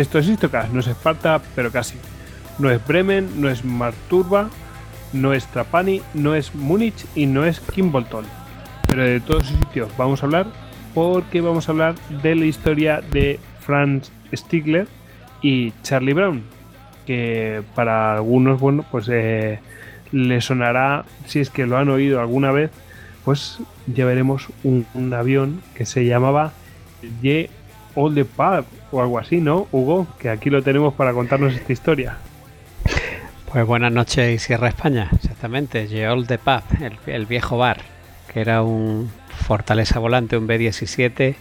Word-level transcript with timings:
Esto 0.00 0.18
es 0.18 0.28
Istocas, 0.28 0.72
no 0.72 0.80
es 0.80 0.86
Esparta, 0.86 1.42
pero 1.54 1.70
casi. 1.70 1.98
No 2.58 2.70
es 2.70 2.82
Bremen, 2.86 3.38
no 3.38 3.50
es 3.50 3.66
Marturba, 3.66 4.48
no 5.12 5.34
es 5.34 5.46
Trapani, 5.48 6.00
no 6.14 6.34
es 6.34 6.54
Múnich 6.54 7.04
y 7.14 7.26
no 7.26 7.44
es 7.44 7.60
Kimbolton. 7.60 8.24
Pero 8.88 9.04
de 9.04 9.20
todos 9.20 9.44
esos 9.44 9.58
sitios 9.58 9.94
vamos 9.98 10.22
a 10.22 10.26
hablar 10.26 10.46
porque 10.94 11.42
vamos 11.42 11.68
a 11.68 11.72
hablar 11.72 11.96
de 12.22 12.34
la 12.34 12.46
historia 12.46 13.02
de 13.12 13.38
Franz 13.60 14.10
Stigler 14.34 14.88
y 15.42 15.72
Charlie 15.82 16.14
Brown, 16.14 16.44
que 17.06 17.62
para 17.74 18.14
algunos, 18.14 18.58
bueno, 18.58 18.86
pues 18.90 19.06
eh, 19.12 19.60
le 20.12 20.40
sonará, 20.40 21.04
si 21.26 21.40
es 21.40 21.50
que 21.50 21.66
lo 21.66 21.76
han 21.76 21.90
oído 21.90 22.20
alguna 22.20 22.52
vez, 22.52 22.70
pues 23.26 23.58
ya 23.86 24.06
veremos 24.06 24.48
un, 24.64 25.12
avión 25.12 25.60
que 25.74 25.84
se 25.84 26.06
llamaba 26.06 26.54
Ye 27.20 27.50
All 27.94 28.14
the 28.14 28.24
Pub 28.24 28.64
o 28.90 29.00
algo 29.00 29.18
así, 29.18 29.40
¿no, 29.40 29.66
Hugo? 29.72 30.06
Que 30.18 30.30
aquí 30.30 30.50
lo 30.50 30.62
tenemos 30.62 30.94
para 30.94 31.12
contarnos 31.12 31.54
esta 31.54 31.72
historia. 31.72 32.16
Pues 33.52 33.66
buenas 33.66 33.92
noches 33.92 34.34
y 34.34 34.38
Sierra 34.38 34.68
España, 34.68 35.10
exactamente. 35.12 35.88
Yeol 35.88 36.26
de 36.26 36.38
Pub, 36.38 36.62
el, 36.80 36.98
el, 37.06 37.26
viejo 37.26 37.58
bar, 37.58 37.78
que 38.32 38.40
era 38.40 38.62
un 38.62 39.10
Fortaleza 39.28 39.98
Volante, 39.98 40.36
un 40.36 40.46
B-17, 40.46 41.34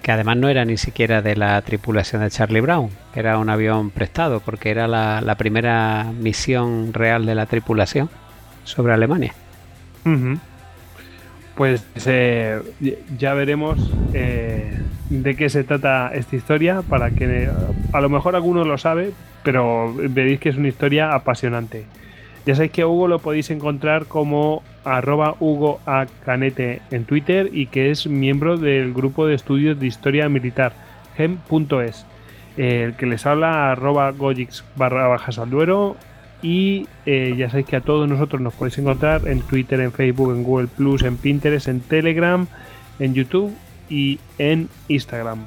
que 0.00 0.12
además 0.12 0.36
no 0.36 0.48
era 0.48 0.64
ni 0.64 0.76
siquiera 0.76 1.22
de 1.22 1.34
la 1.34 1.60
tripulación 1.62 2.22
de 2.22 2.30
Charlie 2.30 2.60
Brown, 2.60 2.90
que 3.12 3.20
era 3.20 3.38
un 3.38 3.50
avión 3.50 3.90
prestado, 3.90 4.40
porque 4.40 4.70
era 4.70 4.86
la, 4.86 5.20
la 5.22 5.34
primera 5.34 6.12
misión 6.16 6.92
real 6.92 7.26
de 7.26 7.34
la 7.34 7.46
tripulación 7.46 8.10
sobre 8.62 8.92
Alemania. 8.92 9.34
Uh 10.04 10.10
-huh. 10.10 10.40
Pues 11.54 11.86
eh, 12.06 12.60
ya 13.16 13.34
veremos 13.34 13.78
eh, 14.12 14.76
de 15.08 15.36
qué 15.36 15.48
se 15.48 15.62
trata 15.62 16.10
esta 16.12 16.34
historia, 16.34 16.82
para 16.82 17.10
que 17.10 17.48
a 17.92 18.00
lo 18.00 18.08
mejor 18.08 18.34
alguno 18.34 18.64
lo 18.64 18.76
sabe, 18.76 19.12
pero 19.44 19.94
veréis 19.94 20.40
que 20.40 20.48
es 20.48 20.56
una 20.56 20.68
historia 20.68 21.14
apasionante. 21.14 21.84
Ya 22.46 22.54
sabéis 22.54 22.72
que 22.72 22.82
a 22.82 22.86
Hugo 22.86 23.08
lo 23.08 23.20
podéis 23.20 23.50
encontrar 23.50 24.06
como 24.06 24.62
arroba 24.84 25.36
Hugo 25.40 25.80
a 25.86 26.06
Canete 26.24 26.82
en 26.90 27.04
Twitter 27.04 27.48
y 27.52 27.66
que 27.66 27.90
es 27.90 28.06
miembro 28.06 28.58
del 28.58 28.92
grupo 28.92 29.26
de 29.26 29.34
estudios 29.34 29.80
de 29.80 29.86
historia 29.86 30.28
militar, 30.28 30.72
gem.es. 31.16 32.04
El 32.56 32.94
que 32.96 33.06
les 33.06 33.24
habla 33.26 33.72
arroba 33.72 34.10
gojix 34.10 34.64
barra 34.76 35.16
al 35.16 35.50
duero 35.50 35.96
y 36.44 36.86
eh, 37.06 37.34
ya 37.38 37.48
sabéis 37.48 37.66
que 37.66 37.76
a 37.76 37.80
todos 37.80 38.06
nosotros 38.06 38.42
nos 38.42 38.52
podéis 38.52 38.76
encontrar 38.76 39.26
en 39.26 39.40
Twitter, 39.40 39.80
en 39.80 39.92
Facebook, 39.92 40.30
en 40.30 40.42
Google 40.42 40.66
Plus, 40.66 41.02
en 41.02 41.16
Pinterest, 41.16 41.68
en 41.68 41.80
Telegram, 41.80 42.46
en 42.98 43.14
YouTube 43.14 43.50
y 43.88 44.20
en 44.36 44.68
Instagram. 44.88 45.46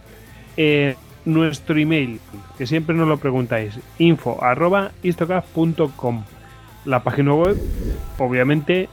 Eh, 0.58 0.96
nuestro 1.24 1.78
email, 1.78 2.20
que 2.58 2.66
siempre 2.66 2.96
nos 2.96 3.08
lo 3.08 3.18
preguntáis, 3.18 3.80
info 4.00 4.44
arroba 4.44 4.90
istocast.com. 5.04 6.24
La 6.86 7.04
página 7.04 7.36
web, 7.36 7.62
obviamente, 8.18 8.90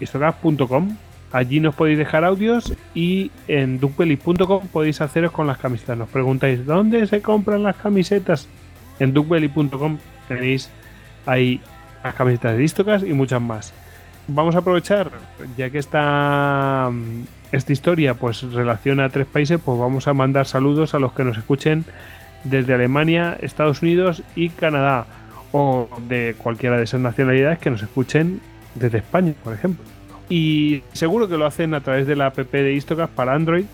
istocast.com. 0.00 0.96
Allí 1.30 1.60
nos 1.60 1.76
podéis 1.76 1.98
dejar 1.98 2.24
audios 2.24 2.74
y 2.92 3.30
en 3.46 3.78
duckbelly.com 3.78 4.66
podéis 4.72 5.00
haceros 5.00 5.30
con 5.30 5.46
las 5.46 5.58
camisetas. 5.58 5.96
Nos 5.96 6.08
preguntáis, 6.08 6.66
¿dónde 6.66 7.06
se 7.06 7.22
compran 7.22 7.62
las 7.62 7.76
camisetas? 7.76 8.48
En 8.98 9.12
duckbelly.com 9.12 9.98
tenéis 10.26 10.70
hay 11.26 11.60
las 12.02 12.14
camisetas 12.14 12.56
de 12.56 12.64
Istocas 12.64 13.02
y 13.02 13.12
muchas 13.12 13.42
más. 13.42 13.74
Vamos 14.28 14.54
a 14.56 14.58
aprovechar, 14.58 15.10
ya 15.56 15.70
que 15.70 15.78
esta, 15.78 16.90
esta 17.52 17.72
historia 17.72 18.14
pues 18.14 18.42
relaciona 18.42 19.04
a 19.04 19.08
tres 19.08 19.26
países, 19.26 19.60
pues 19.64 19.78
vamos 19.78 20.08
a 20.08 20.14
mandar 20.14 20.46
saludos 20.46 20.94
a 20.94 20.98
los 20.98 21.12
que 21.12 21.24
nos 21.24 21.36
escuchen 21.36 21.84
desde 22.42 22.74
Alemania, 22.74 23.36
Estados 23.40 23.82
Unidos 23.82 24.22
y 24.34 24.48
Canadá, 24.48 25.06
o 25.52 25.88
de 26.08 26.34
cualquiera 26.38 26.76
de 26.76 26.84
esas 26.84 27.00
nacionalidades 27.00 27.58
que 27.58 27.70
nos 27.70 27.82
escuchen 27.82 28.40
desde 28.74 28.98
España, 28.98 29.34
por 29.44 29.54
ejemplo. 29.54 29.84
Y 30.28 30.82
seguro 30.92 31.28
que 31.28 31.36
lo 31.36 31.46
hacen 31.46 31.74
a 31.74 31.80
través 31.80 32.06
de 32.06 32.16
la 32.16 32.26
app 32.26 32.36
de 32.36 32.72
Istocas 32.72 33.08
para 33.10 33.34
Android, 33.34 33.66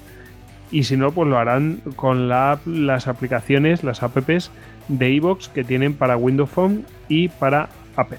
y 0.70 0.84
si 0.84 0.96
no, 0.96 1.12
pues 1.12 1.28
lo 1.28 1.38
harán 1.38 1.82
con 1.96 2.28
la, 2.28 2.58
las 2.64 3.06
aplicaciones, 3.06 3.84
las 3.84 4.02
apps 4.02 4.50
de 4.98 5.10
iVoox 5.10 5.48
que 5.48 5.64
tienen 5.64 5.94
para 5.94 6.16
Windows 6.16 6.50
Phone 6.50 6.84
y 7.08 7.28
para 7.28 7.68
Apple. 7.96 8.18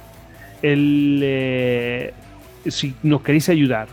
El, 0.61 1.19
eh, 1.23 2.13
si 2.67 2.95
nos 3.03 3.22
queréis 3.22 3.50
ayudar, 3.50 3.88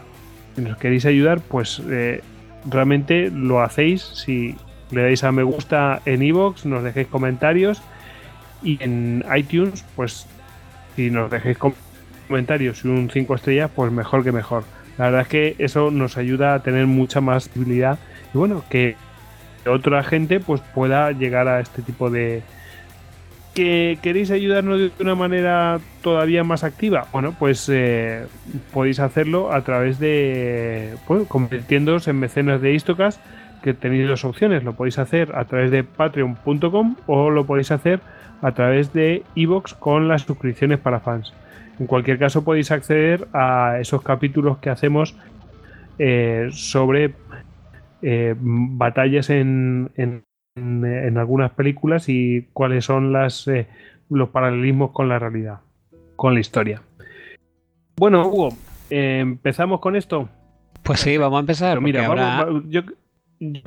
si 0.57 0.63
nos 0.63 0.77
queréis 0.79 1.05
ayudar, 1.07 1.41
pues 1.41 1.83
eh, 1.89 2.23
realmente 2.65 3.31
lo 3.31 3.63
hacéis 3.63 4.03
si 4.03 4.57
le 4.91 5.03
dais 5.03 5.23
a 5.25 5.33
me 5.33 5.43
gusta 5.43 6.03
en 6.05 6.23
iVoox, 6.23 6.65
nos 6.65 6.83
dejéis 6.83 7.07
comentarios 7.09 7.81
y 8.63 8.83
en 8.83 9.25
iTunes, 9.37 9.85
pues 9.97 10.27
si 10.97 11.11
nos 11.11 11.31
dejéis 11.31 11.59
comentarios 12.29 12.85
y 12.85 12.89
un 12.89 13.11
5 13.11 13.35
estrellas, 13.35 13.71
pues 13.75 13.93
mejor 13.93 14.25
que 14.25 14.33
mejor. 14.33 14.65
La 14.99 15.07
verdad 15.07 15.23
es 15.23 15.29
que 15.29 15.55
eso 15.59 15.91
nos 15.91 16.17
ayuda 16.17 16.55
a 16.55 16.63
tener 16.63 16.87
mucha 16.87 17.21
más 17.21 17.47
visibilidad 17.47 17.99
y 18.35 18.39
bueno, 18.39 18.65
que 18.69 18.97
otra 19.67 20.03
gente 20.03 20.41
pues 20.41 20.61
pueda 20.75 21.13
llegar 21.13 21.49
a 21.49 21.61
este 21.61 21.83
tipo 21.83 22.11
de, 22.11 22.43
que 23.55 23.99
queréis 24.03 24.31
ayudarnos 24.31 24.79
de 24.79 24.93
una 25.01 25.15
manera 25.15 25.81
todavía 26.03 26.45
más 26.45 26.65
activa, 26.65 27.07
bueno, 27.13 27.35
pues 27.39 27.69
eh, 27.69 28.27
podéis 28.73 29.01
hacerlo 29.01 29.53
a 29.53 29.63
través 29.63 29.99
de, 29.99 30.95
pues, 31.07 31.27
convirtiéndoos 31.27 32.09
en 32.09 32.19
mecenas 32.19 32.61
de 32.61 32.73
Istocas, 32.75 33.21
que 33.63 33.75
tenéis 33.75 34.09
dos 34.09 34.25
opciones, 34.25 34.65
lo 34.65 34.75
podéis 34.75 34.99
hacer 34.99 35.37
a 35.37 35.45
través 35.45 35.71
de 35.71 35.85
patreon.com 35.85 36.97
o 37.07 37.31
lo 37.31 37.45
podéis 37.45 37.71
hacer 37.71 38.01
a 38.41 38.53
través 38.53 38.93
de 38.93 39.23
iVoox 39.35 39.75
con 39.75 40.09
las 40.09 40.23
suscripciones 40.23 40.79
para 40.79 41.01
fans. 41.01 41.35
En 41.79 41.87
cualquier 41.87 42.19
caso 42.19 42.45
podéis 42.45 42.71
acceder 42.71 43.27
a 43.33 43.79
esos 43.81 44.03
capítulos 44.03 44.59
que 44.59 44.71
hacemos 44.71 45.15
eh, 45.99 46.49
sobre 46.53 47.15
eh, 48.03 48.35
batallas 48.39 49.29
en, 49.31 49.91
en 49.97 50.25
en, 50.61 50.85
en, 50.85 51.19
algunas 51.19 51.51
películas 51.53 52.09
y 52.09 52.49
cuáles 52.53 52.85
son 52.85 53.13
las, 53.13 53.49
eh, 53.49 53.67
los 54.09 54.29
paralelismos 54.29 54.93
con 54.93 55.09
la 55.09 55.19
realidad, 55.19 55.61
con 56.17 56.35
la 56.35 56.41
historia. 56.41 56.83
Bueno, 57.97 58.27
Hugo, 58.27 58.51
eh, 58.91 59.19
¿empezamos 59.21 59.81
con 59.81 59.97
esto? 59.97 60.29
Pues 60.83 61.01
sí, 61.01 61.17
vamos 61.17 61.39
a 61.39 61.41
empezar. 61.41 61.73
Pero 61.73 61.81
mira, 61.83 62.07
ahora... 62.07 62.45
vamos, 62.45 62.65
yo, 62.69 62.83
yo, 63.39 63.61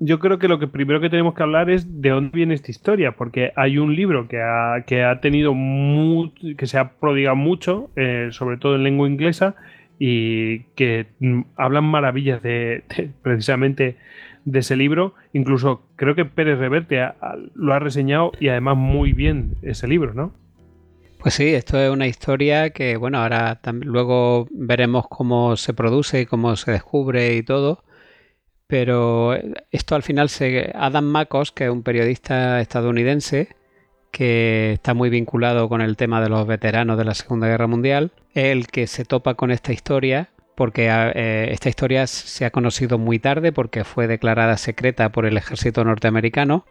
yo, 0.00 0.18
creo 0.18 0.38
que 0.38 0.48
lo 0.48 0.58
que 0.58 0.66
primero 0.66 1.00
que 1.00 1.10
tenemos 1.10 1.34
que 1.34 1.42
hablar 1.42 1.70
es 1.70 2.00
de 2.02 2.10
dónde 2.10 2.30
viene 2.32 2.54
esta 2.54 2.70
historia, 2.70 3.12
porque 3.12 3.52
hay 3.56 3.78
un 3.78 3.96
libro 3.96 4.28
que 4.28 4.40
ha, 4.42 4.84
que 4.86 5.02
ha 5.02 5.20
tenido 5.20 5.54
muy, 5.54 6.32
que 6.56 6.66
se 6.66 6.78
ha 6.78 6.90
prodigado 6.92 7.36
mucho, 7.36 7.90
eh, 7.96 8.28
sobre 8.32 8.58
todo 8.58 8.76
en 8.76 8.84
lengua 8.84 9.08
inglesa, 9.08 9.54
y 9.98 10.60
que 10.76 11.06
mm, 11.20 11.40
hablan 11.56 11.84
maravillas 11.84 12.42
de, 12.42 12.84
de 12.96 13.10
precisamente 13.22 13.96
de 14.44 14.58
ese 14.60 14.76
libro. 14.76 15.14
Incluso 15.32 15.82
creo 15.96 16.14
que 16.14 16.24
Pérez 16.24 16.58
Reverte 16.58 17.00
lo 17.54 17.74
ha 17.74 17.78
reseñado 17.78 18.32
y 18.40 18.48
además 18.48 18.76
muy 18.76 19.12
bien 19.12 19.56
ese 19.62 19.88
libro, 19.88 20.14
¿no? 20.14 20.32
Pues 21.18 21.34
sí, 21.34 21.54
esto 21.54 21.78
es 21.80 21.90
una 21.90 22.06
historia 22.06 22.68
que, 22.70 22.98
bueno, 22.98 23.18
ahora 23.18 23.58
luego 23.80 24.46
veremos 24.50 25.06
cómo 25.08 25.56
se 25.56 25.72
produce 25.72 26.20
y 26.20 26.26
cómo 26.26 26.54
se 26.56 26.72
descubre 26.72 27.34
y 27.34 27.42
todo. 27.42 27.82
Pero 28.66 29.34
esto 29.70 29.94
al 29.94 30.02
final 30.02 30.28
se. 30.28 30.70
Adam 30.74 31.04
Makos, 31.04 31.50
que 31.50 31.64
es 31.64 31.70
un 31.70 31.82
periodista 31.82 32.60
estadounidense, 32.60 33.48
que 34.10 34.72
está 34.74 34.92
muy 34.92 35.08
vinculado 35.10 35.68
con 35.68 35.80
el 35.80 35.96
tema 35.96 36.20
de 36.20 36.28
los 36.28 36.46
veteranos 36.46 36.98
de 36.98 37.04
la 37.04 37.14
Segunda 37.14 37.48
Guerra 37.48 37.66
Mundial, 37.68 38.12
el 38.34 38.66
que 38.66 38.86
se 38.86 39.04
topa 39.04 39.34
con 39.34 39.50
esta 39.50 39.72
historia 39.72 40.28
porque 40.54 40.88
eh, 40.90 41.48
esta 41.50 41.68
historia 41.68 42.06
se 42.06 42.44
ha 42.44 42.50
conocido 42.50 42.98
muy 42.98 43.18
tarde 43.18 43.52
porque 43.52 43.84
fue 43.84 44.06
declarada 44.06 44.56
secreta 44.56 45.10
por 45.10 45.26
el 45.26 45.36
ejército 45.36 45.84
norteamericano 45.84 46.64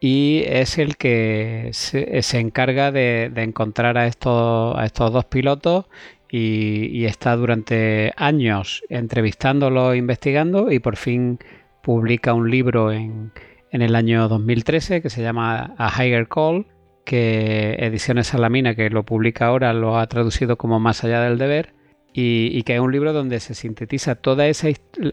y 0.00 0.42
es 0.46 0.78
el 0.78 0.96
que 0.96 1.70
se, 1.72 2.38
encarga 2.38 2.92
de, 2.92 3.32
encontrar 3.36 3.96
a 3.98 4.06
estos, 4.06 4.76
a 4.76 4.84
estos 4.84 5.12
dos 5.12 5.24
pilotos 5.24 5.86
y, 6.30 7.04
está 7.06 7.36
durante 7.36 8.12
años 8.16 8.82
entrevistándolos, 8.88 9.96
investigando 9.96 10.70
y 10.70 10.80
por 10.80 10.96
fin 10.96 11.38
publica 11.82 12.34
un 12.34 12.50
libro 12.50 12.92
en, 12.92 13.32
en 13.70 13.82
el 13.82 13.94
año 13.94 14.28
2013 14.28 15.02
que 15.02 15.10
se 15.10 15.22
llama 15.22 15.74
A 15.78 16.04
Higher 16.04 16.28
Call, 16.28 16.66
que 17.04 17.76
Ediciones 17.78 18.26
Salamina, 18.26 18.74
que 18.74 18.90
lo 18.90 19.04
publica 19.04 19.46
ahora, 19.46 19.72
lo 19.72 19.98
ha 19.98 20.06
traducido 20.08 20.58
como 20.58 20.80
Más 20.80 21.04
allá 21.04 21.20
del 21.20 21.38
deber, 21.38 21.75
y, 22.18 22.62
que 22.62 22.74
es 22.74 22.80
un 22.80 22.92
libro 22.92 23.12
donde 23.12 23.40
se 23.40 23.54
sintetiza 23.54 24.14
toda 24.14 24.46
esa, 24.46 24.68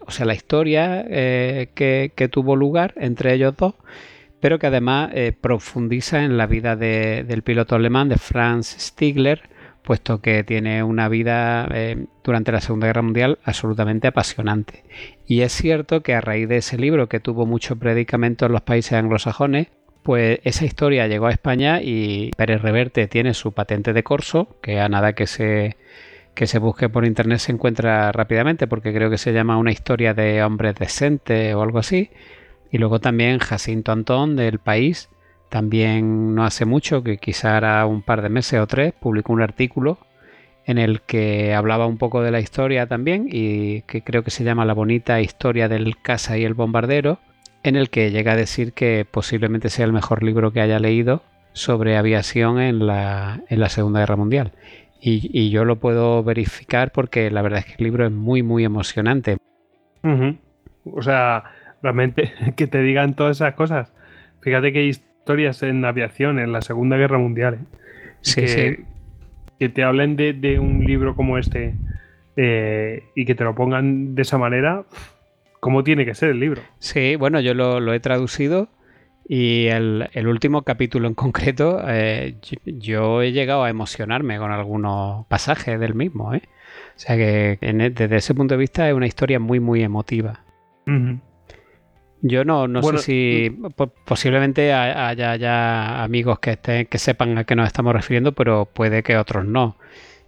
o 0.05 0.11
sea, 0.11 0.25
la 0.25 0.35
historia 0.35 1.03
eh, 1.09 1.67
que, 1.75 2.29
tuvo 2.29 2.55
lugar 2.55 2.93
entre 2.95 3.33
ellos 3.33 3.57
dos, 3.57 3.73
pero 4.39 4.57
que 4.57 4.67
además 4.67 5.11
eh, 5.13 5.33
profundiza 5.39 6.23
en 6.23 6.37
la 6.37 6.47
vida 6.47 6.77
del 6.77 7.43
piloto 7.43 7.75
alemán, 7.75 8.07
de 8.07 8.17
Franz 8.17 8.77
Stigler, 8.79 9.49
puesto 9.81 10.21
que 10.21 10.45
tiene 10.45 10.81
una 10.81 11.09
vida 11.09 11.67
eh, 11.73 12.05
durante 12.23 12.53
la 12.53 12.61
Segunda 12.61 12.87
Guerra 12.87 13.01
Mundial 13.01 13.37
absolutamente 13.43 14.07
apasionante. 14.07 14.85
Y 15.27 15.41
es 15.41 15.51
cierto 15.51 16.03
que 16.03 16.15
a 16.15 16.21
raíz 16.21 16.47
de 16.47 16.57
ese 16.57 16.77
libro, 16.77 17.09
que 17.09 17.19
tuvo 17.19 17.45
mucho 17.45 17.75
predicamento 17.75 18.45
en 18.45 18.53
los 18.53 18.61
países 18.61 18.93
anglosajones, 18.93 19.67
pues 20.03 20.39
esa 20.45 20.63
historia 20.63 21.07
llegó 21.07 21.25
a 21.25 21.31
España 21.31 21.81
y 21.81 22.31
Pérez 22.37 22.61
Reverte 22.61 23.07
tiene 23.07 23.33
su 23.33 23.51
patente 23.51 23.91
de 23.91 24.03
corso, 24.03 24.55
que 24.61 24.79
a 24.79 24.87
nada 24.87 25.13
que 25.13 25.27
se 25.27 25.75
que 26.33 26.47
se 26.47 26.59
busque 26.59 26.89
por 26.89 27.05
internet 27.05 27.39
se 27.39 27.51
encuentra 27.51 28.11
rápidamente 28.11 28.67
porque 28.67 28.93
creo 28.93 29.09
que 29.09 29.17
se 29.17 29.33
llama 29.33 29.57
una 29.57 29.71
historia 29.71 30.13
de 30.13 30.43
hombres 30.43 30.75
decentes 30.75 31.53
o 31.55 31.61
algo 31.61 31.79
así. 31.79 32.09
Y 32.71 32.79
luego 32.79 32.99
también 32.99 33.39
Jacinto 33.39 33.91
Antón 33.91 34.35
del 34.35 34.59
País, 34.59 35.09
también 35.49 36.33
no 36.33 36.43
hace 36.43 36.65
mucho, 36.65 37.03
que 37.03 37.17
quizá 37.17 37.57
hará 37.57 37.85
un 37.85 38.01
par 38.01 38.23
de 38.23 38.29
meses 38.29 38.59
o 38.59 38.65
tres, 38.65 38.93
publicó 38.99 39.31
un 39.33 39.43
artículo 39.43 39.99
en 40.65 40.77
el 40.77 41.01
que 41.01 41.53
hablaba 41.53 41.85
un 41.85 41.97
poco 41.97 42.21
de 42.21 42.31
la 42.31 42.39
historia 42.39 42.87
también 42.87 43.27
y 43.29 43.81
que 43.81 44.01
creo 44.01 44.23
que 44.23 44.31
se 44.31 44.43
llama 44.43 44.65
La 44.65 44.73
bonita 44.73 45.21
historia 45.21 45.67
del 45.67 45.97
caza 45.97 46.37
y 46.37 46.45
el 46.45 46.53
bombardero, 46.53 47.19
en 47.63 47.75
el 47.75 47.89
que 47.89 48.11
llega 48.11 48.31
a 48.31 48.37
decir 48.37 48.73
que 48.73 49.05
posiblemente 49.09 49.69
sea 49.69 49.85
el 49.85 49.93
mejor 49.93 50.23
libro 50.23 50.51
que 50.51 50.61
haya 50.61 50.79
leído 50.79 51.21
sobre 51.53 51.97
aviación 51.97 52.59
en 52.59 52.87
la, 52.87 53.41
en 53.49 53.59
la 53.59 53.69
Segunda 53.69 53.99
Guerra 53.99 54.15
Mundial. 54.15 54.51
Y, 55.05 55.49
yo 55.49 55.65
lo 55.65 55.79
puedo 55.79 56.23
verificar 56.23 56.93
porque 56.93 57.29
la 57.29 57.41
verdad 57.41 57.59
es 57.59 57.65
que 57.65 57.75
el 57.77 57.83
libro 57.83 58.05
es 58.05 58.11
muy, 58.11 58.41
muy 58.41 58.63
emocionante. 58.63 59.35
O 60.85 61.01
sea, 61.01 61.43
realmente 61.81 62.31
que 62.55 62.67
te 62.67 62.81
digan 62.81 63.13
todas 63.13 63.37
esas 63.37 63.53
cosas. 63.55 63.91
Fíjate 64.39 64.71
que 64.71 64.79
hay 64.79 64.87
historias 64.87 65.61
en 65.63 65.83
aviación 65.83 66.39
en 66.39 66.53
la 66.53 66.61
Segunda 66.61 66.95
Guerra 66.95 67.17
Mundial. 67.17 67.55
¿eh? 67.55 68.13
Sí, 68.21 68.41
que, 68.41 68.47
sí. 68.47 68.83
que 69.59 69.69
te 69.69 69.83
hablen 69.83 70.15
de, 70.15 70.57
un 70.59 70.85
libro 70.85 71.17
como 71.17 71.37
este 71.37 71.75
eh, 72.37 73.03
y 73.13 73.25
que 73.25 73.35
te 73.35 73.43
lo 73.43 73.55
pongan 73.55 74.15
de 74.15 74.21
esa 74.21 74.37
manera. 74.37 74.85
¿Cómo 75.59 75.83
tiene 75.83 76.05
que 76.05 76.15
ser 76.15 76.29
el 76.29 76.39
libro? 76.39 76.61
Sí, 76.79 77.17
bueno, 77.17 77.41
yo 77.41 77.53
lo 77.53 77.93
he 77.93 77.99
traducido 77.99 78.69
y 79.27 79.67
el, 79.67 80.27
último 80.27 80.63
capítulo 80.63 81.07
en 81.07 81.13
concreto, 81.13 81.81
eh, 81.87 82.35
yo, 82.65 83.21
he 83.21 83.31
llegado 83.31 83.63
a 83.63 83.69
emocionarme 83.69 84.37
con 84.37 84.51
algunos 84.51 85.25
pasajes 85.27 85.79
del 85.79 85.95
mismo. 85.95 86.33
¿eh? 86.33 86.41
O 86.95 86.99
sea 86.99 87.15
que 87.15 87.57
e, 87.61 87.73
desde 87.89 88.15
ese 88.15 88.33
punto 88.33 88.55
de 88.55 88.59
vista 88.59 88.87
es 88.87 88.93
una 88.93 89.07
historia 89.07 89.39
muy, 89.39 89.59
muy 89.59 89.81
emotiva. 89.81 90.41
Yo 92.21 92.43
no, 92.43 92.67
no 92.67 92.83
sé 92.83 92.97
si 92.97 93.57
posiblemente 94.05 94.73
haya 94.73 95.35
ya 95.37 96.03
amigos 96.03 96.39
que, 96.39 96.51
estén, 96.51 96.85
que 96.87 96.97
sepan 96.97 97.37
a 97.37 97.43
qué 97.45 97.55
nos 97.55 97.67
estamos 97.67 97.93
refiriendo, 97.93 98.33
pero 98.33 98.65
puede 98.65 99.03
que 99.03 99.17
otros 99.17 99.45
no. 99.45 99.77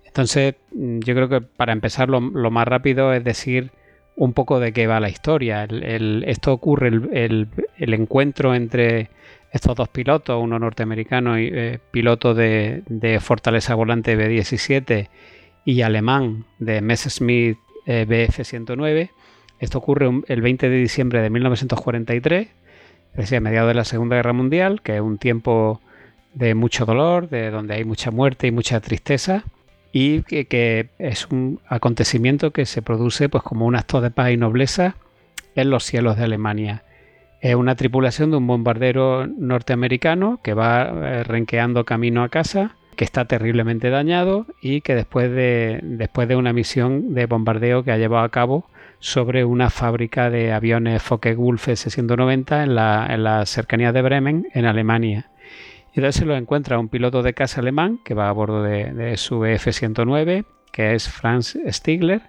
Entonces, 0.06 0.56
mm, 0.74 1.00
yo 1.00 1.14
creo 1.14 1.28
que 1.28 1.42
para 1.42 1.74
empezar 1.74 2.08
lo 2.08 2.22
más 2.22 2.68
rápido 2.68 3.14
es 3.14 3.24
decir 3.24 3.72
un 4.16 4.34
poco 4.34 4.60
de 4.60 4.74
qué 4.74 4.88
va 4.88 5.00
la 5.00 5.10
historia. 5.10 5.66
esto 5.66 6.54
ocurre, 6.54 6.88
el, 6.88 7.48
encuentro 7.78 8.56
entre 8.56 9.10
estos 9.52 9.76
dos 9.76 9.90
pilotos, 9.90 10.42
uno 10.42 10.60
norteamericano 10.60 11.40
y 11.40 11.50
eh, 11.52 11.80
piloto 11.92 12.34
de, 12.34 12.84
Fortaleza 13.22 13.76
Volante 13.76 14.16
B-17 14.16 15.10
y 15.66 15.82
alemán 15.82 16.46
de 16.60 16.82
Messerschmitt 16.82 17.58
eh, 17.86 18.06
BF-109. 18.08 19.10
Esto 19.60 19.78
ocurre 19.78 20.10
el 20.28 20.42
20 20.42 20.70
de 20.70 20.78
diciembre 20.78 21.22
de 21.22 21.30
1943, 21.30 22.48
es 22.48 23.16
decir, 23.16 23.38
a 23.38 23.42
mediados 23.42 23.70
de 23.70 23.76
la 23.76 23.86
Segunda 23.86 24.18
Guerra 24.18 24.34
Mundial, 24.34 24.82
que 24.82 24.96
es 24.96 25.02
un 25.02 25.18
tiempo 25.18 25.82
de 26.34 26.54
mucho 26.54 26.86
dolor, 26.86 27.30
de 27.30 27.50
donde 27.50 27.76
hay 27.76 27.86
mucha 27.86 28.12
muerte 28.12 28.48
y 28.48 28.52
mucha 28.52 28.82
tristeza 28.82 29.46
y 29.98 30.24
que, 30.24 30.90
es 31.00 31.26
un 31.28 31.62
acontecimiento 31.70 32.52
que 32.52 32.66
se 32.66 32.82
produce 32.82 33.30
pues 33.30 33.44
como 33.44 33.66
un 33.66 33.78
acto 33.78 34.02
de 34.02 34.12
paz 34.12 34.32
y 34.32 34.36
nobleza 34.36 34.98
en 35.56 35.70
los 35.70 35.86
cielos 35.86 36.18
de 36.18 36.26
Alemania. 36.26 36.84
Es 37.40 37.56
una 37.56 37.76
tripulación 37.76 38.30
de 38.30 38.36
un 38.36 38.46
bombardero 38.46 39.26
norteamericano 39.26 40.42
que 40.44 40.54
va 40.54 40.82
eh, 40.84 41.24
renqueando 41.24 41.86
camino 41.86 42.24
a 42.24 42.30
casa, 42.30 42.76
que 42.98 43.06
está 43.06 43.24
terriblemente 43.24 43.90
dañado 43.90 44.48
y 44.62 44.82
que 44.82 44.96
después 44.96 45.32
de, 45.32 45.80
después 45.82 46.28
de 46.28 46.36
una 46.36 46.52
misión 46.52 47.14
de 47.14 47.26
bombardeo 47.26 47.86
que 47.86 47.94
ha 47.94 47.98
llevado 47.98 48.26
a 48.26 48.30
cabo 48.30 48.66
sobre 49.00 49.46
una 49.46 49.70
fábrica 49.70 50.30
de 50.30 50.52
aviones 50.52 51.04
Focke-Wulf 51.04 51.70
S-190 51.70 52.66
en 52.66 52.76
la, 52.76 53.08
en 53.10 53.24
la 53.24 53.46
cercanía 53.46 53.94
de 53.94 54.02
Bremen, 54.02 54.48
en 54.54 54.66
Alemania. 54.66 55.30
Y 55.96 56.00
entonces 56.00 56.20
se 56.20 56.26
lo 56.26 56.36
encuentra 56.36 56.78
un 56.78 56.90
piloto 56.90 57.24
de 57.24 57.34
casa 57.34 57.62
alemán 57.62 58.02
que 58.04 58.14
va 58.14 58.28
a 58.28 58.34
bordo 58.34 58.62
de, 58.62 59.16
su 59.16 59.46
F-109, 59.46 60.44
que 60.74 60.94
es 60.94 61.08
Franz 61.08 61.58
Stigler. 61.70 62.22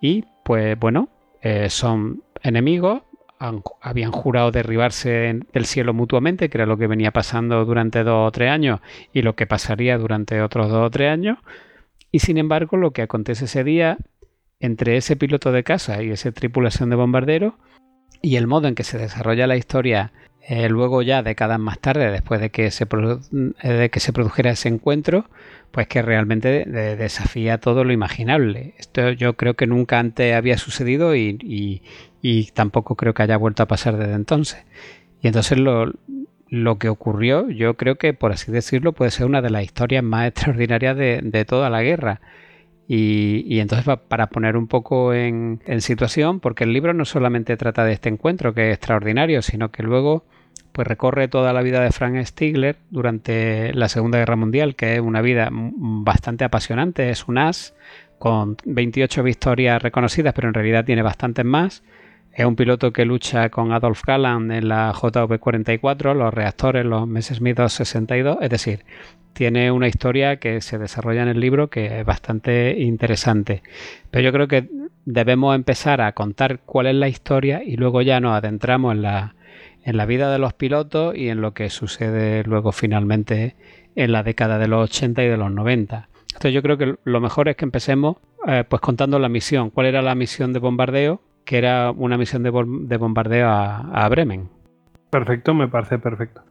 Y 0.00 0.24
pues 0.44 0.76
bueno, 0.76 1.08
eh, 1.40 1.70
son 1.70 2.24
enemigos, 2.42 3.02
habían 3.80 4.10
jurado 4.10 4.50
derribarse 4.50 5.38
del 5.52 5.64
cielo 5.64 5.94
mutuamente, 5.94 6.50
que 6.50 6.58
era 6.58 6.66
lo 6.66 6.76
que 6.76 6.88
venía 6.88 7.12
pasando 7.12 7.64
durante 7.64 8.02
dos 8.02 8.26
o 8.26 8.32
tres 8.32 8.50
años 8.50 8.80
y 9.12 9.22
lo 9.22 9.36
que 9.36 9.46
pasaría 9.46 9.96
durante 9.96 10.42
otros 10.42 10.68
dos 10.68 10.84
o 10.84 10.90
tres 10.90 11.12
años. 11.12 11.38
Y 12.10 12.18
sin 12.18 12.36
embargo, 12.36 12.76
lo 12.76 12.90
que 12.90 13.02
acontece 13.02 13.44
ese 13.44 13.62
día 13.62 13.98
entre 14.58 14.96
ese 14.96 15.14
piloto 15.14 15.52
de 15.52 15.62
casa 15.62 16.02
y 16.02 16.10
esa 16.10 16.32
tripulación 16.32 16.90
de 16.90 16.96
bombarderos 16.96 17.54
y 18.22 18.34
el 18.34 18.48
modo 18.48 18.66
en 18.66 18.74
que 18.74 18.82
se 18.82 18.98
desarrolla 18.98 19.46
la 19.46 19.56
historia 19.56 20.12
eh, 20.50 20.70
luego 20.70 21.02
ya 21.02 21.22
décadas 21.22 21.60
más 21.60 21.78
tarde, 21.78 22.10
después 22.10 22.40
de 22.40 22.48
que, 22.48 22.70
se 22.70 22.84
eh, 22.84 23.68
de 23.68 23.90
que 23.90 24.00
se 24.00 24.14
produjera 24.14 24.50
ese 24.52 24.70
encuentro, 24.70 25.26
pues 25.70 25.88
que 25.88 26.00
realmente 26.00 26.64
desafía 26.64 27.58
todo 27.58 27.84
lo 27.84 27.92
imaginable. 27.92 28.72
Esto 28.78 29.10
yo 29.10 29.34
creo 29.34 29.54
que 29.54 29.66
nunca 29.66 29.98
antes 29.98 30.34
había 30.34 30.56
sucedido 30.56 31.14
y, 31.14 31.82
tampoco 32.54 32.96
creo 32.96 33.12
que 33.12 33.24
haya 33.24 33.36
vuelto 33.36 33.62
a 33.62 33.66
pasar 33.66 33.98
desde 33.98 34.14
entonces. 34.14 34.64
Y 35.20 35.26
entonces 35.26 35.58
lo, 35.58 35.92
lo, 36.48 36.78
que 36.78 36.88
ocurrió, 36.88 37.50
yo 37.50 37.74
creo 37.74 37.96
que 37.96 38.14
por 38.14 38.32
así 38.32 38.50
decirlo, 38.50 38.94
puede 38.94 39.10
ser 39.10 39.26
una 39.26 39.42
de 39.42 39.50
las 39.50 39.64
historias 39.64 40.02
más 40.02 40.28
extraordinarias 40.28 40.96
de, 40.96 41.44
toda 41.46 41.68
la 41.68 41.82
guerra. 41.82 42.22
Y, 42.88 43.60
entonces 43.60 43.86
para 44.08 44.28
poner 44.28 44.56
un 44.56 44.66
poco 44.66 45.12
en, 45.12 45.60
en, 45.66 45.82
situación, 45.82 46.40
porque 46.40 46.64
el 46.64 46.72
libro 46.72 46.94
no 46.94 47.04
solamente 47.04 47.58
trata 47.58 47.84
de 47.84 47.92
este 47.92 48.08
encuentro, 48.08 48.54
que 48.54 48.70
es 48.70 48.76
extraordinario, 48.78 49.42
sino 49.42 49.70
que 49.70 49.82
luego 49.82 50.24
pues 50.78 50.86
recorre 50.86 51.26
toda 51.26 51.52
la 51.52 51.62
vida 51.62 51.80
de 51.80 51.90
Frank 51.90 52.24
Stigler 52.24 52.76
durante 52.90 53.74
la 53.74 53.88
Segunda 53.88 54.18
Guerra 54.18 54.36
Mundial, 54.36 54.76
que 54.76 54.94
es 54.94 55.00
una 55.00 55.20
vida 55.22 55.48
bastante 55.50 56.44
apasionante, 56.44 57.10
es 57.10 57.26
un 57.26 57.36
as 57.38 57.74
con 58.20 58.56
28 58.64 59.24
victorias 59.24 59.82
reconocidas, 59.82 60.34
pero 60.34 60.46
en 60.46 60.54
realidad 60.54 60.84
tiene 60.84 61.02
bastantes 61.02 61.44
más. 61.44 61.82
Es 62.32 62.46
un 62.46 62.54
piloto 62.54 62.92
que 62.92 63.04
lucha 63.04 63.50
con 63.50 63.72
Adolf 63.72 64.04
Galland 64.06 64.52
en 64.52 64.68
la 64.68 64.92
JV-44, 64.92 66.14
los 66.14 66.32
reactores, 66.32 66.86
los 66.86 67.08
Messerschmitt 67.08 67.56
262, 67.56 68.38
es 68.40 68.48
decir, 68.48 68.84
tiene 69.32 69.72
una 69.72 69.88
historia 69.88 70.36
que 70.36 70.60
se 70.60 70.78
desarrolla 70.78 71.22
en 71.22 71.28
el 71.28 71.40
libro 71.40 71.70
que 71.70 71.98
es 71.98 72.06
bastante 72.06 72.76
interesante. 72.78 73.64
Pero 74.12 74.26
yo 74.26 74.32
creo 74.32 74.46
que 74.46 74.68
debemos 75.04 75.56
empezar 75.56 76.00
a 76.00 76.12
contar 76.12 76.60
cuál 76.60 76.86
es 76.86 76.94
la 76.94 77.08
historia 77.08 77.64
y 77.64 77.74
luego 77.74 78.00
ya 78.00 78.20
nos 78.20 78.36
adentramos 78.36 78.94
en 78.94 79.02
la, 79.02 79.34
en 79.82 79.96
la 79.96 80.06
vida 80.06 80.30
de 80.30 80.38
los 80.38 80.54
pilotos 80.54 81.16
y 81.16 81.28
en 81.28 81.40
lo 81.40 81.54
que 81.54 81.70
sucede 81.70 82.42
luego 82.44 82.72
finalmente 82.72 83.56
en 83.94 84.12
la 84.12 84.22
década 84.22 84.58
de 84.58 84.68
los 84.68 84.90
80 84.90 85.24
y 85.24 85.28
de 85.28 85.36
los 85.36 85.50
90. 85.50 86.08
Entonces 86.28 86.52
yo 86.52 86.62
creo 86.62 86.78
que 86.78 86.96
lo 87.02 87.20
mejor 87.20 87.48
es 87.48 87.56
que 87.56 87.64
empecemos 87.64 88.16
eh, 88.46 88.64
pues 88.68 88.80
contando 88.80 89.18
la 89.18 89.28
misión. 89.28 89.70
¿Cuál 89.70 89.86
era 89.86 90.02
la 90.02 90.14
misión 90.14 90.52
de 90.52 90.60
bombardeo? 90.60 91.20
Que 91.44 91.58
era 91.58 91.90
una 91.90 92.16
misión 92.16 92.42
de, 92.42 92.50
bombardeo 92.50 93.48
a, 93.48 94.08
Bremen. 94.08 94.48
Perfecto, 95.10 95.54
me 95.54 95.66
parece 95.68 95.98
perfecto. 95.98 96.42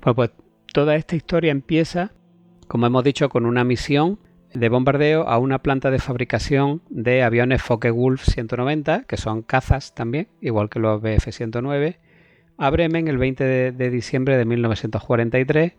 Pues, 0.00 0.14
pues 0.14 0.30
toda 0.72 0.94
esta 0.94 1.16
historia 1.16 1.50
empieza, 1.50 2.12
como 2.68 2.86
hemos 2.86 3.02
dicho, 3.02 3.30
con 3.30 3.46
una 3.46 3.64
misión 3.64 4.18
de 4.54 4.68
bombardeo 4.68 5.26
a 5.26 5.38
una 5.38 5.58
planta 5.58 5.90
de 5.90 5.98
fabricación 5.98 6.82
de 6.88 7.22
aviones 7.22 7.62
Focke-Wulf 7.62 8.22
190, 8.22 9.04
que 9.04 9.16
son 9.16 9.42
cazas 9.42 9.94
también, 9.94 10.28
igual 10.40 10.68
que 10.70 10.78
los 10.78 11.02
Bf-109, 11.02 11.96
a 12.58 12.70
Bremen 12.70 13.08
el 13.08 13.18
20 13.18 13.72
de, 13.72 13.90
diciembre 13.90 14.36
de 14.36 14.44
1943, 14.44 15.72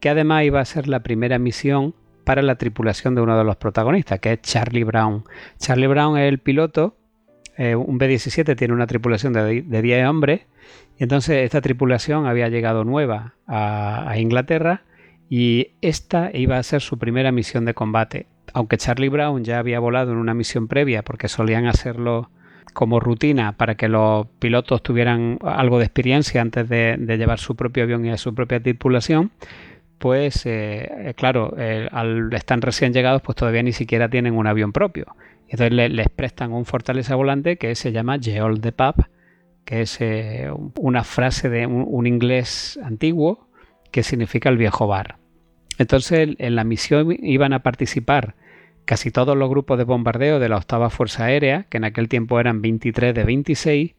que 0.00 0.08
además 0.08 0.44
iba 0.44 0.60
a 0.60 0.64
ser 0.64 0.88
la 0.88 1.02
primera 1.02 1.38
misión 1.38 1.94
para 2.24 2.42
la 2.42 2.56
tripulación 2.56 3.14
de 3.14 3.20
uno 3.20 3.36
de 3.36 3.44
los 3.44 3.56
protagonistas, 3.56 4.20
que 4.20 4.32
es 4.32 4.42
Charlie 4.42 4.84
Brown. 4.84 5.24
Charlie 5.58 5.86
Brown 5.86 6.18
es 6.18 6.28
el 6.28 6.38
piloto, 6.38 6.96
eh, 7.56 7.74
un 7.74 7.98
B-17 7.98 8.56
tiene 8.56 8.74
una 8.74 8.86
tripulación 8.86 9.32
de, 9.32 9.62
10 9.62 10.06
hombres, 10.06 10.42
y 10.98 11.02
entonces 11.02 11.44
esta 11.44 11.60
tripulación 11.60 12.26
había 12.26 12.48
llegado 12.48 12.84
nueva 12.84 13.34
a 13.46 14.14
Inglaterra 14.16 14.82
y 15.34 15.68
esta 15.80 16.30
iba 16.34 16.58
a 16.58 16.62
ser 16.62 16.82
su 16.82 16.98
primera 16.98 17.32
misión 17.32 17.64
de 17.64 17.72
combate. 17.72 18.26
Aunque 18.52 18.76
Charlie 18.76 19.08
Brown 19.08 19.44
ya 19.44 19.60
había 19.60 19.80
volado 19.80 20.12
en 20.12 20.18
una 20.18 20.34
misión 20.34 20.68
previa 20.68 21.02
porque 21.02 21.28
solían 21.28 21.64
hacerlo 21.64 22.28
como 22.72 23.00
rutina 23.00 23.52
para 23.52 23.74
que 23.74 23.88
los 23.88 24.26
pilotos 24.38 24.82
tuvieran 24.82 25.38
algo 25.42 25.78
de 25.78 25.84
experiencia 25.84 26.40
antes 26.40 26.68
de, 26.68 26.96
llevar 27.18 27.38
su 27.38 27.56
propio 27.56 27.84
avión 27.84 28.04
y 28.04 28.10
a 28.10 28.16
su 28.16 28.34
propia 28.34 28.60
tripulación, 28.60 29.30
pues 29.98 30.46
eh, 30.46 30.90
eh, 30.90 31.14
claro, 31.14 31.54
eh, 31.58 31.88
al 31.92 32.32
estar 32.32 32.58
recién 32.60 32.92
llegados, 32.92 33.22
pues 33.22 33.36
todavía 33.36 33.62
ni 33.62 33.72
siquiera 33.72 34.08
tienen 34.08 34.34
un 34.34 34.46
avión 34.46 34.72
propio. 34.72 35.06
Entonces 35.48 35.90
les 35.90 36.08
prestan 36.08 36.52
un 36.52 36.64
fortaleza 36.64 37.14
volante 37.14 37.58
que 37.58 37.74
se 37.74 37.92
llama 37.92 38.18
Geol 38.18 38.60
de 38.60 38.72
Pub, 38.72 39.04
que 39.66 39.82
es 39.82 39.98
una 40.78 41.04
frase 41.04 41.50
de 41.50 41.66
un 41.66 42.06
inglés 42.06 42.80
antiguo 42.82 43.48
que 43.90 44.02
significa 44.02 44.48
el 44.48 44.56
viejo 44.56 44.86
bar. 44.86 45.18
Entonces 45.78 46.30
en 46.38 46.56
la 46.56 46.64
misión 46.64 47.14
iban 47.22 47.52
a 47.52 47.62
participar 47.62 48.34
casi 48.84 49.10
todos 49.10 49.36
los 49.36 49.48
grupos 49.48 49.78
de 49.78 49.84
bombardeo 49.84 50.38
de 50.38 50.48
la 50.48 50.56
octava 50.56 50.90
Fuerza 50.90 51.24
Aérea, 51.24 51.64
que 51.64 51.78
en 51.78 51.84
aquel 51.84 52.08
tiempo 52.08 52.40
eran 52.40 52.62
23 52.62 53.14
de 53.14 53.24
26, 53.24 53.94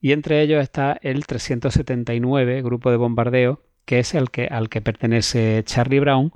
y 0.00 0.12
entre 0.12 0.42
ellos 0.42 0.62
está 0.62 0.98
el 1.02 1.26
379 1.26 2.62
grupo 2.62 2.90
de 2.90 2.96
bombardeo, 2.96 3.62
que 3.84 3.98
es 3.98 4.14
el 4.14 4.30
que, 4.30 4.46
al 4.46 4.68
que 4.68 4.80
pertenece 4.80 5.62
Charlie 5.64 6.00
Brown, 6.00 6.32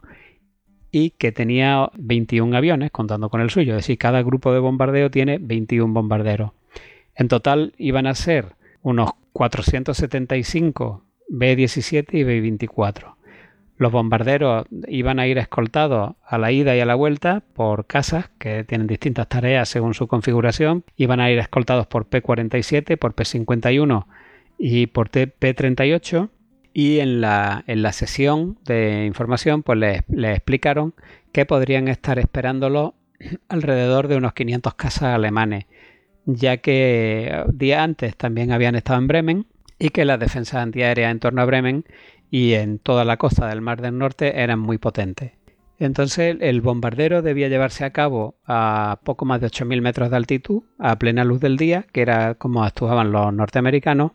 y 0.90 1.10
que 1.10 1.32
tenía 1.32 1.90
21 1.94 2.56
aviones, 2.56 2.90
contando 2.90 3.30
con 3.30 3.40
el 3.40 3.50
suyo. 3.50 3.72
Es 3.72 3.78
decir, 3.78 3.98
cada 3.98 4.22
grupo 4.22 4.52
de 4.52 4.58
bombardeo 4.58 5.10
tiene 5.10 5.38
21 5.38 5.92
bombarderos. 5.92 6.52
En 7.14 7.28
total 7.28 7.74
iban 7.78 8.06
a 8.06 8.14
ser 8.14 8.56
unos 8.82 9.10
475 9.32 11.04
B-17 11.28 12.06
y 12.12 12.24
B-24. 12.24 13.14
Los 13.82 13.90
bombarderos 13.90 14.64
iban 14.86 15.18
a 15.18 15.26
ir 15.26 15.38
escoltados 15.38 16.14
a 16.24 16.38
la 16.38 16.52
ida 16.52 16.76
y 16.76 16.78
a 16.78 16.86
la 16.86 16.94
vuelta 16.94 17.42
por 17.52 17.88
casas 17.88 18.30
que 18.38 18.62
tienen 18.62 18.86
distintas 18.86 19.28
tareas 19.28 19.68
según 19.68 19.94
su 19.94 20.06
configuración. 20.06 20.84
Iban 20.96 21.18
a 21.18 21.32
ir 21.32 21.40
escoltados 21.40 21.88
por 21.88 22.06
P-47, 22.06 22.96
por 22.96 23.14
P-51 23.14 24.06
y 24.56 24.86
por 24.86 25.10
P-38. 25.10 26.30
Y 26.72 27.00
en 27.00 27.20
la, 27.20 27.64
en 27.66 27.82
la 27.82 27.92
sesión 27.92 28.56
de 28.66 29.04
información 29.04 29.64
pues 29.64 29.76
les, 29.80 30.02
explicaron 30.36 30.94
que 31.32 31.44
podrían 31.44 31.88
estar 31.88 32.20
esperándolo 32.20 32.94
alrededor 33.48 34.06
de 34.06 34.14
unos 34.14 34.32
500 34.32 34.74
casas 34.74 35.12
alemanes, 35.12 35.66
ya 36.24 36.58
que 36.58 37.46
días 37.52 37.80
antes 37.80 38.16
también 38.16 38.52
habían 38.52 38.76
estado 38.76 39.00
en 39.00 39.08
Bremen 39.08 39.46
y 39.76 39.88
que 39.88 40.04
las 40.04 40.20
defensas 40.20 40.62
antiaéreas 40.62 41.10
en 41.10 41.18
torno 41.18 41.42
a 41.42 41.46
Bremen 41.46 41.84
y 42.32 42.54
en 42.54 42.78
toda 42.78 43.04
la 43.04 43.18
costa 43.18 43.46
del 43.46 43.60
Mar 43.60 43.82
del 43.82 43.98
Norte 43.98 44.40
eran 44.40 44.58
muy 44.58 44.78
potentes. 44.78 45.32
Entonces 45.78 46.38
el 46.40 46.62
bombardero 46.62 47.20
debía 47.20 47.48
llevarse 47.48 47.84
a 47.84 47.90
cabo 47.90 48.36
a 48.46 49.00
poco 49.04 49.26
más 49.26 49.42
de 49.42 49.48
8.000 49.48 49.82
metros 49.82 50.10
de 50.10 50.16
altitud, 50.16 50.62
a 50.78 50.98
plena 50.98 51.24
luz 51.24 51.40
del 51.40 51.58
día, 51.58 51.84
que 51.92 52.00
era 52.00 52.34
como 52.34 52.64
actuaban 52.64 53.12
los 53.12 53.34
norteamericanos, 53.34 54.12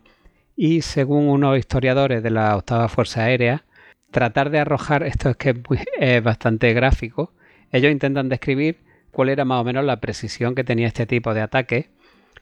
y 0.56 0.82
según 0.82 1.28
unos 1.28 1.58
historiadores 1.58 2.20
de 2.24 2.30
la 2.30 2.56
octava 2.56 2.88
Fuerza 2.88 3.22
Aérea, 3.22 3.64
tratar 4.10 4.50
de 4.50 4.58
arrojar, 4.58 5.04
esto 5.04 5.30
es 5.30 5.36
que 5.36 5.54
es, 6.00 6.22
bastante 6.22 6.74
gráfico, 6.74 7.32
ellos 7.70 7.92
intentan 7.92 8.28
describir 8.28 8.78
cuál 9.12 9.28
era 9.28 9.44
más 9.44 9.60
o 9.60 9.64
menos 9.64 9.84
la 9.84 10.00
precisión 10.00 10.56
que 10.56 10.64
tenía 10.64 10.88
este 10.88 11.06
tipo 11.06 11.34
de 11.34 11.42
ataque 11.42 11.90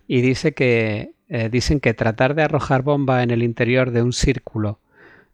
y 0.09 0.23
dice 0.23 0.55
que, 0.55 1.11
eh, 1.29 1.51
dicen 1.51 1.81
que 1.81 1.93
tratar 1.93 2.35
de 2.35 2.45
arrojar 2.45 2.81
bombas 2.81 3.23
en 3.23 3.31
el 3.31 3.43
interior 3.43 3.91
de 3.91 4.01
un 4.01 4.15
círculo 4.15 4.79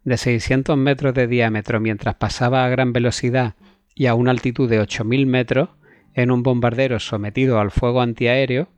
de 0.04 0.16
600 0.16 0.76
metros 0.76 1.14
de 1.14 1.26
diámetro 1.26 1.80
mientras 1.80 2.16
pasaba 2.16 2.64
a 2.64 2.68
gran 2.68 2.92
velocidad 2.92 3.54
y 3.94 4.06
a 4.06 4.14
una 4.14 4.30
altitud 4.30 4.68
de 4.68 4.80
8.000 4.80 5.26
metros 5.26 5.68
en 6.14 6.30
un 6.30 6.42
bombardero 6.42 6.98
sometido 6.98 7.60
al 7.60 7.70
fuego 7.70 8.00
antiaéreo, 8.00 8.68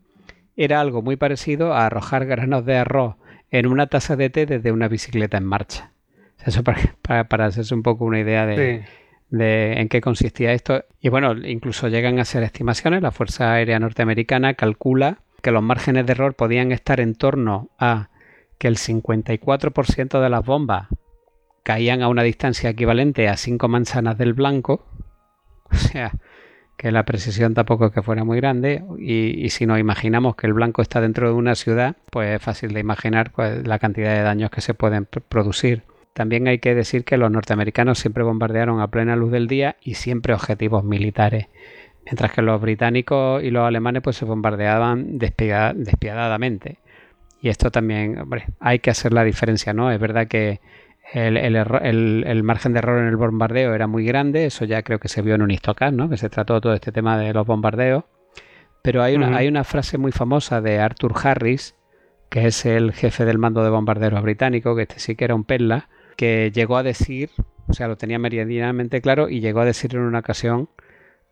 era 0.57 0.81
algo 0.81 1.03
muy 1.03 1.17
parecido 1.17 1.73
a 1.75 1.87
arrojar 1.87 2.27
granos 2.27 2.65
de 2.65 2.77
arroz 2.77 3.17
en 3.51 3.67
una 3.67 3.87
taza 3.87 4.17
de 4.17 4.31
té 4.31 4.47
desde 4.47 4.73
una 4.73 4.89
bicicleta 4.89 5.37
en 5.37 5.45
marcha. 5.45 5.93
Eso 6.45 6.63
para, 6.63 7.25
para, 7.29 7.47
hacerse 7.47 7.75
un 7.75 7.83
poco 7.83 8.05
una 8.05 8.21
idea 8.21 8.47
de, 8.47 8.85
de, 9.31 9.73
en 9.81 9.89
qué 9.89 10.01
consistía 10.01 10.53
esto. 10.53 10.85
Y 11.01 11.09
bueno, 11.09 11.33
incluso 11.33 11.89
llegan 11.89 12.19
a 12.19 12.25
ser 12.25 12.43
estimaciones. 12.43 13.03
La 13.03 13.13
Fuerza 13.13 13.53
Aérea 13.53 13.79
Norteamericana 13.79 14.55
calcula 14.55 15.19
que 15.43 15.53
los 15.53 15.63
márgenes 15.63 16.07
de 16.07 16.13
error 16.13 16.35
podían 16.35 16.71
estar 16.71 17.01
en 17.01 17.15
torno 17.15 17.71
a 17.79 18.11
que 18.59 18.69
el 18.69 18.77
54% 18.77 20.21
de 20.21 20.31
las 20.31 20.45
bombas 20.45 20.89
caían 21.65 22.03
a 22.03 22.09
una 22.09 22.23
distancia 22.23 22.71
equivalente 22.71 23.29
a 23.29 23.37
5 23.37 23.67
manzanas 23.67 24.17
del 24.17 24.35
blanco, 24.35 24.87
o 25.71 25.75
sea, 25.75 26.13
que 26.77 26.93
la 26.93 27.05
precisión 27.05 27.55
tampoco 27.55 27.87
es 27.87 27.93
que 27.93 28.03
fuera 28.03 28.23
muy 28.23 28.37
grande, 28.37 28.85
y, 28.99 29.49
si 29.51 29.67
nos 29.67 29.81
imaginamos 29.81 30.37
que 30.37 30.47
el 30.47 30.53
blanco 30.53 30.83
está 30.83 31.01
dentro 31.01 31.29
de 31.29 31.35
una 31.35 31.55
ciudad, 31.55 31.97
pues 32.11 32.37
es 32.37 32.43
fácil 32.43 32.73
de 32.75 32.81
imaginar 32.81 33.33
pues, 33.33 33.67
la 33.67 33.79
cantidad 33.79 34.15
de 34.15 34.23
daños 34.23 34.51
que 34.51 34.61
se 34.61 34.75
pueden 34.75 35.07
producir. 35.07 35.83
También 36.13 36.47
hay 36.47 36.59
que 36.59 36.75
decir 36.75 37.05
que 37.05 37.17
los 37.17 37.31
norteamericanos 37.31 37.99
siempre 37.99 38.23
bombardearon 38.23 38.81
a 38.81 38.89
plena 38.89 39.17
luz 39.17 39.33
del 39.33 39.49
día 39.49 39.77
y 39.83 39.95
siempre 39.95 40.35
objetivos 40.35 40.85
militares, 40.85 41.49
mientras 42.05 42.33
que 42.33 42.43
los 42.43 42.61
británicos 42.61 43.43
y 43.43 43.51
los 43.51 43.67
alemanes 43.67 44.03
pues 44.03 44.17
se 44.17 44.25
bombardeaban 44.25 45.19
despiadadamente. 45.19 46.79
Y 47.41 47.49
esto 47.49 47.71
también, 47.71 48.19
hombre, 48.19 48.47
hay 48.61 48.79
que 48.79 48.91
hacer 48.91 49.13
la 49.13 49.25
diferencia, 49.25 49.75
¿no? 49.75 49.91
Es 49.91 50.01
verdad 50.01 50.29
que 50.29 50.61
el, 51.15 52.43
margen 52.43 52.73
de 52.73 52.79
error 52.81 53.01
en 53.01 53.07
el 53.07 53.17
bombardeo 53.17 53.73
era 53.75 53.87
muy 53.87 54.05
grande, 54.05 54.47
eso 54.47 54.65
ya 54.65 54.83
creo 54.83 54.99
que 54.99 55.09
se 55.09 55.23
vio 55.23 55.37
en 55.37 55.43
un 55.43 55.51
histocast, 55.51 55.95
¿no? 55.95 56.09
que 56.09 56.17
se 56.17 56.29
trató 56.29 56.61
todo 56.61 56.75
este 56.75 56.91
tema 56.91 57.17
de 57.17 57.33
los 57.33 57.47
bombardeos. 57.47 58.05
Pero 58.83 59.03
hay 59.03 59.15
una, 59.15 59.37
hay 59.37 59.49
una 59.49 59.65
frase 59.65 59.97
muy 59.97 60.13
famosa 60.13 60.61
de 60.61 60.81
Arthur 60.81 61.15
Harris, 61.23 61.77
que 62.29 62.47
es 62.47 62.67
el 62.67 62.93
jefe 62.93 63.25
del 63.25 63.39
mando 63.39 63.63
de 63.63 63.71
bombarderos 63.71 64.23
británico, 64.23 64.75
que 64.75 64.83
este 64.83 64.99
sí 64.99 65.15
que 65.15 65.25
era 65.25 65.35
un 65.35 65.45
perla, 65.45 65.89
que 66.17 66.51
llegó 66.53 66.77
a 66.77 66.83
decir, 66.83 67.31
o 67.69 67.73
sea, 67.73 67.87
lo 67.87 67.97
tenía 67.97 68.19
meridianamente 68.19 69.01
claro, 69.01 69.29
y 69.29 69.41
llegó 69.41 69.61
a 69.61 69.65
decir 69.65 69.95
en 69.95 70.03
una 70.03 70.19
ocasión 70.19 70.69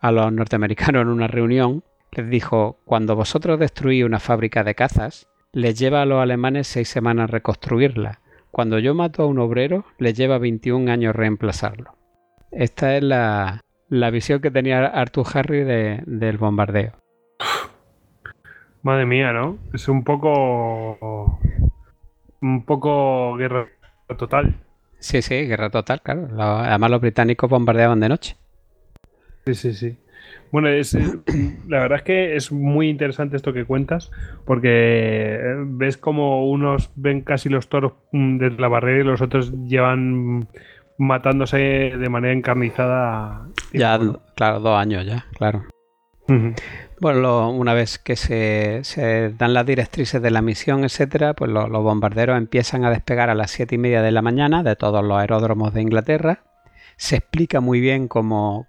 a 0.01 0.13
los 0.13 0.33
norteamericanos 0.33 1.03
en 1.03 1.09
una 1.09 1.27
reunión, 1.27 1.83
les 2.13 2.31
dijo, 2.31 2.79
cuando 2.85 3.17
vosotros 3.17 3.59
destruís 3.59 4.05
una 4.05 4.21
fábrica 4.21 4.65
de 4.65 4.75
cazas, 4.75 5.29
les 5.53 5.79
lleva 5.79 6.03
a 6.03 6.07
los 6.07 6.23
alemanes 6.23 6.69
seis 6.69 6.89
semanas 6.89 7.31
reconstruirla 7.31 8.22
cuando 8.53 8.79
yo 8.79 8.95
mato 8.95 9.23
a 9.23 9.27
un 9.27 9.39
obrero, 9.39 9.87
le 9.99 10.13
lleva 10.13 10.37
21 10.37 10.93
años 10.93 11.17
reemplazarlo. 11.17 11.97
Esta 12.51 12.97
es 12.97 13.03
la, 13.03 13.63
visión 13.89 14.41
que 14.41 14.51
tenía 14.51 14.87
Arthur 14.87 15.27
Harry 15.35 15.65
del 15.65 16.37
bombardeo. 16.37 16.93
Madre 18.83 19.07
mía, 19.07 19.33
¿no? 19.33 19.59
Es 19.73 19.89
un 19.89 20.05
poco. 20.05 21.39
Un 22.43 22.65
poco 22.65 23.37
guerra 23.37 23.69
total. 24.19 24.57
Sí, 24.99 25.23
sí, 25.23 25.47
guerra 25.47 25.71
total, 25.71 26.03
claro. 26.03 26.29
Además, 26.39 26.91
los 26.91 27.01
británicos 27.01 27.49
bombardeaban 27.49 28.01
de 28.01 28.09
noche. 28.11 28.37
Sí, 29.47 29.55
sí, 29.55 29.73
sí. 29.73 29.99
Bueno, 30.53 30.69
es, 30.69 30.95
eh, 30.95 31.01
la 31.67 31.81
verdad 31.81 31.99
es 31.99 32.05
que 32.05 32.37
es 32.37 32.53
muy 32.53 32.91
interesante 32.91 33.37
esto 33.37 33.55
que 33.55 33.65
cuentas, 33.65 34.11
porque 34.45 34.69
eh, 34.69 35.55
ves 35.65 35.97
como 35.97 36.49
unos 36.49 36.91
ven 36.95 37.23
casi 37.23 37.49
los 37.49 37.69
toros 37.69 37.95
mm, 38.13 38.37
desde 38.37 38.61
la 38.61 38.69
barrera 38.69 39.01
y 39.01 39.07
los 39.07 39.23
otros 39.23 39.51
llevan 39.67 40.47
matándose 40.99 41.57
de 41.57 42.09
manera 42.11 42.35
encarnizada. 42.35 43.49
Ya, 43.73 43.99
claro, 44.37 44.61
dos 44.61 44.79
años 44.79 45.07
ya, 45.07 45.25
claro. 45.37 45.65
Bueno, 47.01 47.51
una 47.51 47.75
vez 47.75 47.99
que 47.99 48.17
se, 48.17 49.35
dan 49.37 49.55
las 49.55 49.67
directrices 49.67 50.23
de 50.23 50.31
la 50.31 50.41
misión, 50.41 50.85
etcétera, 50.85 51.35
pues 51.35 51.51
los 51.51 51.71
bombarderos 51.71 52.39
empiezan 52.39 52.85
a 52.85 52.91
despegar 52.91 53.29
a 53.29 53.35
las 53.35 53.51
siete 53.51 53.75
y 53.75 53.79
media 53.79 54.03
de 54.03 54.13
la 54.13 54.23
mañana 54.23 54.63
de 54.63 54.77
todos 54.77 55.05
los 55.05 55.19
aeródromos 55.19 55.75
de 55.75 55.83
Inglaterra 55.83 56.52
se 57.03 57.17
explica 57.17 57.61
muy 57.61 57.81
bien 57.81 58.07
cómo, 58.07 58.69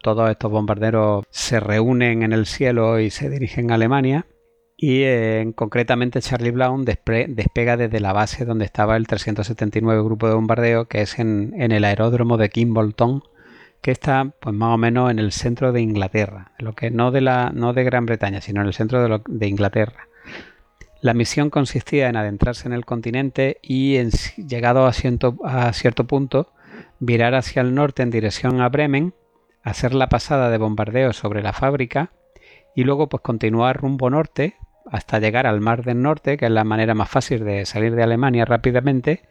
todos 0.00 0.30
estos 0.30 0.52
bombarderos 0.52 1.24
se 1.30 1.58
reúnen 1.58 2.22
en 2.22 2.32
el 2.32 2.46
cielo 2.46 3.00
y 3.00 3.10
se 3.10 3.28
dirigen 3.28 3.72
a 3.72 3.74
Alemania. 3.74 4.24
y 4.76 5.02
eh, 5.02 5.52
concretamente 5.56 6.20
Charlie 6.20 6.52
Brown 6.52 6.84
despega 6.84 7.76
desde 7.76 7.98
la 7.98 8.12
base 8.12 8.44
donde 8.44 8.66
estaba 8.66 8.96
el 8.96 9.08
379 9.08 10.00
grupo 10.04 10.28
de 10.28 10.34
bombardeo, 10.34 10.86
que 10.86 11.02
es 11.02 11.18
en, 11.18 11.54
el 11.58 11.84
aeródromo 11.84 12.36
de 12.36 12.50
Kimbolton, 12.50 13.24
que 13.80 13.90
está 13.90 14.32
pues 14.40 14.54
más 14.54 14.74
o 14.76 14.78
menos 14.78 15.10
en 15.10 15.18
el 15.18 15.32
centro 15.32 15.72
de 15.72 15.80
Inglaterra, 15.80 16.52
lo 16.58 16.74
que 16.74 16.92
no 16.92 17.10
de 17.10 17.20
la 17.20 17.50
no 17.52 17.72
de 17.72 17.82
Gran 17.82 18.06
Bretaña, 18.06 18.40
sino 18.40 18.60
en 18.60 18.68
el 18.68 18.74
centro 18.74 19.22
de, 19.26 19.48
Inglaterra. 19.48 20.06
La 21.00 21.14
misión 21.14 21.50
consistía 21.50 22.08
en 22.08 22.14
adentrarse 22.14 22.68
en 22.68 22.74
el 22.74 22.84
continente 22.84 23.58
y, 23.60 23.96
en, 23.96 24.10
llegado 24.36 24.86
a 24.86 24.90
a 24.90 25.72
cierto 25.72 26.06
punto, 26.06 26.52
virar 27.04 27.34
hacia 27.34 27.62
el 27.62 27.74
norte 27.74 28.04
en 28.04 28.10
dirección 28.10 28.60
a 28.60 28.68
Bremen, 28.68 29.12
hacer 29.64 29.92
la 29.92 30.08
pasada 30.08 30.50
de 30.50 30.58
bombardeo 30.58 31.12
sobre 31.12 31.42
la 31.42 31.52
fábrica 31.52 32.12
y 32.76 32.84
luego 32.84 33.08
pues 33.08 33.22
continuar 33.22 33.78
rumbo 33.78 34.08
norte 34.08 34.54
hasta 34.88 35.18
llegar 35.18 35.48
al 35.48 35.60
Mar 35.60 35.82
del 35.84 36.00
Norte, 36.00 36.36
que 36.36 36.46
es 36.46 36.50
la 36.52 36.62
manera 36.62 36.94
más 36.94 37.10
fácil 37.10 37.44
de 37.44 37.66
salir 37.66 37.96
de 37.96 38.04
Alemania 38.04 38.44
rápidamente, 38.44 39.22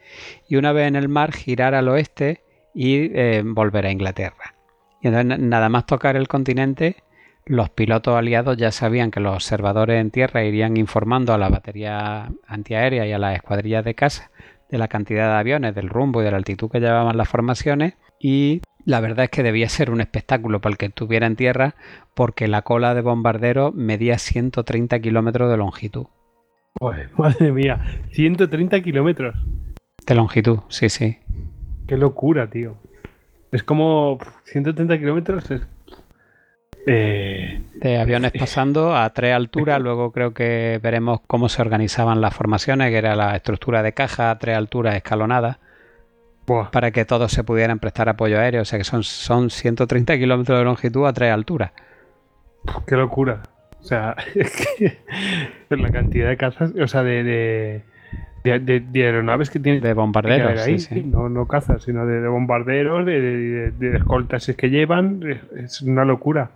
y 0.47 0.57
una 0.57 0.73
vez 0.73 0.87
en 0.87 0.95
el 0.95 1.07
mar 1.07 1.31
girar 1.31 1.73
al 1.73 1.87
oeste 1.87 2.43
y 2.73 3.17
eh, 3.17 3.41
volver 3.45 3.85
a 3.85 3.91
Inglaterra. 3.91 4.55
Y 5.01 5.07
entonces 5.07 5.39
nada 5.39 5.69
más 5.69 5.85
tocar 5.85 6.15
el 6.15 6.27
continente, 6.27 7.03
los 7.45 7.69
pilotos 7.69 8.17
aliados 8.17 8.57
ya 8.57 8.71
sabían 8.71 9.11
que 9.11 9.19
los 9.19 9.35
observadores 9.35 9.99
en 9.99 10.11
tierra 10.11 10.43
irían 10.43 10.77
informando 10.77 11.33
a 11.33 11.37
la 11.37 11.49
batería 11.49 12.31
antiaérea 12.47 13.05
y 13.05 13.11
a 13.13 13.17
las 13.17 13.35
escuadrillas 13.35 13.83
de 13.85 13.95
casa 13.95 14.30
de 14.71 14.77
la 14.77 14.87
cantidad 14.87 15.27
de 15.27 15.39
aviones, 15.39 15.75
del 15.75 15.89
rumbo 15.89 16.21
y 16.21 16.25
de 16.25 16.31
la 16.31 16.37
altitud 16.37 16.71
que 16.71 16.79
llevaban 16.79 17.17
las 17.17 17.29
formaciones 17.29 17.95
y 18.19 18.61
la 18.85 18.99
verdad 18.99 19.25
es 19.25 19.31
que 19.31 19.43
debía 19.43 19.69
ser 19.69 19.91
un 19.91 20.01
espectáculo 20.01 20.61
para 20.61 20.71
el 20.71 20.77
que 20.77 20.87
estuviera 20.87 21.27
en 21.27 21.35
tierra 21.35 21.75
porque 22.15 22.47
la 22.47 22.61
cola 22.63 22.95
de 22.95 23.01
bombardero 23.01 23.71
medía 23.73 24.17
130 24.17 24.99
kilómetros 24.99 25.51
de 25.51 25.57
longitud. 25.57 26.07
madre 27.17 27.51
mía, 27.51 27.81
130 28.11 28.81
kilómetros. 28.81 29.35
De 30.07 30.15
longitud, 30.15 30.59
sí, 30.69 30.89
sí. 30.89 31.19
Qué 31.87 31.97
locura, 31.97 32.49
tío. 32.49 32.77
Es 33.51 33.63
como 33.63 34.17
130 34.45 34.97
kilómetros. 34.97 35.51
Eh, 36.87 37.61
de 37.75 37.97
aviones 37.97 38.31
pasando 38.31 38.95
a 38.95 39.09
tres 39.11 39.35
alturas, 39.35 39.79
luego 39.79 40.11
creo 40.11 40.33
que 40.33 40.79
veremos 40.81 41.21
cómo 41.27 41.47
se 41.49 41.61
organizaban 41.61 42.21
las 42.21 42.33
formaciones, 42.33 42.89
que 42.89 42.97
era 42.97 43.15
la 43.15 43.35
estructura 43.35 43.83
de 43.83 43.93
caja 43.93 44.31
a 44.31 44.39
tres 44.39 44.57
alturas 44.57 44.95
escalonadas 44.95 45.57
para 46.71 46.91
que 46.91 47.05
todos 47.05 47.31
se 47.31 47.43
pudieran 47.43 47.79
prestar 47.79 48.09
apoyo 48.09 48.39
aéreo. 48.39 48.61
O 48.61 48.65
sea 48.65 48.77
que 48.77 48.83
son, 48.83 49.03
son 49.03 49.49
130 49.49 50.17
kilómetros 50.17 50.57
de 50.57 50.65
longitud 50.65 51.05
a 51.05 51.13
tres 51.13 51.31
alturas. 51.31 51.71
Qué 52.85 52.95
locura. 52.95 53.41
O 53.79 53.83
sea, 53.83 54.15
es 54.35 54.67
que 54.77 54.97
la 55.69 55.89
cantidad 55.91 56.29
de 56.29 56.37
cazas, 56.37 56.73
o 56.79 56.87
sea, 56.87 57.03
de, 57.03 57.23
de, 58.43 59.03
aeronaves 59.03 59.49
que 59.49 59.59
tiene. 59.59 59.79
De 59.79 59.93
bombarderos. 59.93 60.61
ahí, 60.61 60.77
No, 61.05 61.29
no 61.29 61.47
cazas, 61.47 61.83
sino 61.83 62.05
de, 62.05 62.27
bombarderos, 62.27 63.05
de, 63.05 63.73
escoltas 63.95 64.51
que 64.57 64.69
llevan. 64.69 65.21
Es 65.55 65.81
una 65.81 66.05
locura. 66.05 66.51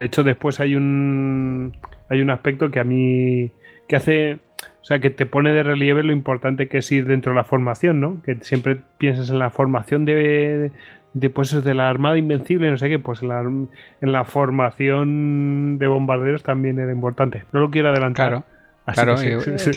De 0.00 0.06
hecho, 0.06 0.22
después 0.22 0.60
hay 0.60 0.76
un, 0.76 1.76
hay 2.08 2.20
un 2.20 2.30
aspecto 2.30 2.70
que 2.70 2.80
a 2.80 2.84
mí. 2.84 3.50
que 3.88 3.96
hace 3.96 4.38
o 4.84 4.86
sea, 4.86 4.98
que 4.98 5.08
te 5.08 5.24
pone 5.24 5.54
de 5.54 5.62
relieve 5.62 6.02
lo 6.02 6.12
importante 6.12 6.68
que 6.68 6.78
es 6.78 6.92
ir 6.92 7.06
dentro 7.06 7.32
de 7.32 7.36
la 7.36 7.44
formación, 7.44 8.00
¿no? 8.00 8.20
Que 8.22 8.36
siempre 8.42 8.78
piensas 8.98 9.30
en 9.30 9.38
la 9.38 9.48
formación 9.48 10.04
de, 10.04 10.72
de 11.14 11.30
pues, 11.30 11.64
de 11.64 11.74
la 11.74 11.88
Armada 11.88 12.18
Invencible, 12.18 12.70
no 12.70 12.76
sé 12.76 12.90
qué, 12.90 12.98
pues 12.98 13.22
en 13.22 13.28
la, 13.28 13.40
en 13.40 13.68
la 14.12 14.24
formación 14.24 15.78
de 15.78 15.86
bombarderos 15.86 16.42
también 16.42 16.78
era 16.78 16.92
importante. 16.92 17.44
No 17.52 17.60
lo 17.60 17.70
quiero 17.70 17.88
adelantar. 17.88 18.44
Claro, 18.92 19.16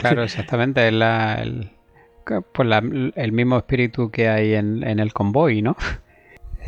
claro, 0.02 0.24
exactamente. 0.24 0.86
Es 0.86 0.94
la, 0.94 1.36
el, 1.42 1.72
pues 2.52 2.68
el 3.16 3.32
mismo 3.32 3.58
espíritu 3.58 4.12
que 4.12 4.28
hay 4.28 4.56
en, 4.56 4.84
en 4.84 5.00
el 5.00 5.14
convoy, 5.14 5.62
¿no? 5.62 5.78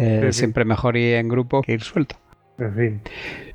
Eh, 0.01 0.31
siempre 0.31 0.63
mejor 0.63 0.95
ir 0.95 1.15
en 1.15 1.27
grupo 1.27 1.61
que 1.61 1.73
ir 1.73 1.81
suelto. 1.81 2.15
En 2.59 2.75
fin. 2.75 3.01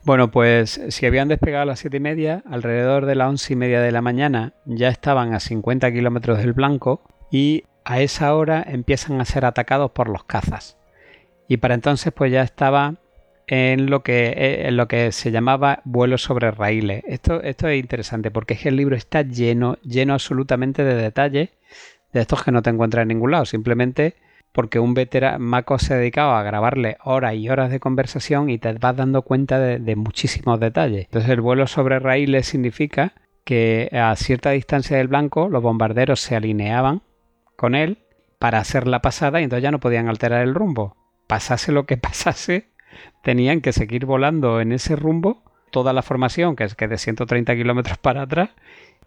Bueno, 0.04 0.30
pues 0.30 0.80
si 0.88 1.06
habían 1.06 1.28
despegado 1.28 1.62
a 1.62 1.66
las 1.66 1.78
siete 1.78 1.98
y 1.98 2.00
media, 2.00 2.42
alrededor 2.48 3.06
de 3.06 3.14
las 3.14 3.28
once 3.28 3.52
y 3.52 3.56
media 3.56 3.80
de 3.80 3.92
la 3.92 4.02
mañana 4.02 4.54
ya 4.64 4.88
estaban 4.88 5.34
a 5.34 5.40
50 5.40 5.92
kilómetros 5.92 6.38
del 6.38 6.52
blanco 6.52 7.02
y 7.30 7.64
a 7.84 8.00
esa 8.00 8.34
hora 8.34 8.64
empiezan 8.66 9.20
a 9.20 9.24
ser 9.24 9.44
atacados 9.44 9.90
por 9.92 10.08
los 10.08 10.24
cazas. 10.24 10.78
Y 11.48 11.58
para 11.58 11.74
entonces 11.74 12.12
pues 12.12 12.32
ya 12.32 12.42
estaba 12.42 12.96
en 13.46 13.90
lo 13.90 14.02
que, 14.02 14.28
eh, 14.28 14.68
en 14.68 14.76
lo 14.76 14.88
que 14.88 15.12
se 15.12 15.30
llamaba 15.30 15.80
vuelo 15.84 16.18
sobre 16.18 16.50
raíles. 16.50 17.02
Esto, 17.06 17.42
esto 17.42 17.68
es 17.68 17.78
interesante 17.78 18.30
porque 18.30 18.54
es 18.54 18.60
que 18.60 18.68
el 18.70 18.76
libro 18.76 18.96
está 18.96 19.22
lleno, 19.22 19.78
lleno 19.82 20.14
absolutamente 20.14 20.84
de 20.84 20.94
detalles 20.94 21.50
de 22.12 22.20
estos 22.20 22.42
que 22.42 22.52
no 22.52 22.62
te 22.62 22.70
encuentras 22.70 23.02
en 23.02 23.08
ningún 23.08 23.32
lado. 23.32 23.44
Simplemente 23.44 24.14
porque 24.54 24.78
un 24.78 24.94
veterano 24.94 25.40
Mako 25.40 25.80
se 25.80 25.94
ha 25.94 25.96
dedicado 25.96 26.30
a 26.30 26.44
grabarle 26.44 26.96
horas 27.02 27.34
y 27.34 27.48
horas 27.48 27.72
de 27.72 27.80
conversación 27.80 28.50
y 28.50 28.58
te 28.58 28.72
vas 28.74 28.96
dando 28.96 29.22
cuenta 29.22 29.58
de, 29.58 29.96
muchísimos 29.96 30.60
detalles. 30.60 31.06
Entonces 31.06 31.28
el 31.30 31.40
vuelo 31.40 31.66
sobre 31.66 31.98
raíles 31.98 32.46
significa 32.46 33.14
que 33.42 33.90
a 33.92 34.14
cierta 34.14 34.50
distancia 34.50 34.96
del 34.96 35.08
blanco 35.08 35.48
los 35.48 35.60
bombarderos 35.60 36.20
se 36.20 36.36
alineaban 36.36 37.02
con 37.56 37.74
él 37.74 37.98
para 38.38 38.58
hacer 38.58 38.86
la 38.86 39.02
pasada 39.02 39.40
y 39.40 39.44
entonces 39.44 39.64
ya 39.64 39.72
no 39.72 39.80
podían 39.80 40.08
alterar 40.08 40.42
el 40.42 40.54
rumbo. 40.54 40.96
Pasase 41.26 41.72
lo 41.72 41.84
que 41.84 41.96
pasase, 41.96 42.68
tenían 43.24 43.60
que 43.60 43.72
seguir 43.72 44.06
volando 44.06 44.60
en 44.60 44.70
ese 44.70 44.94
rumbo 44.94 45.42
toda 45.72 45.92
la 45.92 46.02
formación, 46.02 46.54
que 46.54 46.62
es 46.62 46.76
que 46.76 46.86
de 46.86 46.98
130 46.98 47.56
kilómetros 47.56 47.98
para 47.98 48.22
atrás, 48.22 48.50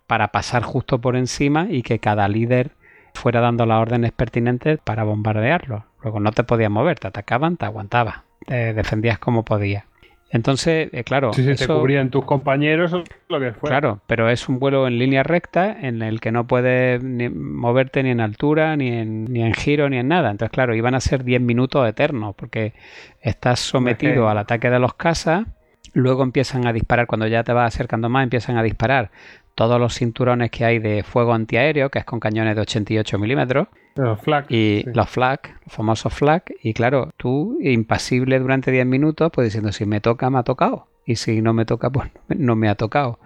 para 0.08 0.28
pasar 0.34 0.64
justo 0.64 1.00
por 1.00 1.16
encima 1.16 1.68
y 1.70 1.84
que 1.84 2.00
cada 2.00 2.28
líder 2.28 2.72
fuera 3.18 3.42
dando 3.42 3.66
las 3.66 3.82
órdenes 3.82 4.12
pertinentes 4.12 4.80
para 4.84 5.04
bombardearlos. 5.04 5.84
Luego 6.04 6.20
no 6.20 6.32
te 6.32 6.44
podías 6.44 6.72
mover, 6.72 7.00
te 7.00 7.08
atacaban, 7.08 7.58
te 7.58 7.66
aguantabas, 7.66 8.22
te 8.46 8.74
defendías 8.74 9.20
como 9.20 9.44
podías. 9.44 9.84
Entonces, 10.30 10.90
eh, 10.92 11.04
claro. 11.04 11.32
Sí, 11.34 11.56
te 11.56 11.68
cubrían 11.68 12.10
tus 12.10 12.26
compañeros 12.26 12.92
o 12.94 13.04
lo 13.30 13.40
que 13.40 13.54
fuera. 13.54 13.80
Claro, 13.80 14.02
pero 14.08 14.30
es 14.30 14.50
un 14.50 14.60
vuelo 14.60 14.88
en 14.88 15.00
línea 15.00 15.24
recta 15.24 15.76
en 15.80 16.02
el 16.02 16.20
que 16.20 16.32
no 16.32 16.48
puedes 16.48 17.02
moverte 17.02 18.04
ni 18.04 18.10
en 18.10 18.20
altura, 18.20 18.76
ni 18.76 18.90
en, 18.90 19.26
ni 19.26 19.42
en 19.44 19.54
giro, 19.54 19.90
ni 19.90 19.98
en 19.98 20.10
nada. 20.10 20.32
Entonces, 20.32 20.52
claro, 20.52 20.76
iban 20.76 20.96
a 20.96 21.00
ser 21.00 21.24
10 21.24 21.42
minutos 21.42 21.88
eternos 21.88 22.36
porque 22.36 22.74
estás 23.22 23.60
sometido 23.60 24.28
al 24.28 24.38
ataque 24.38 24.70
de 24.70 24.80
los 24.80 24.96
cazas. 24.96 25.46
Luego 25.94 26.24
empiezan 26.24 26.68
a 26.68 26.74
disparar, 26.74 27.08
cuando 27.08 27.28
ya 27.28 27.44
te 27.44 27.54
vas 27.54 27.74
acercando 27.74 28.10
más, 28.10 28.24
empiezan 28.24 28.58
a 28.58 28.64
disparar 28.64 29.12
todos 29.58 29.80
los 29.80 29.96
cinturones 29.96 30.52
que 30.52 30.66
hay 30.66 30.78
de 30.78 31.02
fuego 31.02 31.34
antiaéreo, 31.34 31.90
que 31.90 31.98
es 31.98 32.06
con 32.06 32.20
cañones 32.20 32.56
de 32.56 32.62
88 32.62 33.18
milímetros. 33.18 33.68
Los 33.96 34.22
flak. 34.22 34.52
Y 34.52 34.84
los 34.94 35.10
flak, 35.10 35.62
los 35.66 35.74
famosos 35.74 36.14
flak. 36.14 36.54
Y 36.62 36.76
claro, 36.76 37.10
tú, 37.18 37.58
impasible 37.60 38.38
durante 38.38 38.70
10 38.70 38.86
minutos, 38.86 39.32
pues 39.34 39.48
diciendo, 39.48 39.72
si 39.72 39.88
me 39.88 40.00
toca, 40.00 40.30
me 40.30 40.38
ha 40.38 40.44
tocado. 40.44 40.90
Y 41.08 41.16
si 41.16 41.42
no 41.42 41.54
me 41.54 41.66
toca, 41.66 41.90
pues 41.90 42.12
no 42.28 42.56
me 42.56 42.70
ha 42.70 42.76
tocado. 42.76 43.18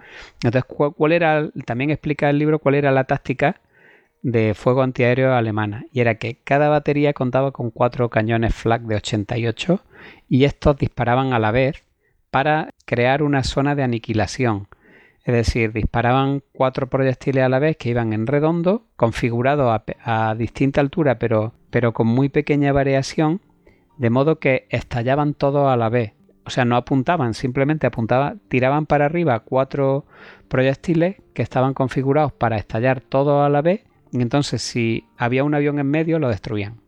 Entonces, 0.42 0.64
¿cuál 0.64 1.12
era? 1.12 1.50
También 1.66 1.90
explica 1.90 2.30
el 2.30 2.38
libro 2.38 2.60
cuál 2.60 2.76
era 2.76 2.90
la 2.92 3.04
táctica 3.04 3.60
de 4.22 4.54
fuego 4.54 4.82
antiaéreo 4.82 5.34
alemana. 5.34 5.84
Y 5.92 6.00
era 6.00 6.14
que 6.14 6.38
cada 6.42 6.70
batería 6.70 7.12
contaba 7.12 7.50
con 7.50 7.70
cuatro 7.70 8.08
cañones 8.08 8.54
flak 8.54 8.80
de 8.84 8.96
88 8.96 9.80
y 10.30 10.44
estos 10.44 10.78
disparaban 10.78 11.34
a 11.34 11.38
la 11.38 11.50
vez 11.50 11.84
para 12.30 12.70
crear 12.86 13.22
una 13.22 13.44
zona 13.44 13.74
de 13.74 13.82
aniquilación 13.82 14.68
es 15.24 15.34
decir, 15.34 15.72
disparaban 15.72 16.42
cuatro 16.52 16.88
proyectiles 16.88 17.44
a 17.44 17.48
la 17.48 17.60
vez 17.60 17.76
que 17.76 17.90
iban 17.90 18.12
en 18.12 18.26
redondo, 18.26 18.86
configurados 18.96 19.80
a, 20.04 20.34
distinta 20.36 20.80
altura, 20.80 21.18
pero, 21.18 21.52
pero 21.70 21.92
con 21.92 22.08
muy 22.08 22.28
pequeña 22.28 22.72
variación, 22.72 23.40
de 23.98 24.10
modo 24.10 24.40
que 24.40 24.66
estallaban 24.70 25.34
todos 25.34 25.70
a 25.70 25.76
la 25.76 25.88
vez. 25.88 26.14
O 26.44 26.50
sea, 26.50 26.64
no 26.64 26.74
apuntaban, 26.74 27.34
simplemente 27.34 27.86
apuntaban, 27.86 28.40
tiraban 28.48 28.86
para 28.86 29.04
arriba 29.06 29.40
cuatro 29.40 30.06
proyectiles 30.48 31.16
que 31.34 31.42
estaban 31.42 31.72
configurados 31.72 32.32
para 32.32 32.56
estallar 32.56 33.00
todos 33.00 33.46
a 33.46 33.48
la 33.48 33.62
vez, 33.62 33.84
y 34.10 34.20
entonces 34.22 34.60
si 34.60 35.06
había 35.16 35.44
un 35.44 35.54
avión 35.54 35.78
en 35.78 35.86
medio 35.86 36.18
lo 36.18 36.28
destruían. 36.28 36.80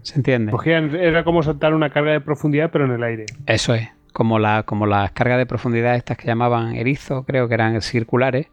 ¿Se 0.00 0.16
entiende? 0.16 0.52
era 0.66 1.24
como 1.24 1.42
soltar 1.42 1.74
una 1.74 1.90
carga 1.90 2.12
de 2.12 2.20
profundidad 2.20 2.70
pero 2.70 2.86
en 2.86 2.92
el 2.92 3.02
aire. 3.02 3.26
Eso 3.46 3.74
es 3.74 3.88
como, 4.14 4.38
la, 4.38 4.62
como 4.62 4.86
las 4.86 5.10
cargas 5.10 5.38
de 5.38 5.44
profundidad 5.44 5.96
estas 5.96 6.16
que 6.16 6.28
llamaban 6.28 6.76
erizo, 6.76 7.24
creo 7.24 7.48
que 7.48 7.54
eran 7.54 7.82
circulares, 7.82 8.46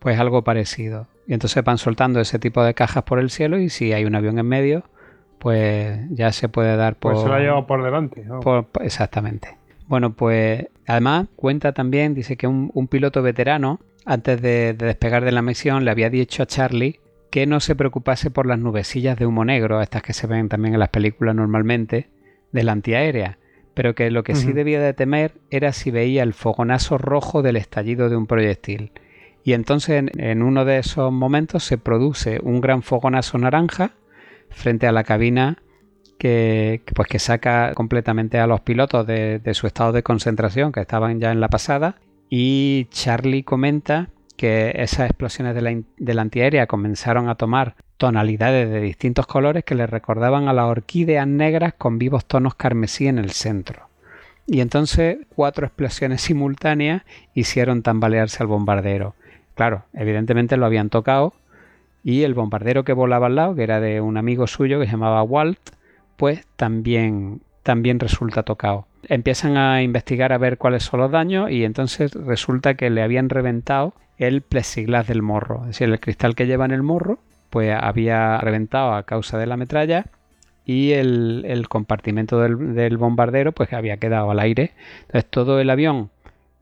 pues 0.00 0.18
algo 0.18 0.42
parecido. 0.42 1.06
Y 1.28 1.34
entonces 1.34 1.62
van 1.62 1.78
soltando 1.78 2.20
ese 2.20 2.40
tipo 2.40 2.64
de 2.64 2.74
cajas 2.74 3.04
por 3.04 3.20
el 3.20 3.30
cielo 3.30 3.58
y 3.58 3.70
si 3.70 3.92
hay 3.92 4.04
un 4.04 4.16
avión 4.16 4.40
en 4.40 4.46
medio, 4.46 4.82
pues 5.38 6.00
ya 6.10 6.32
se 6.32 6.48
puede 6.48 6.76
dar 6.76 6.96
por... 6.96 7.12
Pues 7.12 7.22
se 7.22 7.28
lo 7.28 7.34
ha 7.34 7.38
llevado 7.38 7.64
por 7.64 7.84
delante. 7.84 8.26
exactamente. 8.82 9.56
Bueno, 9.86 10.14
pues 10.14 10.66
además 10.84 11.28
cuenta 11.36 11.72
también, 11.72 12.14
dice 12.14 12.36
que 12.36 12.48
un, 12.48 12.88
piloto 12.88 13.22
veterano, 13.22 13.78
antes 14.04 14.42
de, 14.42 14.74
de, 14.74 14.86
despegar 14.86 15.24
de 15.24 15.30
la 15.30 15.42
misión, 15.42 15.84
le 15.84 15.92
había 15.92 16.10
dicho 16.10 16.42
a 16.42 16.46
Charlie 16.46 16.98
que 17.30 17.46
no 17.46 17.60
se 17.60 17.76
preocupase 17.76 18.32
por 18.32 18.46
las 18.46 18.58
nubecillas 18.58 19.16
de 19.16 19.26
humo 19.26 19.44
negro, 19.44 19.80
estas 19.80 20.02
que 20.02 20.12
se 20.12 20.26
ven 20.26 20.48
también 20.48 20.74
en 20.74 20.80
las 20.80 20.88
películas 20.88 21.36
normalmente, 21.36 22.08
de 22.50 22.62
la 22.64 22.72
antiaérea, 22.72 23.38
pero 23.74 23.94
que 23.94 24.10
lo 24.10 24.22
que 24.22 24.34
sí 24.34 24.52
debía 24.52 24.80
de 24.80 24.94
temer 24.94 25.32
era 25.50 25.72
si 25.72 25.90
veía 25.90 26.22
el 26.22 26.32
fogonazo 26.32 26.96
rojo 26.98 27.42
del 27.42 27.56
estallido 27.56 28.08
de 28.08 28.16
un 28.16 28.26
proyectil. 28.26 28.92
Y 29.44 29.52
entonces 29.52 30.04
en, 30.16 30.42
uno 30.42 30.64
de 30.64 30.78
esos 30.78 31.12
momentos 31.12 31.64
se 31.64 31.76
produce 31.76 32.40
un 32.42 32.60
gran 32.60 32.82
fogonazo 32.82 33.36
naranja 33.36 33.92
frente 34.48 34.86
a 34.86 34.92
la 34.92 35.04
cabina 35.04 35.58
que, 36.18 36.82
pues 36.94 37.08
que 37.08 37.18
saca 37.18 37.72
completamente 37.74 38.38
a 38.38 38.46
los 38.46 38.60
pilotos 38.60 39.06
de, 39.06 39.40
su 39.52 39.66
estado 39.66 39.92
de 39.92 40.02
concentración 40.02 40.72
que 40.72 40.80
estaban 40.80 41.20
ya 41.20 41.30
en 41.30 41.40
la 41.40 41.48
pasada. 41.48 41.96
Y 42.30 42.86
Charlie 42.90 43.42
comenta 43.42 44.08
que 44.36 44.72
esas 44.76 45.10
explosiones 45.10 45.54
de 45.54 45.60
la, 45.60 45.82
de 45.98 46.14
la 46.14 46.22
antiaérea 46.22 46.66
comenzaron 46.66 47.28
a 47.28 47.34
tomar 47.34 47.76
tonalidades 47.96 48.70
de 48.70 48.80
distintos 48.80 49.26
colores 49.26 49.64
que 49.64 49.74
le 49.74 49.86
recordaban 49.86 50.48
a 50.48 50.52
las 50.52 50.66
orquídeas 50.66 51.26
negras 51.26 51.74
con 51.74 51.98
vivos 51.98 52.24
tonos 52.24 52.54
carmesí 52.54 53.06
en 53.06 53.18
el 53.18 53.30
centro. 53.30 53.88
Y 54.46 54.60
entonces 54.60 55.18
cuatro 55.34 55.66
explosiones 55.66 56.20
simultáneas 56.22 57.02
hicieron 57.34 57.82
tambalearse 57.82 58.42
al 58.42 58.48
bombardero. 58.48 59.14
Claro, 59.54 59.84
evidentemente 59.92 60.56
lo 60.56 60.66
habían 60.66 60.90
tocado 60.90 61.34
y 62.02 62.22
el 62.24 62.34
bombardero 62.34 62.84
que 62.84 62.92
volaba 62.92 63.26
al 63.26 63.36
lado, 63.36 63.54
que 63.54 63.62
era 63.62 63.80
de 63.80 64.00
un 64.00 64.16
amigo 64.16 64.46
suyo 64.46 64.78
que 64.78 64.86
se 64.86 64.92
llamaba 64.92 65.22
Walt, 65.22 65.58
pues 66.16 66.46
también, 66.56 67.40
también 67.62 67.98
resulta 67.98 68.42
tocado. 68.42 68.86
Empiezan 69.08 69.56
a 69.56 69.82
investigar 69.82 70.32
a 70.32 70.38
ver 70.38 70.58
cuáles 70.58 70.82
son 70.82 71.00
los 71.00 71.10
daños 71.10 71.50
y 71.50 71.64
entonces 71.64 72.12
resulta 72.12 72.74
que 72.74 72.90
le 72.90 73.02
habían 73.02 73.30
reventado 73.30 73.94
el 74.18 74.42
plexiglas 74.42 75.06
del 75.06 75.22
morro, 75.22 75.62
es 75.62 75.68
decir, 75.68 75.88
el 75.88 76.00
cristal 76.00 76.34
que 76.34 76.46
lleva 76.46 76.64
en 76.66 76.72
el 76.72 76.82
morro, 76.82 77.18
pues 77.54 77.72
había 77.80 78.36
reventado 78.38 78.94
a 78.94 79.04
causa 79.04 79.38
de 79.38 79.46
la 79.46 79.56
metralla 79.56 80.06
y 80.66 80.90
el, 80.90 81.66
compartimento 81.68 82.40
del, 82.40 82.74
del, 82.74 82.96
bombardero 82.96 83.52
pues 83.52 83.72
había 83.72 83.98
quedado 83.98 84.32
al 84.32 84.40
aire. 84.40 84.72
Entonces 85.02 85.30
todo 85.30 85.60
el 85.60 85.70
avión 85.70 86.10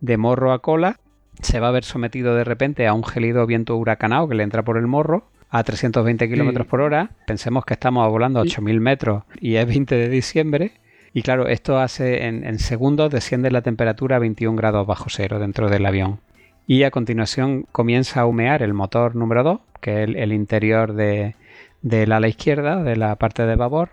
de 0.03 0.19
morro 0.19 0.53
a 0.53 0.59
cola 0.59 0.99
se 1.41 1.61
va 1.61 1.69
a 1.69 1.71
ver 1.71 1.85
sometido 1.85 2.35
de 2.35 2.45
repente 2.45 2.87
a 2.87 2.93
un 2.93 3.05
gélido 3.05 3.47
viento 3.47 3.75
huracanado 3.75 4.29
que 4.29 4.35
le 4.35 4.43
entra 4.43 4.65
por 4.65 4.77
el 4.77 4.87
morro 4.87 5.25
a 5.49 5.65
320 5.65 6.29
kilómetros 6.29 6.67
por 6.67 6.83
hora. 6.83 7.13
Pensemos 7.27 7.65
que 7.65 7.73
estamos 7.73 8.07
volando 8.11 8.41
a 8.41 8.43
8000 8.43 8.79
metros 8.81 9.23
y 9.41 9.55
es 9.55 9.67
20 9.67 9.95
de 9.95 10.11
diciembre. 10.11 10.73
Y 11.15 11.23
claro, 11.23 11.49
esto 11.49 11.79
hace 11.79 12.27
en, 12.27 12.59
segundos 12.59 13.11
desciende 13.11 13.51
la 13.51 13.63
temperatura 13.63 14.17
a 14.17 14.19
21 14.19 14.59
grados 14.59 14.87
bajo 14.87 15.07
cero 15.09 15.39
dentro 15.39 15.71
del 15.71 15.87
avión. 15.87 16.21
Y 16.67 16.85
a 16.85 16.91
continuación 16.91 17.67
comienza 17.73 18.21
a 18.21 18.27
humear 18.27 18.63
el 18.63 18.75
motor 18.75 19.17
número 19.17 19.43
2, 19.43 19.61
que 19.81 20.05
es 20.05 20.09
el, 20.09 20.33
interior 20.33 20.95
de, 20.95 21.35
del 21.83 22.13
ala 22.13 22.29
izquierda, 22.29 22.83
de 22.83 22.97
la 22.97 23.17
parte 23.17 23.45
de 23.45 23.57
babor, 23.57 23.91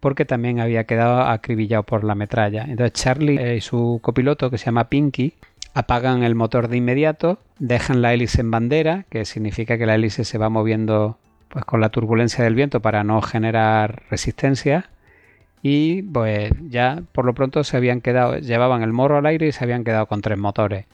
porque 0.00 0.24
también 0.24 0.60
había 0.60 0.84
quedado 0.84 1.22
acribillado 1.22 1.84
por 1.84 2.04
la 2.04 2.14
metralla. 2.14 2.64
Entonces 2.64 2.92
Charlie 2.92 3.56
y 3.56 3.60
su 3.60 4.00
copiloto, 4.02 4.50
que 4.50 4.58
se 4.58 4.66
llama 4.66 4.88
Pinky, 4.88 5.34
apagan 5.74 6.24
el 6.24 6.34
motor 6.34 6.68
de 6.68 6.76
inmediato, 6.76 7.38
dejan 7.58 8.02
la 8.02 8.12
hélice 8.12 8.40
en 8.40 8.50
bandera, 8.50 9.04
que 9.10 9.24
significa 9.24 9.78
que 9.78 9.86
la 9.86 9.94
hélice 9.94 10.24
se 10.24 10.38
va 10.38 10.48
moviendo 10.48 11.18
pues 11.48 11.64
con 11.64 11.80
la 11.80 11.88
turbulencia 11.88 12.44
del 12.44 12.54
viento 12.54 12.80
para 12.80 13.04
no 13.04 13.22
generar 13.22 14.02
resistencia 14.10 14.90
y 15.62 16.02
pues 16.02 16.52
ya 16.68 17.02
por 17.12 17.24
lo 17.24 17.34
pronto 17.34 17.64
se 17.64 17.76
habían 17.76 18.00
quedado, 18.00 18.38
llevaban 18.38 18.82
el 18.82 18.92
morro 18.92 19.18
al 19.18 19.26
aire 19.26 19.48
y 19.48 19.52
se 19.52 19.64
habían 19.64 19.84
quedado 19.84 20.06
con 20.06 20.20
tres 20.20 20.38
motores. 20.38 20.86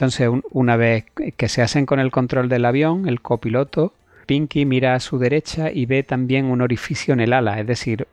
Entonces 0.00 0.30
una 0.52 0.76
vez 0.76 1.04
que 1.36 1.48
se 1.50 1.60
hacen 1.60 1.84
con 1.84 2.00
el 2.00 2.10
control 2.10 2.48
del 2.48 2.64
avión, 2.64 3.06
el 3.06 3.20
copiloto, 3.20 3.92
Pinky 4.24 4.64
mira 4.64 4.94
a 4.94 5.00
su 5.00 5.18
derecha 5.18 5.70
y 5.70 5.84
ve 5.84 6.02
también 6.02 6.46
un 6.46 6.62
orificio 6.62 7.12
en 7.12 7.20
el 7.20 7.34
ala, 7.34 7.60
es 7.60 7.66
decir, 7.66 8.08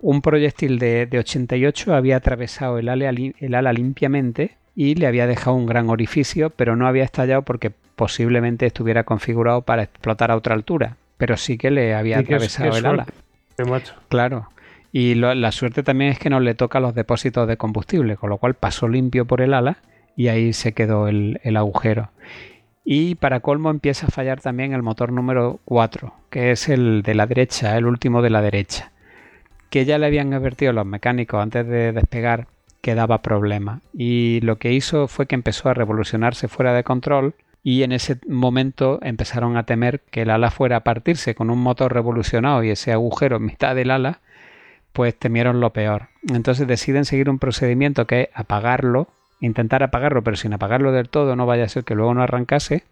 un 0.00 0.22
proyectil 0.22 0.78
de, 0.78 1.08
88 1.12 1.92
había 1.92 2.18
atravesado 2.18 2.78
el 2.78 2.88
el 2.88 3.54
ala 3.56 3.72
limpiamente 3.72 4.52
y 4.76 4.94
le 4.94 5.08
había 5.08 5.26
dejado 5.26 5.56
un 5.56 5.66
gran 5.66 5.90
orificio, 5.90 6.50
pero 6.50 6.76
no 6.76 6.86
había 6.86 7.02
estallado 7.02 7.42
porque 7.42 7.72
posiblemente 7.96 8.66
estuviera 8.66 9.02
configurado 9.02 9.62
para 9.62 9.82
explotar 9.82 10.30
a 10.30 10.36
otra 10.36 10.54
altura, 10.54 10.98
pero 11.16 11.36
sí 11.36 11.58
que 11.58 11.72
le 11.72 11.96
había 11.96 12.20
atravesado 12.20 12.76
el 12.76 12.86
ala. 12.86 13.06
Claro. 14.08 14.50
Y 14.92 15.16
la 15.16 15.50
suerte 15.50 15.82
también 15.82 16.12
es 16.12 16.20
que 16.20 16.30
no 16.30 16.38
le 16.38 16.54
toca 16.54 16.78
los 16.78 16.94
depósitos 16.94 17.48
de 17.48 17.56
combustible, 17.56 18.16
con 18.16 18.30
lo 18.30 18.38
cual 18.38 18.54
pasó 18.54 18.86
limpio 18.86 19.24
por 19.24 19.40
el 19.40 19.52
ala 19.52 19.78
y 20.18 20.26
ahí 20.26 20.52
se 20.52 20.72
quedó 20.72 21.06
el, 21.06 21.40
el 21.44 21.56
agujero. 21.56 22.10
Y 22.84 23.14
para 23.14 23.38
colmo 23.38 23.70
empieza 23.70 24.08
a 24.08 24.10
fallar 24.10 24.40
también 24.40 24.72
el 24.72 24.82
motor 24.82 25.12
número 25.12 25.60
4, 25.64 26.12
que 26.28 26.50
es 26.50 26.68
el 26.68 27.02
de 27.02 27.14
la 27.14 27.28
derecha, 27.28 27.78
el 27.78 27.86
último 27.86 28.20
de 28.20 28.30
la 28.30 28.42
derecha, 28.42 28.90
que 29.70 29.84
ya 29.84 29.96
le 29.96 30.06
habían 30.06 30.34
advertido 30.34 30.72
los 30.72 30.86
mecánicos 30.86 31.40
antes 31.40 31.68
de 31.68 31.92
despegar 31.92 32.48
que 32.80 32.96
daba 32.96 33.22
problema. 33.22 33.80
Y 33.92 34.40
lo 34.40 34.58
que 34.58 34.72
hizo 34.72 35.06
fue 35.06 35.26
que 35.26 35.36
empezó 35.36 35.68
a 35.68 35.74
revolucionarse 35.74 36.48
fuera 36.48 36.74
de 36.74 36.82
control 36.82 37.36
y 37.62 37.84
en 37.84 37.92
ese 37.92 38.18
momento 38.26 38.98
empezaron 39.02 39.56
a 39.56 39.66
temer 39.66 40.00
que 40.10 40.22
el 40.22 40.30
ala 40.30 40.50
fuera 40.50 40.78
a 40.78 40.84
partirse 40.84 41.36
con 41.36 41.48
un 41.48 41.60
motor 41.60 41.94
revolucionado 41.94 42.64
y 42.64 42.70
ese 42.70 42.92
agujero 42.92 43.36
en 43.36 43.44
mitad 43.44 43.76
del 43.76 43.92
ala, 43.92 44.18
pues 44.92 45.16
temieron 45.16 45.60
lo 45.60 45.72
peor. 45.72 46.08
Entonces 46.28 46.66
deciden 46.66 47.04
seguir 47.04 47.30
un 47.30 47.38
procedimiento 47.38 48.08
que 48.08 48.22
es 48.22 48.28
apagarlo, 48.34 49.12
intentar 49.40 49.82
apagarlo, 49.82 50.22
pero 50.22 50.36
sin 50.36 50.52
apagarlo 50.52 50.92
del 50.92 51.08
todo, 51.08 51.36
no 51.36 51.46
vaya 51.46 51.64
a 51.64 51.68
ser 51.68 51.84
que 51.84 51.94
luego 51.94 52.14
no 52.14 52.22
arrancase. 52.22 52.84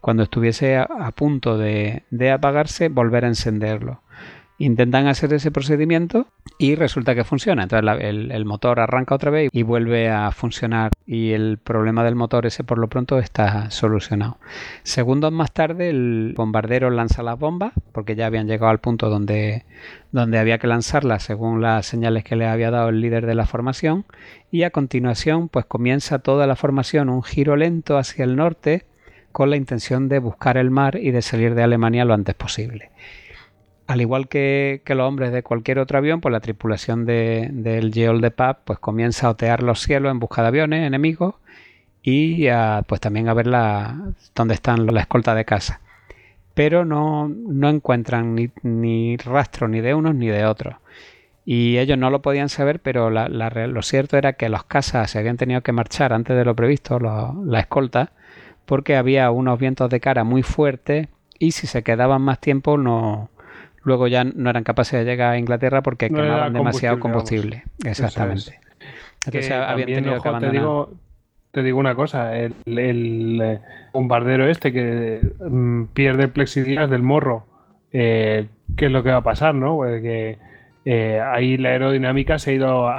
Cuando 0.00 0.22
estuviese 0.22 0.78
a, 0.78 0.86
punto 1.14 1.58
de, 1.58 2.02
apagarse, 2.32 2.88
volver 2.88 3.24
a 3.24 3.28
encenderlo 3.28 4.00
intentan 4.60 5.06
hacer 5.06 5.32
ese 5.32 5.50
procedimiento 5.50 6.26
y 6.58 6.74
resulta 6.74 7.14
que 7.14 7.24
funciona. 7.24 7.62
Entonces 7.62 7.90
el, 8.02 8.44
motor 8.44 8.78
arranca 8.78 9.14
otra 9.14 9.30
vez 9.30 9.48
y 9.52 9.62
vuelve 9.62 10.10
a 10.10 10.30
funcionar 10.32 10.92
y 11.06 11.32
el 11.32 11.56
problema 11.56 12.04
del 12.04 12.14
motor 12.14 12.44
ese 12.44 12.62
por 12.62 12.76
lo 12.76 12.88
pronto 12.88 13.18
está 13.18 13.70
solucionado. 13.70 14.36
Segundos 14.82 15.32
más 15.32 15.50
tarde 15.52 15.88
el 15.88 16.34
bombardero 16.36 16.90
lanza 16.90 17.22
las 17.22 17.38
bombas 17.38 17.72
porque 17.92 18.16
ya 18.16 18.26
habían 18.26 18.48
llegado 18.48 18.70
al 18.70 18.80
punto 18.80 19.08
donde, 19.08 19.64
donde 20.12 20.38
había 20.38 20.58
que 20.58 20.66
lanzarlas 20.66 21.22
según 21.22 21.62
las 21.62 21.86
señales 21.86 22.22
que 22.22 22.36
le 22.36 22.46
había 22.46 22.70
dado 22.70 22.90
el 22.90 23.00
líder 23.00 23.24
de 23.24 23.34
la 23.34 23.46
formación 23.46 24.04
y 24.50 24.64
a 24.64 24.70
continuación 24.70 25.48
pues 25.48 25.64
comienza 25.64 26.18
toda 26.18 26.46
la 26.46 26.54
formación 26.54 27.08
un 27.08 27.22
giro 27.22 27.56
lento 27.56 27.96
hacia 27.96 28.26
el 28.26 28.36
norte 28.36 28.84
con 29.32 29.48
la 29.48 29.56
intención 29.56 30.10
de 30.10 30.18
buscar 30.18 30.58
el 30.58 30.70
mar 30.70 30.96
y 30.96 31.12
de 31.12 31.22
salir 31.22 31.54
de 31.54 31.62
Alemania 31.62 32.04
lo 32.04 32.12
antes 32.12 32.34
posible 32.34 32.90
al 33.90 34.00
igual 34.00 34.28
que, 34.28 34.82
los 34.86 35.00
hombres 35.00 35.32
de 35.32 35.42
cualquier 35.42 35.80
otro 35.80 35.98
avión, 35.98 36.20
pues 36.20 36.30
la 36.30 36.38
tripulación 36.38 37.06
del 37.06 37.90
Geol 37.92 38.20
de 38.20 38.30
Pap 38.30 38.60
pues 38.64 38.78
comienza 38.78 39.26
a 39.26 39.30
otear 39.30 39.64
los 39.64 39.80
cielos 39.80 40.12
en 40.12 40.20
busca 40.20 40.42
de 40.42 40.48
aviones 40.48 40.86
enemigos 40.86 41.34
y 42.00 42.46
pues 42.86 43.00
también 43.00 43.28
a 43.28 43.34
ver 43.34 43.48
la, 43.48 44.12
dónde 44.36 44.54
están 44.54 44.86
la 44.86 45.00
escolta 45.00 45.34
de 45.34 45.44
casa. 45.44 45.80
Pero 46.54 46.84
no, 46.84 47.28
no 47.28 47.68
encuentran 47.68 48.36
ni, 48.62 49.16
rastro 49.16 49.66
ni 49.66 49.80
de 49.80 49.94
unos 49.94 50.14
ni 50.14 50.28
de 50.28 50.44
otros. 50.44 50.76
Y 51.44 51.78
ellos 51.78 51.98
no 51.98 52.10
lo 52.10 52.22
podían 52.22 52.48
saber, 52.48 52.78
pero 52.78 53.10
lo 53.10 53.82
cierto 53.82 54.16
era 54.16 54.34
que 54.34 54.48
los 54.48 54.62
casas 54.62 55.10
se 55.10 55.18
habían 55.18 55.36
tenido 55.36 55.62
que 55.62 55.72
marchar 55.72 56.12
antes 56.12 56.36
de 56.36 56.44
lo 56.44 56.54
previsto, 56.54 57.00
la 57.00 57.58
escolta, 57.58 58.12
porque 58.66 58.94
había 58.94 59.32
unos 59.32 59.58
vientos 59.58 59.90
de 59.90 59.98
cara 59.98 60.22
muy 60.22 60.44
fuertes 60.44 61.08
y 61.40 61.52
si 61.52 61.66
se 61.66 61.82
quedaban 61.82 62.22
más 62.22 62.38
tiempo 62.38 62.76
no, 62.76 63.29
luego 63.82 64.08
ya 64.08 64.24
no 64.24 64.50
eran 64.50 64.64
capaces 64.64 65.00
de 65.00 65.04
llegar 65.04 65.32
a 65.32 65.38
Inglaterra 65.38 65.82
porque 65.82 66.08
quemaban 66.08 66.52
demasiado 66.52 66.98
combustible. 67.00 67.64
Exactamente. 67.84 68.60
Entonces 69.26 69.50
habían 69.52 69.86
tenido 69.86 70.22
que 70.22 70.30
te 70.40 70.50
digo, 70.50 70.92
te 71.50 71.62
digo 71.62 71.78
una 71.78 71.94
cosa, 71.94 72.36
el, 72.36 72.54
eh, 72.66 73.60
bombardero 73.92 74.48
este 74.48 74.72
que 74.72 75.20
mm, 75.40 75.84
pierde 75.86 76.24
el 76.24 76.30
plexiglas 76.30 76.88
del 76.88 77.02
morro, 77.02 77.46
eh, 77.92 78.46
¿qué 78.76 78.86
es 78.86 78.92
lo 78.92 79.02
que 79.02 79.10
va 79.10 79.18
a 79.18 79.22
pasar, 79.22 79.54
no? 79.54 79.76
Pues 79.76 80.00
que 80.00 80.38
eh, 80.84 81.20
ahí 81.20 81.58
la 81.58 81.70
aerodinámica 81.70 82.38
se 82.38 82.50
ha 82.50 82.54
ido 82.54 82.90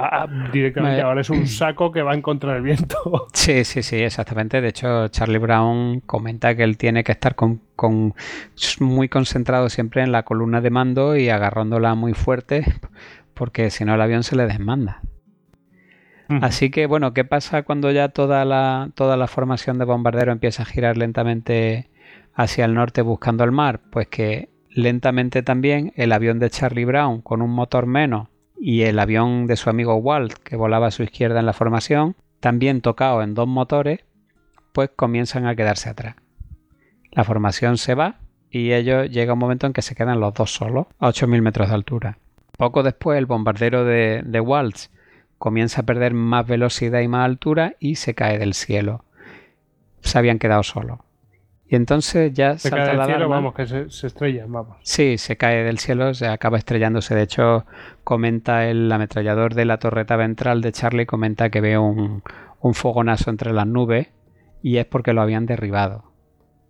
directamente. 0.52 1.00
Ahora 1.00 1.20
es 1.20 1.30
un 1.30 1.46
saco 1.48 1.90
que 1.90 2.02
va 2.02 2.14
en 2.14 2.22
contra 2.22 2.54
del 2.54 2.62
viento. 2.62 2.96
Sí, 3.32 3.64
sí, 3.64 3.82
sí, 3.82 3.96
exactamente. 3.96 4.60
De 4.60 4.68
hecho, 4.68 5.08
Charlie 5.08 5.38
Brown 5.38 6.00
comenta 6.00 6.54
que 6.54 6.62
él 6.62 6.76
tiene 6.76 7.02
que 7.02 7.12
estar 7.12 7.34
con, 7.34 7.60
muy 8.78 9.08
concentrado 9.08 9.68
siempre 9.68 10.02
en 10.02 10.12
la 10.12 10.22
columna 10.22 10.60
de 10.60 10.70
mando 10.70 11.16
y 11.16 11.28
agarrándola 11.28 11.94
muy 11.94 12.14
fuerte, 12.14 12.64
porque 13.34 13.70
si 13.70 13.84
no 13.84 13.94
el 13.94 14.00
avión 14.00 14.22
se 14.22 14.36
le 14.36 14.46
desmanda. 14.46 15.02
Así 16.40 16.70
que 16.70 16.86
bueno, 16.86 17.12
¿qué 17.12 17.24
pasa 17.24 17.62
cuando 17.62 17.90
ya 17.90 18.08
toda 18.08 18.46
la, 18.46 18.88
toda 18.94 19.18
la 19.18 19.26
formación 19.26 19.78
de 19.78 19.84
bombardero 19.84 20.32
empieza 20.32 20.62
a 20.62 20.66
girar 20.66 20.96
lentamente 20.96 21.90
hacia 22.34 22.64
el 22.64 22.72
norte 22.72 23.02
buscando 23.02 23.44
el 23.44 23.52
mar? 23.52 23.80
Pues 23.90 24.08
que 24.08 24.51
lentamente 24.74 25.42
también 25.42 25.92
el 25.96 26.12
avión 26.12 26.38
de 26.38 26.50
Charlie 26.50 26.84
Brown 26.84 27.20
con 27.20 27.42
un 27.42 27.50
motor 27.50 27.86
menos 27.86 28.28
y 28.58 28.82
el 28.82 28.98
avión 28.98 29.46
de 29.46 29.56
su 29.56 29.70
amigo 29.70 29.96
Walt 29.96 30.34
que 30.34 30.56
volaba 30.56 30.86
a 30.86 30.92
su 30.92 31.02
izquierda 31.02 31.40
en 31.40 31.46
la 31.46 31.52
formación, 31.52 32.16
también 32.40 32.80
tocado 32.80 33.22
en 33.22 33.34
dos 33.34 33.48
motores, 33.48 34.00
pues 34.72 34.90
comienzan 34.94 35.46
a 35.46 35.56
quedarse 35.56 35.90
atrás. 35.90 36.16
La 37.10 37.24
formación 37.24 37.76
se 37.76 37.94
va 37.94 38.20
y 38.50 38.72
ellos 38.72 39.10
llega 39.10 39.34
un 39.34 39.38
momento 39.38 39.66
en 39.66 39.72
que 39.72 39.82
se 39.82 39.94
quedan 39.94 40.20
los 40.20 40.34
dos 40.34 40.52
solos 40.52 40.86
a 40.98 41.08
8.000 41.08 41.42
metros 41.42 41.68
de 41.68 41.74
altura. 41.74 42.18
Poco 42.56 42.82
después 42.82 43.18
el 43.18 43.26
bombardero 43.26 43.84
de, 43.84 44.22
de 44.24 44.40
Waltz 44.40 44.90
comienza 45.38 45.80
a 45.80 45.84
perder 45.84 46.14
más 46.14 46.46
velocidad 46.46 47.00
y 47.00 47.08
más 47.08 47.24
altura 47.24 47.74
y 47.80 47.96
se 47.96 48.14
cae 48.14 48.38
del 48.38 48.54
cielo. 48.54 49.04
Se 50.00 50.18
habían 50.18 50.38
quedado 50.38 50.62
solos. 50.62 51.00
Y 51.72 51.76
entonces 51.76 52.34
ya 52.34 52.58
se 52.58 52.68
salta 52.68 52.84
cae 52.84 52.96
la 52.96 53.06
del 53.06 53.06
cielo, 53.06 53.16
alarma. 53.16 53.34
vamos, 53.36 53.54
que 53.54 53.66
se, 53.66 53.88
se 53.88 54.06
estrella, 54.06 54.44
vamos. 54.46 54.76
Sí, 54.82 55.16
se 55.16 55.38
cae 55.38 55.64
del 55.64 55.78
cielo, 55.78 56.12
se 56.12 56.26
acaba 56.26 56.58
estrellándose. 56.58 57.14
De 57.14 57.22
hecho, 57.22 57.64
comenta 58.04 58.68
el 58.68 58.92
ametrallador 58.92 59.54
de 59.54 59.64
la 59.64 59.78
torreta 59.78 60.16
ventral 60.16 60.60
de 60.60 60.70
Charlie, 60.70 61.06
comenta 61.06 61.48
que 61.48 61.62
ve 61.62 61.78
un, 61.78 62.22
un 62.60 62.74
fogonazo 62.74 63.30
entre 63.30 63.54
las 63.54 63.66
nubes 63.66 64.08
y 64.60 64.76
es 64.76 64.84
porque 64.84 65.14
lo 65.14 65.22
habían 65.22 65.46
derribado. 65.46 66.04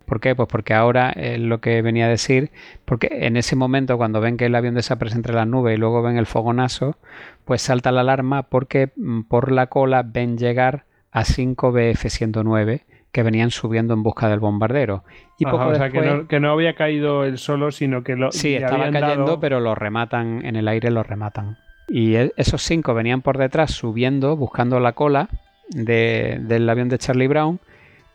¿Por 0.05 0.21
qué? 0.21 0.35
Pues 0.35 0.47
porque 0.47 0.73
ahora 0.73 1.09
es 1.09 1.37
lo 1.37 1.59
que 1.59 1.81
venía 1.81 2.05
a 2.05 2.09
decir, 2.09 2.51
porque 2.85 3.09
en 3.11 3.35
ese 3.35 3.57
momento 3.57 3.97
cuando 3.97 4.21
ven 4.21 4.37
que 4.37 4.45
el 4.45 4.55
avión 4.55 4.75
desaparece 4.75 5.17
entre 5.17 5.33
las 5.33 5.47
nubes 5.47 5.75
y 5.75 5.79
luego 5.79 6.01
ven 6.01 6.15
el 6.15 6.27
fogonazo, 6.27 6.95
pues 7.43 7.61
salta 7.61 7.91
la 7.91 7.99
alarma 7.99 8.43
porque 8.43 8.93
mm, 8.95 9.23
por 9.23 9.51
la 9.51 9.67
cola 9.67 10.01
ven 10.01 10.37
llegar 10.37 10.85
a 11.11 11.25
5 11.25 11.73
BF-109 11.73 12.83
que 13.13 13.23
venían 13.23 13.51
subiendo 13.51 13.93
en 13.93 14.03
busca 14.03 14.27
del 14.27 14.39
bombardero. 14.41 15.03
Y 15.39 15.45
poco 15.45 15.67
o 15.67 15.75
sea, 15.75 15.83
después, 15.85 16.03
que, 16.03 16.09
no, 16.13 16.27
que 16.27 16.39
no 16.41 16.51
había 16.51 16.73
caído 16.73 17.23
él 17.23 17.37
solo, 17.37 17.71
sino 17.71 18.03
que 18.03 18.15
lo 18.17 18.31
Sí, 18.33 18.55
estaba 18.55 18.89
cayendo, 18.91 19.25
dado- 19.25 19.39
pero 19.39 19.59
lo 19.61 19.75
rematan, 19.75 20.43
en 20.45 20.55
el 20.57 20.67
aire 20.67 20.89
lo 20.91 21.03
rematan. 21.03 21.57
Y 21.87 22.15
e- 22.15 22.33
esos 22.37 22.63
cinco 22.63 22.93
venían 22.93 23.21
por 23.21 23.37
detrás 23.37 23.71
subiendo, 23.71 24.35
buscando 24.35 24.79
la 24.79 24.93
cola 24.93 25.29
de- 25.69 26.39
del 26.41 26.67
avión 26.69 26.89
de 26.89 26.97
Charlie 26.97 27.27
Brown, 27.27 27.59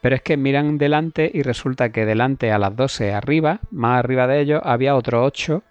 pero 0.00 0.16
es 0.16 0.22
que 0.22 0.36
miran 0.36 0.78
delante 0.78 1.30
y 1.32 1.42
resulta 1.42 1.90
que 1.90 2.04
delante 2.04 2.50
a 2.50 2.58
las 2.58 2.74
12 2.74 3.12
arriba, 3.12 3.60
más 3.70 3.98
arriba 4.00 4.26
de 4.26 4.40
ellos, 4.40 4.60
había 4.64 4.94
otro 4.96 5.24
8 5.24 5.62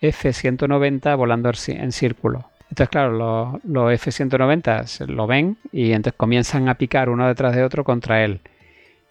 F-190 0.00 1.14
volando 1.16 1.50
en 1.68 1.92
círculo. 1.92 2.44
Entonces, 2.70 2.88
claro, 2.88 3.12
los, 3.12 3.64
los 3.64 3.92
F-190 3.92 4.84
se 4.86 5.06
lo 5.06 5.26
ven 5.26 5.56
y 5.72 5.92
entonces 5.92 6.16
comienzan 6.16 6.68
a 6.68 6.74
picar 6.74 7.08
uno 7.08 7.26
detrás 7.28 7.54
de 7.54 7.62
otro 7.62 7.84
contra 7.84 8.24
él. 8.24 8.40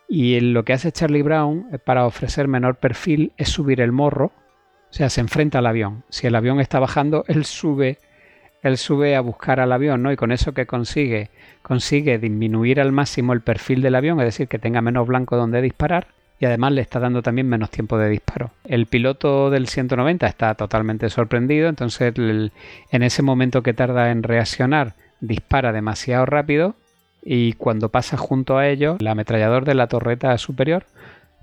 Y 0.07 0.39
lo 0.39 0.63
que 0.63 0.73
hace 0.73 0.91
Charlie 0.91 1.21
Brown 1.21 1.67
para 1.85 2.05
ofrecer 2.05 2.47
menor 2.47 2.75
perfil 2.75 3.31
es 3.37 3.49
subir 3.49 3.81
el 3.81 3.91
morro, 3.91 4.31
o 4.93 4.93
sea, 4.95 5.09
se 5.09 5.21
enfrenta 5.21 5.59
al 5.59 5.65
avión. 5.65 6.03
Si 6.09 6.27
el 6.27 6.35
avión 6.35 6.59
está 6.59 6.79
bajando, 6.79 7.25
él 7.27 7.45
sube, 7.45 7.97
él 8.61 8.77
sube 8.77 9.15
a 9.15 9.21
buscar 9.21 9.59
al 9.59 9.71
avión, 9.71 10.03
¿no? 10.03 10.11
Y 10.11 10.15
con 10.15 10.31
eso 10.31 10.53
que 10.53 10.67
consigue, 10.67 11.31
consigue 11.63 12.19
disminuir 12.19 12.79
al 12.79 12.91
máximo 12.91 13.33
el 13.33 13.41
perfil 13.41 13.81
del 13.81 13.95
avión, 13.95 14.19
es 14.19 14.25
decir, 14.25 14.47
que 14.47 14.59
tenga 14.59 14.81
menos 14.81 15.07
blanco 15.07 15.35
donde 15.35 15.61
disparar. 15.63 16.07
Y 16.39 16.45
además 16.45 16.73
le 16.73 16.81
está 16.81 16.99
dando 16.99 17.21
también 17.21 17.47
menos 17.47 17.71
tiempo 17.71 17.97
de 17.97 18.09
disparo. 18.09 18.51
El 18.65 18.85
piloto 18.85 19.49
del 19.49 19.67
190 19.67 20.27
está 20.27 20.53
totalmente 20.55 21.09
sorprendido, 21.09 21.69
entonces 21.69 22.13
en 22.15 23.03
ese 23.03 23.21
momento 23.23 23.63
que 23.63 23.73
tarda 23.73 24.11
en 24.11 24.23
reaccionar, 24.23 24.93
dispara 25.21 25.71
demasiado 25.71 26.25
rápido 26.25 26.75
y 27.25 27.53
cuando 27.53 27.89
pasa 27.89 28.17
junto 28.17 28.57
a 28.57 28.67
ellos, 28.67 28.97
el 28.99 29.07
ametrallador 29.07 29.65
de 29.65 29.75
la 29.75 29.87
torreta 29.87 30.37
superior, 30.37 30.85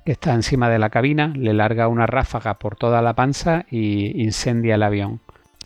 que 0.05 0.12
está 0.12 0.35
encima 0.35 0.69
de 0.69 0.79
la 0.79 0.90
cabina, 0.90 1.33
le 1.37 1.53
larga 1.53 1.88
una 1.88 2.07
ráfaga 2.07 2.55
por 2.55 2.77
toda 2.77 3.03
la 3.03 3.14
panza 3.14 3.64
y 3.71 4.23
incendia 4.23 4.75
el 4.77 4.83
avión. 4.83 5.21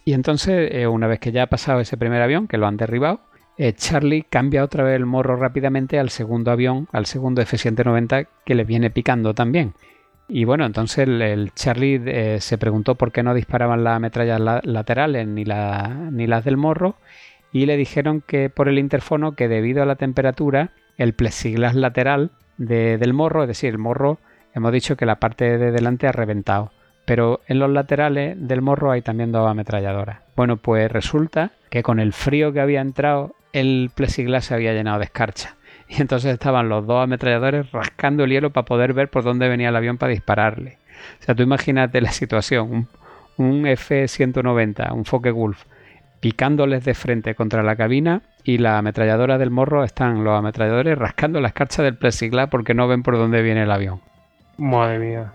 Y 0.05 0.13
entonces, 0.13 0.71
eh, 0.73 0.87
una 0.87 1.07
vez 1.07 1.19
que 1.21 1.33
ya 1.33 1.45
ha 1.45 1.47
pasado 1.47 1.81
ese 1.81 1.97
primer 1.97 2.21
avión, 2.21 2.47
que 2.49 2.59
lo 2.59 2.67
han 2.67 2.77
derribado, 2.77 3.21
eh, 3.57 3.73
Charlie 3.73 4.25
cambia 4.29 4.65
otra 4.65 4.83
vez 4.85 4.97
el 4.97 5.07
morro 5.07 5.37
rápidamente 5.37 5.99
al 5.99 6.11
segundo 6.11 6.51
avión, 6.51 6.89
al 6.93 7.07
segundo 7.07 7.41
F-190 7.43 8.27
que 8.45 8.55
le 8.55 8.65
viene 8.65 8.91
picando 8.91 9.33
también. 9.35 9.73
Y 10.29 10.45
bueno, 10.45 10.65
entonces 10.67 11.07
el, 11.07 11.53
Charlie 11.55 12.01
eh, 12.07 12.41
se 12.41 12.59
preguntó 12.59 12.97
por 12.97 13.13
qué 13.13 13.23
no 13.23 13.35
disparaban 13.35 13.85
las 13.85 14.01
metrallas 14.01 14.41
la- 14.41 14.61
laterales 14.65 15.27
ni, 15.29 15.45
la- 15.45 16.09
ni 16.11 16.27
las 16.27 16.45
del 16.45 16.57
morro 16.57 16.97
y 17.55 17.65
le 17.65 17.79
dijeron 17.79 18.21
que 18.21 18.51
por 18.51 18.69
el 18.69 18.79
interfono 18.79 19.33
que 19.33 19.49
debido 19.49 19.83
a 19.83 19.87
la 19.87 19.95
temperatura 19.97 20.71
el 20.99 21.15
plexiglas 21.15 21.75
lateral 21.75 22.33
de- 22.59 22.99
del 22.99 23.15
morro, 23.15 23.43
es 23.45 23.49
decir, 23.49 23.71
el 23.71 23.79
morro 23.79 24.19
hemos 24.55 24.73
dicho 24.73 24.97
que 24.97 25.07
la 25.07 25.17
parte 25.21 25.57
de 25.57 25.71
delante 25.73 26.07
ha 26.07 26.13
reventado, 26.13 26.73
pero 27.07 27.41
en 27.49 27.59
los 27.61 27.71
laterales 27.71 28.37
del 28.39 28.61
morro 28.61 28.91
hay 28.91 29.03
también 29.03 29.33
dos 29.33 29.49
ametralladoras. 29.49 30.19
Bueno, 30.37 30.57
pues 30.57 30.91
resulta 30.93 31.53
que 31.71 31.83
con 31.83 32.01
el 32.01 32.13
frío 32.13 32.53
que 32.53 32.61
había 32.61 32.81
entrado 32.81 33.35
el 33.53 33.91
plexiglas 33.95 34.47
se 34.47 34.55
había 34.55 34.73
llenado 34.75 34.99
de 34.99 35.05
escarcha. 35.05 35.55
Y 35.89 36.01
entonces 36.01 36.33
estaban 36.33 36.69
los 36.69 36.87
dos 36.87 37.05
ametralladores 37.05 37.71
rascando 37.71 38.25
el 38.25 38.31
hielo 38.31 38.51
para 38.51 38.65
poder 38.65 38.95
ver 38.95 39.09
por 39.11 39.23
dónde 39.23 39.49
venía 39.49 39.69
el 39.69 39.77
avión 39.77 39.99
para 39.99 40.11
dispararle. 40.11 40.79
O 41.21 41.23
sea, 41.25 41.35
tú 41.35 41.43
imagínate 41.45 42.01
la 42.01 42.11
situación, 42.11 42.89
un, 43.37 43.47
un 43.47 43.67
F-190, 43.67 44.93
un 44.93 45.05
Focke 45.05 45.31
Wolf, 45.31 45.65
picándoles 46.25 46.87
de 46.87 46.95
frente 46.95 47.35
contra 47.35 47.63
la 47.63 47.77
cabina 47.77 48.23
y 48.45 48.57
la 48.57 48.79
ametralladora 48.79 49.37
del 49.37 49.51
morro 49.51 49.85
están 49.85 50.25
los 50.25 50.39
ametralladores 50.39 50.97
rascando 50.97 51.39
la 51.39 51.49
escarcha 51.49 51.83
del 51.83 51.99
plexiglas 51.99 52.49
porque 52.49 52.73
no 52.73 52.89
ven 52.89 53.03
por 53.03 53.19
dónde 53.19 53.43
viene 53.43 53.65
el 53.65 53.71
avión. 53.71 54.01
Madre 54.57 54.99
mía. 54.99 55.35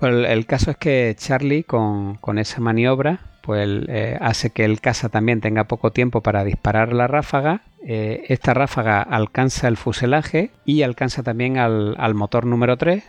Pues 0.00 0.12
el, 0.12 0.24
el 0.24 0.44
caso 0.44 0.72
es 0.72 0.76
que 0.76 1.14
Charlie 1.16 1.62
con, 1.62 2.16
con 2.16 2.40
esa 2.40 2.60
maniobra 2.60 3.20
pues 3.42 3.68
eh, 3.86 4.18
hace 4.20 4.50
que 4.50 4.64
el 4.64 4.80
caza 4.80 5.08
también 5.08 5.40
tenga 5.40 5.68
poco 5.68 5.92
tiempo 5.92 6.20
para 6.20 6.42
disparar 6.42 6.92
la 6.92 7.06
ráfaga. 7.06 7.60
Eh, 7.86 8.24
esta 8.26 8.54
ráfaga 8.54 9.02
alcanza 9.02 9.68
el 9.68 9.76
fuselaje 9.76 10.50
y 10.64 10.82
alcanza 10.82 11.22
también 11.22 11.58
al, 11.58 11.94
al 11.96 12.14
motor 12.14 12.44
número 12.44 12.76
3, 12.76 13.04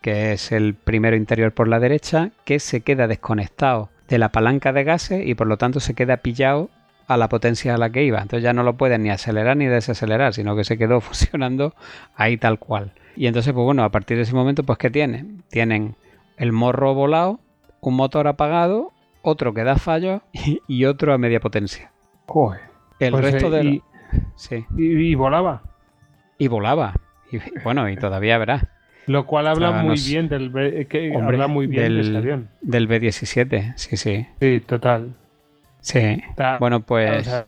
que 0.00 0.32
es 0.32 0.50
el 0.50 0.72
primero 0.72 1.14
interior 1.14 1.52
por 1.52 1.68
la 1.68 1.78
derecha, 1.78 2.30
que 2.46 2.58
se 2.58 2.80
queda 2.80 3.06
desconectado 3.06 3.90
de 4.08 4.18
la 4.18 4.30
palanca 4.30 4.72
de 4.72 4.84
gases 4.84 5.26
y 5.26 5.34
por 5.34 5.46
lo 5.46 5.56
tanto 5.58 5.80
se 5.80 5.94
queda 5.94 6.18
pillado 6.18 6.70
a 7.06 7.16
la 7.16 7.28
potencia 7.28 7.74
a 7.74 7.78
la 7.78 7.90
que 7.90 8.04
iba. 8.04 8.20
Entonces 8.20 8.42
ya 8.42 8.52
no 8.52 8.62
lo 8.62 8.76
pueden 8.76 9.02
ni 9.02 9.10
acelerar 9.10 9.56
ni 9.56 9.66
desacelerar, 9.66 10.34
sino 10.34 10.56
que 10.56 10.64
se 10.64 10.76
quedó 10.78 11.00
funcionando 11.02 11.74
ahí 12.16 12.36
tal 12.36 12.58
cual. 12.58 12.92
Y 13.16 13.26
entonces, 13.26 13.52
pues 13.52 13.64
bueno, 13.64 13.82
a 13.84 13.90
partir 13.90 14.16
de 14.16 14.22
ese 14.24 14.34
momento, 14.34 14.62
pues 14.62 14.78
¿qué 14.78 14.90
tienen? 14.90 15.42
Tienen 15.50 15.96
el 16.36 16.52
morro 16.52 16.94
volado, 16.94 17.40
un 17.80 17.94
motor 17.96 18.28
apagado, 18.28 18.92
otro 19.22 19.52
que 19.54 19.64
da 19.64 19.76
fallos 19.76 20.20
y, 20.68 20.84
otro 20.84 21.12
a 21.12 21.18
media 21.18 21.40
potencia. 21.40 21.90
Joder. 22.26 22.60
El 23.00 23.12
Pues, 23.12 23.24
resto 23.32 23.48
eh, 23.48 23.50
de... 23.58 23.64
y, 23.64 23.82
Sí. 24.36 24.64
y- 24.76 25.10
y 25.10 25.14
volaba. 25.14 25.62
Y 26.38 26.48
volaba. 26.48 26.94
Y 27.30 27.38
bueno, 27.62 27.88
y 27.90 27.96
todavía 27.96 28.38
verás. 28.38 28.64
Lo 29.08 29.26
cual 29.26 29.46
habla 29.48 29.70
O 29.70 29.72
sea, 29.72 29.82
muy 29.82 29.90
nos- 29.90 30.08
bien 30.08 30.28
del 30.28 30.50
B- 30.50 30.86
que 30.88 31.10
Hombre, 31.10 31.36
habla 31.36 31.48
muy 31.48 31.66
bien 31.66 31.82
de 31.88 32.02
del- 32.02 32.16
avión. 32.16 32.48
Del 32.60 32.86
B-17, 32.86 33.72
sí, 33.76 33.96
sí. 33.96 34.26
Sí, 34.40 34.60
total. 34.60 35.14
Sí. 35.80 35.98
Está- 35.98 36.58
Bueno, 36.58 36.80
pues... 36.80 37.26
o 37.26 37.30
sea, 37.30 37.46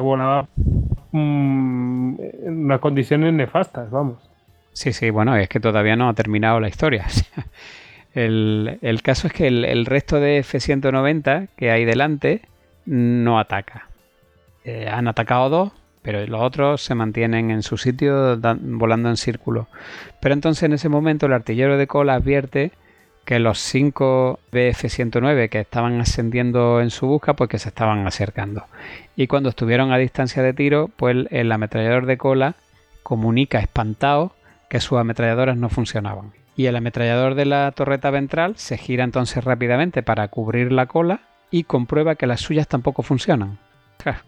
volaba 0.00 0.46
mm, 1.12 2.14
en 2.46 2.64
unas 2.64 2.80
condiciones 2.80 3.32
nefastas, 3.32 3.90
vamos. 3.90 4.18
Sí, 4.72 4.92
sí, 4.92 5.10
bueno, 5.10 5.36
es 5.36 5.48
que 5.48 5.60
todavía 5.60 5.96
no 5.96 6.08
ha 6.08 6.14
terminado 6.14 6.60
la 6.60 6.68
historia. 6.68 7.06
El, 8.14 8.78
el 8.82 9.00
caso 9.02 9.26
es 9.26 9.32
que 9.32 9.46
el, 9.46 9.64
el 9.64 9.86
resto 9.86 10.20
de 10.20 10.36
F-190 10.38 11.48
que 11.56 11.70
hay 11.70 11.86
delante 11.86 12.42
no 12.84 13.38
ataca. 13.38 13.88
Eh, 14.64 14.86
han 14.86 15.08
atacado 15.08 15.48
dos, 15.48 15.72
pero 16.02 16.26
los 16.26 16.42
otros 16.42 16.82
se 16.82 16.94
mantienen 16.94 17.50
en 17.50 17.62
su 17.62 17.76
sitio 17.76 18.38
volando 18.60 19.08
en 19.08 19.16
círculo. 19.16 19.68
Pero 20.20 20.34
entonces 20.34 20.64
en 20.64 20.72
ese 20.72 20.88
momento 20.88 21.26
el 21.26 21.32
artillero 21.32 21.78
de 21.78 21.86
cola 21.86 22.14
advierte 22.14 22.72
que 23.24 23.38
los 23.38 23.60
5 23.60 24.40
BF-109 24.50 25.48
que 25.48 25.60
estaban 25.60 26.00
ascendiendo 26.00 26.80
en 26.80 26.90
su 26.90 27.06
busca, 27.06 27.34
pues 27.34 27.48
que 27.48 27.58
se 27.58 27.68
estaban 27.68 28.06
acercando. 28.06 28.64
Y 29.14 29.28
cuando 29.28 29.50
estuvieron 29.50 29.92
a 29.92 29.98
distancia 29.98 30.42
de 30.42 30.52
tiro, 30.52 30.90
pues 30.96 31.26
el, 31.30 31.52
ametrallador 31.52 32.06
de 32.06 32.18
cola 32.18 32.54
comunica 33.02 33.60
espantado 33.60 34.34
que 34.68 34.80
sus 34.80 34.98
ametralladoras 34.98 35.56
no 35.56 35.68
funcionaban. 35.68 36.32
Y 36.56 36.66
el 36.66 36.76
ametrallador 36.76 37.34
de 37.34 37.46
la 37.46 37.70
torreta 37.72 38.10
ventral 38.10 38.56
se 38.56 38.76
gira 38.76 39.04
entonces 39.04 39.44
rápidamente 39.44 40.02
para 40.02 40.28
cubrir 40.28 40.72
la 40.72 40.86
cola 40.86 41.20
y 41.50 41.64
comprueba 41.64 42.16
que 42.16 42.26
las 42.26 42.40
suyas 42.40 42.66
tampoco 42.66 43.02
funcionan. 43.02 43.58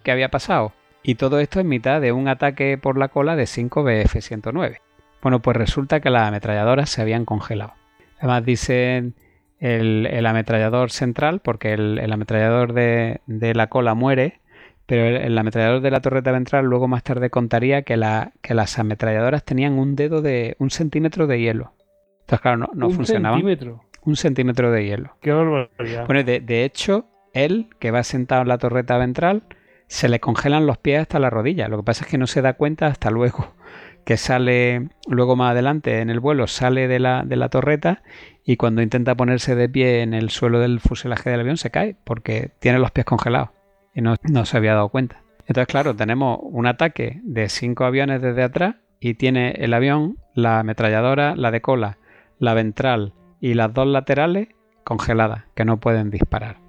¿Qué 0.02 0.12
había 0.12 0.30
pasado? 0.30 0.72
Y 1.04 1.14
todo 1.16 1.38
esto 1.38 1.60
en 1.60 1.68
mitad 1.68 2.00
de 2.00 2.12
un 2.12 2.26
ataque 2.28 2.78
por 2.78 2.98
la 2.98 3.08
cola 3.08 3.36
de 3.36 3.46
5 3.46 3.84
BF-109. 3.84 4.78
Bueno, 5.22 5.40
pues 5.40 5.56
resulta 5.56 6.00
que 6.00 6.10
las 6.10 6.26
ametralladoras 6.28 6.90
se 6.90 7.02
habían 7.02 7.24
congelado. 7.26 7.74
Además 8.18 8.44
dicen 8.44 9.14
el, 9.60 10.06
el 10.06 10.26
ametrallador 10.26 10.90
central, 10.90 11.40
porque 11.40 11.74
el, 11.74 11.98
el 11.98 12.12
ametrallador 12.12 12.72
de, 12.72 13.20
de 13.26 13.54
la 13.54 13.68
cola 13.68 13.94
muere, 13.94 14.40
pero 14.86 15.04
el, 15.04 15.16
el 15.16 15.38
ametrallador 15.38 15.80
de 15.82 15.90
la 15.90 16.00
torreta 16.00 16.32
ventral 16.32 16.64
luego 16.64 16.88
más 16.88 17.02
tarde 17.02 17.28
contaría 17.30 17.82
que, 17.82 17.96
la, 17.98 18.32
que 18.42 18.54
las 18.54 18.78
ametralladoras 18.78 19.44
tenían 19.44 19.78
un 19.78 19.96
dedo 19.96 20.22
de 20.22 20.56
un 20.58 20.70
centímetro 20.70 21.26
de 21.26 21.40
hielo. 21.40 21.72
Entonces, 22.20 22.40
claro, 22.40 22.56
no, 22.58 22.70
no 22.74 22.86
Un 22.88 22.94
funcionaban. 22.94 23.40
centímetro. 23.40 23.84
Un 24.02 24.16
centímetro 24.16 24.70
de 24.70 24.84
hielo. 24.86 25.16
Qué 25.20 25.32
barbaridad. 25.32 26.06
Bueno, 26.06 26.22
de, 26.24 26.40
de 26.40 26.64
hecho, 26.64 27.06
él, 27.34 27.68
que 27.78 27.90
va 27.90 28.02
sentado 28.02 28.42
en 28.42 28.48
la 28.48 28.58
torreta 28.58 28.96
ventral, 28.98 29.42
se 29.86 30.08
le 30.08 30.20
congelan 30.20 30.66
los 30.66 30.78
pies 30.78 31.02
hasta 31.02 31.18
la 31.18 31.30
rodilla. 31.30 31.68
Lo 31.68 31.78
que 31.78 31.82
pasa 31.84 32.04
es 32.04 32.10
que 32.10 32.18
no 32.18 32.26
se 32.26 32.42
da 32.42 32.54
cuenta 32.54 32.86
hasta 32.86 33.10
luego 33.10 33.54
que 34.04 34.16
sale, 34.16 34.88
luego 35.08 35.36
más 35.36 35.52
adelante 35.52 36.00
en 36.00 36.10
el 36.10 36.20
vuelo, 36.20 36.46
sale 36.46 36.88
de 36.88 36.98
la, 36.98 37.22
de 37.24 37.36
la 37.36 37.48
torreta 37.48 38.02
y 38.44 38.56
cuando 38.56 38.82
intenta 38.82 39.14
ponerse 39.14 39.54
de 39.54 39.68
pie 39.68 40.02
en 40.02 40.14
el 40.14 40.30
suelo 40.30 40.60
del 40.60 40.80
fuselaje 40.80 41.30
del 41.30 41.40
avión 41.40 41.56
se 41.56 41.70
cae 41.70 41.96
porque 42.04 42.50
tiene 42.58 42.78
los 42.78 42.90
pies 42.90 43.06
congelados 43.06 43.50
y 43.94 44.02
no, 44.02 44.16
no 44.24 44.44
se 44.44 44.56
había 44.56 44.74
dado 44.74 44.88
cuenta. 44.88 45.22
Entonces, 45.46 45.68
claro, 45.68 45.94
tenemos 45.94 46.38
un 46.42 46.66
ataque 46.66 47.20
de 47.22 47.48
cinco 47.48 47.84
aviones 47.84 48.22
desde 48.22 48.42
atrás 48.42 48.76
y 48.98 49.14
tiene 49.14 49.52
el 49.58 49.74
avión, 49.74 50.16
la 50.34 50.60
ametralladora, 50.60 51.36
la 51.36 51.50
de 51.50 51.60
cola, 51.60 51.98
la 52.38 52.54
ventral 52.54 53.12
y 53.40 53.54
las 53.54 53.72
dos 53.72 53.86
laterales 53.86 54.48
congeladas, 54.84 55.44
que 55.54 55.64
no 55.64 55.78
pueden 55.78 56.10
disparar. 56.10 56.63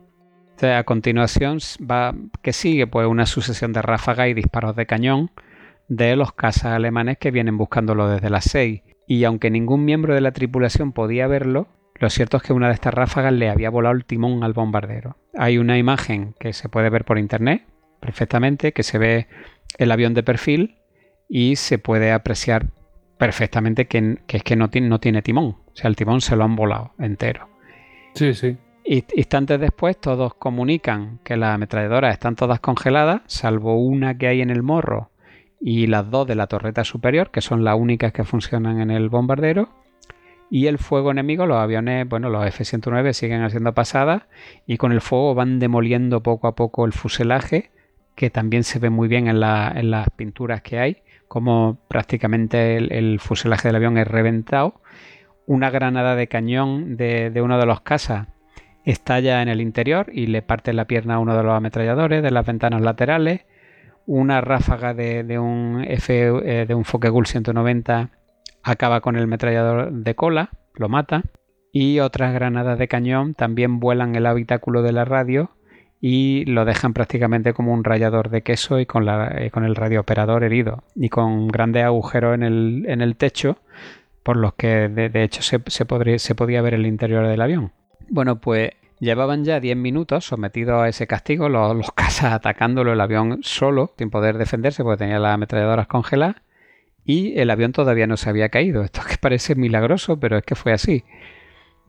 A 0.63 0.83
continuación 0.83 1.59
va 1.79 2.15
que 2.41 2.53
sigue 2.53 2.87
pues 2.87 3.07
una 3.07 3.25
sucesión 3.25 3.73
de 3.73 3.81
ráfagas 3.81 4.29
y 4.29 4.33
disparos 4.33 4.75
de 4.75 4.85
cañón 4.85 5.31
de 5.87 6.15
los 6.15 6.33
cazas 6.33 6.73
alemanes 6.73 7.17
que 7.17 7.31
vienen 7.31 7.57
buscándolo 7.57 8.07
desde 8.07 8.29
las 8.29 8.45
6. 8.45 8.81
Y 9.07 9.23
aunque 9.23 9.51
ningún 9.51 9.85
miembro 9.85 10.15
de 10.15 10.21
la 10.21 10.31
tripulación 10.31 10.93
podía 10.93 11.27
verlo, 11.27 11.67
lo 11.95 12.09
cierto 12.09 12.37
es 12.37 12.43
que 12.43 12.53
una 12.53 12.67
de 12.67 12.73
estas 12.73 12.93
ráfagas 12.93 13.33
le 13.33 13.49
había 13.49 13.69
volado 13.69 13.95
el 13.95 14.05
timón 14.05 14.43
al 14.43 14.53
bombardero. 14.53 15.17
Hay 15.37 15.57
una 15.57 15.77
imagen 15.77 16.33
que 16.39 16.53
se 16.53 16.69
puede 16.69 16.89
ver 16.89 17.05
por 17.05 17.19
internet 17.19 17.63
perfectamente, 17.99 18.73
que 18.73 18.83
se 18.83 18.97
ve 18.97 19.27
el 19.77 19.91
avión 19.91 20.13
de 20.13 20.23
perfil 20.23 20.77
y 21.29 21.55
se 21.55 21.77
puede 21.77 22.11
apreciar 22.11 22.67
perfectamente 23.17 23.87
que, 23.87 24.17
es 24.27 24.43
que 24.43 24.55
no 24.55 24.69
tiene, 24.69 24.89
no 24.89 24.99
tiene 24.99 25.21
timón. 25.21 25.57
O 25.67 25.75
sea, 25.75 25.87
el 25.89 25.95
timón 25.95 26.21
se 26.21 26.35
lo 26.35 26.43
han 26.43 26.55
volado 26.55 26.93
entero. 26.99 27.49
Sí, 28.13 28.33
sí. 28.33 28.57
Instantes 28.87 29.59
después 29.59 29.97
todos 29.97 30.35
comunican 30.35 31.19
que 31.23 31.37
las 31.37 31.55
ametralladoras 31.55 32.13
están 32.13 32.35
todas 32.35 32.59
congeladas, 32.59 33.21
salvo 33.25 33.79
una 33.79 34.15
que 34.15 34.27
hay 34.27 34.41
en 34.41 34.51
el 34.51 34.61
morro 34.61 35.09
y 35.59 35.87
las 35.87 36.11
dos 36.11 36.27
de 36.27 36.35
la 36.35 36.45
torreta 36.45 36.83
superior, 36.83 37.31
que 37.31 37.41
son 37.41 37.63
las 37.63 37.75
únicas 37.79 38.13
que 38.13 38.23
funcionan 38.23 38.79
en 38.81 38.91
el 38.91 39.09
bombardero. 39.09 39.69
Y 40.51 40.67
el 40.67 40.77
fuego 40.77 41.09
enemigo, 41.09 41.47
los 41.47 41.57
aviones, 41.57 42.07
bueno, 42.07 42.29
los 42.29 42.45
F-109 42.45 43.13
siguen 43.13 43.41
haciendo 43.41 43.73
pasadas 43.73 44.23
y 44.67 44.77
con 44.77 44.91
el 44.91 45.01
fuego 45.01 45.33
van 45.33 45.57
demoliendo 45.57 46.21
poco 46.21 46.47
a 46.47 46.53
poco 46.53 46.85
el 46.85 46.93
fuselaje, 46.93 47.71
que 48.13 48.29
también 48.29 48.63
se 48.63 48.77
ve 48.77 48.91
muy 48.91 49.07
bien 49.07 49.27
en, 49.27 49.39
las 49.39 50.09
pinturas 50.15 50.61
que 50.61 50.77
hay, 50.77 50.97
como 51.27 51.79
prácticamente 51.87 52.77
el, 52.77 53.19
fuselaje 53.19 53.67
del 53.67 53.77
avión 53.77 53.97
es 53.97 54.07
reventado. 54.07 54.79
Una 55.47 55.71
granada 55.71 56.15
de 56.15 56.27
cañón 56.27 56.97
de, 56.97 57.31
de 57.31 57.41
uno 57.41 57.57
de 57.57 57.65
los 57.65 57.81
cazas 57.81 58.27
estalla 58.85 59.41
en 59.41 59.49
el 59.49 59.61
interior 59.61 60.07
y 60.11 60.27
le 60.27 60.41
parte 60.41 60.73
la 60.73 60.85
pierna 60.85 61.15
a 61.15 61.19
uno 61.19 61.35
de 61.35 61.43
los 61.43 61.53
ametralladores 61.53 62.23
de 62.23 62.31
las 62.31 62.45
ventanas 62.45 62.81
laterales 62.81 63.41
una 64.05 64.41
ráfaga 64.41 64.93
de, 64.93 65.39
un 65.39 65.83
F, 65.87 66.13
eh, 66.13 66.65
de 66.65 66.75
un 66.75 66.83
Focke-Wulf 66.83 67.27
190 67.27 68.09
acaba 68.63 69.01
con 69.01 69.15
el 69.15 69.27
metrallador 69.27 69.91
de 69.91 70.15
cola, 70.15 70.49
lo 70.75 70.89
mata, 70.89 71.23
y 71.71 71.99
otras 71.99 72.33
granadas 72.33 72.79
de 72.79 72.87
cañón 72.87 73.33
también 73.33 73.79
vuelan 73.79 74.15
el 74.15 74.25
habitáculo 74.25 74.81
de 74.81 74.91
la 74.91 75.05
radio 75.05 75.51
y 75.99 76.45
lo 76.45 76.65
dejan 76.65 76.93
prácticamente 76.93 77.53
como 77.53 77.73
un 77.73 77.83
rayador 77.83 78.29
de 78.29 78.43
queso 78.43 78.79
y 78.79 78.85
con, 78.85 79.07
eh, 79.07 79.51
el 79.53 79.75
radiooperador 79.75 80.43
herido 80.43 80.83
y 80.95 81.09
con 81.09 81.47
grandes 81.47 81.83
agujeros 81.83 82.35
en 82.35 82.43
el, 82.43 82.85
en 82.87 83.01
el 83.01 83.15
techo 83.15 83.57
por 84.23 84.37
los 84.37 84.53
que 84.53 84.87
de, 84.87 85.23
hecho 85.23 85.41
se, 85.41 85.59
podría, 85.85 86.17
se 86.17 86.33
podía 86.33 86.61
ver 86.61 86.73
el 86.73 86.85
interior 86.85 87.27
del 87.27 87.41
avión. 87.41 87.71
Bueno, 88.09 88.39
pues 88.39 88.71
Llevaban 88.99 89.43
ya 89.43 89.59
10 89.59 89.75
minutos 89.75 90.25
sometidos 90.25 90.81
a 90.81 90.87
ese 90.87 91.05
castigo, 91.05 91.49
los, 91.49 91.75
los 91.75 91.91
cazas 91.95 92.33
atacándolo 92.33 92.93
el 92.93 93.01
avión 93.01 93.39
solo, 93.41 93.93
sin 93.97 94.09
poder 94.09 94.37
defenderse 94.37 94.83
porque 94.83 94.99
tenía 94.99 95.19
las 95.19 95.33
ametralladoras 95.33 95.87
congeladas, 95.87 96.37
y 97.03 97.37
el 97.39 97.51
avión 97.51 97.71
todavía 97.71 98.07
no 98.07 98.17
se 98.17 98.29
había 98.29 98.49
caído. 98.49 98.83
Esto 98.83 99.01
que 99.07 99.17
parece 99.17 99.55
milagroso, 99.55 100.19
pero 100.19 100.37
es 100.37 100.43
que 100.43 100.55
fue 100.55 100.73
así. 100.73 101.03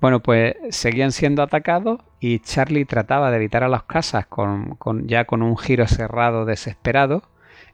Bueno, 0.01 0.21
pues 0.21 0.57
seguían 0.71 1.11
siendo 1.11 1.43
atacados 1.43 2.01
y 2.21 2.41
Charlie 2.41 2.85
trataba 2.85 3.31
de 3.31 3.37
evitar 3.37 3.63
a 3.65 3.69
los 3.69 3.85
cazas 3.85 4.27
con, 4.27 4.77
ya 5.07 5.25
con 5.25 5.43
un 5.43 5.57
giro 5.57 5.87
cerrado 5.87 6.45
desesperado 6.45 7.23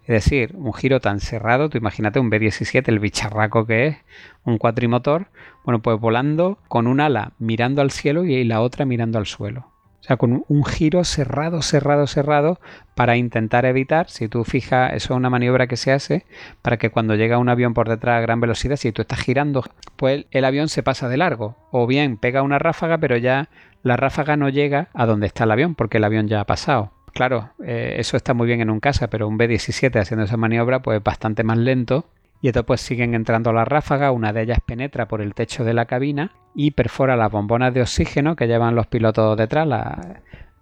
es 0.03 0.25
decir, 0.25 0.51
un 0.57 0.73
giro 0.75 1.01
tan 1.01 1.21
cerrado, 1.21 1.69
tú 1.69 1.79
imagínate 1.79 2.19
un 2.19 2.29
B-17, 2.29 2.89
el 2.89 2.99
bicharraco 2.99 3.67
que 3.67 3.87
es, 3.87 3.97
un 4.45 4.59
cuatrimotor, 4.59 5.29
bueno, 5.65 5.81
pues 5.81 5.99
volando 5.99 6.59
con 6.69 6.87
un 6.87 7.01
ala 7.01 7.33
mirando 7.39 7.83
al 7.83 7.91
cielo 7.91 8.25
y 8.25 8.45
la 8.45 8.61
otra 8.61 8.85
mirando 8.85 9.19
al 9.19 9.27
suelo. 9.27 9.73
O 10.03 10.05
sea, 10.05 10.17
con 10.17 10.45
un 10.49 10.65
giro 10.65 11.05
cerrado, 11.05 11.63
cerrado, 11.63 12.09
cerrado 12.09 12.59
para 12.97 13.17
intentar 13.17 13.65
evitar, 13.67 14.11
si 14.11 14.27
tú 14.27 14.43
fijas, 14.43 14.95
eso 14.95 15.15
es 15.15 15.17
una 15.17 15.31
maniobra 15.31 15.69
que 15.69 15.77
se 15.77 15.93
hace 15.93 16.27
para 16.61 16.77
que 16.77 16.91
cuando 16.91 17.15
llega 17.15 17.39
un 17.39 17.49
avión 17.49 17.73
por 17.73 17.89
detrás 17.89 18.19
a 18.19 18.21
gran 18.21 18.41
velocidad, 18.41 18.75
si 18.75 18.91
tú 18.91 19.03
estás 19.03 19.21
girando, 19.21 19.65
pues 19.95 20.27
el 20.33 20.45
avión 20.45 20.69
se 20.69 20.83
pasa 20.83 21.09
de 21.09 21.19
largo. 21.19 21.57
O 21.71 21.87
bien 21.87 22.17
pega 22.17 22.43
una 22.43 22.59
ráfaga, 22.59 22.99
pero 22.99 23.17
ya 23.17 23.49
la 23.85 23.97
ráfaga 23.97 24.37
no 24.37 24.49
llega 24.49 24.89
a 24.93 25.07
donde 25.07 25.29
está 25.29 25.45
el 25.45 25.53
avión 25.53 25.77
porque 25.77 25.99
el 25.99 26.05
avión 26.05 26.27
ya 26.27 26.41
ha 26.41 26.47
pasado. 26.47 26.91
Claro, 27.15 27.51
eh, 27.65 27.95
eso 27.99 28.17
está 28.17 28.35
muy 28.35 28.49
bien 28.49 28.61
en 28.61 28.71
un 28.71 28.81
casa, 28.81 29.09
pero 29.09 29.29
un 29.29 29.37
B-17 29.37 30.01
haciendo 30.01 30.25
esa 30.25 30.37
maniobra 30.37 30.83
pues 30.83 31.01
bastante 31.01 31.45
más 31.45 31.59
lento. 31.59 32.07
Y 32.45 32.51
pues 32.51 32.81
siguen 32.81 33.15
entrando 33.15 33.53
las 33.53 33.69
ráfagas, 33.69 34.13
una 34.13 34.33
de 34.33 34.43
ellas 34.43 34.59
penetra 34.67 35.07
por 35.07 35.23
el 35.23 35.33
techo 35.33 35.63
de 35.63 35.75
la 35.75 35.87
cabina 35.87 36.33
y 36.57 36.73
perfora 36.73 37.17
las 37.17 37.31
bombonas 37.31 37.73
de 37.73 37.83
oxígeno 37.83 38.35
que 38.35 38.49
llevan 38.49 38.75
los 38.75 38.89
pilotos 38.89 39.37
detrás. 39.37 39.69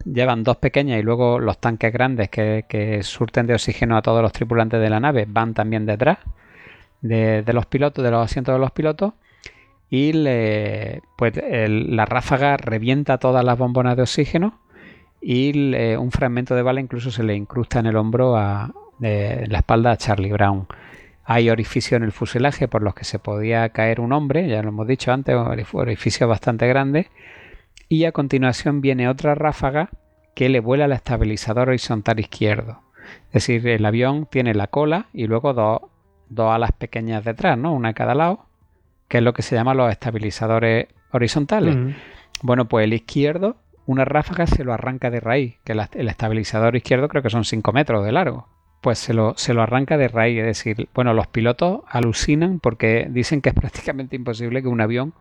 Llevan 0.04 0.44
dos 0.44 0.58
pequeñas 0.58 1.00
y 1.00 1.02
luego 1.02 1.38
los 1.38 1.58
tanques 1.58 1.90
grandes 1.90 2.28
que, 2.28 3.00
surten 3.02 3.46
de 3.46 3.54
oxígeno 3.54 3.96
a 3.96 4.02
todos 4.02 4.20
los 4.20 4.30
tripulantes 4.30 4.78
de 4.78 4.90
la 4.90 5.00
nave 5.00 5.24
van 5.26 5.54
también 5.54 5.86
detrás 5.86 6.18
de, 7.00 7.42
los 7.50 7.64
pilotos, 7.64 8.04
de 8.04 8.10
los 8.10 8.26
asientos 8.26 8.54
de 8.54 8.58
los 8.58 8.72
pilotos. 8.72 9.14
Y 9.88 10.12
pues 11.16 11.32
la 11.42 12.04
ráfaga 12.04 12.58
revienta 12.58 13.16
todas 13.16 13.42
las 13.42 13.56
bombonas 13.56 13.96
de 13.96 14.02
oxígeno 14.02 14.60
y 15.22 15.74
un 15.96 16.10
fragmento 16.10 16.54
de 16.54 16.60
bala 16.60 16.80
incluso 16.80 17.10
se 17.10 17.22
le 17.22 17.34
incrusta 17.34 17.78
en 17.80 17.86
el 17.86 17.96
hombro 17.96 18.36
a 18.36 18.70
la 19.00 19.58
espalda 19.58 19.92
a 19.92 19.96
Charlie 19.96 20.30
Brown. 20.32 20.66
Hay 21.32 21.48
orificio 21.48 21.96
en 21.96 22.02
el 22.02 22.10
fuselaje 22.10 22.66
por 22.66 22.82
los 22.82 22.92
que 22.92 23.04
se 23.04 23.20
podía 23.20 23.68
caer 23.68 24.00
un 24.00 24.12
hombre, 24.12 24.48
ya 24.48 24.64
lo 24.64 24.70
hemos 24.70 24.88
dicho 24.88 25.12
antes, 25.12 25.36
orificio 25.72 26.26
bastante 26.26 26.66
grande. 26.66 27.06
Y 27.88 28.04
a 28.04 28.10
continuación 28.10 28.80
viene 28.80 29.08
otra 29.08 29.36
ráfaga 29.36 29.90
que 30.34 30.48
le 30.48 30.58
vuela 30.58 30.86
al 30.86 30.92
estabilizador 30.92 31.68
horizontal 31.68 32.18
izquierdo. 32.18 32.82
Es 33.28 33.46
decir, 33.46 33.68
el 33.68 33.86
avión 33.86 34.26
tiene 34.26 34.54
la 34.54 34.66
cola 34.66 35.06
y 35.12 35.28
luego 35.28 35.54
dos, 35.54 36.50
alas 36.52 36.72
pequeñas 36.72 37.24
detrás, 37.24 37.56
¿no? 37.56 37.74
Una 37.74 37.90
a 37.90 37.94
cada 37.94 38.16
lado, 38.16 38.46
que 39.06 39.18
es 39.18 39.22
lo 39.22 39.32
que 39.32 39.42
se 39.42 39.54
llama 39.54 39.72
los 39.72 39.88
estabilizadores 39.88 40.88
horizontales. 41.12 41.94
Bueno, 42.42 42.64
pues 42.64 42.82
el 42.82 42.92
izquierdo 42.92 43.54
una 43.86 44.04
ráfaga 44.04 44.48
se 44.48 44.64
lo 44.64 44.72
arranca 44.72 45.10
de 45.10 45.20
raíz, 45.20 45.60
que 45.62 45.74
el 45.74 46.08
estabilizador 46.08 46.74
izquierdo 46.74 47.06
creo 47.06 47.22
que 47.22 47.30
son 47.30 47.44
5 47.44 47.72
metros 47.72 48.04
de 48.04 48.10
largo. 48.10 48.48
Pues 48.80 48.98
se 48.98 49.12
lo, 49.12 49.34
se 49.36 49.52
lo 49.52 49.62
arranca 49.62 49.98
de 49.98 50.08
raíz, 50.08 50.38
es 50.40 50.46
decir, 50.46 50.88
bueno, 50.94 51.12
los 51.12 51.26
pilotos 51.26 51.82
alucinan 51.88 52.60
porque 52.60 53.06
dicen 53.10 53.42
que 53.42 53.50
es 53.50 53.54
prácticamente 53.60 54.16
imposible 54.16 54.62
que 54.62 54.68
un 54.68 54.80
avión 54.80 55.14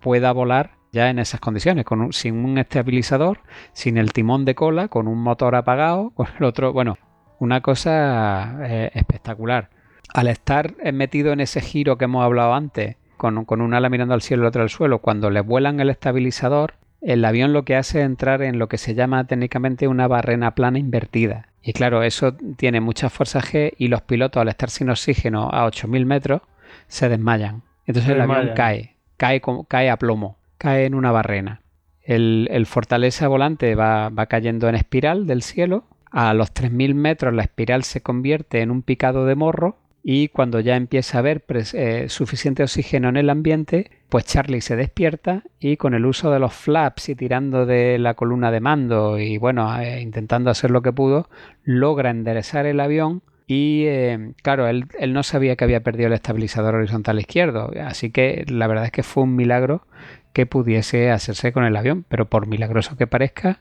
pueda 0.00 0.32
volar 0.32 0.72
ya 0.92 1.10
en 1.10 1.18
esas 1.18 1.40
condiciones, 1.40 1.84
con 1.84 2.12
sin 2.12 2.44
un 2.44 2.58
estabilizador, 2.58 3.40
sin 3.72 3.98
el 3.98 4.12
timón 4.12 4.44
de 4.44 4.54
cola, 4.54 4.88
con 4.88 5.08
un 5.08 5.18
motor 5.18 5.54
apagado, 5.54 6.10
con 6.14 6.26
el 6.38 6.44
otro, 6.44 6.72
bueno, 6.72 6.96
una 7.38 7.60
cosa 7.60 8.58
eh, 8.64 8.90
espectacular. 8.94 9.70
Al 10.14 10.28
estar 10.28 10.74
metido 10.92 11.32
en 11.32 11.40
ese 11.40 11.60
giro 11.60 11.98
que 11.98 12.06
hemos 12.06 12.24
hablado 12.24 12.54
antes, 12.54 12.96
con, 13.16 13.44
con 13.44 13.60
un 13.60 13.74
ala 13.74 13.90
mirando 13.90 14.14
al 14.14 14.22
cielo 14.22 14.44
y 14.44 14.46
otro 14.46 14.62
al 14.62 14.70
suelo, 14.70 15.00
cuando 15.00 15.30
le 15.30 15.40
vuelan 15.40 15.80
el 15.80 15.90
estabilizador, 15.90 16.74
el 17.00 17.24
avión 17.24 17.52
lo 17.52 17.64
que 17.64 17.76
hace 17.76 18.00
es 18.00 18.06
entrar 18.06 18.42
en 18.42 18.58
lo 18.58 18.68
que 18.68 18.78
se 18.78 18.94
llama 18.94 19.24
técnicamente 19.24 19.86
una 19.86 20.08
barrena 20.08 20.54
plana 20.54 20.78
invertida. 20.78 21.47
Y 21.62 21.72
claro, 21.72 22.02
eso 22.02 22.34
tiene 22.56 22.80
mucha 22.80 23.10
fuerza 23.10 23.40
G 23.40 23.74
y 23.76 23.88
los 23.88 24.02
pilotos 24.02 24.40
al 24.40 24.48
estar 24.48 24.70
sin 24.70 24.90
oxígeno 24.90 25.50
a 25.50 25.66
8.000 25.66 26.04
metros 26.06 26.42
se 26.86 27.08
desmayan. 27.08 27.62
Entonces 27.86 28.12
el 28.12 28.20
avión 28.20 28.50
cae, 28.54 28.96
cae, 29.16 29.40
cae 29.68 29.90
a 29.90 29.96
plomo, 29.96 30.38
cae 30.56 30.84
en 30.84 30.94
una 30.94 31.10
barrena. 31.10 31.62
El, 32.02 32.48
el 32.50 32.66
fortaleza 32.66 33.28
volante 33.28 33.74
va, 33.74 34.08
va 34.08 34.26
cayendo 34.26 34.68
en 34.68 34.74
espiral 34.74 35.26
del 35.26 35.42
cielo. 35.42 35.84
A 36.10 36.32
los 36.32 36.54
3.000 36.54 36.94
metros 36.94 37.34
la 37.34 37.42
espiral 37.42 37.84
se 37.84 38.02
convierte 38.02 38.62
en 38.62 38.70
un 38.70 38.82
picado 38.82 39.26
de 39.26 39.34
morro 39.34 39.76
y 40.02 40.28
cuando 40.28 40.60
ya 40.60 40.76
empieza 40.76 41.18
a 41.18 41.20
haber 41.20 41.44
eh, 41.48 42.06
suficiente 42.08 42.62
oxígeno 42.62 43.08
en 43.08 43.16
el 43.16 43.30
ambiente, 43.30 43.90
pues 44.08 44.24
Charlie 44.24 44.60
se 44.60 44.76
despierta 44.76 45.42
y 45.60 45.76
con 45.76 45.94
el 45.94 46.06
uso 46.06 46.30
de 46.30 46.38
los 46.38 46.54
flaps 46.54 47.10
y 47.10 47.14
tirando 47.14 47.66
de 47.66 47.98
la 47.98 48.14
columna 48.14 48.50
de 48.50 48.60
mando 48.60 49.18
y 49.18 49.38
bueno, 49.38 49.78
eh, 49.80 50.00
intentando 50.00 50.50
hacer 50.50 50.70
lo 50.70 50.82
que 50.82 50.92
pudo, 50.92 51.28
logra 51.64 52.10
enderezar 52.10 52.66
el 52.66 52.80
avión 52.80 53.22
y 53.46 53.84
eh, 53.86 54.32
claro, 54.42 54.68
él, 54.68 54.86
él, 54.98 55.12
no 55.12 55.22
sabía 55.22 55.56
que 55.56 55.64
había 55.64 55.82
perdido 55.82 56.08
el 56.08 56.12
estabilizador 56.12 56.74
horizontal 56.74 57.18
izquierdo, 57.18 57.72
así 57.82 58.10
que 58.10 58.44
la 58.46 58.66
verdad 58.66 58.84
es 58.84 58.92
que 58.92 59.02
fue 59.02 59.22
un 59.22 59.36
milagro 59.36 59.86
que 60.34 60.46
pudiese 60.46 61.10
hacerse 61.10 61.52
con 61.52 61.64
el 61.64 61.76
avión, 61.76 62.04
pero 62.08 62.28
por 62.28 62.46
milagroso 62.46 62.96
que 62.96 63.06
parezca, 63.06 63.60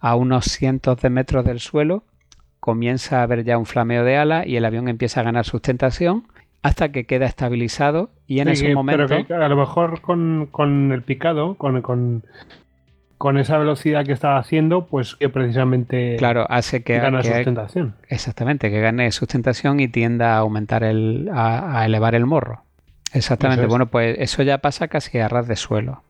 a 0.00 0.14
unos 0.14 0.46
cientos 0.46 1.00
de 1.00 1.10
metros 1.10 1.44
del 1.44 1.60
suelo, 1.60 2.04
comienza 2.60 3.20
a 3.20 3.22
haber 3.22 3.44
ya 3.44 3.58
un 3.58 3.66
flameo 3.66 4.04
de 4.04 4.16
ala 4.16 4.46
y 4.46 4.56
el 4.56 4.64
avión 4.64 4.88
empieza 4.88 5.20
a 5.20 5.24
ganar 5.24 5.44
sustentación 5.44 6.24
hasta 6.62 6.90
que 6.90 7.04
queda 7.04 7.26
estabilizado 7.26 8.10
y 8.26 8.40
en 8.40 8.48
ese 8.48 8.74
momento... 8.74 9.06
Pero 9.06 9.44
a 9.44 9.48
lo 9.48 9.56
mejor 9.56 10.00
con, 10.00 10.92
el 10.92 11.02
picado, 11.02 11.54
con, 11.54 11.82
con, 11.82 13.38
esa 13.38 13.58
velocidad 13.58 14.04
que 14.04 14.12
estaba 14.12 14.38
haciendo, 14.38 14.86
pues 14.86 15.14
que 15.14 15.28
precisamente 15.28 16.16
claro, 16.18 16.46
hace 16.48 16.82
que, 16.82 16.98
gane 16.98 17.22
sustentación. 17.22 17.94
Exactamente, 18.08 18.70
que 18.70 18.80
gane 18.80 19.10
sustentación 19.12 19.80
y 19.80 19.88
tienda 19.88 20.34
a 20.34 20.38
aumentar 20.38 20.82
el... 20.82 21.30
a, 21.32 21.84
elevar 21.84 22.14
el 22.14 22.26
morro. 22.26 22.64
Exactamente, 23.12 23.62
es. 23.62 23.68
bueno, 23.68 23.86
pues 23.86 24.16
eso 24.18 24.42
ya 24.42 24.58
pasa 24.58 24.88
casi 24.88 25.18
a 25.18 25.28
ras 25.28 25.48
de 25.48 25.56
suelo. 25.56 26.02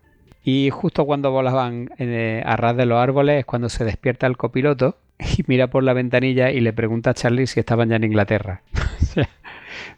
Y 0.51 0.71
justo 0.71 1.05
cuando 1.05 1.31
volaban 1.31 1.91
eh, 1.99 2.43
a 2.43 2.57
ras 2.57 2.75
de 2.75 2.87
los 2.87 2.97
árboles 2.97 3.41
es 3.41 3.45
cuando 3.45 3.69
se 3.69 3.85
despierta 3.85 4.27
el 4.27 4.39
copiloto 4.39 4.97
y 5.37 5.45
mira 5.47 5.67
por 5.67 5.85
la 5.85 5.93
ventanilla 5.93 6.51
y 6.51 6.61
le 6.61 6.73
pregunta 6.73 7.11
a 7.11 7.15
Charlie 7.15 7.47
si 7.47 7.61
estaban 7.61 7.91
ya 7.91 7.97
en 7.97 8.05
Inglaterra. 8.05 8.63
O 9.03 9.05
sea, 9.05 9.29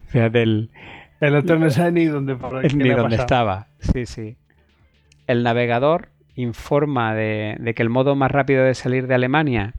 Fíjate 0.09 0.43
el, 0.43 0.71
El 1.21 1.37
otro 1.37 1.57
no 1.57 1.71
sabe 1.71 1.93
ni 1.93 2.07
dónde, 2.07 2.35
por 2.35 2.65
ni 2.75 2.89
dónde 2.89 3.15
estaba. 3.15 3.69
Sí, 3.79 4.07
sí. 4.07 4.37
El 5.29 5.45
navegador 5.45 6.09
informa 6.35 7.15
de, 7.15 7.57
de 7.61 7.73
que 7.73 7.83
el 7.85 7.89
modo 7.89 8.17
más 8.17 8.33
rápido 8.33 8.65
de 8.65 8.75
salir 8.75 9.07
de 9.07 9.15
Alemania 9.15 9.75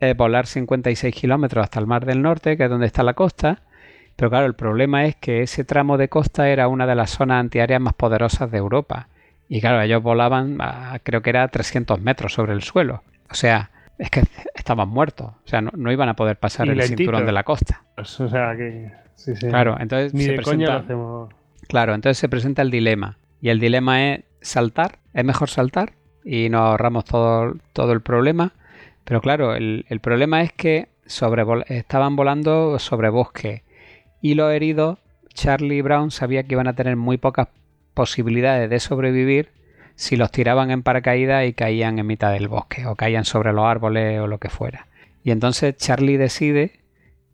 es 0.00 0.16
volar 0.16 0.48
56 0.48 1.14
kilómetros 1.14 1.62
hasta 1.62 1.78
el 1.78 1.86
Mar 1.86 2.04
del 2.04 2.20
Norte, 2.20 2.56
que 2.56 2.64
es 2.64 2.70
donde 2.70 2.86
está 2.86 3.04
la 3.04 3.14
costa. 3.14 3.62
Pero 4.16 4.28
claro, 4.30 4.46
el 4.46 4.54
problema 4.54 5.04
es 5.04 5.14
que 5.14 5.42
ese 5.42 5.62
tramo 5.62 5.96
de 5.96 6.08
costa 6.08 6.48
era 6.48 6.66
una 6.66 6.84
de 6.84 6.96
las 6.96 7.10
zonas 7.10 7.38
antiaéreas 7.38 7.80
más 7.80 7.94
poderosas 7.94 8.50
de 8.50 8.58
Europa. 8.58 9.08
Y 9.48 9.60
claro, 9.60 9.80
ellos 9.80 10.02
volaban, 10.02 10.56
a- 10.60 10.98
creo 11.02 11.22
que 11.22 11.30
era 11.30 11.44
a 11.44 11.48
300 11.48 12.00
metros 12.00 12.32
sobre 12.32 12.52
el 12.52 12.62
suelo. 12.62 13.02
O 13.30 13.34
sea, 13.34 13.70
es 13.98 14.10
que 14.10 14.22
estaban 14.54 14.88
muertos. 14.88 15.28
O 15.28 15.48
sea, 15.48 15.60
no, 15.60 15.70
no 15.76 15.92
iban 15.92 16.08
a 16.08 16.14
poder 16.16 16.36
pasar 16.38 16.66
Y 16.66 16.70
el 16.70 16.82
cinturón 16.82 17.24
de 17.26 17.32
la 17.32 17.44
costa. 17.44 17.82
O 17.96 18.04
sea 18.04 18.54
que. 18.56 18.90
Sí, 19.14 19.34
sí. 19.36 19.46
Claro, 19.48 19.76
entonces 19.80 20.12
Ni 20.14 20.24
se 20.24 20.32
de 20.32 20.42
coña 20.42 20.66
presenta- 20.66 20.72
lo 20.72 20.78
hacemos. 20.84 21.34
Claro, 21.68 21.94
entonces 21.94 22.18
se 22.18 22.28
presenta 22.28 22.62
el 22.62 22.70
dilema. 22.70 23.18
Y 23.40 23.48
el 23.48 23.60
dilema 23.60 24.12
es 24.12 24.24
saltar. 24.40 24.98
Es 25.14 25.24
mejor 25.24 25.48
saltar 25.48 25.92
y 26.24 26.48
nos 26.48 26.60
ahorramos 26.62 27.04
todo, 27.04 27.54
todo 27.72 27.92
el 27.92 28.00
problema. 28.02 28.52
Pero 29.04 29.20
claro, 29.20 29.54
el, 29.54 29.86
el 29.88 30.00
problema 30.00 30.42
es 30.42 30.52
que 30.52 30.88
sobrevol- 31.06 31.64
estaban 31.68 32.16
volando 32.16 32.78
sobre 32.78 33.08
bosque. 33.08 33.62
Y 34.20 34.34
los 34.34 34.52
heridos, 34.52 34.98
Charlie 35.32 35.82
Brown 35.82 36.10
sabía 36.10 36.42
que 36.42 36.54
iban 36.54 36.66
a 36.68 36.74
tener 36.74 36.96
muy 36.96 37.16
pocas 37.16 37.48
posibilidades 37.96 38.68
de 38.68 38.78
sobrevivir 38.78 39.50
si 39.96 40.16
los 40.16 40.30
tiraban 40.30 40.70
en 40.70 40.82
paracaídas 40.82 41.46
y 41.46 41.54
caían 41.54 41.98
en 41.98 42.06
mitad 42.06 42.30
del 42.30 42.46
bosque 42.46 42.86
o 42.86 42.94
caían 42.94 43.24
sobre 43.24 43.54
los 43.54 43.64
árboles 43.64 44.20
o 44.20 44.26
lo 44.26 44.38
que 44.38 44.50
fuera. 44.50 44.86
Y 45.24 45.30
entonces 45.30 45.76
Charlie 45.78 46.18
decide 46.18 46.80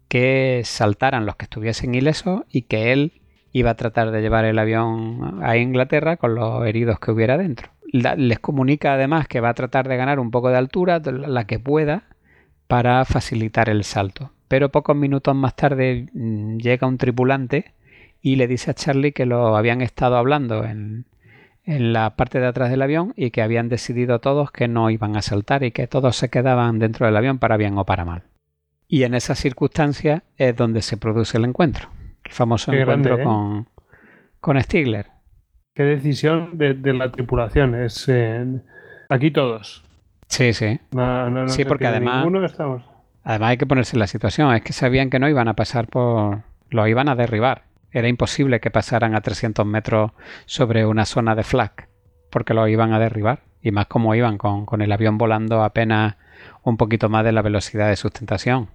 que 0.09 0.63
saltaran 0.65 1.27
los 1.27 1.35
que 1.37 1.47
estuviesen 1.47 1.95
ilesos 1.95 2.45
y 2.49 2.63
que 2.63 2.93
él 2.93 3.21
iba 3.51 3.71
a 3.71 3.75
tratar 3.75 4.13
de 4.13 4.23
llevar 4.23 4.45
el 4.45 4.59
avión 4.59 5.41
a 5.43 5.57
Inglaterra 5.57 6.17
con 6.17 6.37
los 6.37 6.65
heridos 6.65 7.01
que 7.01 7.11
hubiera 7.11 7.37
dentro. 7.37 7.71
Les 7.93 8.39
comunica 8.39 8.95
además 8.95 9.27
que 9.27 9.41
va 9.41 9.51
a 9.51 9.55
tratar 9.55 9.89
de 9.89 9.97
ganar 9.97 10.21
un 10.21 10.31
poco 10.31 10.49
de 10.49 10.57
altura, 10.57 11.01
la 11.05 11.45
que 11.47 11.59
pueda, 11.59 12.05
para 12.69 13.05
facilitar 13.05 13.69
el 13.69 13.85
salto. 13.85 14.31
Pero 14.49 14.71
pocos 14.71 14.97
minutos 14.97 15.35
más 15.35 15.57
tarde 15.57 16.07
mm, 16.15 16.59
llega 16.59 16.87
un 16.87 16.99
tripulante 16.99 17.73
y 18.23 18.37
le 18.37 18.47
dice 18.47 18.71
a 18.71 18.75
Charlie 18.75 19.13
que 19.13 19.27
lo 19.27 19.57
habían 19.57 19.81
estado 19.83 20.17
hablando 20.17 20.65
en, 20.65 21.05
en 21.65 21.93
la 21.93 22.17
parte 22.17 22.41
de 22.41 22.47
atrás 22.47 22.71
del 22.71 22.83
avión 22.83 23.13
y 23.17 23.31
que 23.31 23.43
habían 23.43 23.69
decidido 23.69 24.21
todos 24.21 24.51
que 24.53 24.69
no 24.69 24.89
iban 24.91 25.17
a 25.17 25.23
saltar 25.23 25.65
y 25.65 25.73
que 25.73 25.87
todos 25.89 26.17
se 26.17 26.31
quedaban 26.31 26.79
dentro 26.79 27.07
del 27.07 27.17
avión 27.17 27.39
para 27.39 27.57
bien 27.57 27.77
o 27.79 27.85
para 27.85 28.05
mal. 28.05 28.23
Y 28.89 29.05
en 29.05 29.15
esas 29.15 29.39
circunstancias 29.39 30.23
es 30.37 30.55
donde 30.57 30.83
se 30.83 30.97
produce 30.97 31.39
el 31.39 31.45
encuentro. 31.45 31.89
El 32.25 32.33
famoso 32.33 32.71
Qué 32.71 32.81
encuentro 32.83 33.17
grande, 33.17 33.23
¿eh? 33.23 33.25
con, 33.25 33.69
con 34.41 34.61
Stigler. 34.63 35.07
Qué 35.75 35.83
decisión 35.85 36.59
de, 36.59 36.75
de 36.75 36.93
la 36.93 37.11
tripulación. 37.11 37.75
Es. 37.75 38.07
eh, 38.09 38.45
aquí 39.09 39.31
todos. 39.31 39.83
Sí, 40.29 40.53
sí. 40.53 40.79
No, 40.93 41.31
no, 41.31 41.43
no 41.43 41.49
Sí, 41.49 41.65
porque 41.65 41.87
además- 41.87 42.27
estamos. 42.45 42.85
Además 43.25 43.51
hay 43.51 43.57
que 43.57 43.67
ponerse 43.67 43.97
en 43.97 44.01
la 44.01 44.07
situación. 44.07 44.55
Es 44.55 44.63
que 44.63 44.73
sabían 44.73 45.09
que 45.09 45.19
no 45.19 45.29
iban 45.29 45.49
a 45.49 45.55
pasar 45.55 45.87
por... 45.89 46.43
Los 46.71 46.89
iban 46.89 47.09
a 47.09 47.15
derribar. 47.15 47.63
Era 47.93 48.09
imposible 48.09 48.61
que 48.61 48.71
pasaran 48.71 49.15
a 49.15 49.21
300 49.21 49.65
metros 49.67 50.13
sobre 50.47 50.87
una 50.87 51.05
zona 51.05 51.35
de 51.35 51.45
flak. 51.45 51.89
Porque 52.31 52.55
los 52.55 52.69
iban 52.69 52.93
a 52.93 52.99
derribar. 52.99 53.43
Y 53.61 53.71
más 53.71 53.87
como 53.87 54.15
iban 54.15 54.39
con, 54.39 54.67
con 54.67 54.83
el 54.83 54.91
avión 54.91 55.19
volando 55.19 55.63
apenas 55.63 56.17
un 56.63 56.77
poquito 56.77 57.09
más 57.09 57.25
de 57.25 57.33
la 57.33 57.43
velocidad 57.43 57.89
de 57.89 57.97
sustentación. 57.97 58.71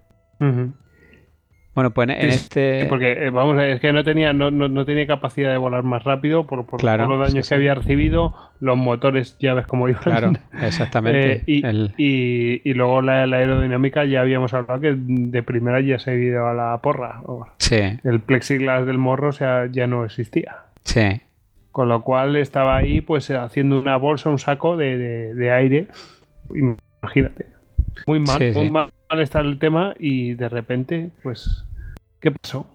Bueno, 1.78 1.91
pues 1.91 2.09
en, 2.09 2.32
Sí, 2.32 2.36
este... 2.38 2.88
Porque, 2.89 3.11
eh, 3.11 3.30
vamos, 3.30 3.61
es 3.61 3.80
que 3.80 3.93
no 3.93 4.03
tenía, 4.03 4.34
no, 4.34 4.49
no, 4.49 4.67
no 4.67 4.84
tenía 4.84 5.05
capacidad 5.05 5.51
de 5.51 5.57
volar 5.57 5.84
más 5.84 6.03
rápido 6.03 6.47
por, 6.47 6.65
por, 6.65 6.80
Claro, 6.80 7.05
por 7.05 7.17
los 7.19 7.28
daños 7.30 7.45
sí, 7.45 7.49
que 7.49 7.53
había 7.55 7.75
recibido. 7.75 8.34
Los 8.59 8.75
motores, 8.78 9.38
ya 9.39 9.53
ves 9.53 9.67
cómo 9.67 9.88
iban. 9.88 10.01
Claro, 10.01 10.32
exactamente. 10.63 11.34
Eh, 11.34 11.43
y, 11.45 11.63
El- 11.63 11.93
y- 11.95 12.67
y 12.67 12.73
luego 12.73 13.03
la, 13.03 13.28
la 13.28 13.38
aerodinámica 13.38 14.05
ya 14.05 14.21
habíamos 14.21 14.55
hablado 14.55 14.82
que 14.82 14.95
de 14.97 15.43
primera 15.43 15.80
ya 15.80 15.99
se 15.99 16.09
ha 16.09 16.15
ido 16.15 16.47
a 16.47 16.55
la 16.55 16.80
porra. 16.82 17.21
Sí, 17.59 17.78
El 18.03 18.21
plexiglas 18.21 18.88
del 18.88 18.97
morro 18.97 19.30
o 19.30 19.34
sea, 19.34 19.67
ya 19.71 19.86
no 19.86 20.03
existía. 20.03 20.55
sí. 20.84 21.21
Con 21.71 21.89
lo 21.89 22.01
cual 22.01 22.36
estaba 22.38 22.75
ahí 22.75 23.01
pues 23.01 23.30
haciendo 23.30 23.80
una 23.80 23.97
bolsa, 23.97 24.32
un 24.32 24.39
saco 24.39 24.78
de, 24.78 24.97
de- 24.97 25.36
de 25.36 25.51
aire. 25.51 25.88
Imagínate. 26.55 27.45
Muy 28.07 28.19
mal, 28.19 28.39
muy 28.55 28.71
mal 28.71 28.89
está 29.09 29.39
el 29.39 29.59
tema 29.59 29.93
y 29.97 30.33
de 30.33 30.49
repente, 30.49 31.11
pues, 31.23 31.65
¿qué 32.19 32.31
pasó? 32.31 32.67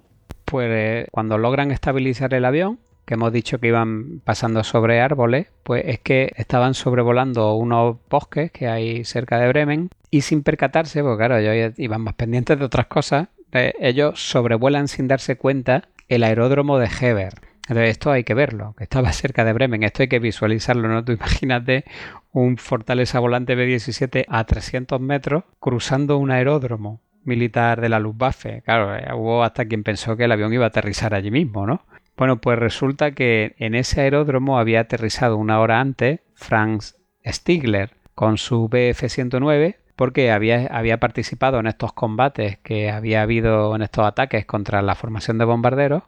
Pues 0.44 0.68
eh, 0.70 1.06
cuando 1.10 1.38
logran 1.38 1.70
estabilizar 1.70 2.34
el 2.34 2.44
avión, 2.44 2.78
que 3.04 3.14
hemos 3.14 3.32
dicho 3.32 3.58
que 3.58 3.68
iban 3.68 4.20
pasando 4.20 4.62
sobre 4.64 5.00
árboles, 5.00 5.48
pues 5.62 5.84
es 5.86 5.98
que 5.98 6.32
estaban 6.36 6.74
sobrevolando 6.74 7.54
unos 7.56 7.96
bosques 8.08 8.52
que 8.52 8.68
hay 8.68 9.04
cerca 9.04 9.38
de 9.38 9.48
Bremen 9.48 9.90
y 10.10 10.22
sin 10.22 10.42
percatarse, 10.42 11.02
porque 11.02 11.18
claro, 11.18 11.36
ellos 11.38 11.74
iban 11.78 12.02
más 12.02 12.14
pendientes 12.14 12.58
de 12.58 12.64
otras 12.64 12.86
cosas, 12.86 13.28
eh, 13.52 13.74
ellos 13.80 14.20
sobrevuelan 14.20 14.88
sin 14.88 15.08
darse 15.08 15.36
cuenta 15.36 15.88
el 16.08 16.22
aeródromo 16.22 16.78
de 16.78 16.88
Heber. 17.00 17.34
Entonces 17.72 17.90
esto 17.90 18.10
hay 18.10 18.24
que 18.24 18.34
verlo, 18.34 18.74
que 18.76 18.84
estaba 18.84 19.12
cerca 19.12 19.44
de 19.44 19.52
Bremen, 19.52 19.82
esto 19.82 20.02
hay 20.02 20.08
que 20.08 20.18
visualizarlo, 20.18 20.88
¿no? 20.88 21.04
Tú 21.04 21.12
imagínate 21.12 21.84
un 22.32 22.56
Fortaleza 22.56 23.18
volante 23.18 23.54
B-17 23.54 24.24
a 24.28 24.44
300 24.44 25.00
metros 25.00 25.44
cruzando 25.58 26.18
un 26.18 26.30
aeródromo 26.30 27.00
militar 27.24 27.80
de 27.80 27.88
la 27.88 27.98
Luftwaffe. 27.98 28.62
Claro, 28.62 28.96
eh, 28.96 29.06
hubo 29.14 29.42
hasta 29.42 29.64
quien 29.64 29.84
pensó 29.84 30.16
que 30.16 30.24
el 30.24 30.32
avión 30.32 30.52
iba 30.52 30.64
a 30.64 30.68
aterrizar 30.68 31.14
allí 31.14 31.30
mismo, 31.30 31.66
¿no? 31.66 31.86
Bueno, 32.16 32.40
pues 32.40 32.58
resulta 32.58 33.12
que 33.12 33.54
en 33.58 33.74
ese 33.74 34.02
aeródromo 34.02 34.58
había 34.58 34.80
aterrizado 34.80 35.36
una 35.36 35.60
hora 35.60 35.80
antes 35.80 36.20
Franz 36.34 36.96
Stigler 37.26 37.90
con 38.14 38.36
su 38.36 38.68
BF-109 38.68 39.76
porque 39.96 40.30
había, 40.30 40.66
había 40.66 40.98
participado 40.98 41.58
en 41.58 41.66
estos 41.66 41.92
combates 41.92 42.58
que 42.58 42.90
había 42.90 43.22
habido 43.22 43.74
en 43.74 43.82
estos 43.82 44.04
ataques 44.06 44.44
contra 44.44 44.82
la 44.82 44.94
formación 44.94 45.38
de 45.38 45.44
bombarderos 45.44 46.02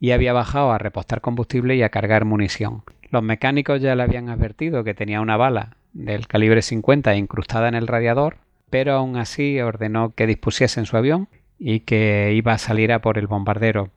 y 0.00 0.10
había 0.10 0.32
bajado 0.32 0.72
a 0.72 0.78
repostar 0.78 1.20
combustible 1.20 1.76
y 1.76 1.82
a 1.82 1.88
cargar 1.88 2.24
munición. 2.24 2.82
Los 3.10 3.22
mecánicos 3.22 3.80
ya 3.80 3.94
le 3.94 4.02
habían 4.02 4.28
advertido 4.28 4.84
que 4.84 4.94
tenía 4.94 5.20
una 5.20 5.36
bala 5.36 5.76
del 5.92 6.26
calibre 6.26 6.62
50 6.62 7.14
incrustada 7.16 7.68
en 7.68 7.74
el 7.74 7.86
radiador, 7.86 8.36
pero 8.70 8.94
aún 8.94 9.16
así 9.16 9.60
ordenó 9.60 10.10
que 10.14 10.26
dispusiesen 10.26 10.86
su 10.86 10.96
avión 10.96 11.28
y 11.58 11.80
que 11.80 12.32
iba 12.34 12.52
a 12.52 12.58
salir 12.58 12.92
a 12.92 13.00
por 13.00 13.18
el 13.18 13.26
bombardero. 13.26 13.90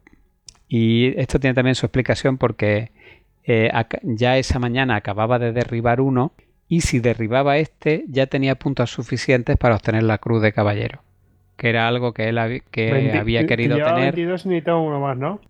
Y 0.67 1.19
esto 1.19 1.39
tiene 1.39 1.55
también 1.55 1.75
su 1.75 1.85
explicación 1.85 2.37
porque 2.37 2.91
eh, 3.43 3.71
ya 4.03 4.37
esa 4.37 4.59
mañana 4.59 4.95
acababa 4.95 5.39
de 5.39 5.51
derribar 5.51 6.01
uno 6.01 6.31
y 6.67 6.81
si 6.81 6.99
derribaba 6.99 7.57
este 7.57 8.05
ya 8.07 8.27
tenía 8.27 8.55
puntos 8.55 8.91
suficientes 8.91 9.57
para 9.57 9.75
obtener 9.75 10.03
la 10.03 10.19
cruz 10.19 10.41
de 10.41 10.53
caballero, 10.53 11.01
que 11.57 11.69
era 11.69 11.87
algo 11.87 12.13
que 12.13 12.29
él 12.29 12.63
que 12.69 12.91
20 12.91 13.17
había 13.17 13.47
querido 13.47 13.77
tener. 13.77 14.13
22 14.13 14.45
y 14.45 14.49
necesitaba 14.49 14.79
uno 14.79 14.99
más, 14.99 15.17
¿no? 15.17 15.41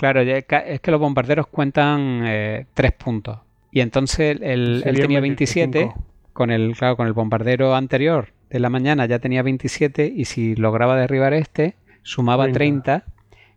Claro, 0.00 0.22
es 0.22 0.80
que 0.80 0.90
los 0.90 0.98
bombarderos 0.98 1.46
cuentan 1.46 2.22
eh, 2.24 2.64
tres 2.72 2.92
puntos. 2.92 3.38
Y 3.70 3.80
entonces 3.80 4.38
él, 4.40 4.80
tenía 4.82 5.20
25. 5.20 5.70
27, 5.70 5.92
con 6.32 6.50
el, 6.50 6.74
claro, 6.74 6.96
con 6.96 7.06
el 7.06 7.12
bombardero 7.12 7.74
anterior 7.74 8.28
de 8.48 8.60
la 8.60 8.70
mañana 8.70 9.04
ya 9.04 9.18
tenía 9.18 9.42
27 9.42 10.10
y 10.16 10.24
si 10.24 10.56
lograba 10.56 10.96
derribar 10.96 11.34
este, 11.34 11.74
sumaba 12.02 12.50
30, 12.50 13.00
30. 13.00 13.12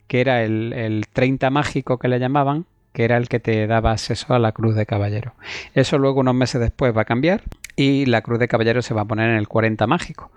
que 0.07 0.19
era 0.19 0.43
el, 0.43 0.73
el 0.73 1.05
30 1.13 1.49
mágico 1.49 1.97
que 1.97 2.09
le 2.09 2.19
llamaban, 2.19 2.65
que 2.91 3.05
era 3.05 3.15
el 3.15 3.29
que 3.29 3.39
te 3.39 3.65
daba 3.65 3.91
acceso 3.91 4.33
a 4.33 4.39
la 4.39 4.51
cruz 4.51 4.75
de 4.75 4.85
caballero. 4.85 5.35
Eso 5.75 5.97
luego 5.97 6.19
unos 6.19 6.35
meses 6.35 6.59
después 6.59 6.93
va 6.93 7.03
a 7.03 7.05
cambiar 7.05 7.43
y 7.77 8.05
la 8.05 8.21
cruz 8.21 8.39
de 8.39 8.49
caballero 8.49 8.81
se 8.81 8.93
va 8.93 9.03
a 9.03 9.05
poner 9.05 9.29
en 9.29 9.37
el 9.37 9.47
40 9.47 9.87
mágico. 9.87 10.29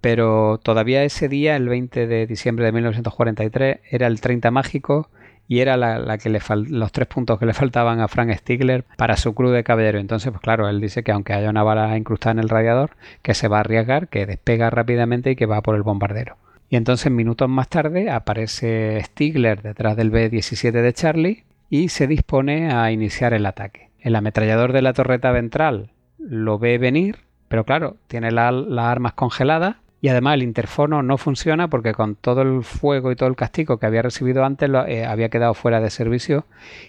Pero 0.00 0.58
todavía 0.62 1.04
ese 1.04 1.28
día, 1.28 1.56
el 1.56 1.68
20 1.68 2.06
de 2.06 2.26
diciembre 2.26 2.64
de 2.64 2.72
1943, 2.72 3.80
era 3.90 4.06
el 4.06 4.22
30 4.22 4.50
mágico 4.50 5.10
y 5.48 5.60
era 5.60 5.76
la, 5.76 5.98
la 5.98 6.18
que 6.18 6.28
le 6.30 6.40
los 6.68 6.92
tres 6.92 7.08
puntos 7.08 7.38
que 7.38 7.46
le 7.46 7.52
faltaban 7.54 8.00
a 8.00 8.08
Frank 8.08 8.32
Stigler 8.34 8.84
para 8.96 9.16
su 9.16 9.34
cruz 9.34 9.52
de 9.52 9.64
caballero. 9.64 9.98
Entonces, 9.98 10.30
pues 10.30 10.40
claro, 10.40 10.68
él 10.68 10.80
dice 10.80 11.02
que 11.02 11.12
aunque 11.12 11.32
haya 11.34 11.50
una 11.50 11.62
bala 11.62 11.96
incrustada 11.96 12.32
en 12.32 12.38
el 12.38 12.48
radiador, 12.48 12.92
que 13.22 13.34
se 13.34 13.48
va 13.48 13.58
a 13.58 13.60
arriesgar, 13.60 14.08
que 14.08 14.26
despega 14.26 14.70
rápidamente 14.70 15.30
y 15.32 15.36
que 15.36 15.46
va 15.46 15.60
por 15.62 15.74
el 15.74 15.82
bombardero. 15.82 16.36
Y 16.70 16.76
entonces, 16.76 17.12
minutos 17.12 17.48
más 17.50 17.68
tarde, 17.68 18.08
aparece 18.10 18.98
Stigler 19.04 19.60
detrás 19.62 19.94
del 19.96 20.10
B-17 20.10 20.72
de 20.72 20.92
Charlie 20.94 21.44
y 21.68 21.88
se 21.90 22.06
dispone 22.06 22.72
a 22.72 22.90
iniciar 22.90 23.34
el 23.34 23.44
ataque. 23.44 23.90
El 24.00 24.16
ametrallador 24.16 24.72
de 24.72 24.82
la 24.82 24.94
torreta 24.94 25.32
ventral 25.32 25.90
lo 26.18 26.58
ve 26.58 26.78
venir, 26.78 27.18
pero 27.48 27.64
claro, 27.64 27.96
tiene 28.08 28.30
la- 28.30 28.52
las 28.52 28.86
armas 28.86 29.12
congeladas 29.12 29.76
y 30.02 30.08
además 30.08 30.34
el 30.34 30.42
interfono 30.42 31.00
no 31.04 31.16
funciona 31.16 31.68
porque 31.68 31.94
con 31.94 32.16
todo 32.16 32.42
el 32.42 32.64
fuego 32.64 33.12
y 33.12 33.16
todo 33.16 33.28
el 33.28 33.36
castigo 33.36 33.78
que 33.78 33.86
había 33.86 34.02
recibido 34.02 34.44
antes 34.44 34.68
lo, 34.68 34.84
eh, 34.84 35.06
había 35.06 35.28
quedado 35.28 35.54
fuera 35.54 35.80
de 35.80 35.90
servicio 35.90 36.44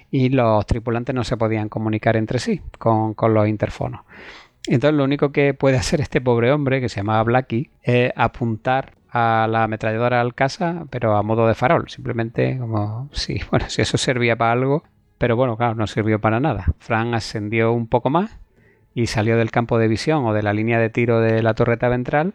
y 0.10 0.30
los 0.30 0.66
tripulantes 0.66 1.14
no 1.14 1.24
se 1.24 1.38
podían 1.38 1.70
comunicar 1.70 2.18
entre 2.18 2.40
sí 2.40 2.62
con, 2.80 3.14
con 3.14 3.36
los 3.36 3.48
interfonos. 3.48 4.02
Entonces 4.66 4.98
lo 4.98 5.04
único 5.04 5.32
que 5.32 5.54
puede 5.54 5.78
hacer 5.78 6.02
este 6.02 6.22
pobre 6.22 6.52
hombre, 6.52 6.82
que 6.82 6.90
se 6.90 7.02
llamaba 7.02 7.22
Blackie, 7.22 7.70
es 7.84 8.12
apuntar 8.16 8.94
a 9.12 9.48
la 9.48 9.66
ametralladora 9.66 10.20
al 10.20 10.34
casa, 10.34 10.86
pero 10.90 11.16
a 11.16 11.22
modo 11.22 11.48
de 11.48 11.54
farol, 11.54 11.90
simplemente 11.90 12.58
como 12.58 13.10
si, 13.12 13.40
bueno, 13.52 13.70
si 13.70 13.84
eso 13.84 14.00
servía 14.00 14.36
para 14.36 14.54
algo, 14.54 14.86
pero 15.20 15.36
bueno, 15.36 15.56
claro, 15.56 15.76
no 15.76 15.86
sirvió 15.86 16.20
para 16.20 16.40
nada. 16.40 16.74
Frank 16.80 17.14
ascendió 17.14 17.74
un 17.74 17.86
poco 17.86 18.10
más 18.10 18.40
y 18.96 19.06
salió 19.06 19.38
del 19.38 19.52
campo 19.52 19.78
de 19.78 19.88
visión 19.88 20.26
o 20.26 20.34
de 20.34 20.42
la 20.42 20.54
línea 20.54 20.80
de 20.80 20.90
tiro 20.90 21.20
de 21.22 21.44
la 21.44 21.54
torreta 21.54 21.90
ventral 21.90 22.34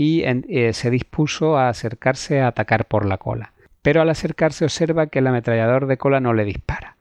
y 0.00 0.22
eh, 0.22 0.72
se 0.74 0.90
dispuso 0.90 1.58
a 1.58 1.68
acercarse 1.68 2.40
a 2.40 2.46
atacar 2.46 2.84
por 2.84 3.04
la 3.04 3.18
cola. 3.18 3.52
Pero 3.82 4.00
al 4.00 4.08
acercarse 4.08 4.64
observa 4.64 5.08
que 5.08 5.18
el 5.18 5.26
ametrallador 5.26 5.88
de 5.88 5.98
cola 5.98 6.20
no 6.20 6.34
le 6.34 6.44
dispara. 6.44 6.96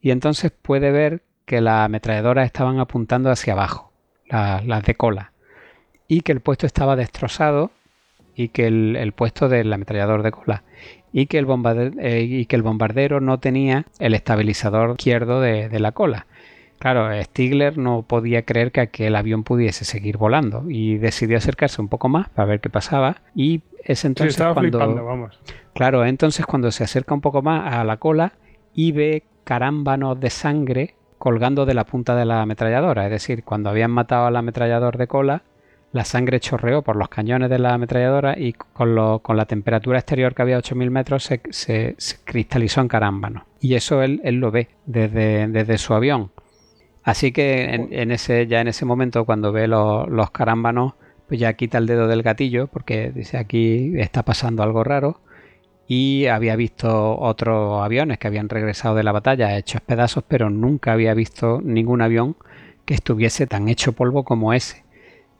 Y 0.00 0.10
entonces 0.10 0.50
puede 0.50 0.90
ver 0.90 1.22
que 1.44 1.60
las 1.60 1.84
ametralladoras 1.84 2.46
estaban 2.46 2.80
apuntando 2.80 3.30
hacia 3.30 3.52
abajo, 3.52 3.92
las 4.30 4.82
de 4.84 4.94
cola, 4.94 5.32
y 6.08 6.22
que 6.22 6.32
el 6.32 6.40
puesto 6.40 6.66
estaba 6.66 6.96
destrozado 6.96 7.72
y 8.34 8.48
que 8.48 8.68
el, 8.68 9.12
puesto 9.12 9.50
del 9.50 9.70
ametrallador 9.70 10.22
de 10.22 10.30
cola 10.30 10.62
eh, 11.12 12.22
y 12.22 12.46
que 12.46 12.56
el 12.56 12.62
bombardero 12.62 13.20
no 13.20 13.38
tenía 13.38 13.84
el 13.98 14.14
estabilizador 14.14 14.92
izquierdo 14.92 15.42
de 15.42 15.78
la 15.78 15.92
cola. 15.92 16.26
Claro, 16.80 17.10
Stigler 17.22 17.76
no 17.76 18.02
podía 18.08 18.46
creer 18.46 18.72
que 18.72 18.80
aquel 18.80 19.14
avión 19.14 19.44
pudiese 19.44 19.84
seguir 19.84 20.16
volando 20.16 20.64
y 20.66 20.96
decidió 20.96 21.36
acercarse 21.36 21.82
un 21.82 21.88
poco 21.88 22.08
más 22.08 22.30
para 22.30 22.46
ver 22.46 22.60
qué 22.60 22.70
pasaba 22.70 23.18
y 23.34 23.60
es 23.84 24.06
entonces 24.06 24.42
cuando 24.54 25.04
vamos. 25.04 25.38
Claro, 25.74 26.06
entonces 26.06 26.46
cuando 26.46 26.70
se 26.70 26.82
acerca 26.82 27.12
un 27.12 27.20
poco 27.20 27.42
más 27.42 27.74
a 27.74 27.84
la 27.84 27.98
cola 27.98 28.32
y 28.74 28.92
ve 28.92 29.24
carámbanos 29.44 30.18
de 30.20 30.30
sangre 30.30 30.94
colgando 31.18 31.66
de 31.66 31.74
la 31.74 31.84
punta 31.84 32.16
de 32.16 32.24
la 32.24 32.40
ametralladora, 32.40 33.04
es 33.04 33.10
decir, 33.10 33.44
cuando 33.44 33.68
habían 33.68 33.90
matado 33.90 34.24
al 34.24 34.36
ametrallador 34.36 34.96
de 34.96 35.06
cola, 35.06 35.42
la 35.92 36.06
sangre 36.06 36.40
chorreó 36.40 36.80
por 36.80 36.96
los 36.96 37.10
cañones 37.10 37.50
de 37.50 37.58
la 37.58 37.74
ametralladora 37.74 38.38
y 38.38 38.54
con, 38.54 38.94
la 38.94 39.44
temperatura 39.44 39.98
exterior 39.98 40.34
que 40.34 40.40
había 40.40 40.56
8000 40.56 40.90
metros 40.90 41.24
se, 41.50 41.96
cristalizó 42.24 42.80
en 42.80 42.88
carámbano. 42.88 43.44
Y 43.60 43.74
eso 43.74 44.02
él, 44.02 44.22
lo 44.24 44.50
ve 44.50 44.68
desde, 44.86 45.46
desde 45.48 45.76
su 45.76 45.92
avión. 45.92 46.30
Así 47.02 47.32
que 47.32 47.86
en, 47.90 48.10
ese, 48.10 48.46
ya 48.46 48.60
en 48.60 48.68
ese 48.68 48.84
momento, 48.84 49.24
cuando 49.24 49.52
ve 49.52 49.66
los 49.66 50.30
carámbanos, 50.32 50.94
pues 51.28 51.40
ya 51.40 51.52
quita 51.54 51.78
el 51.78 51.86
dedo 51.86 52.08
del 52.08 52.22
gatillo, 52.22 52.66
porque 52.66 53.10
dice 53.14 53.38
aquí 53.38 53.92
está 53.96 54.22
pasando 54.24 54.62
algo 54.62 54.84
raro. 54.84 55.20
Y 55.86 56.26
había 56.26 56.54
visto 56.54 57.18
otros 57.18 57.82
aviones 57.82 58.18
que 58.18 58.28
habían 58.28 58.48
regresado 58.48 58.94
de 58.94 59.02
la 59.02 59.12
batalla 59.12 59.56
hechos 59.56 59.80
pedazos, 59.80 60.22
pero 60.28 60.48
nunca 60.50 60.92
había 60.92 61.14
visto 61.14 61.60
ningún 61.64 62.00
avión 62.00 62.36
que 62.84 62.94
estuviese 62.94 63.46
tan 63.46 63.68
hecho 63.68 63.92
polvo 63.92 64.22
como 64.22 64.52
ese. 64.52 64.84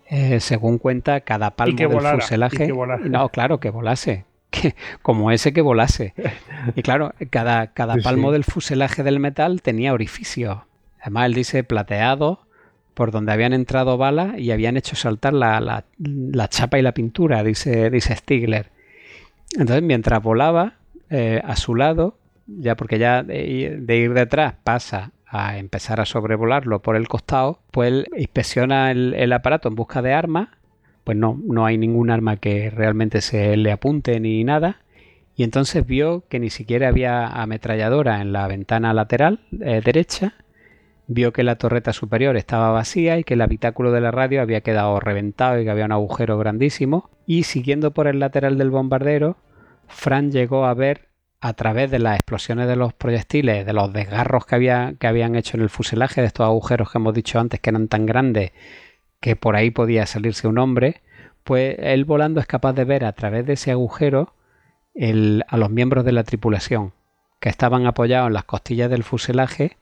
Eh, 0.09 0.41
según 0.41 0.79
cuenta, 0.79 1.21
cada 1.21 1.53
palmo 1.53 1.77
del 1.77 2.21
fuselaje. 2.21 2.73
no, 3.05 3.29
claro, 3.29 3.61
que 3.61 3.71
volase. 3.71 4.25
Que, 4.51 4.75
como 5.03 5.31
ese 5.31 5.53
que 5.53 5.61
volase. 5.61 6.13
Y 6.75 6.83
claro, 6.83 7.15
cada, 7.31 7.69
cada 7.69 7.95
palmo 8.03 8.33
del 8.33 8.43
fuselaje 8.43 9.05
del 9.05 9.21
metal 9.21 9.63
tenía 9.63 9.93
orificios 9.93 10.59
Además, 11.01 11.27
él 11.27 11.35
dice 11.35 11.65
plateado, 11.65 12.47
por 12.95 13.13
donde 13.13 13.33
habían 13.33 13.53
entrado 13.53 13.97
balas 13.97 14.39
y 14.39 14.51
habían 14.51 14.77
hecho 14.77 14.97
saltar 14.97 15.33
la, 15.33 15.85
chapa 16.49 16.79
y 16.79 16.83
la 16.83 16.93
pintura, 16.93 17.43
dice, 17.43 17.91
dice 17.91 18.15
Stigler. 18.15 18.71
Entonces, 19.53 19.83
mientras 19.83 20.23
volaba 20.23 20.75
eh, 21.09 21.41
a 21.45 21.57
su 21.57 21.75
lado, 21.75 22.19
ya 22.47 22.77
porque 22.77 22.99
ya 22.99 23.23
de, 23.23 23.45
ir 23.97 24.15
detrás 24.15 24.55
pasa 24.65 25.13
a 25.27 25.59
empezar 25.59 26.01
a 26.01 26.07
sobrevolarlo 26.07 26.83
por 26.83 26.97
el 26.97 27.09
costado, 27.09 27.61
pues 27.71 28.05
inspecciona 28.17 28.91
el, 28.91 29.33
aparato 29.33 29.69
en 29.69 29.77
busca 29.77 30.03
de 30.03 30.13
armas, 30.13 30.49
pues 31.05 31.17
no, 31.17 31.41
no 31.43 31.67
hay 31.67 31.79
ningún 31.79 32.11
arma 32.11 32.37
que 32.37 32.71
realmente 32.71 33.21
se 33.21 33.57
le 33.57 33.73
apunte 33.73 34.19
ni 34.21 34.45
nada, 34.45 34.83
y 35.37 35.45
entonces 35.45 35.87
vio 35.87 36.25
que 36.29 36.39
ni 36.39 36.51
siquiera 36.51 36.89
había 36.89 37.27
ametralladora 37.29 38.21
en 38.21 38.33
la 38.33 38.47
ventana 38.47 38.93
lateral 38.93 39.41
eh, 39.61 39.81
derecha, 39.83 40.35
vio 41.13 41.33
que 41.33 41.43
la 41.43 41.57
torreta 41.57 41.93
superior 41.93 42.37
estaba 42.37 42.71
vacía 42.71 43.19
y 43.19 43.25
que 43.25 43.35
el 43.35 43.41
habitáculo 43.41 43.91
de 43.91 44.01
la 44.01 44.13
radio 44.13 44.41
había 44.41 44.61
quedado 44.61 45.01
reventado 45.01 45.59
y 45.59 45.65
que 45.65 45.71
había 45.71 45.87
un 45.87 45.93
agujero 45.93 46.39
grandísimo. 46.39 47.11
Y 47.27 47.43
siguiendo 47.43 47.91
por 47.91 48.07
el 48.07 48.21
lateral 48.21 48.57
del 48.57 48.71
bombardero, 48.71 49.37
Fran 49.89 50.31
llegó 50.31 50.67
a 50.67 50.75
ver 50.75 51.09
a 51.41 51.53
través 51.55 51.91
de 51.91 51.99
las 51.99 52.15
explosiones 52.15 52.69
de 52.69 52.77
los 52.77 52.93
proyectiles, 52.93 53.67
de 53.67 53.73
los 53.73 53.93
desgarros 53.93 54.47
que, 54.47 54.55
había, 54.55 54.95
que 55.01 55.09
habían 55.09 55.35
hecho 55.35 55.57
en 55.57 55.65
el 55.65 55.69
fuselaje, 55.69 56.21
de 56.21 56.29
estos 56.29 56.47
agujeros 56.47 56.93
que 56.93 56.99
hemos 56.99 57.13
dicho 57.13 57.41
antes 57.41 57.59
que 57.59 57.71
eran 57.71 57.89
tan 57.89 58.07
grandes 58.07 58.53
que 59.21 59.35
por 59.35 59.57
ahí 59.57 59.73
podía 59.73 60.07
salirse 60.07 60.47
un 60.47 60.59
hombre, 60.59 61.03
pues 61.43 61.75
él 61.81 62.05
volando 62.05 62.39
es 62.39 62.47
capaz 62.47 62.75
de 62.75 62.85
ver 62.85 63.05
a 63.05 63.15
través 63.15 63.45
de 63.47 63.55
ese 63.55 63.73
agujero 63.73 64.35
a 65.49 65.57
los 65.57 65.71
miembros 65.71 66.05
de 66.05 66.13
la 66.13 66.23
tripulación, 66.23 66.93
que 67.41 67.49
estaban 67.49 67.87
apoyados 67.87 68.29
en 68.29 68.35
las 68.35 68.45
costillas 68.45 68.91
del 68.91 69.03
fuselaje 69.03 69.77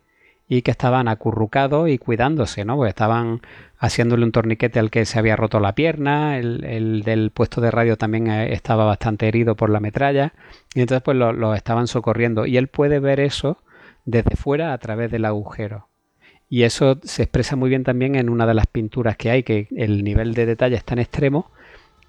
y 0.49 0.63
que 0.63 0.71
estaban 0.71 1.09
acurrucados 1.09 1.91
y 1.91 1.99
cuidándose, 1.99 2.65
¿no? 2.65 2.77
Porque 2.77 2.89
estaban 2.89 3.43
haciéndole 3.79 4.25
un 4.25 4.33
torniquete 4.33 4.79
al 4.79 4.91
que 4.91 5.05
se 5.05 5.19
había 5.19 5.37
roto 5.37 5.61
la 5.61 5.75
pierna, 5.75 6.39
el, 6.39 7.03
del 7.05 7.31
puesto 7.31 7.61
de 7.61 7.71
radio 7.71 7.97
también 7.97 8.29
eh, 8.29 8.53
estaba 8.55 8.85
bastante 8.85 9.29
herido 9.29 9.57
por 9.57 9.69
la 9.69 9.81
metralla, 9.81 10.33
y 10.75 10.81
entonces 10.81 11.03
pues 11.03 11.17
lo, 11.17 11.55
estaban 11.55 11.87
socorriendo. 11.87 12.47
Y 12.47 12.57
él 12.57 12.69
puede 12.69 12.99
ver 12.99 13.21
eso 13.21 13.59
desde 14.07 14.37
fuera 14.37 14.73
a 14.73 14.79
través 14.79 15.11
del 15.11 15.27
agujero. 15.27 15.89
Y 16.49 16.63
eso 16.63 16.99
se 17.03 17.25
expresa 17.25 17.57
muy 17.57 17.69
bien 17.69 17.85
también 17.85 18.15
en 18.15 18.31
una 18.31 18.47
de 18.47 18.55
las 18.55 18.67
pinturas 18.67 19.19
que 19.19 19.31
hay, 19.31 19.43
que 19.43 19.69
el 19.77 20.03
nivel 20.03 20.33
de 20.33 20.47
detalle 20.47 20.77
es 20.77 20.85
tan 20.85 20.99
extremo 20.99 21.51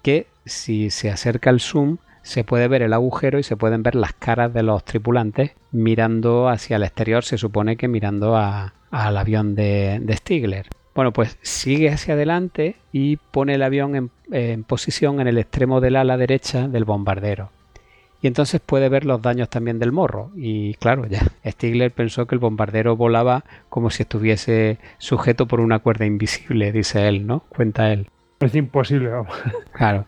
que 0.02 0.28
si 0.46 0.88
se 0.88 1.10
acerca 1.10 1.50
el 1.50 1.60
zoom 1.60 1.98
se 2.22 2.44
puede 2.44 2.68
ver 2.68 2.82
el 2.82 2.92
agujero 2.92 3.38
y 3.38 3.42
se 3.42 3.56
pueden 3.56 3.82
ver 3.82 3.94
las 3.94 4.12
caras 4.12 4.52
de 4.52 4.62
los 4.62 4.84
tripulantes 4.84 5.52
mirando 5.72 6.48
hacia 6.48 6.76
el 6.76 6.82
exterior, 6.82 7.24
se 7.24 7.38
supone 7.38 7.76
que 7.76 7.88
mirando 7.88 8.36
al 8.36 9.16
avión 9.16 9.54
de, 9.54 10.02
Stigler. 10.16 10.66
Bueno, 10.94 11.12
pues 11.12 11.38
sigue 11.42 11.90
hacia 11.90 12.14
adelante 12.14 12.76
y 12.92 13.16
pone 13.16 13.54
el 13.54 13.62
avión 13.62 14.10
en, 14.30 14.64
posición 14.64 15.20
en 15.20 15.28
el 15.28 15.38
extremo 15.38 15.80
del 15.80 15.96
ala 15.96 16.16
derecha 16.16 16.68
del 16.68 16.84
bombardero. 16.84 17.50
Y 18.22 18.26
entonces 18.26 18.60
puede 18.60 18.90
ver 18.90 19.06
los 19.06 19.22
daños 19.22 19.48
también 19.48 19.78
del 19.78 19.92
morro. 19.92 20.30
Y 20.36 20.74
claro, 20.74 21.06
ya 21.06 21.22
Stigler 21.46 21.90
pensó 21.90 22.26
que 22.26 22.34
el 22.34 22.38
bombardero 22.38 22.96
volaba 22.96 23.44
como 23.70 23.88
si 23.88 24.02
estuviese 24.02 24.78
sujeto 24.98 25.46
por 25.46 25.60
una 25.60 25.78
cuerda 25.78 26.04
invisible, 26.04 26.70
dice 26.70 27.08
él, 27.08 27.26
¿no? 27.26 27.44
Cuenta 27.48 27.92
él. 27.92 28.08
Es 28.40 28.54
imposible, 28.54 29.08
vamos. 29.08 29.34
Claro. 29.72 30.06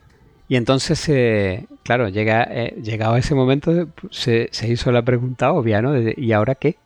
Y 0.52 0.56
entonces, 0.56 1.08
eh, 1.08 1.66
claro, 1.82 2.10
llega, 2.10 2.42
eh, 2.42 2.74
llegado 2.82 3.14
a 3.14 3.18
ese 3.18 3.34
momento, 3.34 3.88
se, 4.10 4.50
hizo 4.68 4.92
la 4.92 5.00
pregunta 5.00 5.50
obvia, 5.50 5.80
¿no? 5.80 5.98
¿Y 5.98 6.32
ahora 6.32 6.56
qué? 6.56 6.76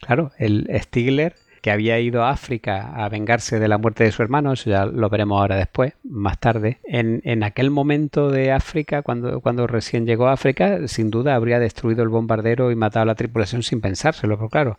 Claro, 0.00 0.32
el 0.38 0.66
Stigler, 0.82 1.34
que 1.60 1.70
había 1.70 2.00
ido 2.00 2.24
a 2.24 2.30
África 2.30 2.94
a 2.94 3.10
vengarse 3.10 3.60
de 3.60 3.68
la 3.68 3.76
muerte 3.76 4.04
de 4.04 4.12
su 4.12 4.22
hermano, 4.22 4.54
eso 4.54 4.70
ya 4.70 4.86
lo 4.86 5.10
veremos 5.10 5.38
ahora 5.38 5.56
después, 5.56 5.92
más 6.02 6.40
tarde, 6.40 6.78
en, 6.84 7.20
en 7.26 7.42
aquel 7.42 7.70
momento 7.70 8.30
de 8.30 8.52
África, 8.52 9.02
cuando, 9.02 9.42
cuando 9.42 9.66
recién 9.66 10.06
llegó 10.06 10.28
a 10.28 10.32
África, 10.32 10.88
sin 10.88 11.10
duda 11.10 11.34
habría 11.34 11.58
destruido 11.58 12.02
el 12.02 12.08
bombardero 12.08 12.70
y 12.70 12.74
matado 12.74 13.02
a 13.02 13.06
la 13.06 13.16
tripulación 13.16 13.62
sin 13.62 13.82
pensárselo, 13.82 14.38
pero 14.38 14.48
claro, 14.48 14.78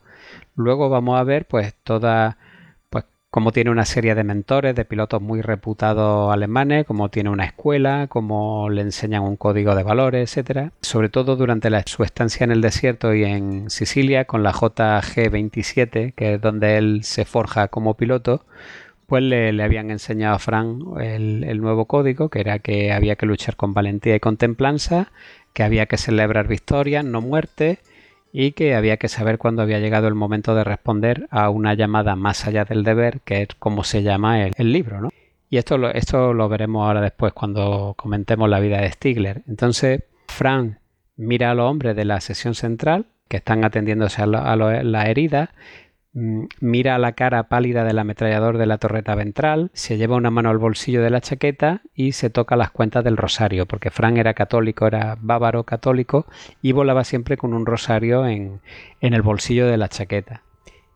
luego 0.55 0.89
vamos 0.89 1.19
a 1.19 1.23
ver 1.23 1.45
pues 1.45 1.75
toda 1.83 2.37
como 3.31 3.53
tiene 3.53 3.71
una 3.71 3.85
serie 3.85 4.13
de 4.13 4.25
mentores, 4.25 4.75
de 4.75 4.83
pilotos 4.83 5.21
muy 5.21 5.41
reputados 5.41 6.33
alemanes, 6.33 6.85
como 6.85 7.07
tiene 7.09 7.29
una 7.29 7.45
escuela, 7.45 8.07
como 8.07 8.69
le 8.69 8.81
enseñan 8.81 9.23
un 9.23 9.37
código 9.37 9.73
de 9.73 9.83
valores, 9.83 10.29
etcétera. 10.29 10.73
Sobre 10.81 11.07
todo 11.07 11.37
durante 11.37 11.69
su 11.87 12.03
estancia 12.03 12.43
en 12.43 12.51
el 12.51 12.59
desierto 12.59 13.13
y 13.15 13.23
en 13.23 13.69
Sicilia, 13.69 14.25
con 14.25 14.43
la 14.43 14.51
JG-27, 14.51 16.13
que 16.13 16.33
es 16.33 16.41
donde 16.41 16.77
él 16.77 17.05
se 17.05 17.23
forja 17.23 17.69
como 17.69 17.95
piloto, 17.95 18.45
pues 19.07 19.23
le, 19.23 19.63
habían 19.63 19.91
enseñado 19.91 20.35
a 20.35 20.39
Frank 20.39 20.99
el, 20.99 21.45
el, 21.45 21.61
nuevo 21.61 21.85
código, 21.85 22.29
que 22.29 22.41
era 22.41 22.59
que 22.59 22.91
había 22.91 23.15
que 23.15 23.25
luchar 23.25 23.55
con 23.55 23.73
valentía 23.73 24.15
y 24.15 24.19
con 24.19 24.35
templanza, 24.35 25.11
que 25.53 25.63
había 25.63 25.85
que 25.85 25.97
celebrar 25.97 26.49
victorias, 26.49 27.05
no 27.05 27.21
muerte, 27.21 27.79
y 28.31 28.53
que 28.53 28.75
había 28.75 28.97
que 28.97 29.07
saber 29.07 29.37
cuándo 29.37 29.61
había 29.61 29.79
llegado 29.79 30.07
el 30.07 30.15
momento 30.15 30.55
de 30.55 30.63
responder 30.63 31.27
a 31.31 31.49
una 31.49 31.73
llamada 31.73 32.15
más 32.15 32.47
allá 32.47 32.65
del 32.65 32.83
deber, 32.83 33.21
que 33.21 33.41
es 33.43 33.49
como 33.59 33.83
se 33.83 34.03
llama 34.03 34.45
el, 34.45 34.71
libro, 34.71 35.01
¿no? 35.01 35.09
Y 35.49 35.57
esto 35.57 35.77
lo, 35.77 35.89
esto 35.89 36.33
lo 36.33 36.47
veremos 36.47 36.87
ahora 36.87 37.01
después 37.01 37.33
cuando 37.33 37.93
comentemos 37.97 38.49
la 38.49 38.59
vida 38.59 38.79
de 38.79 38.91
Stigler. 38.91 39.43
Entonces, 39.47 40.03
Frank 40.27 40.77
mira 41.17 41.51
a 41.51 41.53
los 41.53 41.69
hombres 41.69 41.95
de 41.95 42.05
la 42.05 42.21
sesión 42.21 42.55
central 42.55 43.05
que 43.27 43.37
están 43.37 43.63
atendiéndose 43.63 44.21
a, 44.21 44.25
la 44.27 45.05
herida, 45.09 45.51
mm, 46.13 46.45
mira 46.59 46.97
la 46.97 47.13
cara 47.13 47.43
pálida 47.49 47.83
del 47.83 47.99
ametrallador 47.99 48.57
de 48.57 48.65
la 48.65 48.77
torreta 48.77 49.15
ventral, 49.15 49.71
se 49.73 49.97
lleva 49.97 50.15
una 50.15 50.31
mano 50.31 50.49
al 50.49 50.57
bolsillo 50.57 51.01
de 51.01 51.09
la 51.09 51.21
chaqueta 51.21 51.81
y 51.95 52.13
se 52.13 52.29
toca 52.29 52.55
las 52.55 52.71
cuentas 52.71 53.03
del 53.03 53.17
rosario, 53.17 53.65
porque 53.65 53.91
Frank 53.91 54.17
era 54.17 54.33
católico, 54.33 54.87
era 54.87 55.17
bávaro 55.19 55.63
católico 55.63 56.25
y 56.61 56.71
volaba 56.71 57.03
siempre 57.03 57.37
con 57.37 57.53
un 57.53 57.65
rosario 57.65 58.25
en, 58.27 58.61
en 58.99 59.13
el 59.13 59.21
bolsillo 59.21 59.67
de 59.67 59.77
la 59.77 59.89
chaqueta. 59.89 60.43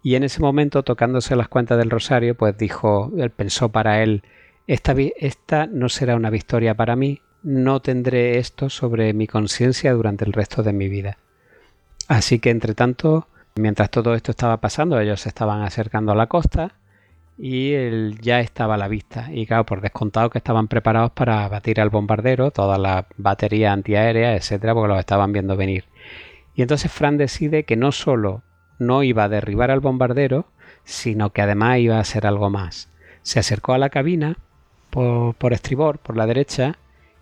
Y 0.05 0.13
en 0.13 0.23
ese 0.23 0.39
momento, 0.39 0.83
tocándose 0.83 1.35
las 1.35 1.47
cuentas 1.47 1.79
del 1.79 1.89
rosario, 1.89 2.35
pues 2.35 2.55
dijo, 2.57 3.11
él 3.17 3.31
pensó 3.31 3.69
para 3.69 4.03
él, 4.03 4.21
esta, 4.67 4.93
esta 5.17 5.65
no 5.65 5.89
será 5.89 6.15
una 6.15 6.29
victoria 6.29 6.75
para 6.75 6.95
mí, 6.95 7.21
no 7.41 7.79
tendré 7.81 8.37
esto 8.37 8.69
sobre 8.69 9.13
mi 9.13 9.25
conciencia 9.27 9.93
durante 9.93 10.25
el 10.25 10.33
resto 10.33 10.61
de 10.61 10.73
mi 10.73 10.89
vida. 10.89 11.17
Así 12.07 12.39
que 12.39 12.49
entre 12.49 12.75
tanto, 12.75 13.27
mientras 13.55 13.89
todo 13.89 14.15
esto 14.15 14.31
estaba 14.31 14.57
pasando, 14.57 14.99
ellos 14.99 15.21
se 15.21 15.29
estaban 15.29 15.61
acercando 15.61 16.11
a 16.11 16.15
la 16.15 16.27
costa 16.27 16.73
y 17.37 17.73
él 17.73 18.17
ya 18.21 18.41
estaba 18.41 18.75
a 18.75 18.77
la 18.77 18.87
vista. 18.87 19.29
Y 19.31 19.45
claro, 19.45 19.65
por 19.65 19.81
descontado 19.81 20.29
que 20.29 20.37
estaban 20.37 20.67
preparados 20.67 21.11
para 21.11 21.47
batir 21.47 21.79
al 21.79 21.89
bombardero, 21.89 22.51
toda 22.51 22.77
la 22.77 23.07
batería 23.17 23.71
antiaérea, 23.71 24.35
etcétera, 24.35 24.73
porque 24.73 24.89
los 24.89 24.99
estaban 24.99 25.31
viendo 25.31 25.55
venir. 25.55 25.85
Y 26.53 26.61
entonces 26.61 26.91
Fran 26.91 27.17
decide 27.17 27.63
que 27.63 27.75
no 27.75 27.91
solo 27.91 28.43
no 28.77 29.03
iba 29.03 29.25
a 29.25 29.29
derribar 29.29 29.71
al 29.71 29.79
bombardero, 29.79 30.47
sino 30.83 31.31
que 31.31 31.41
además 31.41 31.79
iba 31.79 31.97
a 31.97 32.01
hacer 32.01 32.27
algo 32.27 32.49
más. 32.49 32.89
Se 33.21 33.39
acercó 33.39 33.73
a 33.73 33.77
la 33.77 33.89
cabina 33.89 34.37
por, 34.89 35.33
por 35.35 35.53
estribor, 35.53 35.99
por 35.99 36.17
la 36.17 36.27
derecha, 36.27 36.77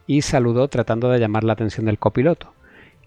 y 0.06 0.22
saludó 0.22 0.68
tratando 0.68 1.10
de 1.10 1.20
llamar 1.20 1.44
la 1.44 1.54
atención 1.54 1.86
del 1.86 2.00
copiloto. 2.00 2.54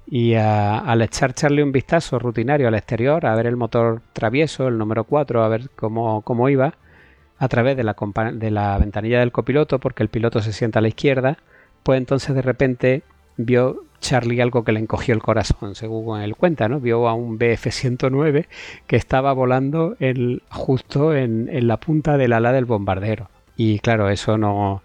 Y 0.09 0.34
al 0.34 1.02
echarle 1.02 1.62
un 1.62 1.72
vistazo 1.72 2.18
rutinario 2.18 2.68
al 2.68 2.74
exterior, 2.74 3.26
a 3.26 3.34
ver 3.34 3.46
el 3.46 3.57
motor 3.57 4.02
travieso, 4.12 4.68
el 4.68 4.78
número 4.78 5.04
4, 5.04 5.42
a 5.42 5.48
ver 5.48 5.70
cómo, 5.74 6.22
cómo 6.22 6.48
iba, 6.48 6.74
a 7.38 7.48
través 7.48 7.76
de 7.76 7.84
la, 7.84 7.96
de 8.32 8.50
la 8.50 8.78
ventanilla 8.78 9.18
del 9.18 9.32
copiloto, 9.32 9.78
porque 9.80 10.02
el 10.02 10.09
piloto 10.09 10.40
se 10.40 10.52
sienta 10.52 10.78
a 10.78 10.82
la 10.82 10.88
izquierda, 10.88 11.38
pues 11.82 11.98
entonces 11.98 12.34
de 12.34 12.42
repente 12.42 13.02
vio 13.36 13.84
Charlie 14.00 14.40
algo 14.40 14.64
que 14.64 14.72
le 14.72 14.80
encogió 14.80 15.14
el 15.14 15.22
corazón, 15.22 15.74
según 15.74 16.20
él 16.20 16.36
cuenta, 16.36 16.68
¿no? 16.68 16.80
Vio 16.80 17.09
a 17.09 17.14
un 17.14 17.38
BF-109 17.38 18.46
que 18.86 18.96
estaba 18.96 19.32
volando 19.32 19.96
justo 20.50 21.14
en, 21.14 21.48
en, 21.50 21.66
la 21.66 21.78
punta 21.78 22.16
del 22.16 22.32
ala 22.32 22.52
del 22.52 22.64
bombardero. 22.64 23.28
Y 23.57 23.80
claro, 23.80 24.09
eso 24.11 24.38
no, 24.38 24.82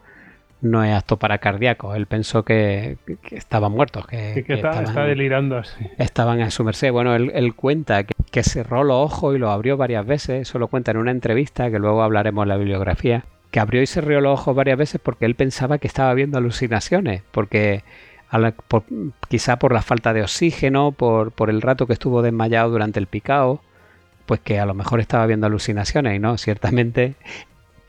no 0.62 0.84
es 0.84 0.93
apto 0.93 1.18
para 1.18 1.39
cardíacos. 1.39 1.95
Él 1.95 2.05
pensó 2.05 2.43
que, 2.43 2.97
estaban 3.32 3.72
muertos. 3.72 4.05
Que, 4.07 4.43
que, 4.45 4.53
está, 4.53 4.82
estaban, 4.82 5.07
delirando 5.07 5.57
así. 5.57 5.88
Estaban 5.97 6.41
a 6.41 6.51
su 6.51 6.64
merced. 6.64 6.91
Bueno, 6.91 7.16
él, 7.16 7.55
cuenta 7.55 8.03
que, 8.03 8.43
cerró 8.43 8.84
los 8.84 8.97
ojos 8.97 9.36
y 9.36 9.39
lo 9.39 9.51
abrió 9.51 9.78
varias 9.78 10.05
veces. 10.05 10.41
Eso 10.43 10.59
lo 10.59 10.68
cuenta 10.68 10.91
en 10.91 10.97
una 10.97 11.12
entrevista 11.12 11.70
que 11.72 11.80
luego 11.80 12.03
hablaremos 12.03 12.43
en 12.43 12.49
la 12.49 12.57
bibliografía. 12.57 13.26
Que 13.49 13.59
abrió 13.59 13.82
y 13.82 13.88
cerró 13.88 14.22
los 14.22 14.39
ojos 14.39 14.55
varias 14.55 14.78
veces 14.78 15.01
porque 15.03 15.26
él 15.26 15.36
pensaba 15.36 15.78
que 15.78 15.88
estaba 15.88 16.14
viendo 16.14 16.38
alucinaciones. 16.38 17.24
Porque 17.32 17.84
quizá 19.28 19.57
por 19.57 19.74
la 19.74 19.82
falta 19.82 20.14
de 20.14 20.22
oxígeno, 20.22 20.91
por, 20.91 21.32
por 21.32 21.49
el 21.49 21.62
rato 21.62 21.88
que 21.88 21.93
estuvo 21.93 22.22
desmayado 22.22 22.70
durante 22.70 22.99
el 22.99 23.07
picado 23.07 23.62
pues 24.32 24.39
que 24.39 24.59
a 24.59 24.66
lo 24.66 24.74
mejor 24.74 25.01
estaba 25.01 25.26
viendo 25.26 25.47
alucinaciones 25.47 26.16
y 26.16 26.20
no, 26.20 26.38
ciertamente 26.38 27.16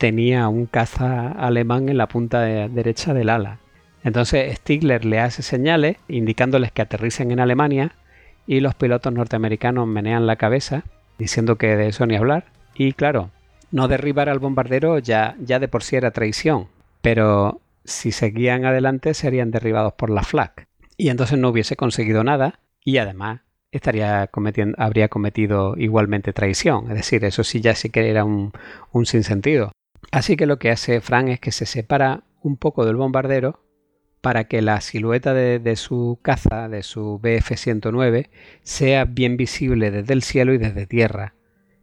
tenía 0.03 0.49
un 0.49 0.67
caza 0.67 1.29
alemán 1.29 1.89
en 1.89 1.97
la 1.97 2.09
punta 2.09 2.41
derecha 2.41 3.15
del 3.15 3.29
ala. 3.29 3.61
Entonces 4.03 4.53
Stigler 4.57 5.05
le 5.05 5.21
hace 5.21 5.43
señales 5.43 5.97
indicándoles 6.09 6.73
que 6.73 6.83
aterricen 6.83 7.31
en 7.31 7.39
Alemania 7.39 7.93
y 8.45 8.59
los 8.59 8.75
pilotos 8.75 9.13
norteamericanos 9.13 9.87
menean 9.87 10.27
la 10.27 10.35
cabeza 10.35 10.83
diciendo 11.21 11.55
que 11.55 11.77
de 11.77 11.87
eso 11.87 12.05
ni 12.05 12.17
hablar. 12.17 12.47
Y 12.75 12.95
claro, 12.95 13.31
no 13.71 13.87
derribar 13.87 14.29
al 14.29 14.41
bombardero 14.41 14.99
ya, 14.99 15.37
ya 15.39 15.61
de 15.61 15.69
por 15.69 15.85
sí 15.85 15.95
era 15.95 16.11
traición, 16.11 16.67
pero 17.01 17.61
si 17.85 18.11
seguían 18.11 18.65
adelante 18.65 19.15
serían 19.15 19.53
derribados 19.53 19.93
por 19.93 20.11
la 20.11 20.25
FLAC 20.25 20.67
y 20.97 21.11
entonces 21.11 21.39
no 21.39 21.51
hubiese 21.51 21.77
conseguido 21.77 22.25
nada 22.25 22.59
y 22.85 22.97
además 22.97 23.43
estaría 23.71 24.27
cometiendo, 24.27 24.75
habría 24.81 25.07
cometido 25.07 25.77
igualmente 25.77 26.33
traición. 26.33 26.91
Es 26.91 26.97
decir, 26.97 27.25
eso 27.25 27.45
sí 27.45 27.61
ya 27.61 27.77
sí 27.77 27.89
que 27.89 28.11
era 28.11 28.25
un, 28.25 28.51
un 28.91 29.07
sinsentido. 29.07 29.71
Así 30.13 30.37
que 30.37 30.47
lo 30.47 30.59
que 30.59 30.71
hace 30.71 31.01
Frank 31.01 31.29
es 31.29 31.41
que 31.41 31.53
se 31.53 31.65
separa 31.65 32.23
un 32.43 32.59
poco 32.59 32.85
del 32.85 32.97
bombardero 32.97 33.65
para 34.21 34.45
que 34.45 34.61
la 34.61 34.81
silueta 34.83 35.33
de, 35.33 35.77
su 35.77 36.19
caza, 36.23 36.69
de 36.69 36.83
su 36.83 37.19
BF-109, 37.19 38.29
sea 38.63 39.07
bien 39.07 39.39
visible 39.39 39.91
desde 39.91 40.13
el 40.13 40.23
cielo 40.23 40.53
y 40.53 40.59
desde 40.59 40.87
tierra. 40.87 41.35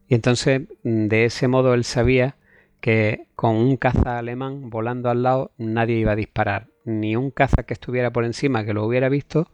Y 0.08 0.14
entonces, 0.14 0.62
mm, 0.84 1.08
de 1.08 1.24
ese 1.24 1.48
modo, 1.48 1.74
él 1.74 1.82
sabía 1.84 2.36
que 2.80 3.26
con 3.34 3.56
un 3.56 3.76
caza 3.76 4.18
alemán 4.18 4.70
volando 4.70 5.10
al 5.10 5.24
lado 5.24 5.50
nadie 5.58 5.96
iba 5.96 6.12
a 6.12 6.16
disparar, 6.16 6.68
ni 6.84 7.16
un 7.16 7.32
caza 7.32 7.64
que 7.64 7.74
estuviera 7.74 8.12
por 8.12 8.24
encima 8.24 8.64
que 8.64 8.72
lo 8.72 8.86
hubiera 8.86 9.08
visto, 9.08 9.50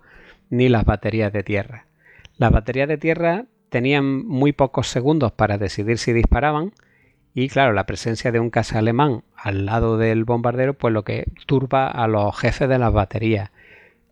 ni 0.50 0.68
las 0.68 0.84
baterías 0.84 1.32
de 1.32 1.42
tierra. 1.42 1.86
Las 2.36 2.52
baterías 2.52 2.88
de 2.88 2.98
tierra 2.98 3.46
tenían 3.70 4.26
muy 4.26 4.52
pocos 4.52 4.86
segundos 4.88 5.32
para 5.32 5.56
decidir 5.56 5.96
si 5.98 6.12
disparaban, 6.12 6.72
y 7.38 7.48
claro, 7.48 7.74
la 7.74 7.84
presencia 7.84 8.32
de 8.32 8.40
un 8.40 8.48
caza 8.48 8.78
alemán 8.78 9.22
al 9.36 9.66
lado 9.66 9.98
del 9.98 10.24
bombardero, 10.24 10.72
pues 10.72 10.94
lo 10.94 11.04
que 11.04 11.26
turba 11.44 11.86
a 11.86 12.08
los 12.08 12.34
jefes 12.34 12.66
de 12.66 12.78
las 12.78 12.94
baterías. 12.94 13.50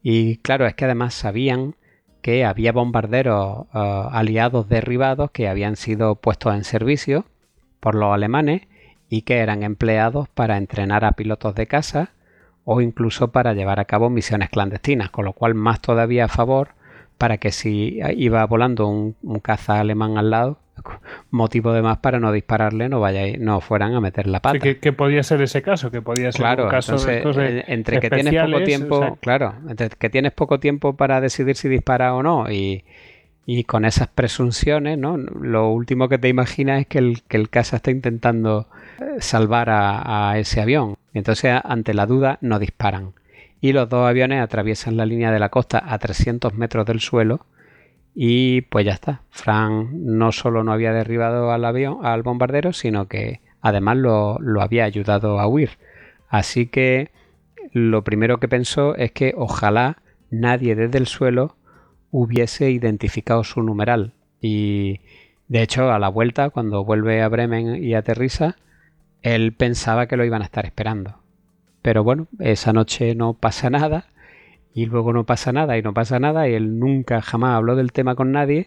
Y 0.03 0.37
claro, 0.37 0.67
es 0.67 0.75
que 0.75 0.85
además 0.85 1.15
sabían 1.15 1.75
que 2.21 2.45
había 2.45 2.73
bombarderos 2.73 3.65
eh, 3.73 4.09
aliados 4.11 4.69
derribados 4.69 5.31
que 5.31 5.49
habían 5.49 5.77
sido 5.77 6.17
puestos 6.17 6.55
en 6.55 6.65
servicio 6.65 7.25
por 7.81 7.95
los 7.95 8.13
alemanes 8.13 8.69
y 9.09 9.23
que 9.23 9.39
eran 9.39 9.63
empleados 9.63 10.29
para 10.29 10.59
entrenar 10.59 11.07
a 11.07 11.13
pilotos 11.13 11.55
de 11.55 11.67
caza 11.67 12.11
o 12.67 12.83
incluso 12.83 13.33
para 13.33 13.55
llevar 13.55 13.81
a 13.81 13.87
cabo 13.87 14.11
misiones 14.11 14.51
clandestinas, 14.51 15.09
con 15.09 15.25
lo 15.25 15.33
cual 15.33 15.55
más 15.55 15.81
todavía 15.81 16.27
a 16.27 16.29
favor 16.29 16.75
para 17.17 17.39
que 17.39 17.53
si 17.53 18.01
iba 18.19 18.45
volando 18.45 18.87
un 18.87 19.41
caza 19.41 19.81
alemán 19.81 20.19
al 20.19 20.29
lado, 20.29 20.59
motivo 21.31 21.73
de 21.73 21.83
más 21.83 21.99
para 21.99 22.21
no 22.21 22.33
dispararle, 22.33 22.89
no 22.89 23.01
vaya, 23.01 23.37
no 23.39 23.61
fueran 23.61 23.95
a 23.95 24.01
meter 24.01 24.27
la 24.27 24.41
pata. 24.41 24.59
que, 24.59 24.93
podía 24.93 25.23
ser 25.23 25.43
ese 25.43 25.63
caso, 25.63 25.91
que 25.91 26.03
podía 26.03 26.33
ser 26.33 26.41
claro, 26.41 26.65
un 26.65 26.71
caso 26.71 26.97
entre 27.09 28.01
que 28.01 28.11
tienes 28.11 28.35
poco 28.45 28.65
tiempo, 28.65 29.19
claro, 29.21 29.55
entre 29.69 29.91
que 29.91 30.11
tienes 30.11 30.33
poco 30.33 30.61
tiempo 30.61 30.97
para 30.97 31.21
decidir 31.21 31.57
si 31.57 31.69
dispara 31.69 32.15
o 32.15 32.23
no 32.23 32.51
y, 32.51 32.85
con 33.67 33.85
esas 33.85 34.09
presunciones, 34.09 34.97
¿no? 34.97 35.17
Lo 35.19 35.71
último 35.71 36.09
que 36.09 36.19
te 36.19 36.29
imaginas 36.29 36.81
es 36.81 36.87
que 36.87 36.99
el, 36.99 37.23
que 37.29 37.37
el 37.37 37.51
casa 37.51 37.77
está 37.77 37.91
intentando 37.91 38.69
eh, 38.99 39.21
salvar 39.21 39.69
a, 39.69 40.31
a 40.31 40.39
ese 40.39 40.63
avión. 40.63 40.97
Entonces, 41.13 41.61
ante 41.63 41.93
la 41.93 42.07
duda, 42.07 42.39
no 42.41 42.59
disparan. 42.59 43.13
Y 43.61 43.73
los 43.73 43.89
dos 43.89 44.09
aviones 44.09 44.43
atraviesan 44.43 44.97
la 44.97 45.05
línea 45.05 45.31
de 45.31 45.39
la 45.39 45.51
costa 45.51 45.83
a 45.87 45.99
300 45.99 46.55
metros 46.55 46.87
del 46.87 47.01
suelo 47.01 47.45
y 48.15 48.63
pues 48.63 48.87
ya 48.87 48.93
está. 48.93 49.23
Frank 49.31 49.91
no 49.91 50.31
solo 50.31 50.63
no 50.63 50.73
había 50.73 50.93
derribado 50.93 51.51
al 51.51 51.65
avión, 51.65 52.07
al 52.07 52.23
bombardero, 52.23 52.73
sino 52.73 53.09
que 53.09 53.41
además 53.61 53.97
lo, 53.97 54.39
había 54.61 54.85
ayudado 54.85 55.41
a 55.41 55.49
huir. 55.49 55.71
Así 56.29 56.67
que 56.67 57.11
lo 57.73 58.05
primero 58.05 58.39
que 58.39 58.49
pensó 58.49 58.95
es 58.95 59.11
que 59.13 59.35
ojalá 59.37 59.99
nadie 60.31 60.77
desde 60.77 60.99
el 60.99 61.07
suelo 61.07 61.57
hubiese 62.11 62.71
identificado 62.71 63.43
su 63.43 63.63
numeral. 63.63 64.15
Y 64.41 65.01
de 65.49 65.63
hecho, 65.63 65.91
a 65.91 65.99
la 65.99 66.09
vuelta, 66.09 66.51
cuando 66.51 66.85
vuelve 66.85 67.23
a 67.23 67.29
Bremen 67.29 67.83
y 67.83 67.95
aterriza, 67.95 68.57
él 69.23 69.53
pensaba 69.53 70.07
que 70.07 70.17
lo 70.17 70.25
iban 70.25 70.43
a 70.43 70.45
estar 70.45 70.67
esperando. 70.67 71.19
Pero 71.83 72.05
bueno, 72.05 72.29
esa 72.39 72.73
noche 72.73 73.15
no 73.15 73.35
pasa 73.35 73.71
nada 73.71 74.07
y 74.75 74.87
luego 74.87 75.13
no 75.13 75.25
pasa 75.25 75.53
nada 75.53 75.79
y 75.79 75.83
no 75.83 75.95
pasa 75.95 76.19
nada 76.19 76.49
y 76.49 76.55
él 76.55 76.81
nunca 76.81 77.23
jamás 77.23 77.57
habló 77.57 77.77
del 77.77 77.93
tema 77.93 78.17
con 78.17 78.33
nadie 78.33 78.67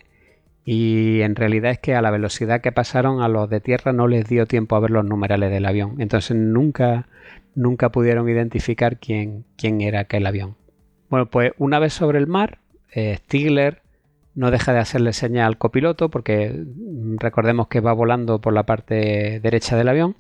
y 0.64 1.22
en 1.22 1.36
realidad 1.36 1.72
es 1.72 1.80
que 1.80 1.96
a 1.96 2.02
la 2.02 2.12
velocidad 2.12 2.62
que 2.62 2.72
pasaron 2.72 3.22
a 3.22 3.28
los 3.28 3.50
de 3.50 3.60
tierra 3.60 3.92
no 3.92 4.08
les 4.08 4.28
dio 4.28 4.46
tiempo 4.48 4.76
a 4.76 4.80
ver 4.80 4.92
los 4.92 5.06
numerales 5.06 5.50
del 5.50 5.66
avión. 5.66 5.96
Entonces 6.00 6.36
nunca, 6.36 7.08
nunca 7.56 7.90
pudieron 7.90 8.28
identificar 8.28 8.98
quién, 8.98 9.46
quién 9.58 9.80
era 9.80 10.02
aquel 10.02 10.26
avión. 10.26 10.56
Bueno, 11.10 11.28
pues 11.28 11.54
una 11.58 11.80
vez 11.80 11.94
sobre 11.94 12.20
el 12.20 12.28
mar, 12.28 12.60
eh, 12.94 13.16
Stigler 13.18 13.82
no 14.36 14.52
deja 14.52 14.74
de 14.74 14.80
hacerle 14.80 15.14
señal 15.14 15.48
al 15.48 15.58
copiloto 15.58 16.10
porque 16.10 16.52
mm, 16.52 17.16
recordemos 17.18 17.68
que 17.68 17.80
va 17.80 17.94
volando 17.94 18.40
por 18.40 18.54
la 18.54 18.66
parte 18.66 19.40
derecha 19.40 19.78
del 19.78 19.88
avión 19.88 20.16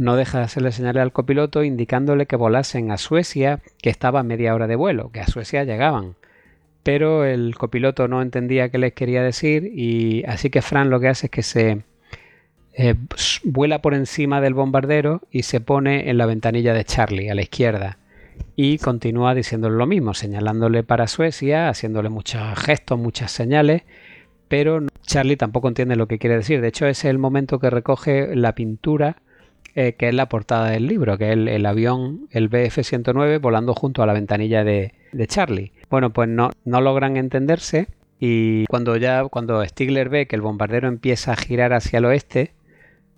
no 0.00 0.16
deja 0.16 0.38
de 0.38 0.44
hacerle 0.44 0.72
señales 0.72 1.02
al 1.02 1.12
copiloto 1.12 1.62
indicándole 1.62 2.24
que 2.24 2.36
volasen 2.36 2.90
a 2.90 2.96
Suecia, 2.96 3.60
que 3.82 3.90
estaba 3.90 4.20
a 4.20 4.22
media 4.22 4.54
hora 4.54 4.66
de 4.66 4.74
vuelo, 4.74 5.10
que 5.12 5.20
a 5.20 5.26
Suecia 5.26 5.62
llegaban. 5.64 6.14
Pero 6.82 7.26
el 7.26 7.54
copiloto 7.54 8.08
no 8.08 8.22
entendía 8.22 8.70
qué 8.70 8.78
les 8.78 8.94
quería 8.94 9.22
decir 9.22 9.70
y 9.74 10.24
así 10.24 10.48
que 10.48 10.62
Fran 10.62 10.88
lo 10.88 11.00
que 11.00 11.08
hace 11.08 11.26
es 11.26 11.30
que 11.30 11.42
se 11.42 11.82
eh, 12.72 12.94
vuela 13.44 13.82
por 13.82 13.92
encima 13.92 14.40
del 14.40 14.54
bombardero 14.54 15.20
y 15.30 15.42
se 15.42 15.60
pone 15.60 16.08
en 16.08 16.16
la 16.16 16.24
ventanilla 16.24 16.72
de 16.72 16.84
Charlie 16.84 17.28
a 17.28 17.34
la 17.34 17.42
izquierda 17.42 17.98
y 18.56 18.78
continúa 18.78 19.34
diciéndole 19.34 19.76
lo 19.76 19.86
mismo, 19.86 20.14
señalándole 20.14 20.82
para 20.82 21.08
Suecia, 21.08 21.68
haciéndole 21.68 22.08
muchos 22.08 22.40
gestos, 22.58 22.98
muchas 22.98 23.32
señales, 23.32 23.82
pero 24.48 24.80
Charlie 25.02 25.36
tampoco 25.36 25.68
entiende 25.68 25.94
lo 25.94 26.08
que 26.08 26.18
quiere 26.18 26.36
decir. 26.36 26.62
De 26.62 26.68
hecho, 26.68 26.86
ese 26.86 27.08
es 27.08 27.10
el 27.10 27.18
momento 27.18 27.58
que 27.58 27.68
recoge 27.68 28.34
la 28.34 28.54
pintura 28.54 29.18
eh, 29.76 29.92
que 29.92 30.08
es 30.08 30.14
la 30.14 30.28
portada 30.28 30.70
del 30.70 30.88
libro, 30.88 31.16
que 31.16 31.30
es 31.30 31.36
el, 31.36 31.64
avión, 31.64 32.26
el 32.32 32.50
BF-109, 32.50 33.40
volando 33.40 33.72
junto 33.72 34.02
a 34.02 34.06
la 34.06 34.12
ventanilla 34.12 34.64
de, 34.64 34.92
Charlie. 35.26 35.72
Bueno, 35.88 36.10
pues 36.10 36.28
no, 36.28 36.50
no 36.64 36.80
logran 36.80 37.16
entenderse 37.16 37.86
y 38.18 38.66
cuando 38.66 38.96
ya 38.96 39.24
cuando 39.24 39.64
Stigler 39.64 40.08
ve 40.08 40.26
que 40.26 40.34
el 40.34 40.42
bombardero 40.42 40.88
empieza 40.88 41.32
a 41.32 41.36
girar 41.36 41.72
hacia 41.72 41.98
el 41.98 42.04
oeste, 42.04 42.52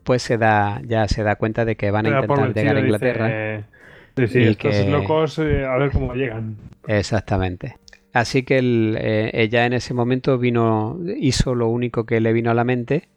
pues 0.05 0.22
se 0.22 0.36
da 0.36 0.82
ya 0.84 1.09
se 1.09 1.22
da 1.22 1.36
cuenta 1.36 1.64
de 1.64 1.76
que 1.76 1.90
van 1.90 2.07
a 2.07 2.20
intentar 2.20 2.55
llegar 2.55 2.76
a 2.76 2.80
Inglaterra. 2.80 3.64
sí, 4.16 4.42
estos 4.42 4.86
locos 4.88 5.38
eh, 5.38 5.64
a 5.64 5.76
ver 5.78 5.90
cómo 5.90 6.14
llegan. 6.14 6.57
Exactamente. 6.86 7.76
Así 8.12 8.42
que 8.42 8.59
eh, 8.62 9.30
ella 9.32 9.64
en 9.64 9.72
ese 9.72 9.94
momento 9.94 10.36
vino 10.36 10.98
hizo 11.16 11.55
lo 11.55 11.68
único 11.68 12.05
que 12.05 12.20
le 12.20 12.34
vino 12.34 12.50
a 12.50 12.55
la 12.55 12.64
mente, 12.64 13.09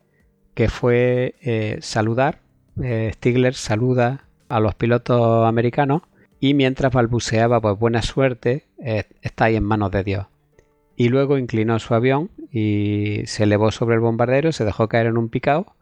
que 0.53 0.69
fue 0.69 1.35
saludar 1.81 2.44
eh, 2.81 3.11
Stigler 3.13 3.53
saluda 3.53 4.25
a 4.49 4.59
los 4.59 4.75
pilotos 4.75 5.47
americanos 5.47 6.01
y 6.39 6.53
mientras 6.53 6.93
balbuceaba, 6.93 7.61
pues 7.61 7.79
buena 7.79 8.01
suerte, 8.01 8.65
eh, 8.77 9.05
está 9.21 9.45
ahí 9.45 9.55
en 9.55 9.63
manos 9.63 9.91
de 9.91 10.03
Dios. 10.03 10.27
Y 10.95 11.09
luego 11.09 11.37
inclinó 11.37 11.79
su 11.79 11.93
avión 11.93 12.29
y 12.51 13.21
se 13.25 13.43
elevó 13.43 13.71
sobre 13.71 13.95
el 13.95 14.01
bombardero, 14.01 14.51
se 14.51 14.65
dejó 14.65 14.87
caer 14.87 15.07
en 15.07 15.17
un 15.17 15.29
picado 15.29 15.75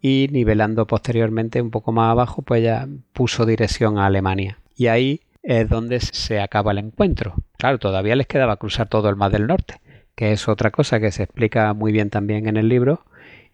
y 0.00 0.28
nivelando 0.30 0.86
posteriormente 0.86 1.62
un 1.62 1.70
poco 1.70 1.92
más 1.92 2.10
abajo, 2.10 2.42
pues 2.42 2.62
ya 2.62 2.86
puso 3.12 3.46
dirección 3.46 3.98
a 3.98 4.06
Alemania. 4.06 4.58
Y 4.76 4.88
ahí 4.88 5.22
es 5.42 5.68
donde 5.68 6.00
se 6.00 6.40
acaba 6.40 6.72
el 6.72 6.78
encuentro. 6.78 7.34
Claro, 7.56 7.78
todavía 7.78 8.16
les 8.16 8.26
quedaba 8.26 8.56
cruzar 8.56 8.88
todo 8.88 9.08
el 9.08 9.16
mar 9.16 9.32
del 9.32 9.46
norte, 9.46 9.80
que 10.14 10.32
es 10.32 10.48
otra 10.48 10.70
cosa 10.70 11.00
que 11.00 11.12
se 11.12 11.22
explica 11.22 11.72
muy 11.72 11.92
bien 11.92 12.10
también 12.10 12.48
en 12.48 12.56
el 12.56 12.68
libro 12.68 13.04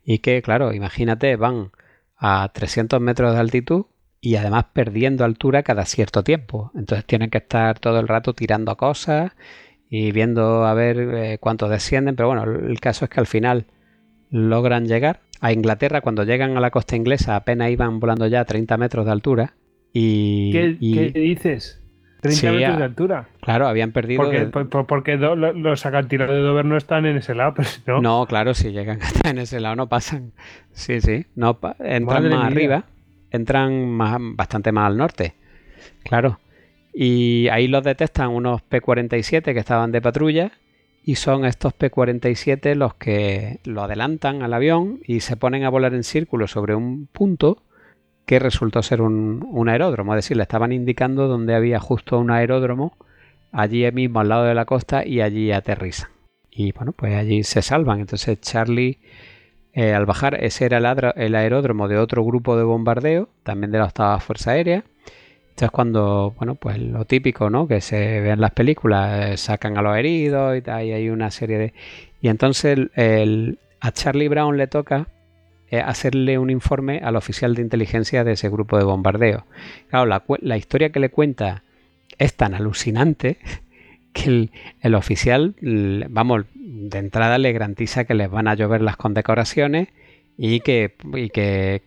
y 0.04 0.18
que, 0.18 0.42
claro, 0.42 0.72
imagínate, 0.72 1.36
van 1.36 1.70
a 2.24 2.48
300 2.54 3.00
metros 3.00 3.34
de 3.34 3.40
altitud 3.40 3.86
y 4.20 4.36
además 4.36 4.66
perdiendo 4.72 5.24
altura 5.24 5.64
cada 5.64 5.84
cierto 5.84 6.22
tiempo. 6.22 6.70
Entonces 6.76 7.04
tienen 7.04 7.30
que 7.30 7.38
estar 7.38 7.80
todo 7.80 7.98
el 7.98 8.06
rato 8.06 8.32
tirando 8.32 8.76
cosas 8.76 9.32
y 9.90 10.12
viendo 10.12 10.64
a 10.64 10.72
ver 10.72 10.98
eh, 11.00 11.38
cuántos 11.40 11.68
descienden. 11.68 12.14
Pero 12.14 12.28
bueno, 12.28 12.44
el 12.44 12.78
caso 12.78 13.04
es 13.04 13.10
que 13.10 13.18
al 13.18 13.26
final 13.26 13.66
logran 14.30 14.86
llegar 14.86 15.22
a 15.40 15.52
Inglaterra. 15.52 16.00
Cuando 16.00 16.22
llegan 16.22 16.56
a 16.56 16.60
la 16.60 16.70
costa 16.70 16.94
inglesa 16.94 17.34
apenas 17.34 17.70
iban 17.70 17.98
volando 17.98 18.28
ya 18.28 18.42
a 18.42 18.44
30 18.44 18.76
metros 18.76 19.04
de 19.04 19.10
altura. 19.10 19.54
Y, 19.92 20.52
¿Qué, 20.52 21.10
dices? 21.12 21.81
30 22.22 22.52
metros 22.52 22.78
de 22.78 22.84
altura. 22.84 23.28
Claro, 23.40 23.66
habían 23.66 23.90
perdido. 23.90 24.22
Porque, 24.22 25.16
los, 25.16 25.36
los 25.36 25.82
de 25.82 26.16
Dover 26.16 26.64
no 26.64 26.76
están 26.76 27.04
en 27.04 27.16
ese 27.16 27.34
lado, 27.34 27.54
pues, 27.56 27.82
¿no? 27.84 28.00
No, 28.00 28.26
claro, 28.26 28.54
si 28.54 28.70
llegan 28.70 29.02
hasta 29.02 29.30
en 29.30 29.38
ese 29.38 29.58
lado 29.58 29.74
no 29.74 29.88
pasan. 29.88 30.32
Sí, 30.70 31.00
sí. 31.00 31.26
No, 31.34 31.58
entran 31.80 32.28
más 32.28 32.46
arriba, 32.46 32.84
entran 33.32 33.88
más, 33.90 34.18
bastante 34.20 34.70
más 34.70 34.86
al 34.86 34.96
norte. 34.96 35.34
Claro. 36.04 36.38
Y 36.94 37.48
ahí 37.48 37.66
los 37.66 37.82
detectan 37.82 38.30
unos 38.30 38.62
P-47 38.62 39.52
que 39.52 39.58
estaban 39.58 39.90
de 39.90 40.00
patrulla. 40.00 40.52
Y 41.04 41.16
son 41.16 41.44
estos 41.44 41.72
P-47 41.72 42.76
los 42.76 42.94
que 42.94 43.58
lo 43.64 43.82
adelantan 43.82 44.44
al 44.44 44.54
avión 44.54 45.00
y 45.04 45.18
se 45.18 45.36
ponen 45.36 45.64
a 45.64 45.70
volar 45.70 45.94
en 45.94 46.04
círculo 46.04 46.46
sobre 46.46 46.76
un 46.76 47.08
punto 47.08 47.64
que 48.32 48.38
resultó 48.38 48.82
ser 48.82 49.02
un, 49.02 49.68
aeródromo, 49.68 50.14
es 50.14 50.24
decir, 50.24 50.38
le 50.38 50.44
estaban 50.44 50.72
indicando 50.72 51.28
donde 51.28 51.54
había 51.54 51.78
justo 51.78 52.18
un 52.18 52.30
aeródromo, 52.30 52.96
allí 53.52 53.84
mismo 53.92 54.20
al 54.20 54.30
lado 54.30 54.44
de 54.44 54.54
la 54.54 54.64
costa 54.64 55.06
y 55.06 55.20
allí 55.20 55.52
aterrizan. 55.52 56.08
Y 56.50 56.72
bueno, 56.72 56.92
pues 56.92 57.14
allí 57.14 57.44
se 57.44 57.60
salvan. 57.60 58.00
Entonces 58.00 58.40
Charlie, 58.40 59.00
eh, 59.74 59.92
al 59.92 60.06
bajar, 60.06 60.42
ese 60.42 60.64
era 60.64 60.78
el, 60.78 61.34
aeródromo 61.34 61.88
de 61.88 61.98
otro 61.98 62.24
grupo 62.24 62.56
de 62.56 62.62
bombardeo, 62.62 63.28
también 63.42 63.70
de 63.70 63.76
la 63.80 63.84
octava 63.84 64.18
Fuerza 64.18 64.52
Aérea. 64.52 64.82
Entonces 65.50 65.70
cuando, 65.70 66.34
bueno, 66.38 66.54
pues 66.54 66.78
lo 66.78 67.04
típico, 67.04 67.50
¿no? 67.50 67.68
Que 67.68 67.82
se 67.82 68.22
ve 68.22 68.30
en 68.30 68.40
las 68.40 68.52
películas, 68.52 69.28
eh, 69.28 69.36
sacan 69.36 69.76
a 69.76 69.82
los 69.82 69.94
heridos 69.94 70.56
y, 70.56 70.62
tal, 70.62 70.78
hay 70.78 71.10
una 71.10 71.30
serie 71.30 71.58
de... 71.58 71.74
Y 72.22 72.28
entonces 72.28 72.78
a 73.78 73.92
Charlie 73.92 74.28
Brown 74.28 74.56
le 74.56 74.68
toca 74.68 75.08
eh, 75.72 75.80
hacerle 75.80 76.36
un 76.36 76.50
informe 76.50 77.00
al 77.02 77.16
oficial 77.16 77.54
de 77.54 77.62
inteligencia 77.62 78.24
de 78.24 78.32
ese 78.32 78.50
grupo 78.50 78.76
de 78.76 78.84
bombardeo. 78.84 79.46
Claro, 79.88 80.20
la, 80.42 80.56
historia 80.58 80.90
que 80.90 81.00
le 81.00 81.08
cuenta 81.08 81.62
es 82.18 82.34
tan 82.34 82.52
alucinante 82.52 83.38
que 84.12 84.50
el, 84.82 84.94
oficial, 84.94 85.54
vamos, 86.10 86.44
de 86.54 86.98
entrada 86.98 87.38
le 87.38 87.52
garantiza 87.52 88.04
que 88.04 88.12
les 88.12 88.30
van 88.30 88.48
a 88.48 88.54
llover 88.54 88.82
las 88.82 88.98
condecoraciones 88.98 89.88
y, 90.36 90.60
que, 90.60 90.92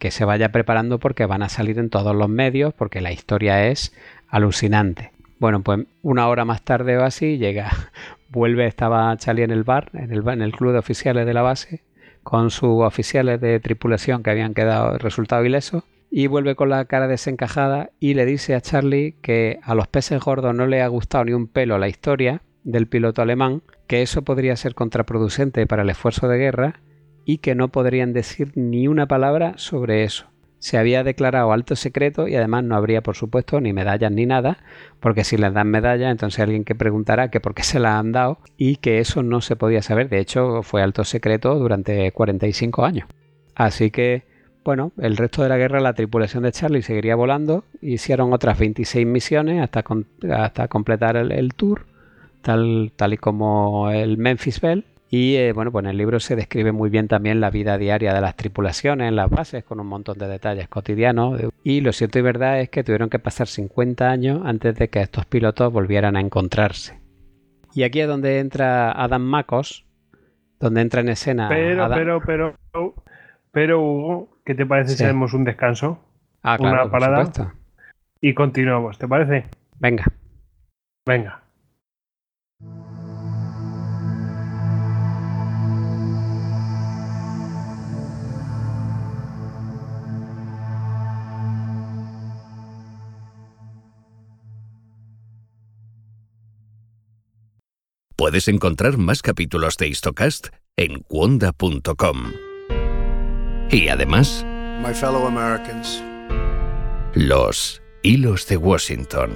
se 0.09 0.25
vaya 0.25 0.51
preparando 0.51 0.97
porque 0.97 1.27
van 1.27 1.43
a 1.43 1.49
salir 1.49 1.77
en 1.77 1.91
todos 1.91 2.15
los 2.15 2.27
medios 2.27 2.73
porque 2.73 3.01
la 3.01 3.11
historia 3.11 3.67
es 3.67 3.93
alucinante. 4.29 5.11
Bueno, 5.37 5.61
pues 5.61 5.81
una 6.01 6.27
hora 6.27 6.43
más 6.43 6.63
tarde 6.63 6.97
o 6.97 7.03
así 7.03 7.37
llega, 7.37 7.69
vuelve, 8.29 8.65
estaba 8.65 9.15
Charlie 9.17 9.43
en 9.43 9.51
el 9.51 9.63
bar, 9.63 9.91
en 9.93 10.11
el, 10.11 10.27
en 10.27 10.41
el 10.41 10.53
club 10.53 10.71
de 10.71 10.79
oficiales 10.79 11.27
de 11.27 11.35
la 11.35 11.43
base, 11.43 11.83
con 12.25 12.49
sus 12.49 12.81
oficiales 12.83 13.39
de 13.39 13.59
tripulación 13.59 14.23
que 14.23 14.31
habían 14.31 14.55
quedado 14.55 14.97
resultado 14.97 15.45
ileso 15.45 15.83
y 16.09 16.25
vuelve 16.25 16.55
con 16.55 16.69
la 16.69 16.83
cara 16.85 17.07
desencajada 17.07 17.91
y 17.99 18.15
le 18.15 18.25
dice 18.25 18.55
a 18.55 18.61
Charlie 18.61 19.15
que 19.21 19.59
a 19.61 19.75
los 19.75 19.87
peces 19.87 20.19
gordos 20.19 20.55
no 20.55 20.65
le 20.65 20.81
ha 20.81 20.87
gustado 20.87 21.25
ni 21.25 21.33
un 21.33 21.45
pelo 21.47 21.77
la 21.77 21.87
historia 21.87 22.41
del 22.63 22.87
piloto 22.87 23.21
alemán, 23.21 23.61
que 23.85 24.01
eso 24.01 24.23
podría 24.23 24.55
ser 24.55 24.73
contraproducente 24.73 25.67
para 25.67 25.83
el 25.83 25.89
esfuerzo 25.91 26.27
de 26.27 26.39
guerra 26.39 26.81
y 27.25 27.37
que 27.37 27.53
no 27.53 27.67
podrían 27.67 28.11
decir 28.11 28.51
ni 28.55 28.87
una 28.87 29.07
palabra 29.07 29.53
sobre 29.57 30.03
eso 30.03 30.25
se 30.65 30.79
había 30.79 31.03
declarado 31.03 31.51
alto 31.51 31.75
secreto 31.75 32.27
y 32.27 32.35
además 32.35 32.63
no 32.63 32.75
habría, 32.75 33.03
por 33.03 33.15
supuesto, 33.15 33.61
ni 33.61 33.71
medallas 33.71 34.11
ni 34.11 34.25
nada, 34.25 34.57
porque 34.99 35.23
si 35.23 35.37
les 35.37 35.53
dan 35.53 35.67
medallas, 35.67 36.09
entonces 36.09 36.39
alguien 36.39 36.63
que 36.63 36.73
preguntará 36.73 37.29
que 37.29 37.39
por 37.39 37.53
qué 37.53 37.61
se 37.61 37.79
las 37.79 37.99
han 37.99 38.11
dado 38.11 38.39
y 38.57 38.77
que 38.77 38.97
eso 38.97 39.21
no 39.21 39.41
se 39.41 39.55
podía 39.55 39.83
saber. 39.83 40.09
De 40.09 40.17
hecho, 40.17 40.63
fue 40.63 40.81
alto 40.81 41.03
secreto 41.03 41.53
durante 41.53 42.11
45 42.11 42.83
años. 42.83 43.07
Así 43.53 43.91
que, 43.91 44.23
bueno, 44.63 44.91
el 44.97 45.17
resto 45.17 45.43
de 45.43 45.49
la 45.49 45.57
guerra 45.57 45.81
la 45.81 45.93
tripulación 45.93 46.41
de 46.41 46.51
Charlie 46.51 46.81
seguiría 46.81 47.15
volando. 47.15 47.65
Hicieron 47.79 48.33
otras 48.33 48.57
26 48.57 49.05
misiones 49.05 49.61
hasta, 49.61 49.83
hasta 50.35 50.67
completar 50.67 51.15
el, 51.15 51.31
el 51.31 51.53
tour, 51.53 51.85
tal, 52.41 52.91
tal 52.95 53.13
y 53.13 53.17
como 53.17 53.91
el 53.91 54.17
Memphis 54.17 54.59
Bell 54.61 54.83
y 55.09 55.35
eh, 55.35 55.53
bueno, 55.53 55.71
pues 55.71 55.85
en 55.85 55.91
el 55.91 55.97
libro 55.97 56.19
se 56.19 56.35
describe 56.35 56.71
muy 56.71 56.89
bien 56.89 57.07
también 57.07 57.39
la 57.39 57.51
vida 57.51 57.77
diaria 57.77 58.13
de 58.13 58.21
las 58.21 58.35
tripulaciones 58.35 59.07
en 59.07 59.15
las 59.15 59.29
bases, 59.29 59.63
con 59.63 59.79
un 59.79 59.87
montón 59.87 60.17
de 60.17 60.27
detalles 60.27 60.67
cotidianos. 60.67 61.41
Y 61.63 61.81
lo 61.81 61.91
cierto 61.91 62.19
y 62.19 62.23
verdad 62.23 62.59
es 62.59 62.69
que 62.69 62.83
tuvieron 62.83 63.09
que 63.09 63.19
pasar 63.19 63.47
50 63.47 64.09
años 64.09 64.41
antes 64.43 64.75
de 64.75 64.89
que 64.89 65.01
estos 65.01 65.25
pilotos 65.25 65.71
volvieran 65.71 66.15
a 66.15 66.21
encontrarse. 66.21 66.99
Y 67.73 67.83
aquí 67.83 67.99
es 67.99 68.07
donde 68.07 68.39
entra 68.39 68.91
Adam 68.91 69.21
Macos, 69.21 69.85
donde 70.59 70.81
entra 70.81 71.01
en 71.01 71.09
escena. 71.09 71.49
Pero, 71.49 71.87
pero, 71.89 72.21
pero, 72.25 72.55
pero, 73.51 73.81
Hugo, 73.81 74.29
¿qué 74.43 74.55
te 74.55 74.65
parece 74.65 74.95
si 74.95 75.03
hacemos 75.03 75.33
un 75.33 75.43
descanso? 75.43 75.99
Ah, 76.41 76.57
claro, 76.57 76.83
una 76.83 76.91
parada. 76.91 77.53
y 78.21 78.33
continuamos, 78.33 78.97
¿te 78.97 79.07
parece? 79.07 79.49
Venga. 79.79 80.05
Venga. 81.05 81.44
Puedes 98.17 98.47
encontrar 98.47 98.97
más 98.97 99.21
capítulos 99.21 99.75
de 99.75 99.89
Histocast 99.89 100.47
en 100.77 101.01
cuonda.com. 101.01 102.31
Y 103.69 103.89
además, 103.89 104.45
My 104.81 104.93
fellow 104.93 105.27
Americans, 105.27 106.01
los 107.13 107.81
hilos 108.03 108.47
de 108.47 108.55
Washington. 108.55 109.31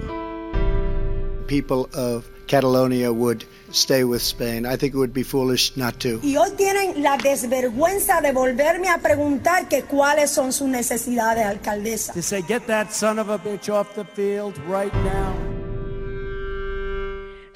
People 1.47 1.89
of 1.93 2.29
Catalonia 2.47 3.11
would 3.11 3.43
stay 3.73 4.05
with 4.05 4.21
Spain. 4.21 4.65
I 4.65 4.77
think 4.77 4.93
it 4.93 4.97
would 4.97 5.13
be 5.13 5.25
foolish 5.25 5.75
not 5.75 5.99
to. 5.99 6.21
Y 6.23 6.37
hoy 6.37 6.51
tienen 6.55 7.03
la 7.03 7.17
desvergüenza 7.17 8.21
de 8.21 8.31
volverme 8.31 8.87
a 8.87 8.99
preguntar 8.99 9.67
que 9.67 9.83
cuáles 9.83 10.31
son 10.31 10.53
sus 10.53 10.69
necesidades, 10.69 11.45
alcaldesa. 11.45 12.13
To 12.13 12.21
say, 12.21 12.41
get 12.47 12.65
that 12.67 12.91
son 12.93 13.19
of 13.19 13.29
a 13.29 13.37
bitch 13.37 13.67
off 13.67 13.93
the 13.95 14.05
field 14.05 14.57
right 14.69 14.93
now. 15.03 15.48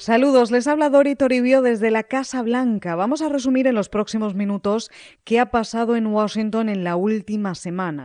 Saludos, 0.04 0.52
les 0.52 0.68
habla 0.68 0.90
Dori 0.90 1.16
Toribio 1.16 1.62
desde 1.62 1.90
la 1.90 2.04
Casa 2.04 2.42
Blanca. 2.42 2.94
Vamos 2.96 3.22
a 3.22 3.30
resumir 3.30 3.68
en 3.68 3.76
los 3.76 3.88
próximos 3.88 4.36
minutos 4.36 4.92
qué 5.24 5.40
ha 5.40 5.50
pasado 5.50 5.96
en 5.96 6.08
Washington 6.08 6.68
en 6.68 6.84
la 6.84 6.98
última 6.98 7.56
semana. 7.56 8.04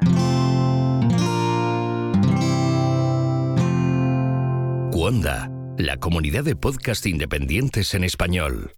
Cuonda, 4.93 5.51
la 5.77 5.97
comunidad 5.97 6.45
de 6.45 6.55
podcast 6.55 7.05
independientes 7.05 7.93
en 7.95 8.05
español. 8.05 8.75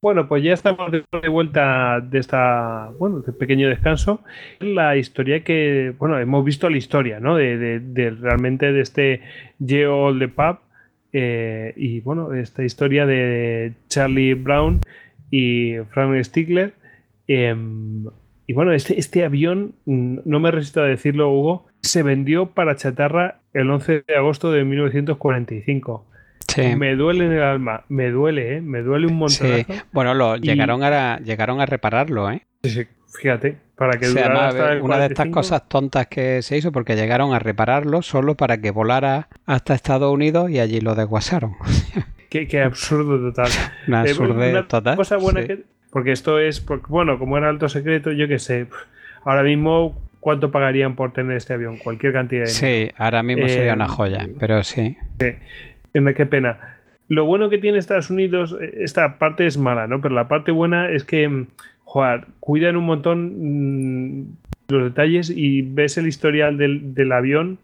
Bueno, 0.00 0.28
pues 0.28 0.44
ya 0.44 0.52
estamos 0.52 0.92
de 0.92 1.28
vuelta 1.28 2.00
de 2.00 2.20
esta, 2.20 2.92
bueno, 3.00 3.18
de 3.18 3.32
pequeño 3.32 3.68
descanso. 3.68 4.22
La 4.60 4.96
historia 4.96 5.42
que, 5.42 5.92
bueno, 5.98 6.20
hemos 6.20 6.44
visto 6.44 6.70
la 6.70 6.76
historia, 6.76 7.18
¿no? 7.18 7.34
De, 7.34 7.80
de, 7.80 8.10
realmente 8.10 8.72
de 8.72 8.80
este 8.80 9.22
Geo 9.58 10.14
de 10.14 10.28
Pub 10.28 10.58
eh, 11.12 11.72
y, 11.76 11.98
bueno, 12.00 12.32
esta 12.32 12.62
historia 12.62 13.06
de 13.06 13.72
Charlie 13.88 14.34
Brown 14.34 14.80
y 15.32 15.74
Frank 15.90 16.22
Stigler. 16.22 16.74
Em, 17.26 18.04
y 18.46 18.52
bueno, 18.52 18.72
este, 18.72 19.00
este 19.00 19.24
avión, 19.24 19.74
mm, 19.84 20.18
no 20.24 20.38
me 20.38 20.52
resisto 20.52 20.80
a 20.80 20.84
decirlo, 20.86 21.32
Hugo, 21.32 21.66
se 21.82 22.04
vendió 22.04 22.50
para 22.50 22.76
chatarra 22.76 23.40
el 23.52 23.68
11 23.68 24.04
de 24.06 24.16
agosto 24.16 24.52
de 24.52 24.64
1945. 24.64 26.06
Me 26.76 26.94
duele 26.96 27.26
en 27.26 27.32
el 27.32 27.42
alma, 27.42 27.84
me 27.88 28.10
duele, 28.10 28.56
¿eh? 28.56 28.60
me 28.60 28.82
duele 28.82 29.06
un 29.06 29.16
montón. 29.16 29.48
Bueno, 29.92 30.14
lo, 30.14 30.36
llegaron, 30.36 30.82
a, 30.82 31.18
llegaron 31.20 31.60
a 31.60 31.66
repararlo, 31.66 32.30
¿eh? 32.30 32.42
Sí, 32.62 32.86
fíjate, 33.20 33.56
para 33.76 33.98
que 33.98 34.08
Una 34.80 34.98
de 34.98 35.06
estas 35.06 35.28
cosas 35.28 35.68
tontas 35.68 36.06
que 36.08 36.42
se 36.42 36.56
hizo 36.56 36.72
porque 36.72 36.96
llegaron 36.96 37.32
a 37.32 37.38
repararlo 37.38 38.02
solo 38.02 38.34
para 38.34 38.60
que 38.60 38.70
volara 38.70 39.28
hasta 39.46 39.74
Estados 39.74 40.12
Unidos 40.12 40.50
y 40.50 40.58
allí 40.58 40.80
lo 40.80 40.94
desguasaron. 40.94 41.54
qué, 42.30 42.62
absurdo 42.62 43.18
total. 43.30 43.50
Una 43.86 44.04
eh, 44.04 44.64
total. 44.68 44.96
Cosa 44.96 45.16
buena 45.16 45.46
que, 45.46 45.62
porque 45.90 46.12
esto 46.12 46.38
es, 46.38 46.64
bueno, 46.88 47.18
como 47.18 47.38
era 47.38 47.48
alto 47.48 47.68
secreto, 47.68 48.12
yo 48.12 48.28
qué 48.28 48.38
sé, 48.38 48.66
ahora 49.24 49.42
mismo 49.42 49.96
¿cuánto 50.20 50.50
pagarían 50.50 50.94
por 50.94 51.12
tener 51.12 51.36
este 51.36 51.54
avión? 51.54 51.78
Cualquier 51.78 52.12
cantidad 52.12 52.44
de 52.44 52.52
dinero. 52.52 52.88
Sí, 52.88 52.94
ahora 52.96 53.22
mismo 53.22 53.48
sería 53.48 53.74
una 53.74 53.86
eh, 53.86 53.88
joya, 53.88 54.28
pero 54.38 54.62
sí. 54.64 54.96
Qué 56.16 56.26
pena. 56.26 56.78
Lo 57.08 57.24
bueno 57.24 57.48
que 57.48 57.58
tiene 57.58 57.78
Estados 57.78 58.10
Unidos, 58.10 58.56
eh, 58.60 58.78
esta 58.80 59.18
parte 59.18 59.46
es 59.46 59.56
mala, 59.56 59.86
¿no? 59.86 60.00
Pero 60.00 60.14
la 60.14 60.28
parte 60.28 60.52
buena 60.52 60.90
es 60.90 61.04
que, 61.04 61.28
mm, 61.28 61.46
joder, 61.84 62.26
cuidan 62.40 62.76
un 62.76 62.84
montón 62.84 64.20
mm, 64.20 64.36
los 64.68 64.84
detalles 64.84 65.30
y 65.34 65.62
ves 65.62 65.96
el 65.96 66.06
historial 66.06 66.58
del, 66.58 67.12
avión 67.12 67.58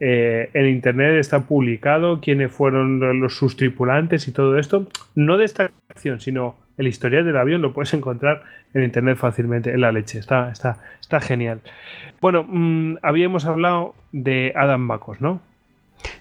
eh, 0.00 0.50
en 0.52 0.68
internet, 0.68 1.18
está 1.18 1.46
publicado, 1.46 2.20
quiénes 2.20 2.52
fueron 2.52 3.20
los, 3.20 3.34
sus 3.34 3.56
tripulantes 3.56 4.28
y 4.28 4.32
todo 4.32 4.58
esto. 4.58 4.86
No 5.14 5.38
de 5.38 5.46
esta 5.46 5.70
acción, 5.88 6.20
sino 6.20 6.56
el 6.76 6.86
historial 6.86 7.24
del 7.24 7.36
avión 7.36 7.62
lo 7.62 7.72
puedes 7.72 7.94
encontrar 7.94 8.42
en 8.74 8.82
internet 8.82 9.16
fácilmente, 9.16 9.72
en 9.72 9.80
la 9.80 9.92
leche. 9.92 10.18
Está, 10.18 10.50
está, 10.50 10.78
está 11.00 11.20
genial. 11.20 11.60
Bueno, 12.20 12.44
mm, 12.46 12.98
habíamos 13.02 13.46
hablado 13.46 13.94
de 14.12 14.52
Adam 14.54 14.86
Bacos, 14.88 15.22
¿no? 15.22 15.40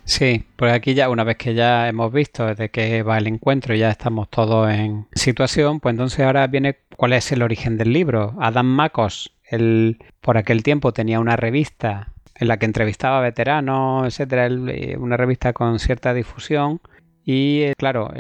Sí, 0.04 0.44
pues 0.56 0.74
aquí 0.74 0.94
ya 0.94 1.10
una 1.10 1.24
vez 1.24 1.38
que 1.38 1.54
ya 1.54 1.88
hemos 1.88 2.12
visto 2.12 2.46
desde 2.46 2.70
que 2.70 3.04
va 3.04 3.18
el 3.18 3.28
encuentro 3.28 3.76
y 3.76 3.80
ya 3.80 3.90
estamos 3.90 4.30
todos 4.30 4.70
en 4.72 5.08
situación, 5.14 5.80
pues 5.80 5.94
entonces 5.94 6.20
ahora 6.22 6.48
viene 6.48 6.78
cuál 6.98 7.14
es 7.14 7.32
el 7.32 7.42
origen 7.42 7.78
del 7.78 7.94
libro. 7.94 8.36
Adam 8.40 8.66
Macos, 8.66 9.34
él 9.44 10.00
por 10.22 10.38
aquel 10.38 10.64
tiempo 10.64 10.94
tenía 10.94 11.20
una 11.20 11.36
revista 11.36 12.14
en 12.36 12.48
la 12.48 12.58
que 12.58 12.66
entrevistaba 12.66 13.20
a 13.20 13.22
veteranos, 13.22 14.08
etcétera, 14.08 14.48
eh, 14.48 14.98
una 14.98 15.18
revista 15.18 15.54
con 15.54 15.80
cierta 15.80 16.14
difusión 16.14 16.82
y 17.24 17.62
eh, 17.62 17.74
claro, 17.78 18.12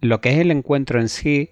lo 0.00 0.20
que 0.20 0.30
es 0.30 0.38
el 0.38 0.50
encuentro 0.50 1.00
en 1.00 1.08
sí, 1.08 1.50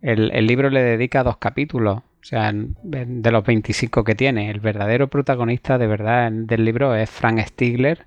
el, 0.00 0.30
el 0.32 0.46
libro 0.46 0.70
le 0.70 0.82
dedica 0.82 1.22
dos 1.22 1.36
capítulos. 1.36 2.02
O 2.20 2.24
sea, 2.28 2.52
de 2.52 3.30
los 3.30 3.44
25 3.44 4.04
que 4.04 4.14
tiene, 4.14 4.50
el 4.50 4.60
verdadero 4.60 5.08
protagonista 5.08 5.78
de 5.78 5.86
verdad 5.86 6.30
del 6.30 6.64
libro 6.64 6.94
es 6.94 7.08
Frank 7.08 7.40
Stigler, 7.46 8.04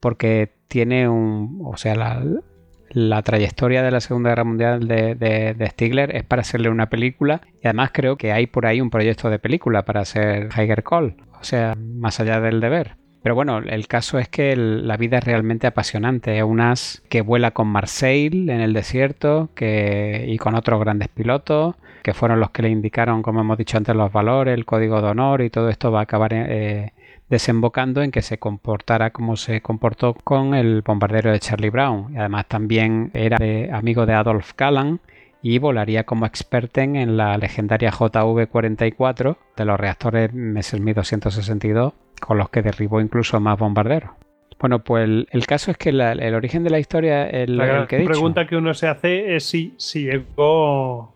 porque 0.00 0.52
tiene 0.68 1.08
un, 1.08 1.60
o 1.64 1.76
sea, 1.76 1.94
la, 1.94 3.22
trayectoria 3.22 3.82
de 3.82 3.90
la 3.90 4.00
Segunda 4.00 4.30
Guerra 4.30 4.44
Mundial 4.44 4.88
de, 4.88 5.14
de, 5.14 5.66
Stigler 5.68 6.16
es 6.16 6.24
para 6.24 6.42
hacerle 6.42 6.70
una 6.70 6.88
película 6.88 7.40
y 7.62 7.66
además 7.68 7.90
creo 7.92 8.16
que 8.16 8.32
hay 8.32 8.46
por 8.46 8.66
ahí 8.66 8.80
un 8.80 8.90
proyecto 8.90 9.30
de 9.30 9.38
película 9.38 9.84
para 9.84 10.00
hacer 10.00 10.48
Higher 10.56 10.82
Call, 10.82 11.16
o 11.40 11.44
sea, 11.44 11.76
más 11.76 12.18
allá 12.20 12.40
del 12.40 12.60
deber. 12.60 12.96
Pero 13.22 13.34
bueno, 13.34 13.58
el 13.58 13.86
caso 13.86 14.18
es 14.18 14.28
que 14.28 14.56
la 14.56 14.96
vida 14.96 15.18
es 15.18 15.24
realmente 15.24 15.66
apasionante. 15.66 16.38
Es 16.38 16.42
un 16.42 16.60
as 16.60 17.02
que 17.10 17.20
vuela 17.20 17.50
con 17.50 17.68
Marseille 17.68 18.50
en 18.50 18.60
el 18.60 18.72
desierto 18.72 19.50
que, 19.54 20.24
y 20.26 20.38
con 20.38 20.54
otros 20.54 20.80
grandes 20.80 21.08
pilotos, 21.08 21.74
que 22.02 22.14
fueron 22.14 22.40
los 22.40 22.50
que 22.50 22.62
le 22.62 22.70
indicaron, 22.70 23.22
como 23.22 23.40
hemos 23.42 23.58
dicho 23.58 23.76
antes, 23.76 23.94
los 23.94 24.10
valores, 24.10 24.54
el 24.54 24.64
código 24.64 25.02
de 25.02 25.08
honor 25.08 25.42
y 25.42 25.50
todo 25.50 25.68
esto 25.68 25.92
va 25.92 26.00
a 26.00 26.02
acabar 26.04 26.32
eh, 26.32 26.94
desembocando 27.30 28.02
en 28.02 28.10
que 28.10 28.22
se 28.22 28.38
comportara 28.38 29.10
como 29.10 29.36
se 29.36 29.62
comportó 29.62 30.14
con 30.14 30.54
el 30.54 30.82
bombardero 30.82 31.30
de 31.30 31.38
Charlie 31.38 31.70
Brown. 31.70 32.12
Y 32.12 32.18
además 32.18 32.46
también 32.46 33.10
era 33.14 33.38
amigo 33.72 34.04
de 34.04 34.14
Adolf 34.14 34.52
Callan 34.54 35.00
y 35.40 35.58
volaría 35.58 36.04
como 36.04 36.26
experten 36.26 36.96
en 36.96 37.16
la 37.16 37.38
legendaria 37.38 37.90
JV-44 37.90 39.36
de 39.56 39.64
los 39.64 39.80
reactores 39.80 40.34
Messerschmitt 40.34 40.96
262 40.96 41.94
con 42.20 42.36
los 42.36 42.50
que 42.50 42.62
derribó 42.62 43.00
incluso 43.00 43.40
más 43.40 43.58
bombarderos. 43.58 44.10
Bueno, 44.58 44.80
pues 44.80 45.08
el, 45.30 45.46
caso 45.46 45.70
es 45.70 45.78
que 45.78 45.88
el 45.88 46.34
origen 46.34 46.64
de 46.64 46.70
la 46.70 46.78
historia 46.78 47.26
es 47.30 47.48
la 47.48 47.64
gran 47.64 47.86
pregunta 47.86 48.46
que 48.46 48.56
uno 48.56 48.74
se 48.74 48.88
hace 48.88 49.34
es 49.34 49.46
si, 49.46 49.72
si 49.78 50.04
llegó. 50.04 51.14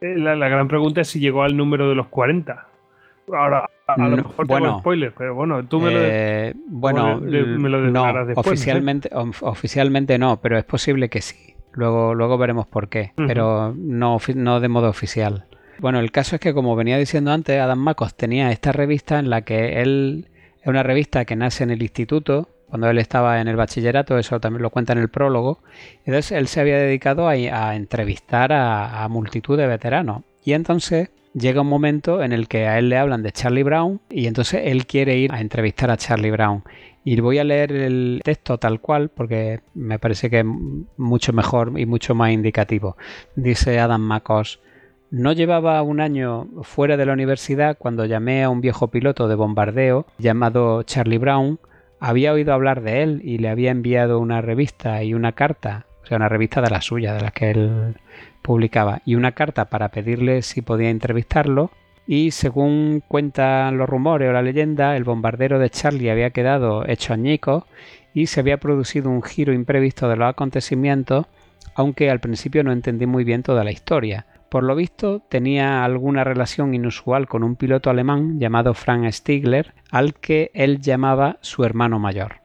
Eh, 0.00 0.16
la, 0.16 0.36
la, 0.36 0.48
gran 0.48 0.68
pregunta 0.68 1.00
es 1.00 1.08
si 1.08 1.18
llegó 1.18 1.42
al 1.42 1.56
número 1.56 1.88
de 1.88 1.96
los 1.96 2.06
40. 2.06 2.68
Ahora, 3.32 3.68
a 3.86 4.08
lo 4.08 4.16
mejor 4.16 4.46
bueno, 4.46 4.66
tengo 4.66 4.78
spoiler, 4.80 5.14
pero 5.16 5.34
bueno, 5.34 5.66
tú 5.66 5.80
me 5.80 5.90
lo, 5.90 6.00
eh, 6.02 6.54
bueno, 6.66 7.20
me 7.20 7.68
lo 7.68 7.80
no, 7.90 8.24
después, 8.24 8.46
Oficialmente, 8.46 9.10
oficialmente 9.12 10.18
no, 10.18 10.40
pero 10.40 10.58
es 10.58 10.64
posible 10.64 11.08
que 11.08 11.20
sí. 11.20 11.54
Luego, 11.72 12.14
luego 12.14 12.38
veremos 12.38 12.66
por 12.66 12.88
qué, 12.88 13.12
pero 13.16 13.74
no, 13.76 14.18
no 14.34 14.60
de 14.60 14.68
modo 14.68 14.88
oficial. 14.88 15.46
Bueno, 15.80 15.98
el 15.98 16.12
caso 16.12 16.36
es 16.36 16.40
que, 16.40 16.54
como 16.54 16.76
venía 16.76 16.96
diciendo 16.98 17.32
antes, 17.32 17.60
Adam 17.60 17.78
Macos 17.78 18.14
tenía 18.14 18.52
esta 18.52 18.72
revista 18.72 19.18
en 19.18 19.28
la 19.28 19.42
que 19.42 19.82
él. 19.82 20.28
Es 20.60 20.68
una 20.68 20.82
revista 20.82 21.24
que 21.24 21.36
nace 21.36 21.64
en 21.64 21.70
el 21.70 21.82
instituto, 21.82 22.48
cuando 22.68 22.88
él 22.88 22.98
estaba 22.98 23.40
en 23.40 23.48
el 23.48 23.56
bachillerato, 23.56 24.18
eso 24.18 24.40
también 24.40 24.62
lo 24.62 24.70
cuenta 24.70 24.94
en 24.94 25.00
el 25.00 25.08
prólogo. 25.08 25.60
Entonces 26.06 26.32
él 26.32 26.46
se 26.46 26.60
había 26.60 26.78
dedicado 26.78 27.28
a, 27.28 27.74
entrevistar 27.74 28.52
a, 28.52 29.04
a 29.04 29.08
multitud 29.08 29.58
de 29.58 29.66
veteranos. 29.66 30.22
Y 30.44 30.52
entonces 30.52 31.10
llega 31.32 31.62
un 31.62 31.68
momento 31.68 32.22
en 32.22 32.32
el 32.32 32.48
que 32.48 32.66
a 32.66 32.78
él 32.78 32.90
le 32.90 32.98
hablan 32.98 33.22
de 33.22 33.32
Charlie 33.32 33.62
Brown 33.62 34.00
y 34.10 34.26
entonces 34.26 34.62
él 34.64 34.86
quiere 34.86 35.16
ir 35.16 35.32
a 35.32 35.40
entrevistar 35.40 35.90
a 35.90 35.96
Charlie 35.96 36.30
Brown. 36.30 36.62
Y 37.02 37.20
voy 37.20 37.38
a 37.38 37.44
leer 37.44 37.72
el 37.72 38.20
texto 38.24 38.58
tal 38.58 38.80
cual 38.80 39.10
porque 39.10 39.60
me 39.74 39.98
parece 39.98 40.30
que 40.30 40.40
es 40.40 40.46
mucho 40.96 41.32
mejor 41.32 41.78
y 41.78 41.86
mucho 41.86 42.14
más 42.14 42.30
indicativo. 42.30 42.96
Dice 43.36 43.78
Adam 43.80 44.00
McCoss. 44.02 44.60
No 45.10 45.32
llevaba 45.32 45.80
un 45.82 46.00
año 46.00 46.48
fuera 46.62 46.96
de 46.96 47.06
la 47.06 47.12
universidad 47.12 47.76
cuando 47.78 48.04
llamé 48.04 48.42
a 48.42 48.50
un 48.50 48.60
viejo 48.60 48.88
piloto 48.88 49.28
de 49.28 49.34
bombardeo 49.34 50.06
llamado 50.18 50.82
Charlie 50.82 51.18
Brown. 51.18 51.60
Había 52.00 52.32
oído 52.32 52.52
hablar 52.52 52.82
de 52.82 53.02
él 53.02 53.20
y 53.22 53.38
le 53.38 53.48
había 53.48 53.70
enviado 53.70 54.18
una 54.18 54.40
revista 54.40 55.04
y 55.04 55.14
una 55.14 55.32
carta, 55.32 55.86
o 56.02 56.06
sea, 56.06 56.16
una 56.16 56.28
revista 56.28 56.60
de 56.62 56.70
la 56.70 56.80
suya, 56.80 57.14
de 57.14 57.20
la 57.20 57.30
que 57.30 57.50
él 57.50 57.94
publicaba 58.44 59.00
y 59.06 59.14
una 59.14 59.32
carta 59.32 59.64
para 59.64 59.88
pedirle 59.88 60.42
si 60.42 60.60
podía 60.60 60.90
entrevistarlo 60.90 61.70
y 62.06 62.30
según 62.32 63.02
cuentan 63.08 63.78
los 63.78 63.88
rumores 63.88 64.28
o 64.28 64.32
la 64.32 64.42
leyenda, 64.42 64.96
el 64.96 65.04
bombardero 65.04 65.58
de 65.58 65.70
Charlie 65.70 66.10
había 66.10 66.30
quedado 66.30 66.86
hecho 66.86 67.14
añico 67.14 67.66
y 68.12 68.26
se 68.26 68.40
había 68.40 68.58
producido 68.58 69.08
un 69.08 69.22
giro 69.22 69.54
imprevisto 69.54 70.08
de 70.10 70.16
los 70.16 70.28
acontecimientos, 70.28 71.26
aunque 71.74 72.10
al 72.10 72.20
principio 72.20 72.62
no 72.62 72.72
entendí 72.72 73.06
muy 73.06 73.24
bien 73.24 73.42
toda 73.42 73.64
la 73.64 73.72
historia. 73.72 74.26
Por 74.50 74.62
lo 74.62 74.76
visto 74.76 75.20
tenía 75.30 75.82
alguna 75.82 76.22
relación 76.22 76.74
inusual 76.74 77.26
con 77.26 77.42
un 77.42 77.56
piloto 77.56 77.88
alemán 77.88 78.38
llamado 78.38 78.74
Frank 78.74 79.10
Stigler, 79.10 79.72
al 79.90 80.12
que 80.14 80.50
él 80.52 80.80
llamaba 80.80 81.38
su 81.40 81.64
hermano 81.64 81.98
mayor. 81.98 82.43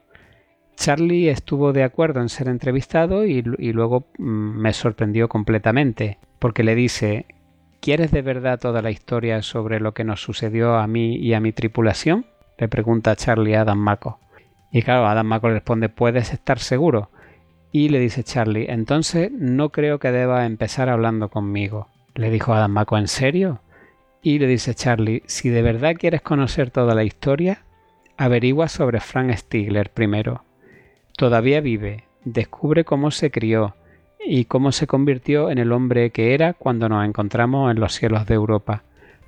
Charlie 0.80 1.30
estuvo 1.30 1.74
de 1.74 1.84
acuerdo 1.84 2.22
en 2.22 2.30
ser 2.30 2.48
entrevistado 2.48 3.26
y, 3.26 3.42
luego 3.42 4.08
mm, 4.18 4.62
me 4.62 4.72
sorprendió 4.72 5.28
completamente, 5.28 6.20
porque 6.40 6.64
le 6.64 6.74
dice, 6.74 7.26
¿quieres 7.82 8.12
de 8.12 8.22
verdad 8.22 8.62
toda 8.62 8.82
la 8.82 8.90
historia 8.90 9.42
sobre 9.42 9.82
lo 9.82 9.94
que 9.94 10.06
nos 10.06 10.22
sucedió 10.22 10.78
a 10.78 10.88
mí 10.88 11.18
y 11.18 11.34
a 11.34 11.42
mi 11.42 11.52
tripulación? 11.52 12.26
Le 12.58 12.70
pregunta 12.70 13.18
Charlie 13.18 13.56
a 13.56 13.62
Adam 13.62 13.78
Mako. 13.78 14.20
Y 14.72 14.82
claro, 14.82 15.06
Adam 15.06 15.28
Mako 15.28 15.50
le 15.50 15.56
responde, 15.56 15.90
¿puedes 15.90 16.32
estar 16.32 16.60
seguro? 16.60 17.12
Y 17.74 17.90
le 17.90 18.00
dice 18.00 18.24
Charlie, 18.24 18.68
entonces 18.70 19.34
no 19.34 19.72
creo 19.72 20.00
que 20.00 20.14
deba 20.14 20.46
empezar 20.46 20.88
hablando 20.88 21.28
conmigo. 21.28 21.90
Le 22.16 22.32
dijo 22.32 22.54
Adam 22.54 22.72
Mako, 22.72 22.98
¿en 22.98 23.10
serio? 23.10 23.60
Y 24.22 24.40
le 24.40 24.48
dice 24.48 24.74
Charlie, 24.76 25.24
si 25.26 25.50
de 25.50 25.62
verdad 25.62 25.96
quieres 26.00 26.22
conocer 26.22 26.72
toda 26.72 26.96
la 26.96 27.04
historia, 27.04 27.66
averigua 28.16 28.70
sobre 28.70 29.02
Frank 29.02 29.36
Stigler 29.36 29.92
primero 29.92 30.46
Todavía 31.20 31.60
vive, 31.60 32.06
descubre 32.24 32.86
cómo 32.86 33.12
se 33.12 33.30
crió 33.30 33.76
y 34.26 34.46
cómo 34.46 34.72
se 34.72 34.88
convirtió 34.88 35.52
en 35.52 35.58
el 35.58 35.74
hombre 35.74 36.12
que 36.12 36.34
era 36.34 36.54
cuando 36.54 36.88
nos 36.88 37.06
encontramos 37.06 37.70
en 37.72 37.82
los 37.82 37.94
cielos 37.94 38.26
de 38.26 38.36
Europa. 38.36 38.84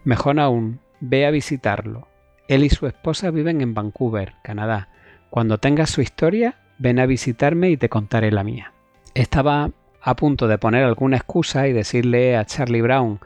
Mejor 0.05 0.39
aún, 0.39 0.79
ve 1.01 1.25
a 1.25 1.31
visitarlo. 1.31 2.07
Él 2.47 2.63
y 2.63 2.69
su 2.69 2.87
esposa 2.87 3.29
viven 3.29 3.59
en 3.59 3.73
Vancouver, 3.73 4.35
Canadá. 4.41 4.87
Cuando 5.29 5.57
tengas 5.57 5.89
su 5.89 5.99
historia, 5.99 6.55
ven 6.79 6.97
a 6.97 7.05
visitarme 7.05 7.69
y 7.71 7.75
te 7.75 7.89
contaré 7.89 8.31
la 8.31 8.45
mía. 8.45 8.71
Estaba 9.13 9.71
a 10.01 10.15
punto 10.15 10.47
de 10.47 10.57
poner 10.57 10.85
alguna 10.85 11.17
excusa 11.17 11.67
y 11.67 11.73
decirle 11.73 12.37
a 12.37 12.45
Charlie 12.45 12.81
Brown 12.81 13.19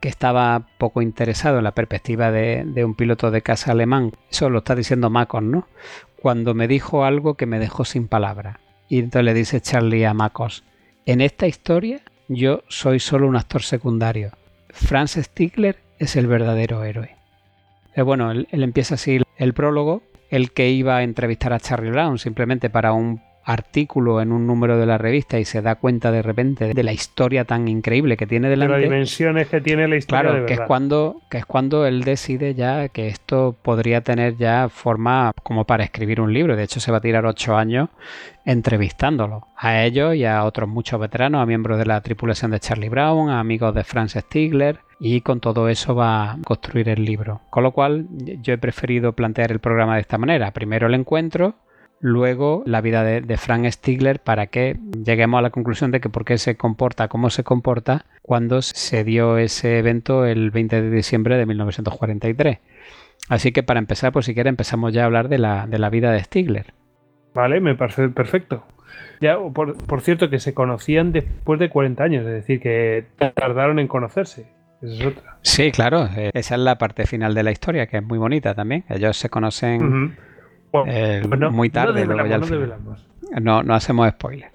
que 0.00 0.08
estaba 0.08 0.66
poco 0.78 1.02
interesado 1.02 1.58
en 1.58 1.64
la 1.64 1.72
perspectiva 1.74 2.30
de, 2.30 2.84
un 2.84 2.94
piloto 2.94 3.30
de 3.30 3.42
casa 3.42 3.72
alemán. 3.72 4.12
Eso 4.30 4.50
lo 4.50 4.58
está 4.58 4.74
diciendo 4.74 5.10
Macos, 5.10 5.42
¿no? 5.42 5.66
Cuando 6.20 6.54
me 6.54 6.68
dijo 6.68 7.04
algo 7.04 7.34
que 7.34 7.46
me 7.46 7.58
dejó 7.58 7.84
sin 7.84 8.08
palabra. 8.08 8.60
Y 8.88 8.98
entonces 8.98 9.24
le 9.24 9.34
dice 9.34 9.60
Charlie 9.60 10.04
a 10.04 10.14
Macos, 10.14 10.64
en 11.06 11.20
esta 11.20 11.46
historia 11.46 12.00
yo 12.28 12.62
soy 12.68 13.00
solo 13.00 13.28
un 13.28 13.36
actor 13.36 13.62
secundario. 13.62 14.32
Franz 14.70 15.12
Stigler 15.12 15.78
es 15.98 16.16
el 16.16 16.26
verdadero 16.26 16.84
héroe. 16.84 17.16
Eh, 17.94 18.02
bueno, 18.02 18.30
él, 18.30 18.48
empieza 18.50 18.94
así 18.94 19.20
el 19.36 19.54
prólogo, 19.54 20.02
el 20.30 20.52
que 20.52 20.70
iba 20.70 20.96
a 20.96 21.02
entrevistar 21.02 21.52
a 21.52 21.60
Charlie 21.60 21.90
Brown 21.90 22.18
simplemente 22.18 22.70
para 22.70 22.92
un 22.92 23.22
artículo 23.44 24.20
en 24.20 24.32
un 24.32 24.46
número 24.46 24.78
de 24.78 24.86
la 24.86 24.98
revista 24.98 25.38
y 25.38 25.44
se 25.44 25.62
da 25.62 25.74
cuenta 25.76 26.10
de 26.10 26.22
repente 26.22 26.72
de 26.72 26.82
la 26.82 26.92
historia 26.92 27.44
tan 27.44 27.68
increíble 27.68 28.16
que 28.16 28.26
tiene 28.26 28.48
delante. 28.48 28.74
De 28.74 28.80
las 28.80 28.90
dimensiones 28.90 29.48
que 29.48 29.60
tiene 29.60 29.86
la 29.86 29.96
historia. 29.96 30.30
Claro, 30.30 30.46
que 30.46 30.54
es 30.54 30.60
cuando 30.60 31.20
que 31.28 31.38
es 31.38 31.46
cuando 31.46 31.86
él 31.86 32.04
decide 32.04 32.54
ya 32.54 32.88
que 32.88 33.08
esto 33.08 33.54
podría 33.60 34.00
tener 34.00 34.36
ya 34.36 34.68
forma 34.68 35.32
como 35.42 35.64
para 35.64 35.84
escribir 35.84 36.20
un 36.20 36.32
libro. 36.32 36.56
De 36.56 36.62
hecho, 36.62 36.80
se 36.80 36.90
va 36.90 36.98
a 36.98 37.00
tirar 37.00 37.26
ocho 37.26 37.56
años 37.56 37.90
entrevistándolo 38.44 39.48
a 39.56 39.82
ellos 39.84 40.14
y 40.14 40.24
a 40.24 40.44
otros 40.44 40.68
muchos 40.68 41.00
veteranos, 41.00 41.42
a 41.42 41.46
miembros 41.46 41.78
de 41.78 41.86
la 41.86 42.00
tripulación 42.00 42.50
de 42.50 42.60
Charlie 42.60 42.88
Brown, 42.88 43.30
a 43.30 43.40
amigos 43.40 43.74
de 43.74 43.84
Franz 43.84 44.14
Stigler 44.14 44.80
y 45.00 45.20
con 45.20 45.40
todo 45.40 45.68
eso 45.68 45.94
va 45.94 46.32
a 46.32 46.38
construir 46.44 46.88
el 46.88 47.04
libro. 47.04 47.40
Con 47.50 47.62
lo 47.62 47.72
cual, 47.72 48.06
yo 48.42 48.54
he 48.54 48.58
preferido 48.58 49.12
plantear 49.12 49.52
el 49.52 49.58
programa 49.58 49.96
de 49.96 50.02
esta 50.02 50.18
manera. 50.18 50.50
Primero 50.52 50.86
el 50.86 50.94
encuentro 50.94 51.56
luego 52.00 52.62
la 52.66 52.80
vida 52.80 53.02
de, 53.02 53.36
Frank 53.36 53.66
Stigler 53.70 54.20
para 54.20 54.46
que 54.48 54.76
lleguemos 55.04 55.38
a 55.38 55.42
la 55.42 55.50
conclusión 55.50 55.90
de 55.90 56.00
que 56.00 56.08
por 56.08 56.24
qué 56.24 56.38
se 56.38 56.56
comporta 56.56 57.08
como 57.08 57.30
se 57.30 57.44
comporta 57.44 58.04
cuando 58.22 58.62
se 58.62 59.04
dio 59.04 59.38
ese 59.38 59.78
evento 59.78 60.26
el 60.26 60.50
20 60.50 60.82
de 60.82 60.90
diciembre 60.90 61.36
de 61.36 61.46
1943. 61.46 62.58
Así 63.28 63.52
que 63.52 63.62
para 63.62 63.78
empezar, 63.78 64.12
pues 64.12 64.26
si 64.26 64.34
quiere 64.34 64.50
empezamos 64.50 64.92
ya 64.92 65.02
a 65.02 65.06
hablar 65.06 65.28
de 65.28 65.38
la, 65.38 65.66
de 65.66 65.78
la 65.78 65.88
vida 65.88 66.12
de 66.12 66.22
Stigler. 66.22 66.74
Vale, 67.34 67.60
me 67.60 67.74
parece 67.74 68.08
perfecto. 68.10 68.64
Ya, 69.20 69.38
por, 69.38 69.76
por, 69.76 70.00
cierto, 70.02 70.28
que 70.28 70.38
se 70.38 70.54
conocían 70.54 71.12
después 71.12 71.58
de 71.58 71.70
40 71.70 72.04
años, 72.04 72.26
es 72.26 72.32
decir, 72.32 72.60
que 72.60 73.06
tardaron 73.16 73.78
en 73.78 73.88
conocerse. 73.88 74.46
Esa 74.82 74.94
es 74.94 75.06
otra. 75.06 75.38
Sí, 75.42 75.72
claro, 75.72 76.08
eh, 76.16 76.30
esa 76.34 76.54
es 76.56 76.60
la 76.60 76.76
parte 76.76 77.06
final 77.06 77.34
de 77.34 77.42
la 77.42 77.50
historia, 77.50 77.86
que 77.86 77.98
es 77.98 78.02
muy 78.02 78.18
bonita 78.18 78.54
también. 78.54 78.84
Ellos 78.88 79.16
se 79.16 79.30
conocen 79.30 80.16
eh, 80.86 81.22
muy 81.50 81.70
tarde, 81.70 82.06
no, 83.40 83.62
no, 83.62 83.74
hacemos 83.74 84.08
spoiler. 84.10 84.50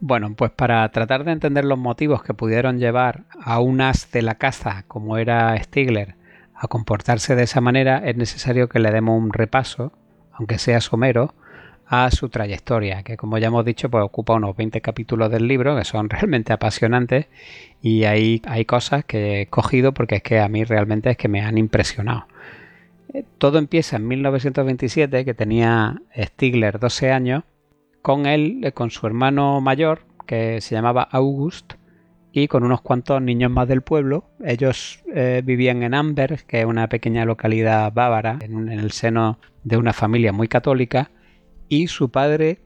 Bueno, 0.00 0.34
pues 0.34 0.50
para 0.50 0.88
tratar 0.90 1.24
de 1.24 1.32
entender 1.32 1.64
los 1.64 1.78
motivos 1.78 2.22
que 2.22 2.34
pudieron 2.34 2.78
llevar 2.78 3.22
a 3.40 3.60
un 3.60 3.80
as 3.80 4.10
de 4.10 4.22
la 4.22 4.34
caza 4.34 4.84
como 4.88 5.16
era 5.16 5.56
Stigler 5.62 6.16
a 6.54 6.68
comportarse 6.68 7.34
de 7.36 7.44
esa 7.44 7.60
manera, 7.60 7.98
es 8.04 8.16
necesario 8.16 8.68
que 8.68 8.78
le 8.78 8.90
demos 8.90 9.20
un 9.20 9.32
repaso, 9.32 9.92
aunque 10.32 10.58
sea 10.58 10.80
somero, 10.80 11.34
a 11.86 12.10
su 12.10 12.30
trayectoria, 12.30 13.02
que 13.02 13.16
como 13.16 13.36
ya 13.36 13.48
hemos 13.48 13.64
dicho, 13.64 13.90
pues 13.90 14.02
ocupa 14.02 14.32
unos 14.34 14.56
20 14.56 14.80
capítulos 14.80 15.30
del 15.30 15.46
libro, 15.46 15.76
que 15.76 15.84
son 15.84 16.08
realmente 16.10 16.52
apasionantes, 16.52 17.26
y 17.82 18.04
ahí 18.04 18.40
hay 18.46 18.64
cosas 18.64 19.04
que 19.04 19.42
he 19.42 19.46
cogido 19.46 19.92
porque 19.92 20.16
es 20.16 20.22
que 20.22 20.40
a 20.40 20.48
mí 20.48 20.64
realmente 20.64 21.10
es 21.10 21.16
que 21.16 21.28
me 21.28 21.42
han 21.42 21.58
impresionado. 21.58 22.26
Todo 23.38 23.58
empieza 23.58 23.96
en 23.96 24.08
1927, 24.08 25.24
que 25.24 25.34
tenía 25.34 26.00
Stigler 26.16 26.78
12 26.78 27.12
años, 27.12 27.44
con 28.00 28.26
él, 28.26 28.60
eh, 28.64 28.72
con 28.72 28.90
su 28.90 29.06
hermano 29.06 29.60
mayor, 29.60 30.06
que 30.26 30.60
se 30.60 30.74
llamaba 30.74 31.02
August, 31.10 31.74
y 32.32 32.48
con 32.48 32.64
unos 32.64 32.80
cuantos 32.80 33.20
niños 33.20 33.50
más 33.50 33.68
del 33.68 33.82
pueblo. 33.82 34.24
Ellos 34.42 35.02
eh, 35.14 35.42
vivían 35.44 35.82
en 35.82 35.94
Amber, 35.94 36.44
que 36.46 36.60
es 36.60 36.66
una 36.66 36.88
pequeña 36.88 37.24
localidad 37.26 37.92
bávara, 37.92 38.38
en, 38.40 38.68
el 38.70 38.90
seno 38.90 39.38
de 39.62 39.76
una 39.76 39.92
familia 39.92 40.32
muy 40.32 40.48
católica, 40.48 41.10
y 41.68 41.88
su 41.88 42.10
padre 42.10 42.60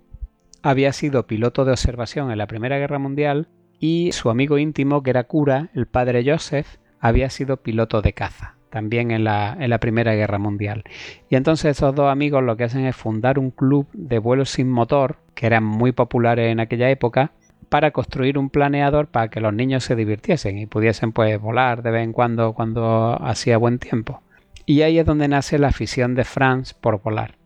había 0.63 0.93
sido 0.93 1.27
piloto 1.27 1.65
de 1.65 1.73
observación 1.73 2.31
en 2.31 2.39
la 2.39 2.47
Primera 2.47 2.79
Guerra 2.79 2.99
Mundial 2.99 3.49
y 3.79 4.13
su 4.13 4.31
amigo 4.31 4.59
íntimo, 4.59 5.03
que 5.03 5.11
era 5.11 5.25
cura, 5.25 5.71
el 5.75 5.87
padre 5.87 6.25
Joseph, 6.25 6.79
había 7.01 7.29
sido 7.31 7.59
piloto 7.59 8.01
de 8.03 8.15
caza 8.15 8.56
también 8.77 9.11
en 9.11 9.25
la, 9.25 9.57
en 9.59 9.71
la, 9.71 9.79
Primera 9.79 10.15
Guerra 10.15 10.39
Mundial. 10.39 10.85
Y 11.31 11.37
entonces 11.37 11.79
esos 11.79 11.95
dos 11.95 12.13
amigos 12.13 12.45
lo 12.45 12.59
que 12.59 12.65
hacen 12.65 12.85
es 12.85 12.95
fundar 12.95 13.39
un 13.39 13.51
club 13.51 13.87
de 13.95 14.19
vuelos 14.19 14.51
sin 14.51 14.71
motor, 14.71 15.17
que 15.35 15.47
eran 15.47 15.65
muy 15.65 15.93
populares 15.93 16.53
en 16.53 16.61
aquella 16.61 16.91
época, 16.91 17.33
para 17.71 17.91
construir 17.91 18.37
un 18.37 18.51
planeador 18.51 19.07
para 19.07 19.29
que 19.29 19.41
los 19.41 19.55
niños 19.55 19.83
se 19.83 19.97
divirtiesen 19.97 20.59
y 20.59 20.67
pudiesen 20.67 21.13
pues 21.13 21.41
volar 21.41 21.83
de 21.83 21.91
vez 21.91 22.05
en 22.05 22.13
cuando 22.13 22.53
cuando 22.53 23.17
hacía 23.19 23.57
buen 23.57 23.79
tiempo. 23.79 24.21
Y 24.67 24.83
ahí 24.83 24.99
es 24.99 25.07
donde 25.07 25.27
nace 25.27 25.59
la 25.59 25.69
afición 25.69 26.15
de 26.15 26.25
Franz 26.25 26.75
por 26.75 27.01
volar. 27.01 27.37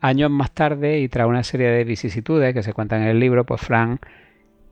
Años 0.00 0.32
más 0.32 0.50
tarde 0.50 0.98
y 0.98 1.08
tras 1.08 1.28
una 1.28 1.44
serie 1.44 1.68
de 1.68 1.84
vicisitudes 1.84 2.52
que 2.52 2.64
se 2.64 2.72
cuentan 2.72 3.02
en 3.02 3.08
el 3.10 3.20
libro, 3.20 3.44
pues 3.44 3.60
Franz 3.60 4.00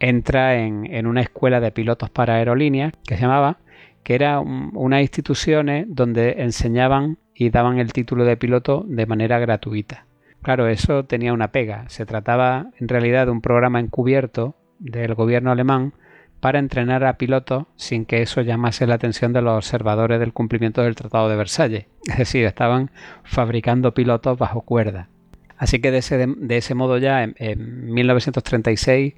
entra 0.00 0.56
en, 0.56 0.92
en 0.92 1.06
una 1.06 1.20
escuela 1.20 1.60
de 1.60 1.70
pilotos 1.70 2.10
para 2.10 2.34
aerolíneas 2.34 2.92
que 3.06 3.14
se 3.14 3.22
llamaba 3.22 3.58
que 4.02 4.14
eran 4.14 4.70
unas 4.74 5.02
instituciones 5.02 5.86
donde 5.88 6.42
enseñaban 6.42 7.18
y 7.34 7.50
daban 7.50 7.78
el 7.78 7.92
título 7.92 8.24
de 8.24 8.36
piloto 8.36 8.84
de 8.86 9.06
manera 9.06 9.38
gratuita. 9.38 10.06
Claro, 10.42 10.66
eso 10.66 11.04
tenía 11.04 11.32
una 11.32 11.52
pega. 11.52 11.88
Se 11.88 12.04
trataba 12.04 12.70
en 12.78 12.88
realidad 12.88 13.26
de 13.26 13.32
un 13.32 13.40
programa 13.40 13.80
encubierto 13.80 14.56
del 14.80 15.14
gobierno 15.14 15.52
alemán 15.52 15.94
para 16.40 16.58
entrenar 16.58 17.04
a 17.04 17.16
pilotos 17.18 17.66
sin 17.76 18.04
que 18.04 18.22
eso 18.22 18.40
llamase 18.40 18.88
la 18.88 18.96
atención 18.96 19.32
de 19.32 19.42
los 19.42 19.56
observadores 19.56 20.18
del 20.18 20.32
cumplimiento 20.32 20.82
del 20.82 20.96
Tratado 20.96 21.28
de 21.28 21.36
Versalles. 21.36 21.86
Es 22.10 22.18
decir, 22.18 22.44
estaban 22.44 22.90
fabricando 23.22 23.94
pilotos 23.94 24.36
bajo 24.36 24.62
cuerda. 24.62 25.08
Así 25.56 25.80
que 25.80 25.92
de 25.92 25.98
ese, 25.98 26.74
modo 26.74 26.98
ya, 26.98 27.22
en, 27.22 27.92
1936, 27.92 29.14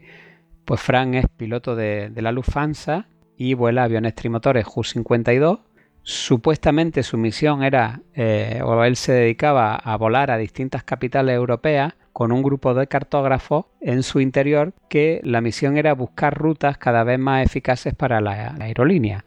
pues 0.66 0.80
Frank 0.82 1.14
es 1.14 1.24
piloto 1.34 1.74
de, 1.74 2.10
de 2.10 2.20
la 2.20 2.32
Lufthansa 2.32 3.06
y 3.36 3.54
vuela 3.54 3.84
aviones 3.84 4.14
trimotores 4.14 4.64
Ju-52. 4.66 5.60
Supuestamente 6.02 7.02
su 7.02 7.16
misión 7.16 7.62
era, 7.62 8.02
eh, 8.14 8.60
o 8.62 8.84
él 8.84 8.96
se 8.96 9.12
dedicaba 9.12 9.74
a 9.74 9.96
volar 9.96 10.30
a 10.30 10.36
distintas 10.36 10.84
capitales 10.84 11.34
europeas 11.34 11.94
con 12.12 12.30
un 12.30 12.42
grupo 12.42 12.74
de 12.74 12.86
cartógrafos 12.86 13.66
en 13.80 14.02
su 14.02 14.20
interior 14.20 14.72
que 14.88 15.20
la 15.24 15.40
misión 15.40 15.76
era 15.76 15.94
buscar 15.94 16.38
rutas 16.38 16.78
cada 16.78 17.02
vez 17.02 17.18
más 17.18 17.44
eficaces 17.44 17.94
para 17.94 18.20
la, 18.20 18.54
aerolínea, 18.60 19.24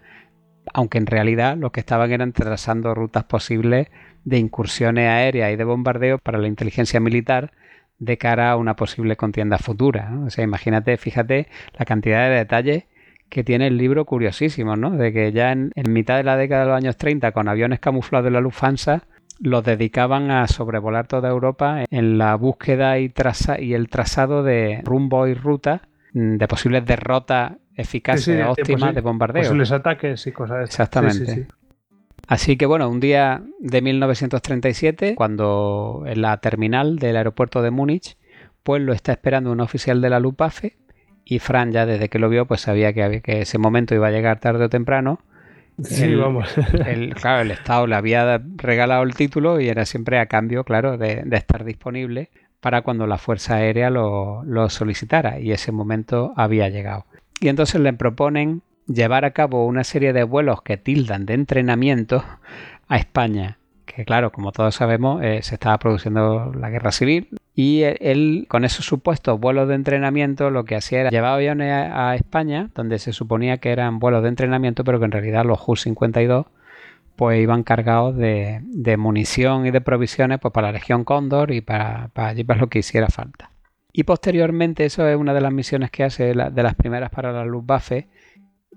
aunque 0.73 0.97
en 0.97 1.07
realidad 1.07 1.57
lo 1.57 1.71
que 1.71 1.81
estaban 1.81 2.11
eran 2.11 2.31
trazando 2.31 2.93
rutas 2.93 3.25
posibles 3.25 3.89
de 4.23 4.37
incursiones 4.37 5.09
aéreas 5.09 5.51
y 5.51 5.57
de 5.57 5.63
bombardeo 5.63 6.17
para 6.19 6.37
la 6.37 6.47
inteligencia 6.47 6.99
militar 6.99 7.51
de 7.99 8.17
cara 8.17 8.51
a 8.51 8.55
una 8.55 8.75
posible 8.75 9.17
contienda 9.17 9.57
futura. 9.57 10.11
O 10.25 10.29
sea, 10.29 10.43
imagínate, 10.43 10.95
fíjate 10.97 11.47
la 11.73 11.85
cantidad 11.85 12.29
de 12.29 12.35
detalles 12.35 12.83
que 13.29 13.43
tiene 13.43 13.67
el 13.67 13.77
libro 13.77 14.05
curiosísimo, 14.05 14.75
¿no? 14.75 14.91
De 14.91 15.11
que 15.11 15.31
ya 15.31 15.51
en, 15.51 15.71
mitad 15.87 16.17
de 16.17 16.23
la 16.23 16.37
década 16.37 16.61
de 16.61 16.67
los 16.67 16.77
años 16.77 16.97
30, 16.97 17.31
con 17.31 17.47
aviones 17.47 17.79
camuflados 17.79 18.25
de 18.25 18.31
la 18.31 18.41
Lufthansa, 18.41 19.03
los 19.39 19.63
dedicaban 19.63 20.31
a 20.31 20.47
sobrevolar 20.47 21.07
toda 21.07 21.29
Europa 21.29 21.83
en 21.89 22.17
la 22.17 22.35
búsqueda 22.35 22.97
y, 22.99 23.09
traza 23.09 23.59
y 23.59 23.73
el 23.73 23.89
trazado 23.89 24.43
de 24.43 24.81
rumbo 24.83 25.27
y 25.27 25.33
ruta 25.33 25.81
mm, 26.13 26.37
de 26.37 26.47
posibles 26.47 26.85
derrotas 26.85 27.53
eficaces, 27.75 28.43
óptimas 28.45 28.95
de 28.95 29.01
bombardeo. 29.01 29.43
Posibles 29.43 29.71
ataques 29.71 30.25
y 30.25 30.31
cosas 30.31 30.57
así. 30.57 30.65
Exactamente. 30.65 31.47
Así 32.27 32.57
que 32.57 32.65
bueno, 32.65 32.89
un 32.89 32.99
día 32.99 33.43
de 33.59 33.81
1937, 33.81 35.15
cuando 35.15 36.03
en 36.07 36.21
la 36.21 36.37
terminal 36.37 36.97
del 36.97 37.15
aeropuerto 37.15 37.61
de 37.61 37.71
Múnich, 37.71 38.17
pues 38.63 38.81
lo 38.81 38.91
está 38.91 39.13
esperando 39.13 39.51
un 39.51 39.61
oficial 39.61 40.01
de 40.01 40.09
la 40.09 40.19
Luftwaffe 40.19 40.77
y 41.29 41.39
Fran 41.39 41.71
ya 41.71 41.85
desde 41.85 42.09
que 42.09 42.19
lo 42.19 42.29
vio 42.29 42.45
pues 42.45 42.61
sabía 42.61 42.93
que, 42.93 43.21
que 43.21 43.41
ese 43.41 43.57
momento 43.57 43.93
iba 43.93 44.07
a 44.07 44.11
llegar 44.11 44.39
tarde 44.39 44.65
o 44.65 44.69
temprano. 44.69 45.19
Sí, 45.83 46.15
vamos. 46.15 46.49
El, 46.87 47.13
claro, 47.13 47.41
el 47.41 47.51
Estado 47.51 47.85
le 47.85 47.95
había 47.95 48.41
regalado 48.55 49.03
el 49.03 49.13
título 49.13 49.59
y 49.59 49.69
era 49.69 49.85
siempre 49.85 50.19
a 50.19 50.25
cambio, 50.25 50.63
claro, 50.63 50.97
de, 50.97 51.23
estar 51.31 51.63
disponible 51.65 52.29
para 52.59 52.81
cuando 52.81 53.05
la 53.05 53.19
Fuerza 53.19 53.55
Aérea 53.55 53.91
lo, 53.91 54.43
lo 54.43 54.69
solicitara 54.69 55.39
y 55.39 55.51
ese 55.51 55.71
momento 55.71 56.33
había 56.35 56.69
llegado. 56.69 57.05
Y 57.39 57.49
entonces 57.49 57.79
le 57.79 57.93
proponen 57.93 58.63
llevar 58.87 59.23
a 59.23 59.31
cabo 59.31 59.67
una 59.67 59.83
serie 59.83 60.13
de 60.13 60.23
vuelos 60.23 60.63
que 60.63 60.77
tildan 60.77 61.27
de 61.27 61.35
entrenamiento 61.35 62.23
a 62.87 62.97
España 62.97 63.57
que 63.97 64.05
claro, 64.05 64.31
como 64.31 64.51
todos 64.51 64.75
sabemos, 64.75 65.23
eh, 65.23 65.39
se 65.41 65.55
estaba 65.55 65.79
produciendo 65.79 66.51
la 66.53 66.69
guerra 66.69 66.91
civil 66.91 67.29
y 67.59 67.81
él, 67.81 68.45
con 68.49 68.65
esos 68.65 68.85
supuestos 68.85 69.39
vuelos 69.39 69.67
de 69.67 69.73
entrenamiento, 69.73 70.51
lo 70.51 70.63
que 70.63 70.75
hacía 70.75 71.01
era 71.01 71.09
llevar 71.09 71.33
aviones 71.33 71.73
a, 71.73 72.13
España, 72.13 72.69
donde 72.75 72.99
se 72.99 73.13
suponía 73.13 73.57
que 73.57 73.71
eran 73.71 73.97
vuelos 73.97 74.21
de 74.21 74.29
entrenamiento, 74.29 74.83
pero 74.83 74.99
que 74.99 75.05
en 75.05 75.11
realidad 75.11 75.43
los 75.43 75.59
Ju-52 75.59 76.45
pues 77.15 77.41
iban 77.41 77.63
cargados 77.63 78.15
de, 78.15 78.61
munición 78.99 79.65
y 79.65 79.71
de 79.71 79.81
provisiones 79.81 80.37
pues, 80.39 80.53
para 80.53 80.67
la 80.67 80.73
Legión 80.73 81.03
Cóndor 81.03 81.49
y 81.51 81.61
para, 81.61 82.09
para 82.13 82.27
allí 82.27 82.43
para 82.43 82.59
lo 82.59 82.67
que 82.67 82.77
hiciera 82.77 83.07
falta. 83.07 83.49
Y 83.91 84.03
posteriormente, 84.03 84.85
eso 84.85 85.07
es 85.07 85.17
una 85.17 85.33
de 85.33 85.41
las 85.41 85.51
misiones 85.51 85.89
que 85.89 86.03
hace, 86.03 86.35
de 86.35 86.63
las 86.63 86.75
primeras 86.75 87.09
para 87.09 87.31
la 87.31 87.43
Luftwaffe, 87.43 88.07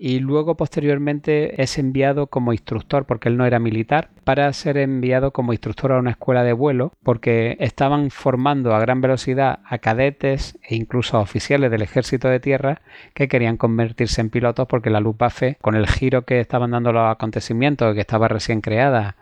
y 0.03 0.18
luego 0.18 0.57
posteriormente 0.57 1.62
es 1.62 1.76
enviado 1.76 2.28
como 2.28 2.55
instructor, 2.55 3.05
porque 3.05 3.28
él 3.28 3.36
no 3.36 3.44
era 3.44 3.59
militar, 3.59 4.09
para 4.24 4.51
ser 4.55 4.78
enviado 4.78 5.30
como 5.30 5.53
instructor 5.53 5.92
a 5.92 5.98
una 5.98 6.12
escuela 6.12 6.42
de 6.42 6.55
vuelo, 6.55 6.94
porque 7.03 7.59
estaban 7.61 8.11
formando 8.11 8.74
a 8.74 8.80
gran 8.80 9.03
velocidad 9.03 9.59
a 9.62 9.76
cadetes 9.76 10.59
e 10.62 10.74
incluso 10.74 11.18
a 11.18 11.20
oficiales 11.20 11.70
del 11.70 11.82
ejército 11.82 12.28
de 12.28 12.40
tierra 12.40 12.80
que 13.12 13.28
querían 13.28 13.59
convertirse 13.59 14.22
en 14.22 14.30
pilotos 14.30 14.66
porque 14.68 14.88
la 14.88 15.01
Luftwaffe, 15.01 15.59
con 15.61 15.74
el 15.74 15.86
giro 15.86 16.22
que 16.22 16.40
estaban 16.40 16.70
dando 16.70 16.92
los 16.92 17.11
acontecimientos, 17.11 17.94
que 17.94 18.01
estaba 18.01 18.26
recién 18.26 18.62
creada, 18.62 19.16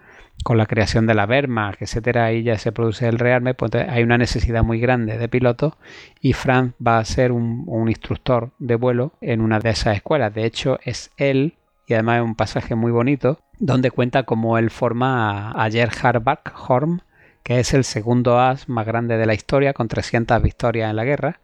con 0.44 0.56
la 0.56 0.66
creación 0.66 1.06
de 1.06 1.14
la 1.14 1.26
Wehrmacht, 1.26 1.82
etcétera, 1.82 2.26
ahí 2.26 2.42
ya 2.42 2.58
se 2.58 2.72
produce 2.72 3.08
el 3.08 3.18
rearme, 3.18 3.54
pues 3.54 3.74
hay 3.74 4.02
una 4.02 4.18
necesidad 4.18 4.62
muy 4.62 4.80
grande 4.80 5.18
de 5.18 5.28
pilotos 5.28 5.74
y 6.20 6.32
Franz 6.32 6.74
va 6.84 6.98
a 6.98 7.04
ser 7.04 7.32
un, 7.32 7.64
un, 7.66 7.92
de 8.58 8.74
vuelo 8.76 9.12
en 9.20 9.40
una 9.40 9.58
de 9.58 9.70
esas 9.70 9.96
escuelas. 9.96 10.32
De 10.34 10.44
hecho, 10.44 10.78
es 10.84 11.10
él, 11.16 11.54
y 11.86 11.94
además 11.94 12.18
es 12.18 12.24
un 12.24 12.34
pasaje 12.34 12.74
muy 12.74 12.92
bonito, 12.92 13.40
donde 13.58 13.90
cuenta 13.90 14.22
cómo 14.22 14.58
él 14.58 14.70
forma 14.70 15.50
a, 15.50 15.70
Gerhard 15.70 16.22
Backhorn, 16.22 17.02
que 17.42 17.60
es 17.60 17.74
el 17.74 17.84
segundo 17.84 18.38
as 18.38 18.68
más 18.68 18.86
grande 18.86 19.16
de 19.16 19.26
la 19.26 19.34
historia, 19.34 19.72
con 19.72 19.88
300 19.88 20.40
victorias 20.42 20.90
en 20.90 20.96
la 20.96 21.04
guerra, 21.04 21.40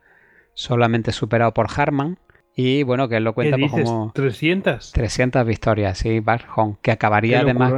solamente 0.55 1.13
superado 1.13 1.53
por 1.53 1.67
Harman. 1.75 2.19
Y 2.57 2.85
bueno, 2.85 3.09
que 3.09 3.17
él 3.17 3.25
lo 3.25 3.35
cuenta 3.35 3.57
pues 3.59 3.73
como... 3.73 4.13
¿300? 4.13 4.93
300 4.93 5.45
victorias, 5.45 5.99
sí, 5.99 6.21
Backhorn, 6.21 6.79
que 6.81 6.93
acabaría 6.93 7.41
además 7.41 7.73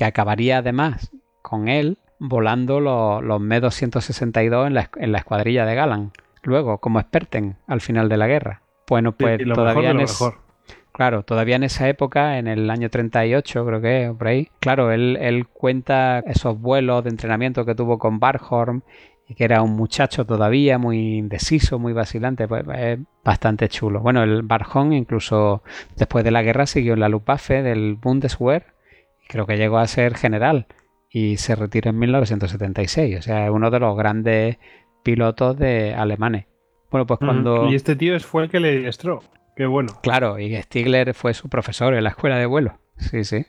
que 0.00 0.06
acabaría 0.06 0.56
además 0.56 1.10
con 1.42 1.68
él 1.68 1.98
volando 2.18 2.80
los, 2.80 3.22
los 3.22 3.38
Me-262 3.38 4.66
en 4.66 4.72
la, 4.72 4.88
en 4.96 5.12
la 5.12 5.18
escuadrilla 5.18 5.66
de 5.66 5.74
Galan. 5.74 6.12
Luego, 6.42 6.78
como 6.78 7.00
experten 7.00 7.56
al 7.66 7.82
final 7.82 8.08
de 8.08 8.16
la 8.16 8.26
guerra. 8.26 8.62
Bueno, 8.88 9.12
pues 9.12 9.38
todavía 9.44 9.90
en 9.90 10.06
Claro, 10.92 11.22
todavía 11.22 11.56
en 11.56 11.64
esa 11.64 11.86
época, 11.86 12.38
en 12.38 12.48
el 12.48 12.70
año 12.70 12.88
38 12.88 13.66
creo 13.66 13.80
que, 13.82 14.14
por 14.16 14.28
ahí, 14.28 14.48
claro, 14.58 14.90
él, 14.90 15.18
él 15.20 15.46
cuenta 15.48 16.20
esos 16.20 16.58
vuelos 16.58 17.04
de 17.04 17.10
entrenamiento 17.10 17.66
que 17.66 17.74
tuvo 17.74 17.98
con 17.98 18.18
Barhorn 18.20 18.82
y 19.28 19.34
que 19.34 19.44
era 19.44 19.60
un 19.60 19.76
muchacho 19.76 20.24
todavía 20.24 20.78
muy 20.78 21.18
indeciso, 21.18 21.78
muy 21.78 21.92
vacilante, 21.92 22.48
pues 22.48 22.64
es 22.74 22.98
bastante 23.22 23.68
chulo. 23.68 24.00
Bueno, 24.00 24.22
el 24.22 24.40
Barhorn 24.44 24.94
incluso 24.94 25.62
después 25.94 26.24
de 26.24 26.30
la 26.30 26.40
guerra 26.40 26.64
siguió 26.64 26.94
en 26.94 27.00
la 27.00 27.10
Luftwaffe 27.10 27.62
del 27.62 27.96
Bundeswehr 27.96 28.79
creo 29.30 29.46
que 29.46 29.56
llegó 29.56 29.78
a 29.78 29.86
ser 29.86 30.16
general 30.16 30.66
y 31.08 31.36
se 31.36 31.54
retiró 31.54 31.90
en 31.90 31.98
1976. 31.98 33.18
O 33.18 33.22
sea, 33.22 33.46
es 33.46 33.50
uno 33.50 33.70
de 33.70 33.78
los 33.78 33.96
grandes 33.96 34.58
pilotos 35.02 35.56
de 35.56 35.94
alemanes. 35.94 36.46
Bueno, 36.90 37.06
pues 37.06 37.20
cuando. 37.20 37.70
Y 37.70 37.76
este 37.76 37.94
tío 37.94 38.18
fue 38.20 38.44
el 38.44 38.50
que 38.50 38.60
le 38.60 38.78
diestró. 38.78 39.22
Qué 39.54 39.66
bueno. 39.66 39.92
Claro, 40.02 40.38
y 40.38 40.54
Stigler 40.60 41.14
fue 41.14 41.34
su 41.34 41.48
profesor 41.48 41.94
en 41.94 42.04
la 42.04 42.10
escuela 42.10 42.38
de 42.38 42.46
vuelo. 42.46 42.78
Sí, 42.96 43.24
sí. 43.24 43.46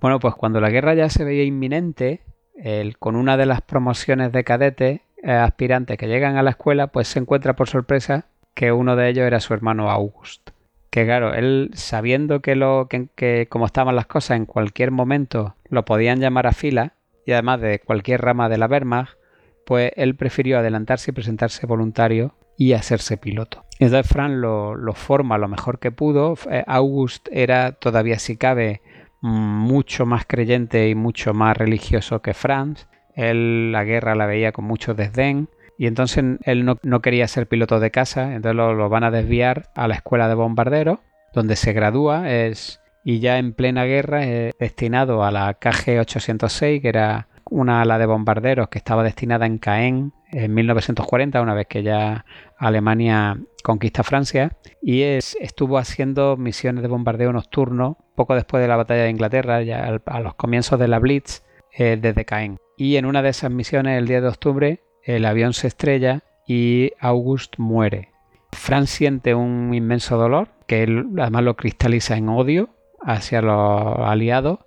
Bueno, 0.00 0.18
pues 0.18 0.34
cuando 0.34 0.60
la 0.60 0.70
guerra 0.70 0.94
ya 0.94 1.08
se 1.08 1.24
veía 1.24 1.44
inminente, 1.44 2.22
él, 2.54 2.98
con 2.98 3.14
una 3.14 3.36
de 3.36 3.46
las 3.46 3.60
promociones 3.60 4.32
de 4.32 4.44
cadetes 4.44 5.00
eh, 5.22 5.32
aspirantes 5.32 5.96
que 5.96 6.08
llegan 6.08 6.36
a 6.36 6.42
la 6.42 6.50
escuela, 6.50 6.88
pues 6.88 7.08
se 7.08 7.18
encuentra 7.18 7.54
por 7.54 7.68
sorpresa 7.68 8.26
que 8.54 8.72
uno 8.72 8.96
de 8.96 9.08
ellos 9.10 9.26
era 9.26 9.40
su 9.40 9.54
hermano 9.54 9.90
August 9.90 10.50
que 10.90 11.04
claro, 11.04 11.34
él 11.34 11.70
sabiendo 11.74 12.40
que, 12.40 12.56
lo, 12.56 12.88
que, 12.88 13.46
como 13.48 13.66
estaban 13.66 13.94
las 13.94 14.06
cosas 14.06 14.36
en 14.36 14.46
cualquier 14.46 14.90
momento 14.90 15.54
lo 15.68 15.84
podían 15.84 16.20
llamar 16.20 16.46
a 16.48 16.52
fila 16.52 16.94
y 17.24 17.32
además 17.32 17.60
de 17.60 17.78
cualquier 17.78 18.20
rama 18.22 18.48
de 18.48 18.58
la 18.58 18.66
Wehrmacht, 18.66 19.16
pues 19.64 19.92
él 19.94 20.16
prefirió 20.16 20.58
adelantarse 20.58 21.12
y 21.12 21.14
presentarse 21.14 21.66
voluntario 21.66 22.34
y 22.56 22.72
hacerse 22.72 23.16
piloto. 23.16 23.64
Entonces 23.78 24.10
Fran 24.10 24.40
lo, 24.40 24.74
lo 24.74 24.94
forma 24.94 25.38
lo 25.38 25.48
mejor 25.48 25.78
que 25.78 25.92
pudo. 25.92 26.34
Eh, 26.50 26.64
August 26.66 27.28
era 27.30 27.72
todavía 27.72 28.18
si 28.18 28.36
cabe 28.36 28.82
mucho 29.20 30.06
más 30.06 30.24
creyente 30.26 30.88
y 30.88 30.94
mucho 30.94 31.34
más 31.34 31.56
religioso 31.56 32.20
que 32.20 32.34
Franz. 32.34 32.88
Él 33.14 33.70
la 33.70 33.84
guerra 33.84 34.14
la 34.14 34.26
veía 34.26 34.52
con 34.52 34.64
mucho 34.64 34.94
desdén 34.94 35.48
y 35.80 35.86
entonces 35.86 36.22
él 36.42 36.66
no, 36.66 37.00
quería 37.00 37.26
ser 37.26 37.48
piloto 37.48 37.80
de 37.80 37.90
casa, 37.90 38.34
entonces 38.34 38.54
lo, 38.54 38.90
van 38.90 39.02
a 39.02 39.10
desviar 39.10 39.70
a 39.74 39.88
la 39.88 39.94
escuela 39.94 40.28
de 40.28 40.34
bombarderos, 40.34 40.98
donde 41.32 41.56
se 41.56 41.72
gradúa 41.72 42.30
es, 42.30 42.82
y 43.02 43.20
ya 43.20 43.38
en 43.38 43.54
plena 43.54 43.84
guerra 43.84 44.26
es 44.26 44.52
destinado 44.58 45.24
a 45.24 45.30
la 45.30 45.58
KG-806, 45.58 46.82
que 46.82 46.88
era 46.90 47.28
una 47.48 47.80
ala 47.80 47.98
de 47.98 48.04
bombarderos 48.04 48.68
que 48.68 48.76
estaba 48.76 49.02
destinada 49.02 49.46
en 49.46 49.56
Caen 49.56 50.12
en 50.30 50.52
1940, 50.52 51.40
una 51.40 51.54
vez 51.54 51.66
que 51.66 51.82
ya 51.82 52.26
Alemania 52.58 53.38
conquista 53.64 54.02
Francia, 54.02 54.58
y 54.82 55.00
es, 55.00 55.34
estuvo 55.40 55.78
haciendo 55.78 56.36
misiones 56.36 56.82
de 56.82 56.88
bombardeo 56.88 57.32
nocturno 57.32 57.96
poco 58.16 58.34
después 58.34 58.60
de 58.60 58.68
la 58.68 58.76
batalla 58.76 59.04
de 59.04 59.10
Inglaterra, 59.10 59.62
ya 59.62 59.98
a 60.04 60.20
los 60.20 60.34
comienzos 60.34 60.78
de 60.78 60.88
la 60.88 60.98
Blitz, 60.98 61.42
eh, 61.72 61.96
desde 61.98 62.26
Caen. 62.26 62.58
Y 62.76 62.96
en 62.96 63.06
una 63.06 63.22
de 63.22 63.30
esas 63.30 63.50
misiones, 63.50 63.96
el 63.96 64.06
10 64.06 64.20
de 64.20 64.28
octubre, 64.28 64.80
el 65.16 65.24
avión 65.24 65.52
se 65.52 65.66
estrella 65.66 66.22
y 66.46 66.92
August 67.00 67.58
muere. 67.58 68.10
Franz 68.52 68.90
siente 68.90 69.34
un 69.34 69.72
inmenso 69.72 70.16
dolor, 70.16 70.48
que 70.66 70.82
él 70.82 71.06
además 71.18 71.44
lo 71.44 71.56
cristaliza 71.56 72.16
en 72.16 72.28
odio 72.28 72.70
hacia 73.00 73.40
los 73.40 73.98
aliados, 74.00 74.58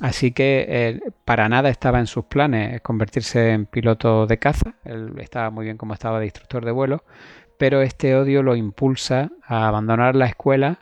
así 0.00 0.32
que 0.32 0.66
eh, 0.68 1.00
para 1.24 1.48
nada 1.48 1.68
estaba 1.68 2.00
en 2.00 2.06
sus 2.06 2.24
planes 2.24 2.80
convertirse 2.82 3.52
en 3.52 3.66
piloto 3.66 4.26
de 4.26 4.38
caza, 4.38 4.74
él 4.84 5.12
estaba 5.18 5.50
muy 5.50 5.64
bien 5.64 5.76
como 5.76 5.94
estaba 5.94 6.18
de 6.18 6.26
instructor 6.26 6.64
de 6.64 6.72
vuelo, 6.72 7.04
pero 7.58 7.82
este 7.82 8.16
odio 8.16 8.42
lo 8.42 8.56
impulsa 8.56 9.30
a 9.46 9.68
abandonar 9.68 10.16
la 10.16 10.26
escuela 10.26 10.80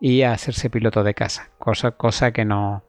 y 0.00 0.22
a 0.22 0.32
hacerse 0.32 0.70
piloto 0.70 1.04
de 1.04 1.14
caza, 1.14 1.50
cosa, 1.58 1.92
cosa 1.92 2.32
que 2.32 2.44
no, 2.44 2.82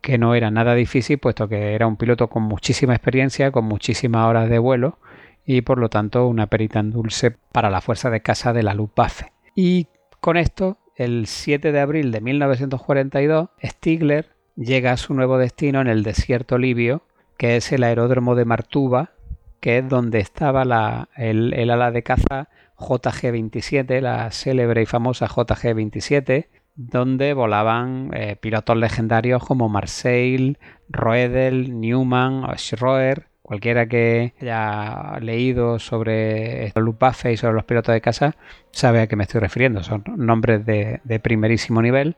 que 0.00 0.18
no 0.18 0.34
era 0.34 0.50
nada 0.50 0.74
difícil, 0.74 1.18
puesto 1.18 1.48
que 1.48 1.74
era 1.74 1.86
un 1.86 1.96
piloto 1.96 2.28
con 2.28 2.44
muchísima 2.44 2.94
experiencia, 2.94 3.50
con 3.50 3.66
muchísimas 3.66 4.26
horas 4.26 4.48
de 4.48 4.58
vuelo 4.58 4.98
y 5.46 5.62
por 5.62 5.78
lo 5.78 5.88
tanto 5.88 6.26
una 6.26 6.48
perita 6.48 6.80
en 6.80 6.90
dulce 6.90 7.30
para 7.30 7.70
la 7.70 7.80
fuerza 7.80 8.10
de 8.10 8.20
casa 8.20 8.52
de 8.52 8.64
la 8.64 8.74
Luftwaffe. 8.74 9.32
Y 9.54 9.86
con 10.20 10.36
esto, 10.36 10.78
el 10.96 11.26
7 11.26 11.72
de 11.72 11.80
abril 11.80 12.10
de 12.10 12.20
1942, 12.20 13.48
Stigler 13.62 14.36
llega 14.56 14.92
a 14.92 14.96
su 14.96 15.14
nuevo 15.14 15.38
destino 15.38 15.80
en 15.80 15.86
el 15.86 16.02
desierto 16.02 16.58
libio, 16.58 17.02
que 17.38 17.56
es 17.56 17.70
el 17.72 17.84
aeródromo 17.84 18.34
de 18.34 18.44
Martuba, 18.44 19.12
que 19.60 19.78
es 19.78 19.88
donde 19.88 20.18
estaba 20.18 20.64
la, 20.64 21.08
el, 21.16 21.70
ala 21.70 21.90
de 21.90 22.02
caza 22.02 22.48
JG-27, 22.78 24.00
la 24.00 24.30
célebre 24.30 24.82
y 24.82 24.86
famosa 24.86 25.28
JG-27, 25.28 26.48
donde 26.74 27.32
volaban 27.32 28.10
eh, 28.12 28.36
pilotos 28.36 28.76
legendarios 28.76 29.44
como 29.44 29.68
Marseille, 29.68 30.58
Roedel, 30.88 31.80
Newman 31.80 32.46
Schroer. 32.56 33.28
Cualquiera 33.46 33.86
que 33.86 34.34
haya 34.40 35.20
leído 35.20 35.78
sobre 35.78 36.72
Luftwaffe 36.74 37.32
y 37.32 37.36
sobre 37.36 37.54
los 37.54 37.64
pilotos 37.64 37.92
de 37.92 38.00
casa 38.00 38.34
sabe 38.72 39.00
a 39.00 39.06
qué 39.06 39.14
me 39.14 39.22
estoy 39.22 39.40
refiriendo. 39.40 39.84
Son 39.84 40.02
nombres 40.16 40.66
de, 40.66 41.20
primerísimo 41.22 41.80
nivel 41.80 42.16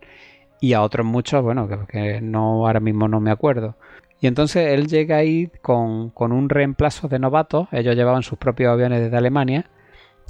y 0.59 0.73
a 0.73 0.81
otros 0.81 1.05
muchos, 1.05 1.43
bueno, 1.43 1.69
que, 1.87 2.23
no 2.23 2.67
ahora 2.67 2.81
mismo 2.81 3.09
no 3.09 3.21
me 3.21 3.31
acuerdo. 3.31 3.77
Y 4.21 4.27
entonces 4.27 4.73
él 4.73 4.89
llega 4.89 5.19
ahí 5.19 5.51
con, 5.61 6.09
con 6.09 6.33
un 6.33 6.49
reemplazo 6.49 7.09
de 7.09 7.19
novatos. 7.19 7.69
Ellos 7.73 7.95
llevaban 7.95 8.23
sus 8.23 8.39
propios 8.39 8.73
aviones 8.73 9.03
desde 9.03 9.19
Alemania 9.19 9.67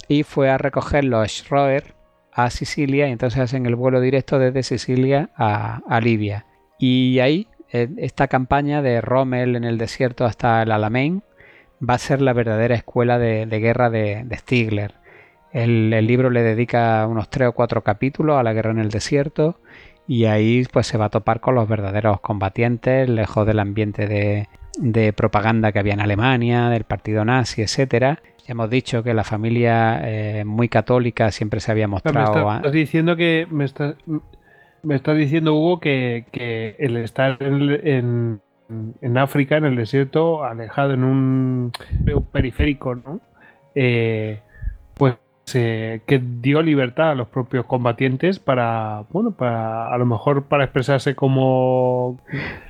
y 0.09 0.23
fue 0.23 0.49
a 0.49 0.57
recoger 0.57 1.05
los 1.05 1.31
Schroer 1.31 1.95
a 2.33 2.49
Sicilia 2.49 3.07
y 3.07 3.11
entonces 3.13 3.39
hacen 3.39 3.65
el 3.65 3.77
vuelo 3.77 4.01
directo 4.01 4.37
desde 4.37 4.63
Sicilia 4.63 5.29
a, 5.37 5.99
Libia. 6.01 6.45
Y 6.77 7.19
ahí, 7.19 7.47
esta 7.71 8.27
campaña 8.27 8.81
de 8.81 9.01
Rommel 9.01 9.55
en 9.55 9.63
el 9.63 9.77
desierto 9.77 10.25
hasta 10.25 10.61
el 10.63 10.71
Alamein 10.71 11.23
va 11.87 11.95
a 11.95 11.99
ser 11.99 12.21
la 12.21 12.33
verdadera 12.33 12.75
escuela 12.75 13.19
de, 13.19 13.45
guerra 13.45 13.89
de, 13.89 14.25
Stigler. 14.35 14.95
El, 15.51 15.89
libro 16.05 16.29
le 16.29 16.43
dedica 16.43 17.05
unos 17.07 17.29
tres 17.29 17.49
o 17.49 17.51
cuatro 17.53 17.83
capítulos 17.83 18.37
a 18.37 18.43
la 18.43 18.53
guerra 18.53 18.71
en 18.71 18.79
el 18.79 18.89
desierto 18.89 19.59
y 20.07 20.25
ahí 20.25 20.65
pues 20.71 20.87
se 20.87 20.97
va 20.97 21.05
a 21.05 21.09
topar 21.09 21.39
con 21.39 21.55
los 21.55 21.67
verdaderos 21.67 22.19
combatientes, 22.19 23.07
lejos 23.07 23.45
del 23.45 23.59
ambiente 23.59 24.07
de, 24.07 24.47
de 24.77 25.13
propaganda 25.13 25.71
que 25.71 25.79
había 25.79 25.93
en 25.93 26.01
Alemania, 26.01 26.69
del 26.69 26.83
partido 26.83 27.23
nazi, 27.25 27.61
etcétera, 27.61 28.19
hemos 28.49 28.69
dicho 28.69 29.03
que 29.03 29.13
la 29.13 29.23
familia 29.23 30.01
eh, 30.03 30.43
muy 30.43 30.69
católica 30.69 31.31
siempre 31.31 31.59
se 31.59 31.71
había 31.71 31.87
mostrado. 31.87 32.49
Me 32.49 32.55
estás 32.57 32.71
diciendo 32.71 33.15
que 33.15 33.47
me 33.49 33.65
me 34.83 34.95
estás 34.95 35.17
diciendo 35.17 35.55
Hugo 35.55 35.79
que, 35.79 36.25
el 36.79 36.97
estar 36.97 37.37
en, 37.41 38.41
en, 39.01 39.17
África, 39.17 39.57
en 39.57 39.65
el 39.65 39.75
desierto, 39.75 40.43
alejado 40.43 40.93
en 40.93 41.03
un 41.03 41.71
periférico, 42.31 42.95
¿no? 42.95 43.19
Eh, 43.75 44.39
pues 44.95 45.15
eh, 45.53 46.01
que 46.05 46.19
dio 46.19 46.61
libertad 46.61 47.11
a 47.11 47.15
los 47.15 47.27
propios 47.27 47.65
combatientes 47.65 48.39
para, 48.39 49.03
bueno, 49.09 49.31
para 49.31 49.93
a 49.93 49.97
lo 49.97 50.05
mejor 50.05 50.43
para 50.43 50.65
expresarse 50.65 51.15
como 51.15 52.19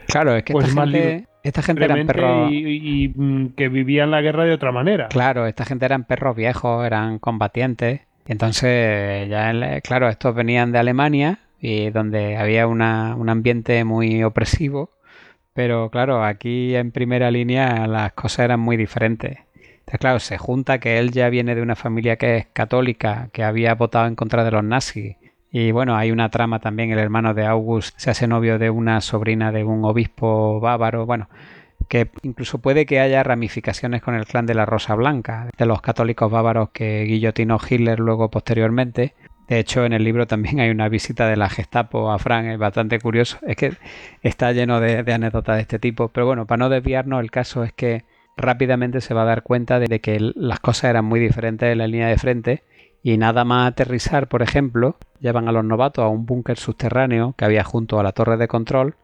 claro, 0.07 0.35
es 0.35 0.43
que 0.43 0.53
pues 0.53 0.73
más 0.75 0.89
gente 0.89 1.25
esta 1.43 1.61
gente 1.61 1.85
eran 1.85 2.05
perros. 2.05 2.51
Y, 2.51 3.05
y, 3.05 3.13
mm, 3.15 3.49
que 3.55 3.69
vivían 3.69 4.11
la 4.11 4.21
guerra 4.21 4.43
de 4.43 4.53
otra 4.53 4.71
manera. 4.71 5.07
Claro, 5.07 5.45
esta 5.45 5.65
gente 5.65 5.85
eran 5.85 6.03
perros 6.03 6.35
viejos, 6.35 6.85
eran 6.85 7.19
combatientes. 7.19 8.01
Entonces, 8.27 9.27
ya, 9.27 9.81
claro, 9.81 10.07
estos 10.09 10.35
venían 10.35 10.71
de 10.71 10.79
Alemania 10.79 11.39
y 11.61 11.89
donde 11.89 12.37
había 12.37 12.67
una, 12.67 13.15
un 13.15 13.29
ambiente 13.29 13.83
muy 13.83 14.23
opresivo. 14.23 14.91
Pero 15.53 15.89
claro, 15.89 16.23
aquí 16.23 16.75
en 16.75 16.91
primera 16.91 17.31
línea 17.31 17.87
las 17.87 18.13
cosas 18.13 18.45
eran 18.45 18.59
muy 18.59 18.77
diferentes. 18.77 19.39
Entonces, 19.89 19.99
claro, 19.99 20.19
se 20.19 20.37
junta 20.37 20.79
que 20.79 20.99
él 20.99 21.11
ya 21.11 21.29
viene 21.29 21.55
de 21.55 21.61
una 21.61 21.75
familia 21.75 22.15
que 22.17 22.37
es 22.37 22.45
católica, 22.53 23.29
que 23.33 23.43
había 23.43 23.73
votado 23.75 24.07
en 24.07 24.15
contra 24.15 24.43
de 24.43 24.51
los 24.51 24.63
nazis. 24.63 25.17
Y 25.51 25.71
bueno, 25.71 25.95
hay 25.95 26.11
una 26.11 26.29
trama 26.29 26.59
también, 26.59 26.91
el 26.91 26.99
hermano 26.99 27.33
de 27.33 27.45
August 27.45 27.97
se 27.97 28.11
hace 28.11 28.27
novio 28.27 28.59
de 28.59 28.69
una 28.69 29.01
sobrina 29.01 29.51
de 29.51 29.63
un 29.63 29.83
obispo 29.83 30.59
bávaro. 30.59 31.07
Bueno, 31.07 31.27
que 31.87 32.09
incluso 32.21 32.59
puede 32.59 32.85
que 32.85 32.99
haya 32.99 33.23
ramificaciones 33.23 34.03
con 34.03 34.13
el 34.13 34.27
clan 34.27 34.45
de 34.45 34.53
la 34.53 34.67
Rosa 34.67 34.93
Blanca, 34.93 35.49
de 35.57 35.65
los 35.65 35.81
católicos 35.81 36.31
bávaros 36.31 36.69
que 36.69 37.03
guillotinó 37.05 37.57
Hitler 37.67 37.99
luego 37.99 38.29
posteriormente. 38.29 39.15
De 39.49 39.57
hecho, 39.57 39.83
en 39.83 39.93
el 39.93 40.03
libro 40.03 40.27
también 40.27 40.59
hay 40.59 40.69
una 40.69 40.89
visita 40.89 41.27
de 41.27 41.35
la 41.35 41.49
Gestapo 41.49 42.11
a 42.11 42.19
Frank, 42.19 42.45
es 42.45 42.59
bastante 42.59 42.99
curioso. 42.99 43.39
Es 43.41 43.55
que 43.57 43.73
está 44.21 44.51
lleno 44.51 44.79
de, 44.79 44.99
anécdotas 45.11 45.55
de 45.55 45.63
este 45.63 45.79
tipo. 45.79 46.09
Pero 46.09 46.27
bueno, 46.27 46.45
para 46.45 46.59
no 46.59 46.69
desviarnos, 46.69 47.19
el 47.19 47.31
caso 47.31 47.63
es 47.63 47.73
que 47.73 48.05
rápidamente 48.37 49.01
se 49.01 49.15
va 49.15 49.23
a 49.23 49.25
dar 49.25 49.41
cuenta 49.41 49.79
de 49.79 49.99
que 49.99 50.19
las 50.19 50.59
cosas 50.59 50.91
eran 50.91 51.05
muy 51.05 51.19
diferentes 51.19 51.67
en 51.67 51.79
la 51.79 51.87
línea 51.87 52.07
de 52.07 52.17
frente 52.17 52.63
y 53.01 53.17
nada 53.17 53.43
más 53.43 53.71
aterrizar, 53.71 54.27
por 54.27 54.43
ejemplo, 54.43 54.97
llevan 55.19 55.47
a 55.47 55.51
los 55.51 55.65
novatos 55.65 56.05
a 56.05 56.09
un 56.09 56.27
búnker 56.27 56.57
subterráneo 56.57 57.33
que 57.35 57.45
había 57.45 57.63
junto 57.63 57.99
a 57.99 58.03
la 58.03 58.11
torre 58.11 58.37
de 58.37 58.47
control 58.47 58.95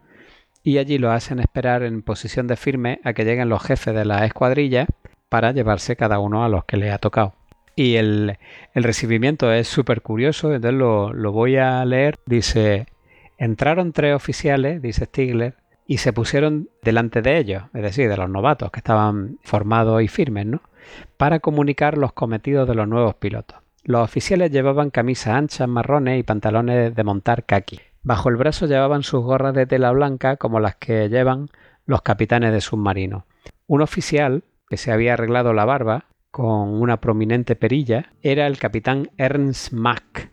y 0.64 0.78
allí 0.78 1.00
lo 1.00 1.12
hacen 1.12 1.40
esperar 1.40 1.82
en 1.82 2.04
posición 2.04 2.46
de 2.46 2.56
firme 2.56 3.00
a 3.04 3.14
que 3.14 3.26
lleguen 3.26 3.50
los 3.50 3.64
jefes 3.64 3.96
de 3.96 4.06
la 4.06 4.26
escuadrilla 4.26 4.86
para 5.28 5.52
llevarse 5.54 5.96
cada 5.96 6.20
uno 6.20 6.46
a 6.46 6.50
los 6.50 6.66
que 6.66 6.78
le 6.78 6.92
ha 6.92 7.00
tocado. 7.00 7.34
Y 7.76 7.96
el, 7.96 8.38
recibimiento 8.74 9.52
es 9.52 9.68
súper 9.68 10.02
curioso, 10.02 10.54
entonces 10.54 10.80
lo, 10.80 11.14
lo 11.14 11.32
voy 11.32 11.58
a 11.58 11.84
leer. 11.86 12.18
Dice, 12.26 12.88
entraron 13.38 13.92
tres 13.92 14.16
oficiales, 14.16 14.82
dice 14.82 15.06
Stigler, 15.06 15.56
y 15.88 15.98
se 15.98 16.14
pusieron 16.14 16.70
delante 16.82 17.22
de 17.22 17.38
ellos, 17.38 17.64
es 17.74 17.82
decir, 17.82 18.10
de 18.10 18.18
los 18.18 18.30
novatos 18.30 18.72
que 18.72 18.80
estaban 18.80 19.38
formados 19.44 20.02
y 20.02 20.08
firmes, 20.08 20.46
¿no? 20.46 20.62
Para 21.18 21.40
comunicar 21.40 21.98
los 21.98 22.14
cometidos 22.14 22.68
de 22.68 22.76
los 22.76 22.88
nuevos 22.88 23.16
pilotos. 23.16 23.60
Los 23.84 24.04
oficiales 24.04 24.52
llevaban 24.52 24.90
camisas 24.90 25.36
anchas 25.36 25.68
marrones 25.68 26.20
y 26.20 26.24
pantalones 26.24 26.96
de 26.96 27.04
montar 27.04 27.44
kaki. 27.44 27.80
Bajo 28.02 28.30
el 28.30 28.36
brazo 28.36 28.66
llevaban 28.66 29.04
sus 29.04 29.24
gorras 29.24 29.54
de 29.54 29.68
tela 29.68 29.92
blanca 29.92 30.38
como 30.38 30.60
las 30.60 30.76
que 30.76 31.10
llevan 31.10 31.50
los 31.86 32.02
capitanes 32.02 32.52
de 32.52 32.62
submarinos. 32.62 33.24
Un 33.68 33.82
oficial, 33.82 34.44
que 34.68 34.78
se 34.78 34.92
había 34.92 35.14
arreglado 35.14 35.54
la 35.54 35.66
barba 35.66 36.06
con 36.36 36.82
una 36.82 37.00
prominente 37.00 37.56
perilla, 37.56 38.12
era 38.22 38.46
el 38.46 38.58
capitán 38.58 39.10
Ernst 39.18 39.72
Mack. 39.72 40.32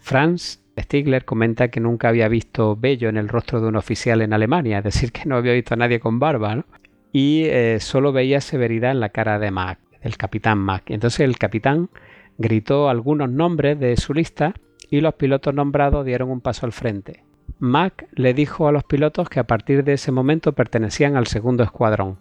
Franz 0.00 0.64
Stigler 0.76 1.24
comenta 1.24 1.68
que 1.68 1.78
nunca 1.78 2.08
había 2.08 2.26
visto 2.26 2.74
vello 2.74 3.08
en 3.08 3.16
el 3.16 3.28
rostro 3.28 3.60
de 3.60 3.68
un 3.68 3.76
oficial 3.76 4.20
en 4.20 4.32
Alemania, 4.32 4.78
es 4.78 4.84
decir, 4.84 5.12
que 5.12 5.26
no 5.26 5.36
había 5.36 5.52
visto 5.52 5.74
a 5.74 5.76
nadie 5.76 6.00
con 6.00 6.18
barba, 6.18 6.56
¿no? 6.56 6.64
y 7.12 7.44
eh, 7.44 7.78
solo 7.78 8.10
veía 8.10 8.40
severidad 8.40 8.90
en 8.90 8.98
la 8.98 9.10
cara 9.10 9.38
de 9.38 9.52
Mac, 9.52 9.78
del 10.02 10.16
capitán 10.16 10.58
Mac. 10.58 10.82
Entonces 10.86 11.20
el 11.20 11.38
capitán 11.38 11.88
gritó 12.36 12.88
algunos 12.88 13.30
nombres 13.30 13.78
de 13.78 13.96
su 13.96 14.14
lista 14.14 14.54
y 14.90 15.00
los 15.02 15.14
pilotos 15.14 15.54
nombrados 15.54 16.04
dieron 16.04 16.32
un 16.32 16.40
paso 16.40 16.66
al 16.66 16.72
frente. 16.72 17.22
Mac 17.60 18.08
le 18.10 18.34
dijo 18.34 18.66
a 18.66 18.72
los 18.72 18.82
pilotos 18.82 19.28
que 19.28 19.38
a 19.38 19.46
partir 19.46 19.84
de 19.84 19.92
ese 19.92 20.10
momento 20.10 20.54
pertenecían 20.54 21.14
al 21.14 21.28
segundo 21.28 21.62
escuadrón. 21.62 22.18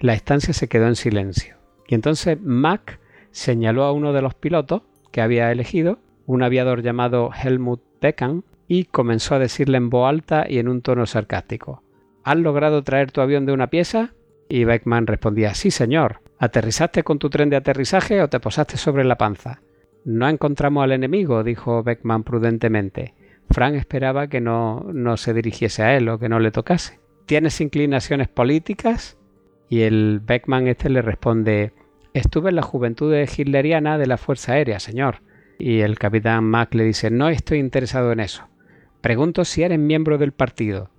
La 0.00 0.14
estancia 0.14 0.52
se 0.52 0.66
quedó 0.66 0.88
en 0.88 0.96
silencio. 0.96 1.61
Y 1.86 1.94
entonces 1.94 2.40
Mac 2.40 3.00
señaló 3.30 3.84
a 3.84 3.92
uno 3.92 4.12
de 4.12 4.22
los 4.22 4.34
pilotos 4.34 4.82
que 5.10 5.20
había 5.20 5.50
elegido 5.50 5.98
un 6.26 6.42
aviador 6.42 6.82
llamado 6.82 7.30
Helmut 7.32 7.82
Beckham 8.00 8.42
y 8.68 8.84
comenzó 8.84 9.34
a 9.34 9.38
decirle 9.38 9.76
en 9.76 9.90
voz 9.90 10.08
alta 10.08 10.46
y 10.48 10.58
en 10.58 10.68
un 10.68 10.82
tono 10.82 11.06
sarcástico 11.06 11.82
¿Has 12.24 12.36
logrado 12.36 12.82
traer 12.82 13.10
tu 13.10 13.20
avión 13.20 13.46
de 13.46 13.52
una 13.52 13.68
pieza? 13.68 14.14
Y 14.48 14.64
Beckman 14.64 15.06
respondía 15.06 15.54
Sí, 15.54 15.70
señor. 15.70 16.20
¿Aterrizaste 16.38 17.02
con 17.02 17.18
tu 17.18 17.30
tren 17.30 17.50
de 17.50 17.56
aterrizaje 17.56 18.22
o 18.22 18.28
te 18.28 18.40
posaste 18.40 18.76
sobre 18.76 19.04
la 19.04 19.18
panza? 19.18 19.60
No 20.04 20.28
encontramos 20.28 20.84
al 20.84 20.92
enemigo, 20.92 21.42
dijo 21.42 21.82
Beckman 21.82 22.22
prudentemente. 22.22 23.14
Frank 23.50 23.74
esperaba 23.74 24.28
que 24.28 24.40
no, 24.40 24.86
no 24.92 25.16
se 25.16 25.34
dirigiese 25.34 25.82
a 25.82 25.96
él 25.96 26.08
o 26.08 26.18
que 26.18 26.28
no 26.28 26.38
le 26.38 26.50
tocase. 26.50 27.00
¿Tienes 27.26 27.60
inclinaciones 27.60 28.28
políticas? 28.28 29.18
Y 29.72 29.84
el 29.84 30.20
Beckman 30.22 30.68
este 30.68 30.90
le 30.90 31.00
responde 31.00 31.72
Estuve 32.12 32.50
en 32.50 32.56
la 32.56 32.62
juventud 32.62 33.16
hitleriana 33.16 33.96
de 33.96 34.06
la 34.06 34.18
Fuerza 34.18 34.52
Aérea, 34.52 34.78
señor. 34.78 35.22
Y 35.58 35.80
el 35.80 35.98
capitán 35.98 36.44
Mac 36.44 36.74
le 36.74 36.84
dice, 36.84 37.10
no 37.10 37.30
estoy 37.30 37.58
interesado 37.58 38.12
en 38.12 38.20
eso. 38.20 38.46
Pregunto 39.00 39.46
si 39.46 39.62
eres 39.62 39.78
miembro 39.78 40.18
del 40.18 40.32
partido. 40.32 40.90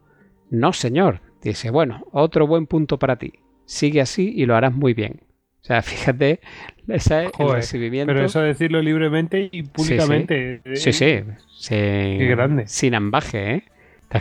No, 0.50 0.74
señor. 0.74 1.22
Dice, 1.44 1.70
bueno, 1.70 2.08
otro 2.12 2.48
buen 2.48 2.66
punto 2.66 2.98
para 2.98 3.18
ti. 3.18 3.34
Sigue 3.66 4.02
así 4.02 4.34
y 4.36 4.48
lo 4.48 4.56
harás 4.56 4.74
muy 4.74 4.96
bien. 4.96 5.22
O 5.62 5.66
sea, 5.66 5.82
fíjate, 5.84 6.40
ese 6.88 7.26
es 7.26 7.32
el 7.38 7.52
recibimiento. 7.52 8.12
Pero 8.12 8.26
eso 8.26 8.42
decirlo 8.42 8.82
libremente 8.82 9.50
y 9.52 9.62
públicamente. 9.62 10.64
Sí, 10.74 10.94
sí. 10.94 11.20
sí, 11.48 11.76
Qué 11.76 12.26
grande. 12.28 12.64
Sin 12.66 12.96
ambaje, 12.96 13.54
¿eh? 13.54 13.64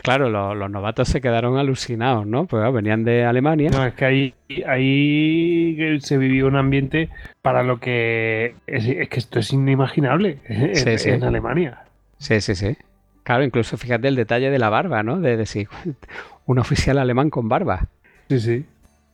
Claro, 0.00 0.30
los, 0.30 0.70
novatos 0.70 1.08
se 1.08 1.20
quedaron 1.20 1.58
alucinados, 1.58 2.26
¿no? 2.26 2.46
Pues 2.46 2.72
venían 2.72 3.04
de 3.04 3.24
Alemania. 3.24 3.70
No, 3.70 3.84
es 3.84 3.94
que 3.94 4.04
ahí, 4.04 4.34
ahí 4.66 6.00
se 6.00 6.16
vivió 6.16 6.46
un 6.46 6.56
ambiente 6.56 7.10
para 7.42 7.62
lo 7.62 7.78
que... 7.78 8.54
Es, 8.66 8.86
que 8.86 9.18
esto 9.18 9.38
es 9.38 9.52
inimaginable 9.52 10.38
en, 10.46 11.24
Alemania. 11.24 11.82
Sí, 12.18 12.40
sí, 12.40 12.54
sí. 12.54 12.76
Claro, 13.22 13.44
incluso 13.44 13.76
fíjate 13.76 14.08
el 14.08 14.16
detalle 14.16 14.50
de 14.50 14.58
la 14.58 14.70
barba, 14.70 15.02
¿no? 15.02 15.20
De 15.20 15.36
decir, 15.36 15.68
un 16.46 16.58
oficial 16.58 16.98
alemán 16.98 17.28
con 17.28 17.48
barba. 17.48 17.88
Sí, 18.28 18.40
sí. 18.40 18.64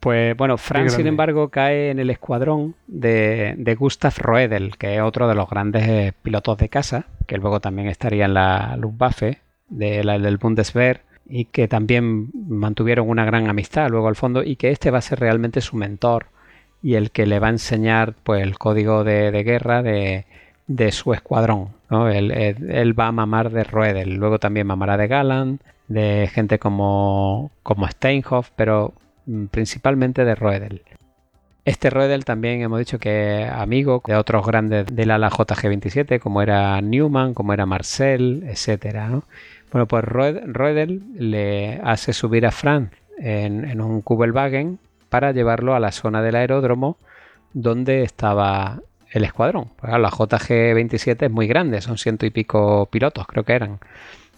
Pues 0.00 0.36
bueno, 0.36 0.58
Frank, 0.58 0.90
sin 0.90 1.08
embargo, 1.08 1.48
cae 1.48 1.90
en 1.90 1.98
el 1.98 2.10
escuadrón 2.10 2.76
de, 2.86 3.54
de, 3.58 3.74
Gustav 3.74 4.14
Roedel, 4.16 4.76
que 4.78 4.94
es 4.94 5.02
otro 5.02 5.26
de 5.26 5.34
los 5.34 5.50
grandes 5.50 6.12
pilotos 6.22 6.56
de 6.58 6.68
casa, 6.68 7.06
que 7.26 7.36
luego 7.36 7.58
también 7.58 7.88
estaría 7.88 8.26
en 8.26 8.34
la 8.34 8.76
Luftwaffe 8.76 9.38
de 9.68 10.04
la, 10.04 10.18
del 10.18 10.38
Bundeswehr 10.38 11.02
y 11.28 11.44
que 11.46 11.68
también 11.68 12.30
mantuvieron 12.48 13.08
una 13.08 13.24
gran 13.24 13.48
amistad 13.48 13.90
luego 13.90 14.08
al 14.08 14.16
fondo 14.16 14.42
y 14.42 14.56
que 14.56 14.70
este 14.70 14.90
va 14.90 14.98
a 14.98 15.02
ser 15.02 15.20
realmente 15.20 15.60
su 15.60 15.76
mentor 15.76 16.26
y 16.82 16.94
el 16.94 17.10
que 17.10 17.26
le 17.26 17.38
va 17.38 17.48
a 17.48 17.50
enseñar 17.50 18.14
pues 18.22 18.42
el 18.42 18.58
código 18.58 19.04
de, 19.04 19.30
guerra 19.42 19.82
de, 19.82 20.26
de, 20.66 20.92
su 20.92 21.12
escuadrón. 21.12 21.68
¿no? 21.90 22.08
Él, 22.08 22.98
va 22.98 23.08
a 23.08 23.12
mamar 23.12 23.50
de 23.50 23.64
Roedel, 23.64 24.14
luego 24.14 24.38
también 24.38 24.66
mamará 24.66 24.96
de 24.96 25.08
Galland, 25.08 25.60
de 25.88 26.28
gente 26.32 26.58
como, 26.58 27.50
como 27.62 27.88
Steinhoff, 27.88 28.50
pero 28.54 28.94
mm, 29.26 29.46
principalmente 29.46 30.24
de 30.24 30.34
Roedel. 30.34 30.82
Este 31.64 31.90
Roedel 31.90 32.24
también 32.24 32.62
hemos 32.62 32.78
dicho 32.78 32.98
que 32.98 33.46
amigo 33.52 34.02
de 34.06 34.16
otros 34.16 34.46
grandes 34.46 34.86
del 34.86 35.10
ala 35.10 35.30
JG27, 35.30 36.18
como 36.18 36.40
era 36.40 36.80
Newman, 36.80 37.34
como 37.34 37.52
era 37.52 37.66
Marcel, 37.66 38.44
etcétera, 38.46 39.08
¿no? 39.08 39.24
Bueno, 39.72 39.86
pues 39.86 40.04
Roedel 40.04 41.02
le 41.16 41.80
hace 41.82 42.12
subir 42.12 42.46
a 42.46 42.50
Frank 42.50 42.92
en, 43.18 43.80
un 43.80 44.00
Kubelwagen 44.00 44.78
para 45.08 45.32
llevarlo 45.32 45.74
a 45.74 45.80
la 45.80 45.92
zona 45.92 46.22
del 46.22 46.36
aeródromo 46.36 46.96
donde 47.52 48.02
estaba 48.02 48.80
el 49.10 49.24
escuadrón. 49.24 49.70
Pues, 49.76 49.92
la 49.92 50.10
JG-27 50.10 51.26
es 51.26 51.30
muy 51.30 51.46
grande, 51.46 51.80
son 51.80 51.98
ciento 51.98 52.26
y 52.26 52.30
pico 52.30 52.86
pilotos, 52.90 53.26
creo 53.26 53.44
que 53.44 53.52
eran. 53.52 53.78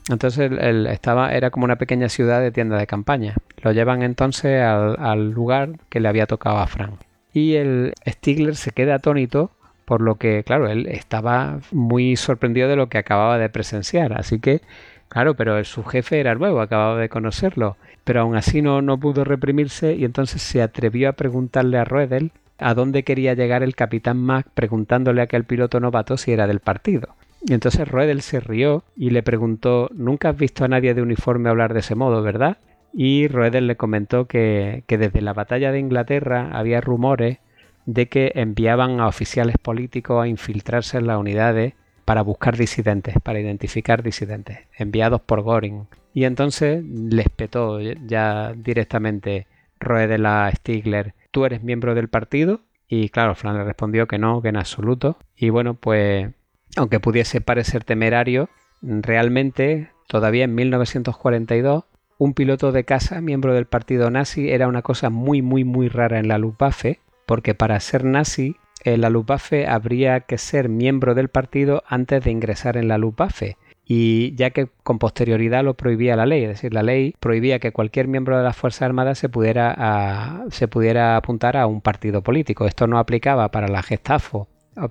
Entonces 0.08 0.50
él, 0.50 0.86
estaba, 0.86 1.32
era 1.34 1.50
como 1.50 1.64
una 1.64 1.76
pequeña 1.76 2.08
ciudad 2.08 2.40
de 2.40 2.50
tienda 2.50 2.78
de 2.78 2.86
campaña. 2.86 3.36
Lo 3.62 3.72
llevan 3.72 4.02
entonces 4.02 4.62
al, 4.62 4.96
al 4.98 5.30
lugar 5.30 5.70
que 5.88 6.00
le 6.00 6.08
había 6.08 6.26
tocado 6.26 6.58
a 6.58 6.66
Frank. 6.66 6.94
Y 7.32 7.54
el 7.54 7.92
Stigler 8.08 8.56
se 8.56 8.72
queda 8.72 8.96
atónito 8.96 9.52
por 9.84 10.00
lo 10.00 10.16
que, 10.16 10.44
claro, 10.44 10.68
él 10.68 10.86
estaba 10.86 11.58
muy 11.72 12.16
sorprendido 12.16 12.68
de 12.68 12.76
lo 12.76 12.88
que 12.88 12.98
acababa 12.98 13.38
de 13.38 13.48
presenciar. 13.48 14.12
Así 14.12 14.38
que 14.38 14.62
Claro, 15.10 15.34
pero 15.34 15.62
su 15.64 15.82
jefe 15.82 16.20
era 16.20 16.36
nuevo, 16.36 16.60
acababa 16.60 16.96
de 16.96 17.08
conocerlo, 17.08 17.76
pero 18.04 18.20
aún 18.20 18.36
así 18.36 18.62
no, 18.62 18.80
no 18.80 18.96
pudo 19.00 19.24
reprimirse 19.24 19.96
y 19.96 20.04
entonces 20.04 20.40
se 20.40 20.62
atrevió 20.62 21.08
a 21.08 21.14
preguntarle 21.14 21.78
a 21.78 21.84
Roedel 21.84 22.30
a 22.58 22.74
dónde 22.74 23.02
quería 23.02 23.34
llegar 23.34 23.64
el 23.64 23.74
capitán 23.74 24.18
Mac 24.18 24.46
preguntándole 24.54 25.20
a 25.20 25.24
aquel 25.24 25.42
piloto 25.42 25.80
novato 25.80 26.16
si 26.16 26.30
era 26.30 26.46
del 26.46 26.60
partido. 26.60 27.16
Y 27.44 27.54
entonces 27.54 27.88
Roedel 27.88 28.22
se 28.22 28.38
rió 28.38 28.84
y 28.94 29.10
le 29.10 29.24
preguntó 29.24 29.90
Nunca 29.92 30.28
has 30.28 30.36
visto 30.36 30.64
a 30.64 30.68
nadie 30.68 30.94
de 30.94 31.02
uniforme 31.02 31.50
hablar 31.50 31.74
de 31.74 31.80
ese 31.80 31.96
modo, 31.96 32.22
¿verdad? 32.22 32.58
Y 32.94 33.26
Roedel 33.26 33.66
le 33.66 33.76
comentó 33.76 34.26
que, 34.26 34.84
que 34.86 34.96
desde 34.96 35.22
la 35.22 35.32
batalla 35.32 35.72
de 35.72 35.80
Inglaterra 35.80 36.50
había 36.52 36.80
rumores 36.80 37.38
de 37.84 38.08
que 38.08 38.30
enviaban 38.36 39.00
a 39.00 39.08
oficiales 39.08 39.56
políticos 39.58 40.22
a 40.22 40.28
infiltrarse 40.28 40.98
en 40.98 41.08
las 41.08 41.18
unidades 41.18 41.74
para 42.10 42.22
buscar 42.22 42.56
disidentes, 42.56 43.14
para 43.22 43.38
identificar 43.38 44.02
disidentes, 44.02 44.58
enviados 44.76 45.20
por 45.20 45.42
Goring. 45.42 45.86
Y 46.12 46.24
entonces 46.24 46.84
les 46.84 47.28
petó 47.28 47.78
ya 47.80 48.52
directamente, 48.56 49.46
Roedel 49.78 50.26
a 50.26 50.50
Stigler, 50.50 51.14
¿tú 51.30 51.44
eres 51.44 51.62
miembro 51.62 51.94
del 51.94 52.08
partido? 52.08 52.62
Y 52.88 53.10
claro, 53.10 53.36
Fran 53.36 53.56
le 53.56 53.62
respondió 53.62 54.08
que 54.08 54.18
no, 54.18 54.42
que 54.42 54.48
en 54.48 54.56
absoluto. 54.56 55.18
Y 55.36 55.50
bueno, 55.50 55.74
pues 55.74 56.28
aunque 56.74 56.98
pudiese 56.98 57.40
parecer 57.40 57.84
temerario, 57.84 58.48
realmente 58.82 59.92
todavía 60.08 60.46
en 60.46 60.56
1942 60.56 61.84
un 62.18 62.34
piloto 62.34 62.72
de 62.72 62.82
casa, 62.82 63.20
miembro 63.20 63.54
del 63.54 63.66
partido 63.66 64.10
nazi, 64.10 64.50
era 64.50 64.66
una 64.66 64.82
cosa 64.82 65.10
muy, 65.10 65.42
muy, 65.42 65.62
muy 65.62 65.88
rara 65.88 66.18
en 66.18 66.26
la 66.26 66.38
Luftwaffe, 66.38 66.98
porque 67.24 67.54
para 67.54 67.78
ser 67.78 68.02
nazi, 68.04 68.56
en 68.84 69.00
la 69.00 69.10
Luftwaffe 69.10 69.66
habría 69.66 70.20
que 70.20 70.38
ser 70.38 70.68
miembro 70.68 71.14
del 71.14 71.28
partido 71.28 71.82
antes 71.86 72.24
de 72.24 72.30
ingresar 72.30 72.76
en 72.76 72.88
la 72.88 72.98
Luftwaffe. 72.98 73.56
Y 73.84 74.36
ya 74.36 74.50
que 74.50 74.68
con 74.84 75.00
posterioridad 75.00 75.64
lo 75.64 75.74
prohibía 75.74 76.14
la 76.14 76.24
ley, 76.24 76.44
es 76.44 76.50
decir, 76.50 76.72
la 76.72 76.84
ley 76.84 77.14
prohibía 77.18 77.58
que 77.58 77.72
cualquier 77.72 78.06
miembro 78.06 78.38
de 78.38 78.44
las 78.44 78.56
Fuerzas 78.56 78.82
Armadas 78.82 79.18
se 79.18 79.28
pudiera, 79.28 80.44
se 80.50 80.68
pudiera 80.68 81.16
apuntar 81.16 81.56
a 81.56 81.66
un 81.66 81.80
partido 81.80 82.22
político. 82.22 82.66
Esto 82.66 82.86
no 82.86 82.98
aplicaba 82.98 83.50
para 83.50 83.66
la 83.66 83.82
Gestapo, 83.82 84.46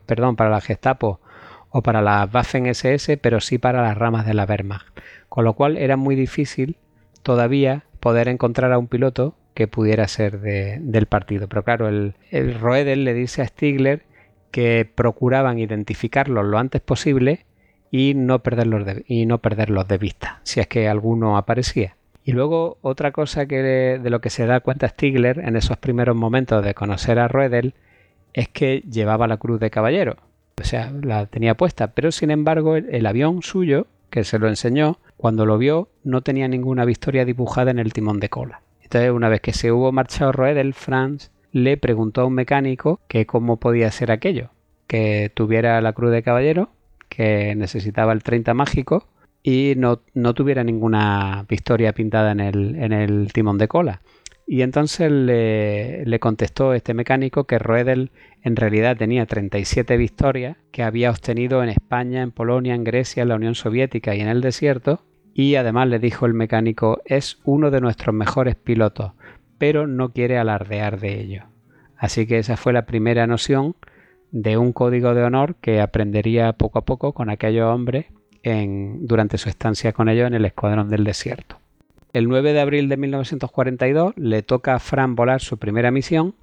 perdón, 0.06 0.36
para 0.36 0.50
la 0.50 0.60
Gestapo 0.60 1.22
o 1.70 1.82
para 1.82 2.02
la 2.02 2.28
Waffen 2.32 2.66
SS, 2.66 3.16
pero 3.18 3.40
sí 3.40 3.58
para 3.58 3.82
las 3.82 3.98
ramas 3.98 4.26
de 4.26 4.34
la 4.34 4.44
Wehrmacht. 4.44 4.88
Con 5.30 5.46
lo 5.46 5.54
cual 5.54 5.78
era 5.78 5.96
muy 5.96 6.16
difícil 6.16 6.76
todavía 7.24 7.86
poder 8.02 8.28
encontrar 8.28 8.74
a 8.74 8.80
un 8.80 8.88
piloto 8.88 9.36
que 9.60 9.68
pudiera 9.68 10.08
ser 10.08 10.40
del 10.40 11.06
partido. 11.08 11.50
Pero 11.50 11.64
claro, 11.64 11.90
el, 11.90 12.14
el 12.32 12.58
Roedel 12.58 13.04
le 13.04 13.14
dice 13.14 13.42
a 13.42 13.46
Stigler 13.46 14.04
que 14.52 14.90
procuraban 14.96 15.60
identificarlos 15.60 16.46
lo 16.46 16.58
antes 16.58 16.80
posible 16.80 17.46
y 17.92 18.14
no 18.16 18.40
perderlos 18.40 18.86
de, 18.86 19.04
y 19.06 19.26
no 19.26 19.40
perderlos 19.40 19.86
de 19.90 19.98
vista, 19.98 20.40
si 20.44 20.62
es 20.62 20.68
que 20.68 20.88
alguno 20.88 21.36
aparecía. 21.36 21.98
Y 22.24 22.32
luego 22.32 22.78
otra 22.82 23.12
cosa 23.12 23.48
que 23.48 23.62
de 23.62 24.10
lo 24.10 24.22
que 24.22 24.30
se 24.30 24.46
da 24.46 24.62
cuenta 24.62 24.88
Stigler 24.88 25.40
en 25.40 25.58
esos 25.58 25.76
primeros 25.76 26.16
momentos 26.16 26.64
de 26.64 26.74
conocer 26.74 27.20
a 27.20 27.28
Roedel 27.28 27.74
es 28.32 28.48
que 28.48 28.82
llevaba 28.90 29.28
la 29.28 29.36
cruz 29.36 29.60
de 29.60 29.72
caballero, 29.72 30.16
o 30.58 30.64
sea, 30.64 30.90
la 31.04 31.26
tenía 31.26 31.58
puesta, 31.58 31.92
pero 31.92 32.14
sin 32.14 32.32
embargo 32.32 32.78
el 32.78 33.06
avión 33.06 33.42
suyo, 33.42 33.88
que 34.10 34.24
se 34.24 34.40
lo 34.40 34.48
enseñó, 34.48 35.00
cuando 35.18 35.46
lo 35.46 35.58
vio, 35.58 35.90
no 36.06 36.22
tenía 36.22 36.48
ninguna 36.48 36.86
victoria 36.86 37.26
dibujada 37.26 37.72
en 37.72 37.80
el 37.80 37.92
timón 37.92 38.22
de 38.22 38.30
cola. 38.30 38.62
Entonces, 38.90 39.12
una 39.12 39.30
vez 39.30 39.40
que 39.42 39.54
se 39.54 39.72
hubo 39.72 39.92
marchado 39.92 40.32
Roedel, 40.32 40.74
Franz 40.74 41.30
le 41.52 41.78
preguntó 41.78 42.22
a 42.22 42.26
un 42.26 42.34
mecánico 42.34 43.00
que 43.08 43.28
cómo 43.28 43.60
podía 43.60 43.92
ser 43.92 44.10
aquello, 44.10 44.50
que 44.88 45.32
tuviera 45.32 45.80
la 45.80 45.94
cruz 45.94 46.10
de 46.10 46.24
caballero, 46.24 46.72
que 47.08 47.54
necesitaba 47.56 48.14
el 48.14 48.24
30 48.24 48.56
mágico 48.56 49.08
y 49.44 49.74
no, 49.78 50.02
no 50.16 50.34
tuviera 50.34 50.64
ninguna 50.64 51.46
victoria 51.48 51.94
pintada 51.94 52.32
en 52.32 52.40
el, 52.40 52.76
en 52.78 52.92
el 52.92 53.32
timón 53.32 53.60
de 53.60 53.68
cola. 53.68 54.02
Y 54.48 54.64
entonces 54.64 55.12
le, 55.12 56.04
le, 56.08 56.20
contestó 56.20 56.74
este 56.74 56.96
mecánico 56.96 57.44
que 57.44 57.60
Roedel 57.60 58.10
en 58.42 58.56
realidad 58.56 58.98
tenía 58.98 59.28
37 59.28 59.98
victorias 59.98 60.58
que 60.72 60.82
había 60.82 61.12
obtenido 61.12 61.62
en 61.62 61.70
España, 61.70 62.24
en 62.24 62.32
Polonia, 62.32 62.74
en 62.74 62.84
Grecia, 62.84 63.22
en 63.22 63.30
la 63.30 63.36
Unión 63.36 63.54
Soviética 63.54 64.16
y 64.16 64.22
en 64.22 64.30
el 64.30 64.42
desierto, 64.42 65.04
y 65.40 65.56
además 65.56 65.88
le 65.88 66.00
dijo 66.00 66.26
el 66.26 66.34
mecánico 66.34 67.02
es 67.06 67.40
uno 67.46 67.72
de 67.72 67.80
nuestros 67.80 68.14
mejores 68.14 68.56
pilotos, 68.56 69.14
pero 69.58 69.88
no 69.88 70.12
quiere 70.12 70.38
alardear 70.38 71.00
de 71.00 71.22
ello. 71.22 71.44
Así 71.96 72.28
que 72.28 72.40
esa 72.40 72.58
fue 72.58 72.74
la 72.74 72.86
primera 72.86 73.26
noción 73.26 73.78
de 74.32 74.58
un 74.58 74.74
código 74.74 75.14
de 75.14 75.24
honor 75.24 75.56
que 75.56 75.80
aprendería 75.80 76.52
poco 76.52 76.80
a 76.80 76.86
poco 76.86 77.14
con 77.14 77.30
aquellos 77.30 77.74
hombres 77.74 78.08
durante 78.44 79.38
su 79.38 79.48
estancia 79.48 79.94
con 79.94 80.10
ellos 80.10 80.28
en 80.28 80.34
el 80.34 80.44
Escuadrón 80.44 80.90
del 80.90 81.06
Desierto. 81.06 81.58
El 82.12 82.28
9 82.28 82.52
de 82.52 82.60
abril 82.60 82.90
de 82.90 82.98
1942 82.98 84.16
le 84.18 84.44
toca 84.44 84.76
a 84.76 84.80
Fran 84.80 85.16
volar 85.16 85.40
su 85.40 85.58
primera 85.58 85.90
misión 85.90 86.36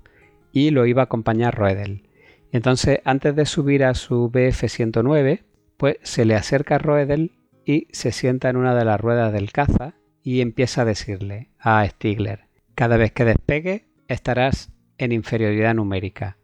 y 0.53 0.71
lo 0.71 0.87
iba 0.87 1.03
a 1.03 1.05
acompañar 1.05 1.55
Roedel. 1.55 2.05
entonces, 2.51 3.01
antes 3.05 3.37
de 3.37 3.45
subir 3.45 3.85
a 3.85 3.93
su 3.93 4.31
BF-109, 4.31 5.43
pues 5.77 5.99
se 6.03 6.25
le 6.25 6.35
acerca 6.35 6.77
a 6.77 6.79
Roedel 6.79 7.33
y 7.67 7.89
se 7.91 8.13
sienta 8.13 8.49
en 8.49 8.57
una 8.57 8.75
de 8.75 8.87
las 8.87 9.01
ruedas 9.01 9.33
del 9.33 9.53
caza 9.53 9.95
y 10.23 10.41
empieza 10.41 10.83
a 10.83 10.87
decirle 10.87 11.51
a 11.59 11.87
Stigler, 11.87 12.45
cada 12.75 12.97
vez 12.97 13.13
que 13.13 13.25
despegue 13.25 13.87
estarás 14.09 14.71
en 14.99 15.13
inferioridad 15.13 15.75
numérica. 15.75 16.39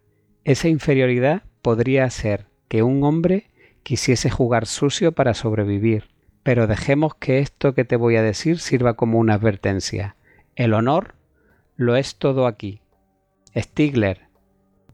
Esa 0.44 0.68
inferioridad 0.68 1.44
podría 1.62 2.10
ser 2.10 2.46
que 2.68 2.82
un 2.82 3.04
hombre 3.04 3.46
quisiese 3.84 4.30
jugar 4.30 4.66
sucio 4.66 5.12
para 5.12 5.32
sobrevivir, 5.32 6.10
pero 6.42 6.66
dejemos 6.66 7.14
que 7.14 7.38
esto 7.38 7.74
que 7.74 7.84
te 7.84 7.96
voy 7.96 8.16
a 8.16 8.22
decir 8.22 8.58
sirva 8.58 8.94
como 8.94 9.18
una 9.18 9.34
advertencia. 9.34 10.16
El 10.56 10.74
honor 10.74 11.14
lo 11.76 11.96
es 11.96 12.16
todo 12.16 12.46
aquí. 12.46 12.80
Stigler, 13.56 14.22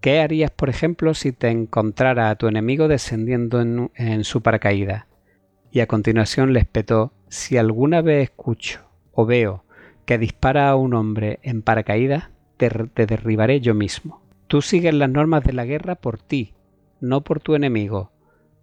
¿qué 0.02 0.20
harías, 0.20 0.50
por 0.50 0.68
ejemplo, 0.68 1.14
si 1.14 1.32
te 1.32 1.48
encontrara 1.48 2.28
a 2.28 2.36
tu 2.36 2.48
enemigo 2.48 2.86
descendiendo 2.86 3.60
en, 3.60 4.24
su 4.24 4.42
paracaídas? 4.42 5.07
Y 5.70 5.80
a 5.80 5.86
continuación 5.86 6.52
le 6.52 6.60
espetó 6.60 7.12
si 7.28 7.56
alguna 7.56 8.00
vez 8.00 8.30
escucho 8.30 8.80
o 9.12 9.26
veo 9.26 9.64
que 10.06 10.18
dispara 10.18 10.70
a 10.70 10.76
un 10.76 10.94
hombre 10.94 11.38
en 11.42 11.62
paracaídas, 11.62 12.30
te, 12.56 12.70
derribaré 13.06 13.60
yo 13.60 13.74
mismo. 13.74 14.22
Tú 14.46 14.62
sigues 14.62 14.94
las 14.94 15.10
normas 15.10 15.44
de 15.44 15.52
la 15.52 15.66
guerra 15.66 15.96
por 15.96 16.18
ti, 16.18 16.54
no 17.00 17.22
por 17.22 17.40
tu 17.40 17.54
enemigo. 17.54 18.10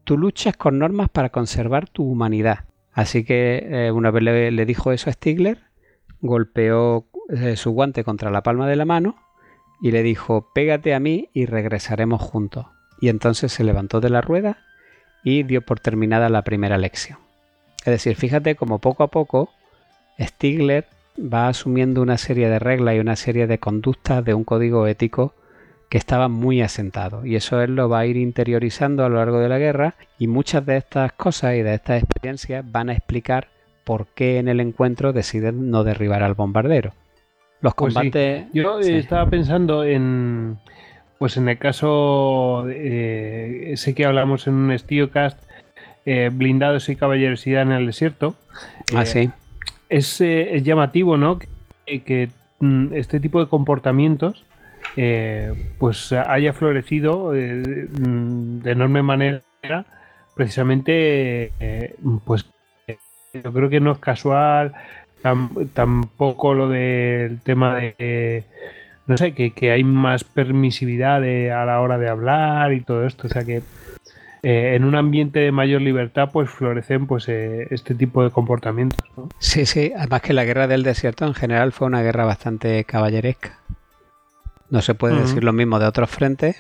Tú 0.04 0.18
luchas 0.18 0.58
con 0.58 0.80
normas 0.80 1.10
para 1.10 1.30
conservar 1.30 1.88
tu 1.88 2.04
humanidad. 2.04 2.66
Así 2.92 3.24
que 3.24 3.68
eh, 3.70 3.92
una 3.92 4.10
vez 4.10 4.24
le, 4.24 4.66
dijo 4.66 4.92
eso 4.92 5.10
a 5.10 5.14
Stigler, 5.14 5.60
golpeó 6.20 7.08
eh, 7.30 7.56
su 7.56 7.72
guante 7.72 8.04
contra 8.04 8.32
la 8.32 8.42
palma 8.42 8.68
de 8.68 8.76
la 8.76 8.86
mano 8.86 9.18
y 9.82 9.92
le 9.92 10.02
dijo, 10.02 10.52
pégate 10.54 10.96
a 10.96 11.00
mí 11.00 11.30
y 11.34 11.46
regresaremos 11.46 12.22
juntos. 12.22 12.66
Y 13.00 13.10
entonces 13.10 13.52
se 13.52 13.64
levantó 13.64 14.02
de 14.02 14.10
la 14.10 14.22
rueda 14.22 14.66
y 15.26 15.44
dio 15.44 15.62
por 15.62 15.82
terminada 15.82 16.30
la 16.30 16.44
primera 16.44 16.78
lección. 16.78 17.18
Es 17.80 17.92
decir, 17.92 18.16
fíjate 18.16 18.56
como 18.56 18.80
poco 18.80 19.04
a 19.04 19.08
poco 19.08 19.50
Stigler 20.20 20.86
va 21.20 21.48
asumiendo 21.48 22.02
una 22.02 22.18
serie 22.18 22.48
de 22.48 22.60
reglas 22.60 22.96
y 22.96 23.00
una 23.00 23.16
serie 23.16 23.48
de 23.48 23.58
conductas 23.58 24.24
de 24.24 24.34
un 24.34 24.44
código 24.44 24.88
ético 24.88 25.34
que 25.90 25.98
estaba 25.98 26.28
muy 26.28 26.62
asentado 26.62 27.26
y 27.26 27.36
eso 27.36 27.62
él 27.62 27.76
lo 27.76 27.90
va 27.90 28.00
a 28.00 28.06
ir 28.06 28.18
interiorizando 28.18 29.04
a 29.04 29.10
lo 29.10 29.18
largo 29.18 29.40
de 29.40 29.50
la 29.50 29.58
guerra 29.58 29.96
y 30.20 30.28
muchas 30.28 30.66
de 30.66 30.78
estas 30.78 31.12
cosas 31.14 31.56
y 31.56 31.62
de 31.62 31.74
estas 31.74 32.04
experiencias 32.04 32.64
van 32.72 32.90
a 32.90 32.94
explicar 32.94 33.50
por 33.84 34.08
qué 34.08 34.38
en 34.38 34.48
el 34.48 34.60
encuentro 34.60 35.12
deciden 35.12 35.70
no 35.72 35.84
derribar 35.84 36.24
al 36.24 36.34
bombardero. 36.34 36.94
Los 37.62 37.74
pues 37.74 37.94
combates... 37.94 38.46
Yo 38.54 38.80
estaba 38.80 39.30
pensando 39.30 39.84
en 39.84 40.58
pues 41.18 41.38
en 41.38 41.48
el 41.48 41.58
caso, 41.58 42.66
eh, 42.70 43.74
sé 43.78 43.96
que 43.96 44.06
hablamos 44.06 44.48
en 44.48 44.54
un 44.56 44.78
StioCast, 44.78 45.40
eh, 46.06 46.30
blindados 46.32 46.90
y 46.90 46.96
caballerosidad 46.96 47.64
en 47.64 47.72
el 47.72 47.86
desierto. 47.86 48.36
Ah, 48.94 49.04
eh, 49.04 49.06
sí. 49.06 49.30
Es, 49.90 50.20
llamativo, 50.64 51.18
¿no? 51.18 51.40
Que, 51.86 52.30
mm, 52.60 52.94
este 52.94 53.20
tipo 53.20 53.40
de 53.40 53.50
comportamientos 53.50 54.46
pues 55.80 56.14
haya 56.14 56.54
florecido 56.54 57.32
mm, 57.34 58.62
de 58.62 58.72
enorme 58.72 59.02
manera 59.02 59.42
precisamente 60.36 61.52
pues 62.24 62.46
yo 63.34 63.52
creo 63.52 63.68
que 63.68 63.82
no 63.82 63.92
es 63.92 63.98
casual 63.98 64.74
tampoco 65.74 66.54
lo 66.54 66.70
del 66.70 67.42
tema 67.42 67.76
de 67.76 68.46
no 69.08 69.18
sé, 69.18 69.34
que, 69.34 69.72
hay 69.72 69.84
más 69.84 70.24
permisividad 70.24 71.18
a 71.18 71.66
la 71.66 71.80
hora 71.82 71.98
de 71.98 72.10
hablar 72.10 72.74
y 72.74 72.82
todo 72.82 73.06
esto. 73.06 73.28
O 73.28 73.30
sea 73.30 73.44
que 73.44 73.62
eh, 74.44 74.76
en 74.76 74.84
un 74.84 74.96
ambiente 74.96 75.40
de 75.40 75.52
mayor 75.52 75.82
libertad 75.82 76.30
pues 76.32 76.50
florecen 76.50 77.08
pues 77.08 77.28
eh, 77.30 77.68
este 77.72 77.96
tipo 77.96 78.24
de 78.24 78.32
comportamientos. 78.32 79.04
Sí, 79.40 79.66
sí, 79.66 79.92
además 79.96 80.22
que 80.22 80.34
la 80.34 80.44
guerra 80.44 80.68
del 80.68 80.84
desierto 80.84 81.26
en 81.26 81.34
general 81.34 81.72
fue 81.72 81.88
una 81.88 82.02
guerra 82.02 82.26
bastante 82.26 82.84
caballeresca. 82.84 83.60
No 84.70 84.82
se 84.82 84.96
puede 84.96 85.20
decir 85.20 85.44
lo 85.44 85.54
mismo 85.54 85.80
de 85.80 85.86
otros 85.86 86.10
frentes, 86.10 86.58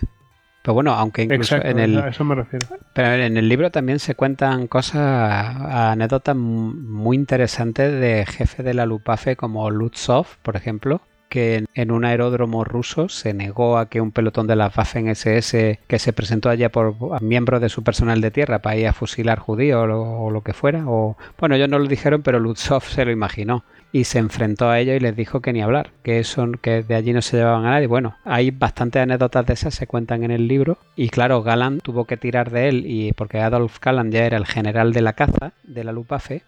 pero 0.61 0.73
bueno, 0.75 0.93
aunque 0.93 1.23
incluso 1.23 1.57
en 1.57 1.77
el 1.79 1.99
a 1.99 2.07
eso 2.07 2.23
me 2.23 2.33
refiero. 2.33 2.67
Pero 2.93 3.13
en 3.13 3.37
el 3.37 3.49
libro 3.49 3.71
también 3.71 3.99
se 3.99 4.15
cuentan 4.15 4.65
cosas, 4.65 5.55
anécdotas 5.61 6.35
muy 6.35 7.17
interesantes 7.17 7.91
de 7.91 8.25
jefe 8.25 8.63
de 8.63 8.73
la 8.73 8.87
Lupafe 8.87 9.35
como 9.35 9.69
Lutzov, 9.69 10.25
por 10.41 10.55
ejemplo, 10.55 11.01
que 11.29 11.65
en 11.73 11.91
un 11.91 12.05
aeródromo 12.05 12.63
ruso 12.63 13.09
se 13.09 13.33
negó 13.33 13.77
a 13.77 13.89
que 13.89 14.01
un 14.01 14.11
pelotón 14.11 14.47
de 14.47 14.55
la 14.55 14.71
Waffen 14.75 15.07
SS 15.07 15.79
que 15.87 15.99
se 15.99 16.13
presentó 16.13 16.49
allá 16.49 16.71
por 16.71 17.21
miembros 17.21 17.61
de 17.61 17.69
su 17.69 17.83
personal 17.83 18.21
de 18.21 18.31
tierra 18.31 18.59
para 18.59 18.77
ir 18.77 18.87
a 18.87 18.93
fusilar 18.93 19.39
judíos 19.39 19.87
o, 19.91 20.29
lo 20.29 20.41
que 20.41 20.53
fuera, 20.53 20.83
o 20.87 21.17
bueno, 21.39 21.55
ellos 21.55 21.69
no 21.69 21.79
lo 21.79 21.87
dijeron, 21.87 22.21
pero 22.21 22.39
Lutzov 22.39 22.83
se 22.83 23.05
lo 23.05 23.11
imaginó 23.11 23.63
y 23.91 24.03
se 24.03 24.19
enfrentó 24.19 24.69
a 24.69 24.79
ellos 24.79 24.97
y 24.97 24.99
les 24.99 25.15
dijo 25.15 25.41
que 25.41 25.53
ni 25.53 25.61
hablar, 25.61 25.91
que 26.03 26.19
eso, 26.19 26.45
que 26.61 26.83
de 26.83 26.95
allí 26.95 27.13
no 27.13 27.21
se 27.21 27.37
llevaban 27.37 27.65
a 27.65 27.71
nadie. 27.71 27.87
Bueno, 27.87 28.17
hay 28.25 28.51
bastantes 28.51 29.01
anécdotas 29.01 29.45
de 29.45 29.53
esas, 29.53 29.73
se 29.73 29.87
cuentan 29.87 30.23
en 30.25 30.31
el 30.31 30.49
libro. 30.49 30.77
Y 30.97 31.07
claro, 31.07 31.43
Galland 31.43 31.81
tuvo 31.81 32.03
que 32.03 32.17
tirar 32.17 32.51
de 32.51 32.67
él, 32.67 32.83
y 32.85 33.13
porque 33.13 33.39
Adolf 33.39 33.79
Galland 33.79 34.11
ya 34.11 34.25
era 34.25 34.35
el 34.35 34.45
general 34.45 34.91
de 34.91 35.01
la 35.01 35.13
caza 35.13 35.53
de 35.63 35.85
la 35.85 35.93
Luftwaffe, 35.93 36.43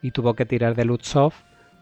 y 0.00 0.12
tuvo 0.12 0.32
que 0.32 0.46
tirar 0.46 0.74
de 0.76 0.86
Lutzov 0.86 1.34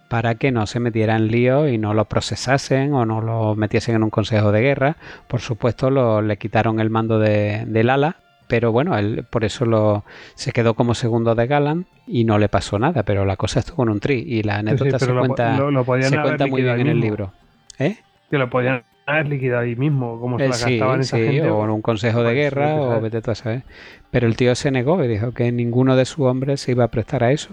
para 0.09 0.37
que 0.37 0.53
no 0.53 0.67
se 0.67 0.81
metiera 0.81 1.17
en 1.17 1.29
lío 1.29 1.69
y 1.69 1.79
no 1.79 1.95
lo 1.95 2.05
procesasen 2.05 2.93
o 2.95 3.05
no 3.05 3.21
lo 3.21 3.55
metiesen 3.57 3.97
en 3.97 4.03
un 4.05 4.11
consejo 4.11 4.53
de 4.53 4.61
guerra. 4.61 4.97
Por 5.27 5.41
supuesto, 5.41 5.91
lo, 5.91 6.23
le 6.23 6.37
quitaron 6.37 6.81
el 6.81 6.91
mando 6.91 7.19
de, 7.19 7.65
del 7.67 7.91
ala, 7.91 8.17
pero 8.47 8.73
bueno, 8.73 8.97
él 8.97 9.25
por 9.29 9.45
eso 9.45 9.65
lo, 9.65 10.05
se 10.35 10.53
quedó 10.53 10.75
como 10.75 10.95
segundo 10.95 11.35
de 11.35 11.47
Galán 11.47 11.87
y 12.07 12.25
no 12.25 12.39
le 12.39 12.49
pasó 12.49 12.79
nada, 12.79 13.03
pero 13.03 13.25
la 13.25 13.37
cosa 13.37 13.61
estuvo 13.61 13.83
en 13.83 13.89
un 13.89 14.01
tri 14.01 14.25
y 14.27 14.43
la 14.43 14.59
anécdota 14.59 14.99
se 14.99 15.13
cuenta, 15.13 15.57
se 15.57 16.23
cuenta 16.23 16.47
muy 16.47 16.63
bien 16.63 16.81
en 16.81 16.87
el 16.89 17.01
libro. 17.01 17.33
¿Eh? 17.79 17.97
Que 18.31 18.39
lo 18.39 18.49
podían 18.49 18.85
haber 19.07 19.29
liquidado 19.29 19.63
ahí 19.63 19.77
mismo, 19.77 20.21
como 20.21 20.39
se 20.39 20.45
Eh, 20.45 20.49
la 20.49 20.55
sí, 20.55 20.71
gastaban 20.79 21.01
esa 21.01 21.17
sí, 21.17 21.25
gente. 21.25 21.51
o 21.51 21.65
en 21.65 21.71
un 21.71 21.83
consejo 21.83 22.23
de 22.23 22.35
guerra 22.35 22.75
o 22.77 23.01
vete 23.01 23.23
tú 23.23 23.31
a 23.33 23.35
saber. 23.35 23.63
Pero 24.11 24.27
el 24.27 24.37
tío 24.37 24.55
se 24.55 24.71
negó 24.71 25.03
y 25.03 25.09
dijo 25.09 25.33
que 25.33 25.51
ninguno 25.53 25.97
de 25.97 26.05
sus 26.05 26.27
hombres 26.27 26.61
se 26.61 26.73
iba 26.73 26.85
a 26.85 26.89
prestar 26.89 27.25
a 27.25 27.33
eso. 27.33 27.51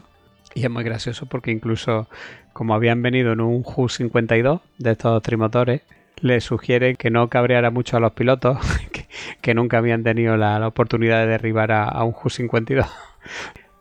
Y 0.56 0.64
es 0.64 0.70
muy 0.70 0.84
gracioso 0.84 1.26
porque 1.26 1.52
incluso 1.52 2.08
como 2.54 2.74
habían 2.76 3.02
venido 3.02 3.34
en 3.34 3.42
un 3.42 3.64
Ju-52 3.64 4.62
de 4.78 4.92
estos 4.92 5.22
trimotores, 5.24 5.82
le 6.22 6.40
sugiere 6.40 6.96
que 6.96 7.10
no 7.10 7.28
cabreara 7.30 7.70
mucho 7.72 7.98
a 7.98 8.00
los 8.00 8.14
pilotos, 8.14 8.58
que, 8.92 9.08
que 9.42 9.54
nunca 9.54 9.80
habían 9.80 10.04
tenido 10.04 10.38
la, 10.38 10.58
la 10.60 10.68
oportunidad 10.68 11.20
de 11.20 11.28
derribar 11.28 11.72
a, 11.72 11.84
a 11.86 12.04
un 12.04 12.14
Ju-52. 12.14 12.86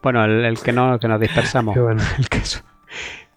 Bueno, 0.03 0.24
el, 0.24 0.44
el 0.44 0.59
que 0.59 0.73
no, 0.73 0.99
que 0.99 1.07
nos 1.07 1.20
dispersamos. 1.20 1.77
Bueno. 1.78 2.03
El 2.19 2.28
caso, 2.28 2.62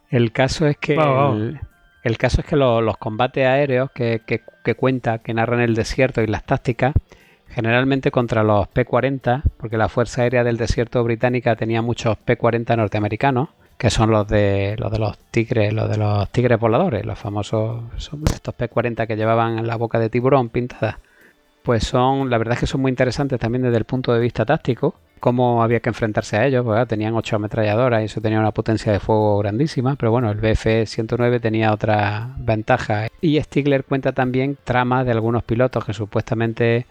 el 0.09 0.31
caso 0.31 0.65
es 0.65 0.77
que 0.77 0.95
el, 0.95 1.59
el 2.03 2.17
caso 2.17 2.41
es 2.41 2.47
que 2.47 2.55
lo- 2.55 2.81
los 2.81 2.97
combates 2.97 3.45
aéreos 3.45 3.91
que, 3.93 4.21
que, 4.25 4.41
que 4.63 4.73
cuenta, 4.73 5.19
que 5.19 5.33
narran 5.35 5.59
el 5.61 5.75
desierto 5.75 6.23
y 6.23 6.27
las 6.27 6.43
tácticas, 6.43 6.93
generalmente 7.49 8.09
contra 8.09 8.43
los 8.43 8.67
P-40, 8.69 9.43
porque 9.57 9.77
la 9.77 9.89
Fuerza 9.89 10.23
Aérea 10.23 10.43
del 10.43 10.57
Desierto 10.57 11.03
Británica 11.03 11.55
tenía 11.55 11.83
muchos 11.83 12.17
P-40 12.17 12.75
norteamericanos, 12.77 13.49
que 13.77 13.89
son 13.89 14.11
los 14.11 14.27
de 14.27 14.75
los 14.77 14.91
de 14.91 14.99
los 14.99 15.17
tigres, 15.31 15.73
los 15.73 15.89
de 15.89 15.97
los 15.97 16.29
tigres 16.29 16.59
voladores, 16.59 17.05
los 17.05 17.19
famosos 17.19 17.83
son 17.97 18.23
estos 18.33 18.53
P-40 18.55 19.07
que 19.07 19.15
llevaban 19.15 19.59
en 19.59 19.67
la 19.67 19.75
boca 19.75 19.99
de 19.99 20.09
tiburón 20.09 20.49
pintada. 20.49 20.99
Pues 21.63 21.83
son, 21.83 22.29
la 22.29 22.37
verdad 22.37 22.53
es 22.53 22.59
que 22.61 22.67
son 22.67 22.81
muy 22.81 22.89
interesantes 22.89 23.39
también 23.39 23.63
desde 23.63 23.77
el 23.77 23.85
punto 23.85 24.13
de 24.13 24.19
vista 24.19 24.45
táctico, 24.45 24.95
cómo 25.19 25.63
había 25.63 25.79
que 25.79 25.89
enfrentarse 25.89 26.37
a 26.37 26.45
ellos, 26.45 26.63
porque 26.63 26.75
claro, 26.75 26.87
tenían 26.87 27.15
ocho 27.15 27.35
ametralladoras 27.37 28.03
y 28.03 28.05
eso 28.05 28.21
tenía 28.21 28.39
una 28.39 28.51
potencia 28.51 28.91
de 28.91 28.99
fuego 28.99 29.39
grandísima, 29.39 29.95
pero 29.95 30.11
bueno, 30.11 30.29
el 30.29 30.39
BF-109 30.39 31.41
tenía 31.41 31.73
otra 31.73 32.29
ventaja. 32.37 33.07
Y 33.21 33.41
Stigler 33.41 33.83
cuenta 33.83 34.11
también 34.11 34.57
tramas 34.63 35.05
de 35.05 35.11
algunos 35.11 35.43
pilotos 35.43 35.83
que 35.83 35.93
supuestamente 35.93 36.85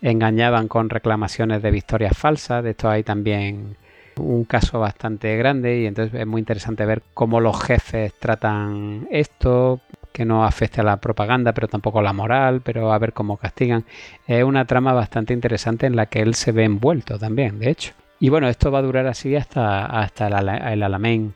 engañaban 0.00 0.68
con 0.68 0.88
reclamaciones 0.88 1.62
de 1.62 1.70
victorias 1.70 2.16
falsas, 2.16 2.64
de 2.64 2.70
esto 2.70 2.88
hay 2.88 3.02
también 3.02 3.76
un 4.16 4.44
caso 4.44 4.80
bastante 4.80 5.36
grande 5.36 5.80
y 5.80 5.86
entonces 5.86 6.20
es 6.20 6.26
muy 6.26 6.40
interesante 6.40 6.84
ver 6.86 7.02
cómo 7.14 7.40
los 7.40 7.62
jefes 7.62 8.14
tratan 8.18 9.06
esto, 9.10 9.80
que 10.12 10.24
no 10.24 10.44
afecte 10.44 10.80
a 10.80 10.84
la 10.84 10.98
propaganda, 10.98 11.52
pero 11.52 11.66
tampoco 11.66 11.98
a 11.98 12.02
la 12.02 12.12
moral, 12.12 12.60
pero 12.62 12.92
a 12.92 12.98
ver 12.98 13.12
cómo 13.12 13.36
castigan. 13.36 13.84
Es 14.26 14.44
una 14.44 14.64
trama 14.64 14.92
bastante 14.92 15.34
interesante 15.34 15.86
en 15.86 15.96
la 15.96 16.06
que 16.06 16.20
él 16.20 16.34
se 16.34 16.52
ve 16.52 16.64
envuelto 16.64 17.18
también, 17.18 17.58
de 17.58 17.70
hecho. 17.70 17.92
Y 18.20 18.28
bueno, 18.28 18.48
esto 18.48 18.70
va 18.70 18.78
a 18.78 18.82
durar 18.82 19.06
así 19.06 19.34
hasta, 19.34 19.86
hasta 19.86 20.28
el, 20.28 20.48
el 20.48 20.82
Alamein. 20.82 21.34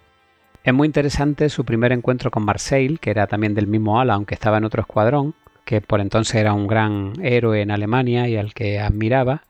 Es 0.62 0.74
muy 0.74 0.86
interesante 0.86 1.48
su 1.48 1.64
primer 1.64 1.92
encuentro 1.92 2.30
con 2.30 2.44
Marseille, 2.44 2.98
que 2.98 3.10
era 3.10 3.26
también 3.26 3.54
del 3.54 3.66
mismo 3.66 4.00
ala, 4.00 4.14
aunque 4.14 4.34
estaba 4.34 4.58
en 4.58 4.64
otro 4.64 4.82
escuadrón, 4.82 5.34
que 5.64 5.80
por 5.80 6.00
entonces 6.00 6.36
era 6.36 6.52
un 6.52 6.66
gran 6.66 7.14
héroe 7.22 7.60
en 7.60 7.70
Alemania 7.70 8.28
y 8.28 8.36
al 8.36 8.54
que 8.54 8.78
admiraba. 8.78 9.42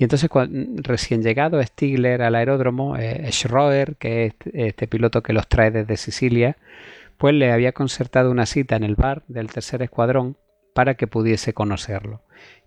Y 0.00 0.04
entonces, 0.04 0.30
cuan- 0.30 0.78
recién 0.78 1.22
llegado 1.22 1.62
Stigler 1.62 2.22
al 2.22 2.34
aeródromo, 2.34 2.96
eh, 2.96 3.28
Schroeder, 3.30 3.96
que 3.96 4.24
es 4.24 4.34
este, 4.54 4.86
piloto 4.88 5.22
que 5.22 5.34
los 5.34 5.46
trae 5.46 5.70
desde 5.70 5.98
Sicilia, 5.98 6.56
pues 7.18 7.34
le 7.34 7.52
había 7.52 7.72
concertado 7.72 8.30
una 8.30 8.46
cita 8.46 8.76
en 8.76 8.84
el 8.84 8.94
bar 8.96 9.24
del 9.28 9.48
tercer 9.52 9.82
escuadrón 9.82 10.38
para 10.74 10.94
que 10.94 11.06
pudiese 11.06 11.52
conocerlo. 11.52 12.22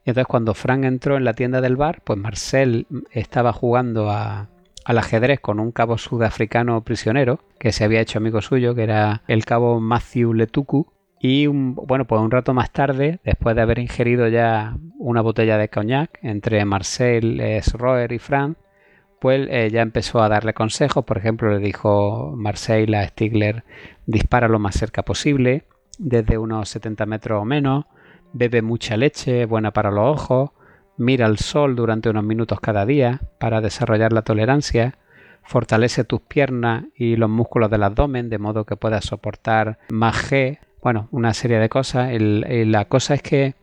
Y 0.05 0.11
entonces 0.11 0.27
cuando 0.27 0.53
Frank 0.53 0.83
entró 0.83 1.17
en 1.17 1.23
la 1.23 1.33
tienda 1.33 1.59
del 1.59 1.75
bar, 1.75 2.01
pues 2.03 2.19
Marcel 2.19 2.85
estaba 3.09 3.51
jugando 3.51 4.11
al 4.11 4.97
ajedrez 4.99 5.39
con 5.39 5.59
un 5.59 5.71
cabo 5.71 5.97
sudafricano 5.97 6.83
prisionero 6.83 7.39
que 7.57 7.71
se 7.71 7.83
había 7.83 8.01
hecho 8.01 8.19
amigo 8.19 8.43
suyo, 8.43 8.75
que 8.75 8.83
era 8.83 9.23
el 9.27 9.43
cabo 9.43 9.79
Matthew 9.79 10.35
Letuku. 10.35 10.85
Y 11.25 11.47
un- 11.47 11.73
bueno, 11.73 12.03
pues 12.03 12.19
un 12.21 12.31
rato 12.31 12.53
más 12.53 12.69
tarde, 12.73 13.19
después 13.23 13.55
de 13.55 13.61
haber 13.61 13.79
ingerido 13.79 14.27
ya 14.27 14.75
una 14.99 15.21
botella 15.21 15.57
de 15.57 15.69
coñac 15.69 16.19
entre 16.21 16.65
Marcel, 16.65 17.39
eh, 17.39 17.61
y 18.09 18.19
Frank, 18.19 18.57
pues 19.21 19.47
eh, 19.49 19.69
ya 19.71 19.81
empezó 19.81 20.21
a 20.21 20.27
darle 20.27 20.53
consejos. 20.53 21.05
Por 21.05 21.17
ejemplo, 21.17 21.49
le 21.49 21.59
dijo 21.59 22.33
Marcel 22.35 22.93
a 22.93 23.07
Stigler, 23.07 23.63
dispara 24.05 24.49
lo 24.49 24.59
más 24.59 24.75
cerca 24.75 25.03
posible, 25.03 25.63
desde 25.97 26.37
unos 26.37 26.67
70 26.67 27.05
metros 27.05 27.41
o 27.41 27.45
menos, 27.45 27.85
bebe 28.33 28.61
mucha 28.61 28.97
leche, 28.97 29.45
buena 29.45 29.71
para 29.71 29.91
los 29.91 30.05
ojos, 30.19 30.49
mira 30.97 31.25
al 31.25 31.37
sol 31.37 31.77
durante 31.77 32.09
unos 32.09 32.25
minutos 32.25 32.59
cada 32.59 32.85
día 32.85 33.21
para 33.39 33.61
desarrollar 33.61 34.11
la 34.11 34.23
tolerancia, 34.23 34.97
fortalece 35.41 36.03
tus 36.03 36.19
piernas 36.19 36.83
y 36.97 37.15
los 37.15 37.29
músculos 37.29 37.71
del 37.71 37.83
abdomen 37.83 38.29
de 38.29 38.39
modo 38.39 38.65
que 38.65 38.75
puedas 38.75 39.05
soportar 39.05 39.79
más 39.89 40.29
G, 40.29 40.59
bueno, 40.83 41.07
una 41.11 41.33
serie 41.33 41.59
de 41.59 41.69
cosas. 41.69 42.11
El- 42.11 42.71
la 42.71 42.85
cosa 42.85 43.15
es 43.15 43.21
que 43.21 43.55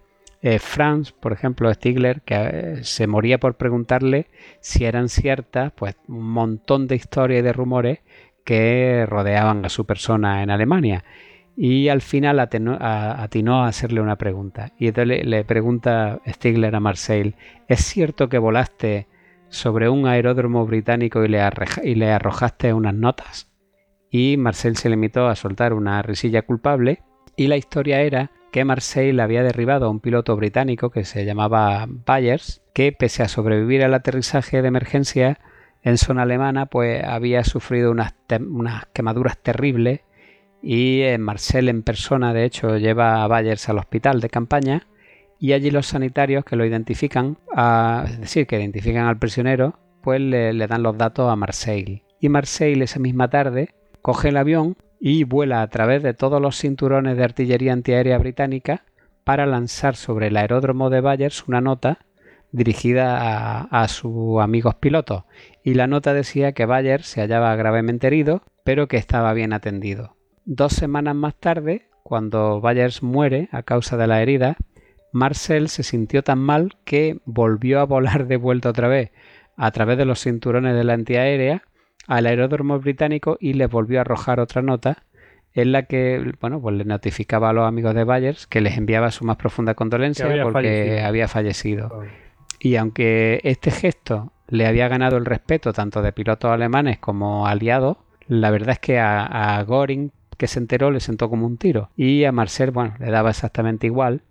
eh, 0.42 0.59
Franz, 0.59 1.12
por 1.12 1.32
ejemplo, 1.32 1.72
Stigler, 1.72 2.22
que 2.22 2.34
eh, 2.34 2.78
se 2.84 3.06
moría 3.06 3.38
por 3.38 3.56
preguntarle 3.56 4.28
si 4.60 4.86
eran 4.86 5.09
ciertas, 5.10 5.72
pues 5.72 5.97
un 6.09 6.30
montón 6.30 6.86
de 6.86 6.97
historias 6.97 7.40
y 7.40 7.42
de 7.42 7.52
rumores 7.52 7.98
que 8.44 9.05
rodeaban 9.06 9.66
a 9.66 9.68
su 9.68 9.84
persona 9.84 10.42
en 10.42 10.51
Alemania. 10.51 11.05
Y 11.56 11.88
al 11.88 12.01
final 12.01 12.40
atinó 12.40 12.78
a 12.80 13.66
hacerle 13.66 14.01
una 14.01 14.16
pregunta. 14.16 14.72
Y 14.78 14.86
entonces 14.88 15.09
le, 15.09 15.24
le 15.24 15.44
pregunta 15.44 16.20
Stigler 16.26 16.74
a 16.74 16.80
Marseille, 16.80 17.34
¿es 17.68 17.80
cierto 17.84 18.30
que 18.30 18.38
volaste 18.38 19.09
sobre 19.51 19.90
un 19.90 20.06
aeródromo 20.06 20.64
británico 20.64 21.22
y 21.22 21.28
le, 21.28 21.42
y 21.84 21.97
le 21.97 22.12
arrojaste 22.12 22.72
unas 22.72 22.94
notas? 22.94 23.51
Y 24.10 24.38
Marcel 24.38 24.76
se 24.78 24.88
limitó 24.88 25.28
a 25.28 25.36
soltar 25.36 25.74
una 25.74 26.01
risilla 26.01 26.42
culpable 26.42 27.02
y 27.40 27.46
la 27.46 27.56
historia 27.56 28.02
era 28.02 28.30
que 28.52 28.66
Marseille 28.66 29.18
había 29.18 29.42
derribado 29.42 29.86
a 29.86 29.88
un 29.88 30.00
piloto 30.00 30.36
británico 30.36 30.90
que 30.90 31.06
se 31.06 31.24
llamaba 31.24 31.86
Byers, 31.88 32.60
que 32.74 32.92
pese 32.92 33.22
a 33.22 33.28
sobrevivir 33.28 33.82
al 33.82 33.94
aterrizaje 33.94 34.60
de 34.60 34.68
emergencia 34.68 35.38
en 35.82 35.96
zona 35.96 36.24
alemana, 36.24 36.66
pues 36.66 37.02
había 37.02 37.42
sufrido 37.44 37.92
unas, 37.92 38.12
quemaduras 38.92 39.38
terribles 39.38 40.00
y 40.62 41.00
eh, 41.00 41.16
Marcel 41.16 41.70
en 41.70 41.82
persona, 41.82 42.34
de 42.34 42.44
hecho, 42.44 42.76
lleva 42.76 43.24
a 43.24 43.26
Byers 43.26 43.70
al 43.70 43.78
hospital 43.78 44.20
de 44.20 44.28
campaña 44.28 44.86
y 45.38 45.54
allí 45.54 45.70
los 45.70 45.86
sanitarios 45.86 46.44
que 46.44 46.56
lo 46.56 46.66
identifican, 46.66 47.38
es 48.04 48.20
decir, 48.20 48.46
que 48.46 48.60
identifican 48.60 49.06
al 49.06 49.18
prisionero, 49.18 49.78
pues 50.02 50.20
le, 50.20 50.52
le 50.52 50.66
dan 50.66 50.82
los 50.82 50.98
datos 50.98 51.32
a 51.32 51.36
Marseille. 51.36 52.02
Y 52.20 52.28
Marseille 52.28 52.84
esa 52.84 52.98
misma 52.98 53.30
tarde 53.30 53.70
coge 54.02 54.28
el 54.28 54.36
avión 54.36 54.76
y 55.01 55.24
vuela 55.24 55.62
a 55.62 55.68
través 55.68 56.02
de 56.02 56.12
todos 56.12 56.40
los 56.40 56.59
cinturones 56.59 57.16
de 57.16 57.24
artillería 57.24 57.72
antiaérea 57.72 58.18
británica 58.18 58.85
para 59.24 59.47
lanzar 59.47 59.97
sobre 59.97 60.27
el 60.27 60.36
aeródromo 60.36 60.90
de 60.90 61.01
Bayers 61.01 61.48
una 61.48 61.62
nota 61.62 61.98
dirigida 62.52 63.16
a, 63.18 63.62
a 63.62 63.89
sus 63.89 64.40
amigos 64.40 64.74
pilotos. 64.74 65.24
Y 65.64 65.74
la 65.74 65.86
nota 65.86 66.12
decía 66.12 66.52
que 66.52 66.66
Bayers 66.66 67.06
se 67.06 67.22
hallaba 67.22 67.56
gravemente 67.56 68.09
herido, 68.09 68.43
pero 68.64 68.89
que 68.89 68.98
estaba 68.98 69.32
bien 69.32 69.52
atendido. 69.52 70.16
Dos 70.44 70.74
semanas 70.74 71.14
más 71.14 71.35
tarde, 71.35 71.89
cuando 72.02 72.60
Bayers 72.60 73.02
muere 73.02 73.48
a 73.52 73.62
causa 73.62 73.97
de 73.97 74.06
la 74.06 74.20
herida, 74.20 74.56
Marcel 75.12 75.68
se 75.68 75.82
sintió 75.82 76.22
tan 76.22 76.39
mal 76.39 76.77
que 76.85 77.20
volvió 77.24 77.81
a 77.81 77.85
volar 77.85 78.27
de 78.27 78.36
vuelta 78.36 78.68
otra 78.68 78.89
vez 78.89 79.12
a 79.56 79.70
través 79.70 79.98
de 79.98 80.05
los 80.05 80.22
cinturones 80.22 80.74
de 80.74 80.85
la 80.85 80.94
antiaérea 80.94 81.62
al 82.06 82.27
aeródromo 82.27 82.78
británico 82.81 83.36
y 83.40 83.55
les 83.55 83.70
volvió 83.70 83.98
a 83.98 84.02
arrojar 84.02 84.40
otra 84.40 84.62
nota 84.62 85.05
en 85.52 85.72
la 85.72 85.85
que 85.85 86.32
bueno 86.40 86.60
pues 86.60 86.77
le 86.77 86.85
notificaba 86.85 87.51
a 87.51 87.52
los 87.52 87.66
amigos 87.66 87.94
de 87.94 88.05
Bayers 88.05 88.47
que 88.47 88.60
les 88.60 88.77
enviaba 88.77 89.10
su 89.10 89.24
más 89.24 89.36
profunda 89.36 89.74
condolencia 89.74 90.27
había 90.27 90.43
porque 90.44 90.52
fallecido. 90.52 91.06
había 91.06 91.28
fallecido. 91.28 92.02
Y 92.60 92.77
aunque 92.77 93.40
este 93.43 93.70
gesto 93.70 94.32
le 94.48 94.66
había 94.66 94.89
ganado 94.89 95.16
el 95.16 95.24
respeto 95.24 95.72
tanto 95.72 96.02
de 96.02 96.12
pilotos 96.12 96.51
alemanes 96.51 96.98
como 96.98 97.47
aliados, 97.47 97.97
la 98.27 98.51
verdad 98.51 98.70
es 98.72 98.78
que 98.81 98.98
a, 98.98 99.59
a 99.59 99.64
Göring, 99.64 100.12
que 100.36 100.47
se 100.47 100.59
enteró, 100.59 100.90
le 100.90 101.01
sentó 101.01 101.31
como 101.31 101.47
un 101.47 101.56
tiro. 101.56 101.89
Y 101.97 102.24
a 102.24 102.32
Marcel, 102.32 102.70
bueno, 102.70 102.94
le 102.98 103.10
daba 103.10 103.31
exactamente 103.31 103.86
igual. 103.86 104.22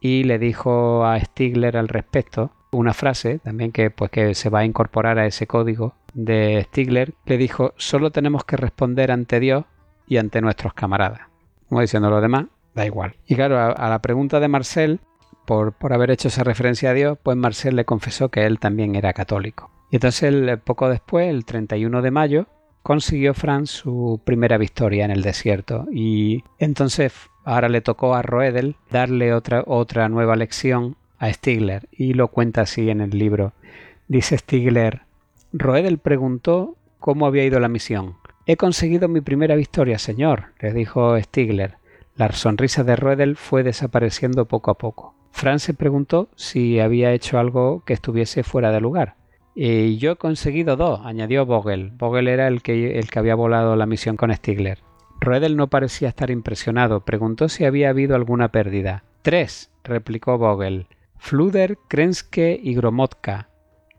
Y 0.00 0.24
le 0.24 0.38
dijo 0.38 1.04
a 1.04 1.18
Stigler 1.18 1.76
al 1.76 1.88
respecto 1.88 2.52
una 2.74 2.94
frase 2.94 3.38
también 3.38 3.72
que, 3.72 3.90
pues, 3.90 4.10
que 4.10 4.34
se 4.34 4.50
va 4.50 4.60
a 4.60 4.64
incorporar 4.64 5.18
a 5.18 5.26
ese 5.26 5.46
código 5.46 5.94
de 6.12 6.64
Stigler. 6.68 7.14
Le 7.26 7.38
dijo, 7.38 7.74
solo 7.76 8.10
tenemos 8.10 8.44
que 8.44 8.56
responder 8.56 9.10
ante 9.10 9.40
Dios 9.40 9.64
y 10.06 10.18
ante 10.18 10.40
nuestros 10.40 10.74
camaradas. 10.74 11.22
Como 11.68 11.80
diciendo 11.80 12.10
lo 12.10 12.20
demás, 12.20 12.46
da 12.74 12.86
igual. 12.86 13.14
Y 13.26 13.34
claro, 13.34 13.58
a, 13.58 13.88
la 13.88 14.00
pregunta 14.00 14.40
de 14.40 14.48
Marcel, 14.48 15.00
por, 15.46 15.72
por 15.72 15.92
haber 15.92 16.10
hecho 16.10 16.28
esa 16.28 16.44
referencia 16.44 16.90
a 16.90 16.94
Dios, 16.94 17.18
pues 17.22 17.36
Marcel 17.36 17.76
le 17.76 17.84
confesó 17.84 18.30
que 18.30 18.46
él 18.46 18.58
también 18.58 18.94
era 18.94 19.12
católico. 19.12 19.70
Y 19.90 19.96
entonces, 19.96 20.24
él, 20.24 20.58
poco 20.58 20.88
después, 20.88 21.28
el 21.28 21.44
31 21.44 22.02
de 22.02 22.10
mayo, 22.10 22.46
consiguió 22.84 23.32
Franz 23.32 23.70
su 23.70 24.20
primera 24.24 24.58
victoria 24.58 25.06
en 25.06 25.10
el 25.10 25.22
desierto 25.22 25.86
y 25.90 26.44
entonces 26.58 27.14
ahora 27.42 27.70
le 27.70 27.80
tocó 27.80 28.14
a 28.14 28.20
Roedel 28.20 28.76
darle 28.90 29.32
otra, 29.32 29.64
otra 29.66 30.10
nueva 30.10 30.36
lección 30.36 30.94
a 31.24 31.32
Stigler 31.32 31.88
y 31.90 32.14
lo 32.14 32.28
cuenta 32.28 32.62
así 32.62 32.90
en 32.90 33.00
el 33.00 33.10
libro. 33.10 33.52
Dice 34.08 34.36
Stigler, 34.36 35.02
Roedel 35.52 35.98
preguntó 35.98 36.76
cómo 36.98 37.26
había 37.26 37.44
ido 37.44 37.60
la 37.60 37.68
misión. 37.68 38.16
He 38.46 38.56
conseguido 38.56 39.08
mi 39.08 39.22
primera 39.22 39.56
victoria, 39.56 39.98
señor, 39.98 40.52
le 40.60 40.72
dijo 40.72 41.18
Stigler. 41.18 41.78
La 42.14 42.30
sonrisa 42.32 42.84
de 42.84 42.96
Roedel 42.96 43.36
fue 43.36 43.62
desapareciendo 43.62 44.44
poco 44.44 44.70
a 44.70 44.78
poco. 44.78 45.14
Franz 45.32 45.62
se 45.62 45.74
preguntó 45.74 46.28
si 46.36 46.78
había 46.78 47.12
hecho 47.12 47.38
algo 47.38 47.82
que 47.86 47.94
estuviese 47.94 48.42
fuera 48.42 48.70
de 48.70 48.80
lugar. 48.80 49.16
Y 49.54 49.96
yo 49.96 50.12
he 50.12 50.16
conseguido 50.16 50.76
dos, 50.76 51.00
añadió 51.04 51.46
Vogel. 51.46 51.90
Vogel 51.92 52.28
era 52.28 52.48
el 52.48 52.60
que, 52.60 52.98
el 52.98 53.08
que 53.08 53.18
había 53.18 53.34
volado 53.34 53.76
la 53.76 53.86
misión 53.86 54.16
con 54.16 54.34
Stigler. 54.34 54.80
Roedel 55.20 55.56
no 55.56 55.68
parecía 55.68 56.08
estar 56.08 56.30
impresionado. 56.30 57.00
Preguntó 57.00 57.48
si 57.48 57.64
había 57.64 57.88
habido 57.88 58.14
alguna 58.14 58.48
pérdida. 58.48 59.04
Tres, 59.22 59.70
replicó 59.84 60.36
Vogel. 60.36 60.86
Fluder, 61.24 61.78
Krenske 61.88 62.60
y 62.62 62.74
Gromotka. 62.74 63.48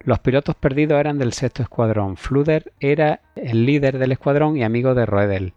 Los 0.01 0.19
pilotos 0.19 0.53
perdidos 0.53 0.99
eran 0.99 1.17
del 1.17 1.33
sexto 1.33 1.63
escuadrón. 1.63 2.17
Fluder 2.17 2.71
era 2.79 3.21
el 3.35 3.65
líder 3.65 3.97
del 3.97 4.11
escuadrón 4.11 4.57
y 4.57 4.63
amigo 4.63 4.93
de 4.93 5.07
Roedel. 5.07 5.53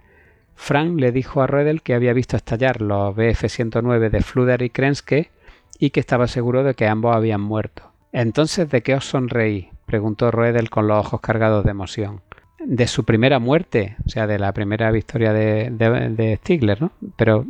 Frank 0.55 0.99
le 0.99 1.13
dijo 1.13 1.43
a 1.43 1.47
Roedel 1.47 1.83
que 1.83 1.93
había 1.93 2.15
visto 2.15 2.39
estallar 2.39 2.81
los 2.81 3.15
BF-109 3.15 4.09
de 4.09 4.23
Fluder 4.23 4.63
y 4.63 4.71
Krenske 4.71 5.31
y 5.79 5.91
que 5.91 6.01
estaba 6.01 6.27
seguro 6.27 6.65
de 6.65 6.73
que 6.73 6.87
ambos 6.87 7.15
habían 7.15 7.43
muerto. 7.43 7.93
Entonces, 8.13 8.71
¿de 8.71 8.83
qué 8.83 8.95
os 8.95 9.05
sonreí? 9.05 9.69
preguntó 9.85 10.31
Roedel 10.31 10.71
con 10.71 10.89
los 10.89 10.99
ojos 10.99 11.21
cargados 11.21 11.65
de 11.65 11.73
emoción. 11.73 12.23
De 12.65 12.87
su 12.87 13.05
primera 13.05 13.41
muerte, 13.41 13.97
o 14.07 14.09
sea, 14.09 14.27
de 14.27 14.39
la 14.39 14.55
primera 14.55 14.91
victoria 14.91 15.35
de, 15.35 15.69
de, 15.69 16.37
Stigler, 16.37 16.81
¿no? 16.81 16.93
Pero 17.17 17.45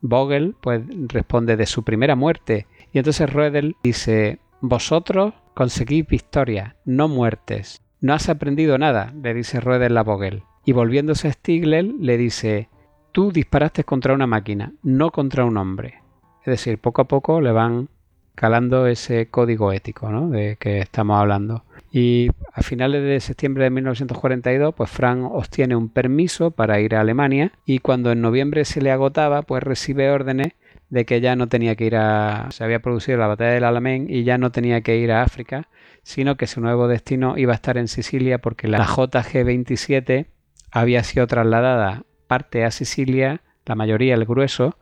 Vogel, 0.00 0.56
pues, 0.58 0.80
responde 1.08 1.58
de 1.58 1.66
su 1.66 1.82
primera 1.82 2.16
muerte. 2.16 2.66
Y 2.92 2.98
entonces 2.98 3.32
Roedel 3.32 3.76
dice, 3.82 4.38
vosotros 4.60 5.34
conseguís 5.54 6.06
victoria, 6.06 6.76
no 6.84 7.08
muertes. 7.08 7.82
No 8.00 8.14
has 8.14 8.28
aprendido 8.28 8.78
nada, 8.78 9.12
le 9.22 9.34
dice 9.34 9.60
Roedel 9.60 9.96
a 9.96 10.02
Vogel. 10.02 10.42
Y 10.64 10.72
volviéndose 10.72 11.28
a 11.28 11.32
Stigler, 11.32 11.84
le 11.84 12.16
dice, 12.16 12.68
tú 13.12 13.32
disparaste 13.32 13.84
contra 13.84 14.14
una 14.14 14.26
máquina, 14.26 14.72
no 14.82 15.10
contra 15.10 15.44
un 15.44 15.56
hombre. 15.56 16.02
Es 16.40 16.46
decir, 16.52 16.78
poco 16.78 17.02
a 17.02 17.08
poco 17.08 17.40
le 17.40 17.52
van 17.52 17.88
calando 18.34 18.86
ese 18.86 19.26
código 19.26 19.72
ético 19.72 20.10
¿no? 20.10 20.28
de 20.28 20.56
que 20.60 20.78
estamos 20.78 21.18
hablando. 21.18 21.64
Y 21.90 22.30
a 22.52 22.62
finales 22.62 23.02
de 23.02 23.18
septiembre 23.18 23.64
de 23.64 23.70
1942, 23.70 24.74
pues 24.74 24.90
Frank 24.90 25.24
obtiene 25.32 25.74
un 25.74 25.88
permiso 25.88 26.52
para 26.52 26.80
ir 26.80 26.94
a 26.94 27.00
Alemania 27.00 27.52
y 27.64 27.80
cuando 27.80 28.12
en 28.12 28.20
noviembre 28.20 28.64
se 28.64 28.80
le 28.80 28.92
agotaba, 28.92 29.42
pues 29.42 29.62
recibe 29.62 30.10
órdenes 30.10 30.52
de 30.90 31.04
que 31.04 31.20
ya 31.20 31.36
no 31.36 31.48
tenía 31.48 31.76
que 31.76 31.84
ir 31.84 31.96
a... 31.96 32.48
se 32.50 32.64
había 32.64 32.80
producido 32.80 33.18
la 33.18 33.26
batalla 33.26 33.52
del 33.52 33.64
Alamein 33.64 34.06
y 34.08 34.24
ya 34.24 34.38
no 34.38 34.50
tenía 34.50 34.80
que 34.80 34.96
ir 34.96 35.12
a 35.12 35.22
África, 35.22 35.68
sino 36.02 36.36
que 36.36 36.46
su 36.46 36.60
nuevo 36.60 36.88
destino 36.88 37.36
iba 37.36 37.52
a 37.52 37.56
estar 37.56 37.76
en 37.76 37.88
Sicilia 37.88 38.38
porque 38.38 38.68
la 38.68 38.84
JG-27 38.86 40.26
había 40.70 41.02
sido 41.04 41.26
trasladada 41.26 42.04
parte 42.26 42.64
a 42.64 42.70
Sicilia, 42.70 43.42
la 43.66 43.74
mayoría, 43.74 44.14
el 44.14 44.24
grueso, 44.24 44.78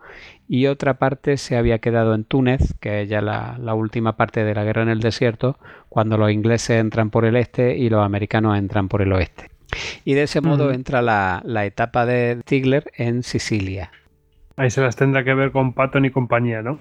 y 0.49 0.66
otra 0.66 0.99
parte 0.99 1.37
se 1.37 1.57
había 1.57 1.78
quedado 1.78 2.15
en 2.15 2.24
Túnez, 2.24 2.74
que 2.81 3.03
es 3.03 3.09
ya 3.09 3.20
la, 3.20 3.74
última 3.74 4.16
parte 4.16 4.45
de 4.45 4.55
la 4.55 4.65
guerra 4.65 4.83
en 4.83 4.89
el 4.89 5.01
desierto, 5.01 5.59
cuando 5.89 6.16
los 6.19 6.31
ingleses 6.31 6.78
entran 6.81 7.11
por 7.11 7.24
el 7.24 7.37
este 7.37 7.77
y 7.77 7.89
los 7.89 8.05
americanos 8.05 8.57
entran 8.57 8.89
por 8.89 9.03
el 9.03 9.12
oeste. 9.12 9.51
Y 10.05 10.15
de 10.15 10.24
ese 10.24 10.41
modo 10.41 10.70
entra 10.70 11.03
la, 11.03 11.66
etapa 11.66 12.07
de 12.07 12.39
Stigler 12.43 12.93
en 12.97 13.23
Sicilia. 13.23 13.91
Ahí 14.57 14.70
se 14.70 14.81
las 14.81 14.97
tendrá 14.97 15.23
que 15.24 15.35
ver 15.35 15.53
con 15.53 15.73
Patton 15.73 16.05
y 16.07 16.11
compañía, 16.11 16.62
¿no? 16.62 16.78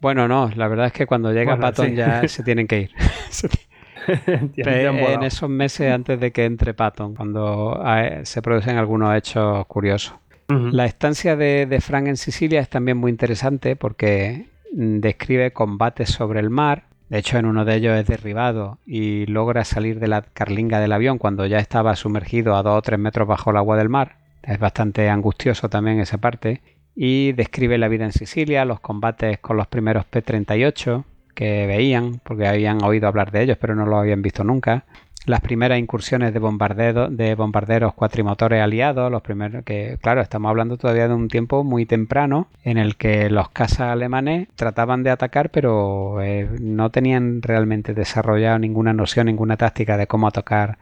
Bueno, 0.00 0.26
no, 0.26 0.50
la 0.56 0.66
verdad 0.68 0.86
es 0.86 0.92
que 0.92 1.06
cuando 1.06 1.32
llega 1.32 1.56
Patton 1.56 1.94
ya 1.94 2.26
se 2.26 2.42
tienen 2.42 2.66
que 2.66 2.80
ir. 2.80 2.90
en 4.56 5.22
esos 5.22 5.48
meses 5.48 5.92
antes 5.92 6.18
de 6.18 6.32
que 6.32 6.44
entre 6.44 6.74
Patton, 6.74 7.14
cuando 7.14 7.82
eh, 7.86 8.22
se 8.24 8.42
producen 8.42 8.76
algunos 8.76 9.14
hechos 9.16 9.66
curiosos. 9.66 10.14
La 10.48 10.84
estancia 10.84 11.34
de, 11.34 11.78
Frank 11.80 12.08
en 12.08 12.18
Sicilia 12.18 12.60
es 12.60 12.68
también 12.68 12.98
muy 12.98 13.10
interesante 13.10 13.74
porque 13.74 14.50
mm, 14.74 14.98
describe 14.98 15.52
combates 15.52 16.10
sobre 16.10 16.40
el 16.40 16.50
mar. 16.50 16.84
De 17.08 17.18
hecho, 17.18 17.38
en 17.38 17.46
uno 17.46 17.64
de 17.64 17.76
ellos 17.76 17.98
es 17.98 18.06
derribado 18.06 18.78
y 18.84 19.24
logra 19.26 19.64
salir 19.64 19.98
de 19.98 20.08
la 20.08 20.20
carlinga 20.20 20.78
del 20.78 20.92
avión 20.92 21.16
cuando 21.16 21.46
ya 21.46 21.58
estaba 21.58 21.96
sumergido 21.96 22.54
a 22.54 22.62
dos 22.62 22.76
o 22.76 22.82
tres 22.82 22.98
metros 22.98 23.26
bajo 23.26 23.50
el 23.50 23.56
agua 23.56 23.78
del 23.78 23.88
mar. 23.88 24.16
Es 24.42 24.58
bastante 24.58 25.08
angustioso 25.08 25.70
también 25.70 26.00
esa 26.00 26.18
parte. 26.18 26.60
Y 26.94 27.32
describe 27.32 27.78
la 27.78 27.88
vida 27.88 28.04
en 28.04 28.12
Sicilia, 28.12 28.64
los 28.64 28.80
combates 28.80 29.38
con 29.38 29.56
los 29.56 29.66
primeros 29.66 30.04
P-38 30.04 31.04
que 31.34 31.66
veían, 31.66 32.20
porque 32.22 32.46
habían 32.46 32.82
oído 32.84 33.08
hablar 33.08 33.30
de 33.30 33.42
ellos, 33.42 33.56
pero 33.60 33.74
no 33.74 33.86
lo 33.86 33.96
habían 33.96 34.22
visto 34.22 34.44
nunca. 34.44 34.84
Las 35.24 35.40
primeras 35.40 35.78
incursiones 35.78 36.34
de, 36.34 36.40
bombarderos, 36.40 37.16
de 37.16 37.36
bombarderos 37.36 37.94
cuatrimotores 37.94 38.60
aliados, 38.60 39.10
los 39.10 39.22
primeros 39.22 39.64
que, 39.64 39.96
claro, 40.02 40.20
estamos 40.20 40.50
hablando 40.50 40.76
todavía 40.76 41.06
de 41.06 41.14
un 41.14 41.28
tiempo 41.28 41.62
muy 41.62 41.86
temprano 41.86 42.48
en 42.64 42.76
el 42.76 42.96
que 42.96 43.30
los 43.30 43.48
cazas 43.50 43.92
alemanes 43.92 44.48
trataban 44.56 45.04
de 45.04 45.10
atacar, 45.10 45.50
pero 45.50 46.20
eh, 46.20 46.48
no 46.60 46.90
tenían 46.90 47.40
realmente 47.40 47.94
desarrollado 47.94 48.58
ninguna 48.58 48.92
noción, 48.92 49.26
ninguna 49.26 49.56
táctica 49.56 49.96
de 49.96 50.08
cómo 50.08 50.26
atacar 50.26 50.78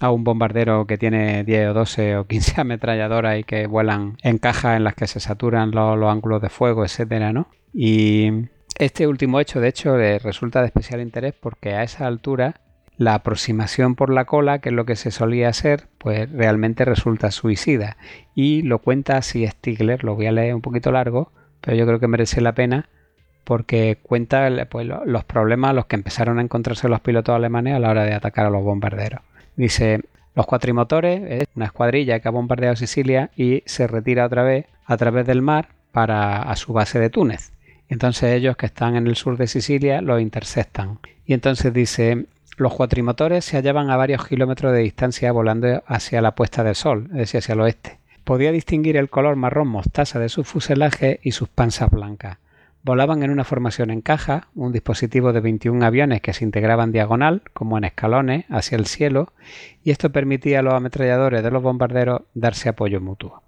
a 0.00 0.10
un 0.10 0.24
bombardero 0.24 0.86
que 0.86 0.98
tiene 0.98 1.44
10 1.44 1.70
o 1.70 1.74
12 1.74 2.16
o 2.18 2.26
15 2.26 2.60
ametralladoras 2.60 3.38
y 3.38 3.44
que 3.44 3.66
vuelan 3.66 4.16
en 4.22 4.38
cajas 4.38 4.76
en 4.76 4.84
las 4.84 4.94
que 4.94 5.06
se 5.06 5.20
saturan 5.20 5.70
los, 5.70 5.98
los 5.98 6.10
ángulos 6.10 6.42
de 6.42 6.48
fuego, 6.48 6.84
etcétera, 6.84 7.32
¿no? 7.32 7.48
Y 7.72 8.30
este 8.78 9.06
último 9.06 9.40
hecho, 9.40 9.60
de 9.60 9.68
hecho, 9.68 9.96
resulta 9.96 10.60
de 10.60 10.66
especial 10.66 11.00
interés 11.00 11.34
porque 11.38 11.74
a 11.74 11.82
esa 11.82 12.06
altura 12.06 12.60
la 12.96 13.14
aproximación 13.14 13.94
por 13.94 14.10
la 14.10 14.24
cola, 14.24 14.58
que 14.58 14.70
es 14.70 14.74
lo 14.74 14.84
que 14.84 14.96
se 14.96 15.12
solía 15.12 15.48
hacer, 15.48 15.86
pues 15.98 16.30
realmente 16.30 16.84
resulta 16.84 17.30
suicida. 17.30 17.96
Y 18.34 18.62
lo 18.62 18.80
cuenta 18.80 19.16
así 19.16 19.46
Stigler, 19.46 20.02
lo 20.02 20.16
voy 20.16 20.26
a 20.26 20.32
leer 20.32 20.54
un 20.54 20.60
poquito 20.60 20.90
largo, 20.90 21.32
pero 21.60 21.76
yo 21.76 21.86
creo 21.86 22.00
que 22.00 22.08
merece 22.08 22.40
la 22.40 22.54
pena 22.54 22.88
porque 23.44 23.98
cuenta 24.02 24.48
pues, 24.68 24.86
los 24.86 25.24
problemas 25.24 25.70
a 25.70 25.74
los 25.74 25.86
que 25.86 25.96
empezaron 25.96 26.38
a 26.38 26.42
encontrarse 26.42 26.88
los 26.88 27.00
pilotos 27.00 27.34
alemanes 27.34 27.74
a 27.74 27.78
la 27.78 27.90
hora 27.90 28.04
de 28.04 28.14
atacar 28.14 28.46
a 28.46 28.50
los 28.50 28.62
bombarderos. 28.62 29.22
Dice, 29.58 30.02
los 30.36 30.46
cuatrimotores 30.46 31.20
es 31.28 31.48
una 31.56 31.64
escuadrilla 31.64 32.20
que 32.20 32.28
ha 32.28 32.30
bombardeado 32.30 32.76
Sicilia 32.76 33.30
y 33.36 33.64
se 33.66 33.88
retira 33.88 34.24
otra 34.24 34.44
vez 34.44 34.66
a 34.86 34.96
través 34.96 35.26
del 35.26 35.42
mar 35.42 35.70
para 35.90 36.42
a 36.42 36.54
su 36.54 36.72
base 36.72 37.00
de 37.00 37.10
Túnez. 37.10 37.50
Entonces 37.88 38.34
ellos 38.34 38.56
que 38.56 38.66
están 38.66 38.94
en 38.94 39.08
el 39.08 39.16
sur 39.16 39.36
de 39.36 39.48
Sicilia 39.48 40.00
los 40.00 40.20
interceptan. 40.20 41.00
Y 41.26 41.34
entonces 41.34 41.72
dice, 41.72 42.26
los 42.56 42.72
cuatrimotores 42.72 43.44
se 43.44 43.56
hallaban 43.56 43.90
a 43.90 43.96
varios 43.96 44.24
kilómetros 44.24 44.72
de 44.72 44.78
distancia 44.78 45.32
volando 45.32 45.82
hacia 45.88 46.22
la 46.22 46.36
puesta 46.36 46.62
del 46.62 46.76
sol, 46.76 47.08
es 47.10 47.18
decir, 47.18 47.38
hacia 47.38 47.54
el 47.54 47.60
oeste. 47.60 47.98
Podía 48.22 48.52
distinguir 48.52 48.96
el 48.96 49.10
color 49.10 49.34
marrón 49.34 49.66
mostaza 49.66 50.20
de 50.20 50.28
su 50.28 50.44
fuselaje 50.44 51.18
y 51.24 51.32
sus 51.32 51.48
panzas 51.48 51.90
blancas. 51.90 52.38
Volaban 52.82 53.22
en 53.22 53.30
una 53.30 53.44
formación 53.44 53.90
en 53.90 54.00
caja, 54.00 54.48
un 54.54 54.72
dispositivo 54.72 55.32
de 55.32 55.40
21 55.40 55.84
aviones 55.84 56.20
que 56.20 56.32
se 56.32 56.44
integraban 56.44 56.92
diagonal, 56.92 57.42
como 57.52 57.76
en 57.76 57.84
escalones, 57.84 58.44
hacia 58.48 58.76
el 58.76 58.86
cielo, 58.86 59.32
y 59.82 59.90
esto 59.90 60.10
permitía 60.10 60.60
a 60.60 60.62
los 60.62 60.74
ametralladores 60.74 61.42
de 61.42 61.50
los 61.50 61.62
bombarderos 61.62 62.22
darse 62.34 62.68
apoyo 62.68 63.00
mutuo. 63.00 63.42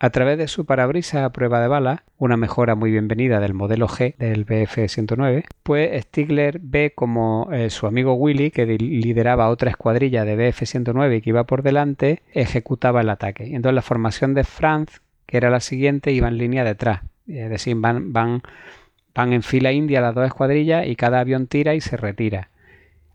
A 0.00 0.10
través 0.10 0.36
de 0.36 0.48
su 0.48 0.66
parabrisa 0.66 1.24
a 1.24 1.32
prueba 1.32 1.60
de 1.60 1.68
bala, 1.68 2.02
una 2.18 2.36
mejora 2.36 2.74
muy 2.74 2.90
bienvenida 2.90 3.40
del 3.40 3.54
modelo 3.54 3.88
G 3.88 4.16
del 4.16 4.44
BF-109, 4.44 5.44
pues 5.62 6.04
Stigler 6.04 6.58
ve 6.60 6.92
como 6.94 7.48
eh, 7.52 7.70
su 7.70 7.86
amigo 7.86 8.12
Willy, 8.12 8.50
que 8.50 8.66
lideraba 8.66 9.48
otra 9.48 9.70
escuadrilla 9.70 10.24
de 10.24 10.36
BF-109 10.36 11.16
y 11.16 11.20
que 11.22 11.30
iba 11.30 11.44
por 11.44 11.62
delante, 11.62 12.22
ejecutaba 12.32 13.00
el 13.00 13.08
ataque. 13.08 13.54
Entonces 13.54 13.74
la 13.76 13.82
formación 13.82 14.34
de 14.34 14.44
Franz, 14.44 15.00
que 15.26 15.36
era 15.36 15.48
la 15.48 15.60
siguiente, 15.60 16.12
iba 16.12 16.28
en 16.28 16.38
línea 16.38 16.64
detrás. 16.64 17.00
Es 17.26 17.50
decir, 17.50 17.76
van, 17.78 18.42
en 19.14 19.42
fila 19.42 19.72
india 19.72 20.00
las 20.00 20.14
dos 20.14 20.26
escuadrillas 20.26 20.86
y 20.86 20.96
cada 20.96 21.20
avión 21.20 21.46
tira 21.46 21.74
y 21.74 21.80
se 21.80 21.96
retira. 21.96 22.50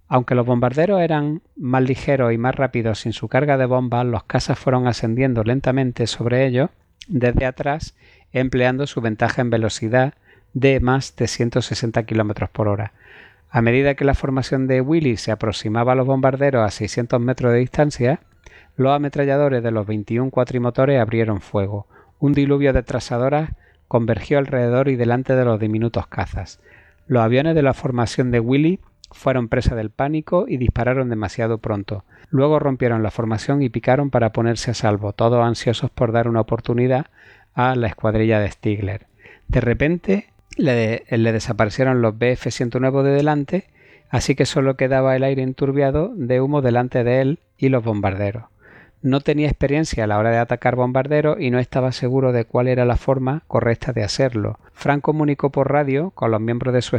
Aunque 0.07 0.33
los 0.33 0.45
bombarderos 0.45 1.01
eran 1.01 1.41
más 1.55 1.83
ligeros 1.83 2.33
y 2.33 2.37
más 2.37 2.55
rápidos 2.55 2.99
sin 2.99 3.13
su 3.13 3.27
carga 3.27 3.57
de 3.57 3.65
bombas, 3.65 4.05
los 4.05 4.23
cazas 4.23 4.57
fueron 4.57 4.87
ascendiendo 4.87 5.43
lentamente 5.43 6.07
sobre 6.07 6.47
ellos 6.47 6.71
desde 7.07 7.45
atrás, 7.45 7.95
empleando 8.31 8.87
su 8.87 9.01
ventaja 9.01 9.41
en 9.41 9.51
velocidad 9.51 10.15
de 10.53 10.79
más 10.79 11.15
de 11.15 11.27
160 11.27 12.03
km 12.03 12.49
por 12.49 12.67
hora. 12.67 12.93
A 13.51 13.61
medida 13.61 13.95
que 13.95 14.05
la 14.05 14.13
formación 14.15 14.67
de 14.67 14.81
Willy 14.81 15.17
se 15.17 15.31
aproximaba 15.31 15.93
a 15.93 15.95
los 15.95 16.07
bombarderos 16.07 16.65
a 16.65 16.71
600 16.71 17.19
metros 17.19 17.51
de 17.51 17.59
distancia, 17.59 18.19
los 18.75 18.93
ametralladores 18.93 19.63
de 19.63 19.71
los 19.71 19.85
21 19.85 20.29
cuatrimotores 20.31 20.99
abrieron 20.99 21.41
fuego. 21.41 21.87
Un 22.19 22.33
diluvio 22.33 22.73
de 22.73 22.83
trazadoras 22.83 23.51
convergió 23.89 24.37
alrededor 24.37 24.87
y 24.87 24.95
delante 24.95 25.35
de 25.35 25.43
los 25.43 25.59
diminutos 25.59 26.07
cazas. 26.07 26.61
Los 27.07 27.23
aviones 27.23 27.55
de 27.55 27.63
la 27.63 27.73
formación 27.73 28.31
de 28.31 28.39
Willy 28.39 28.79
fueron 29.11 29.49
presa 29.49 29.75
del 29.75 29.89
pánico 29.89 30.45
y 30.47 30.57
dispararon 30.57 31.09
demasiado 31.09 31.57
pronto. 31.57 32.05
Luego 32.29 32.59
rompieron 32.59 33.01
la 33.01 33.09
formación 33.09 33.63
y 33.63 33.69
picaron 33.69 34.11
para 34.11 34.31
ponerse 34.31 34.71
a 34.71 34.75
salvo, 34.75 35.13
todos 35.13 35.43
ansiosos 35.43 35.89
por 35.89 36.11
dar 36.11 36.27
una 36.27 36.41
oportunidad 36.41 37.07
a 37.55 37.75
la 37.75 37.87
escuadrilla 37.87 38.39
de 38.39 38.51
Stigler. 38.51 39.07
De 39.47 39.59
repente 39.59 40.29
le, 40.55 41.03
le 41.09 41.31
desaparecieron 41.33 42.03
los 42.03 42.13
BF-109 42.13 43.01
de 43.01 43.11
delante, 43.11 43.67
así 44.11 44.35
que 44.35 44.45
solo 44.45 44.77
quedaba 44.77 45.15
el 45.15 45.23
aire 45.23 45.41
enturbiado 45.41 46.13
de 46.15 46.41
humo 46.41 46.61
delante 46.61 47.03
de 47.03 47.21
él 47.21 47.39
y 47.57 47.69
los 47.69 47.83
bombarderos. 47.83 48.43
No 49.01 49.21
tenía 49.21 49.47
experiencia 49.47 50.03
a 50.03 50.07
la 50.07 50.17
hora 50.17 50.31
de 50.31 50.39
atacar 50.39 50.75
bombarderos 50.75 51.39
y 51.39 51.51
no 51.51 51.59
estaba 51.59 51.93
seguro 51.93 52.33
de 52.33 52.43
cuál 52.43 52.67
era 52.67 52.83
la 52.83 52.97
forma 52.97 53.43
correcta 53.47 53.93
de 53.93 54.03
hacerlo. 54.03 54.59
Frank 54.73 55.01
comunicó 55.01 55.51
por 55.51 55.71
radio 55.71 56.11
con 56.11 56.31
los 56.31 56.41
miembros 56.41 56.73
de 56.73 56.81
su, 56.81 56.97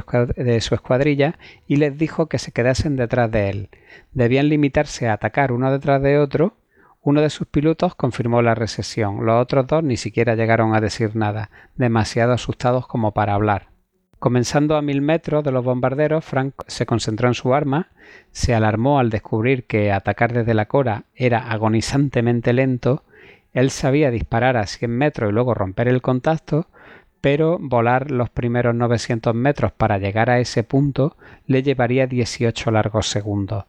escuadrilla 0.75 1.39
y 1.67 1.77
les 1.77 1.99
dijo 1.99 2.27
que 2.27 2.39
se 2.39 2.53
quedasen 2.53 2.97
detrás 2.97 3.31
de 3.31 3.51
él. 3.51 3.69
Debían 4.13 4.49
limitarse 4.49 5.09
a 5.09 5.13
atacar 5.13 5.53
uno 5.53 5.71
detrás 5.71 6.01
de 6.01 6.19
otro. 6.19 6.55
Uno 7.03 7.21
de 7.21 7.31
sus 7.31 7.47
pilotos 7.47 7.95
confirmó 7.95 8.41
la 8.41 8.55
recesión. 8.55 9.27
Los 9.27 9.41
otros 9.41 9.67
dos 9.67 9.85
ni 9.85 9.99
siquiera 9.99 10.37
llegaron 10.37 10.75
a 10.75 10.81
decir 10.81 11.17
nada, 11.17 11.51
demasiado 11.77 12.33
asustados 12.33 12.87
como 12.87 13.13
para 13.13 13.35
hablar. 13.35 13.70
Comenzando 14.21 14.77
a 14.77 14.83
mil 14.83 15.01
metros 15.01 15.43
de 15.43 15.51
los 15.51 15.65
bombarderos, 15.65 16.23
Frank 16.27 16.53
se 16.67 16.85
concentró 16.85 17.29
en 17.29 17.33
su 17.33 17.55
arma, 17.55 17.89
se 18.33 18.55
alarmó 18.55 18.99
al 18.99 19.09
descubrir 19.09 19.65
que 19.65 19.93
atacar 19.93 20.35
desde 20.35 20.53
la 20.53 20.67
cora 20.67 21.05
era 21.15 21.51
agonizantemente 21.51 22.53
lento, 22.53 23.03
él 23.55 23.71
sabía 23.71 24.11
disparar 24.11 24.59
a 24.59 24.67
100 24.67 24.91
metros 24.91 25.31
y 25.31 25.33
luego 25.33 25.55
romper 25.55 25.89
el 25.89 26.03
contacto, 26.03 26.67
pero 27.23 27.57
volar 27.59 28.11
los 28.11 28.29
primeros 28.29 28.75
900 28.75 29.35
metros 29.35 29.73
para 29.73 29.97
llegar 29.97 30.29
a 30.29 30.39
ese 30.39 30.65
punto 30.65 31.17
le 31.47 31.63
llevaría 31.63 32.07
18 32.07 32.71
largos 32.71 33.09
segundos. 33.09 33.65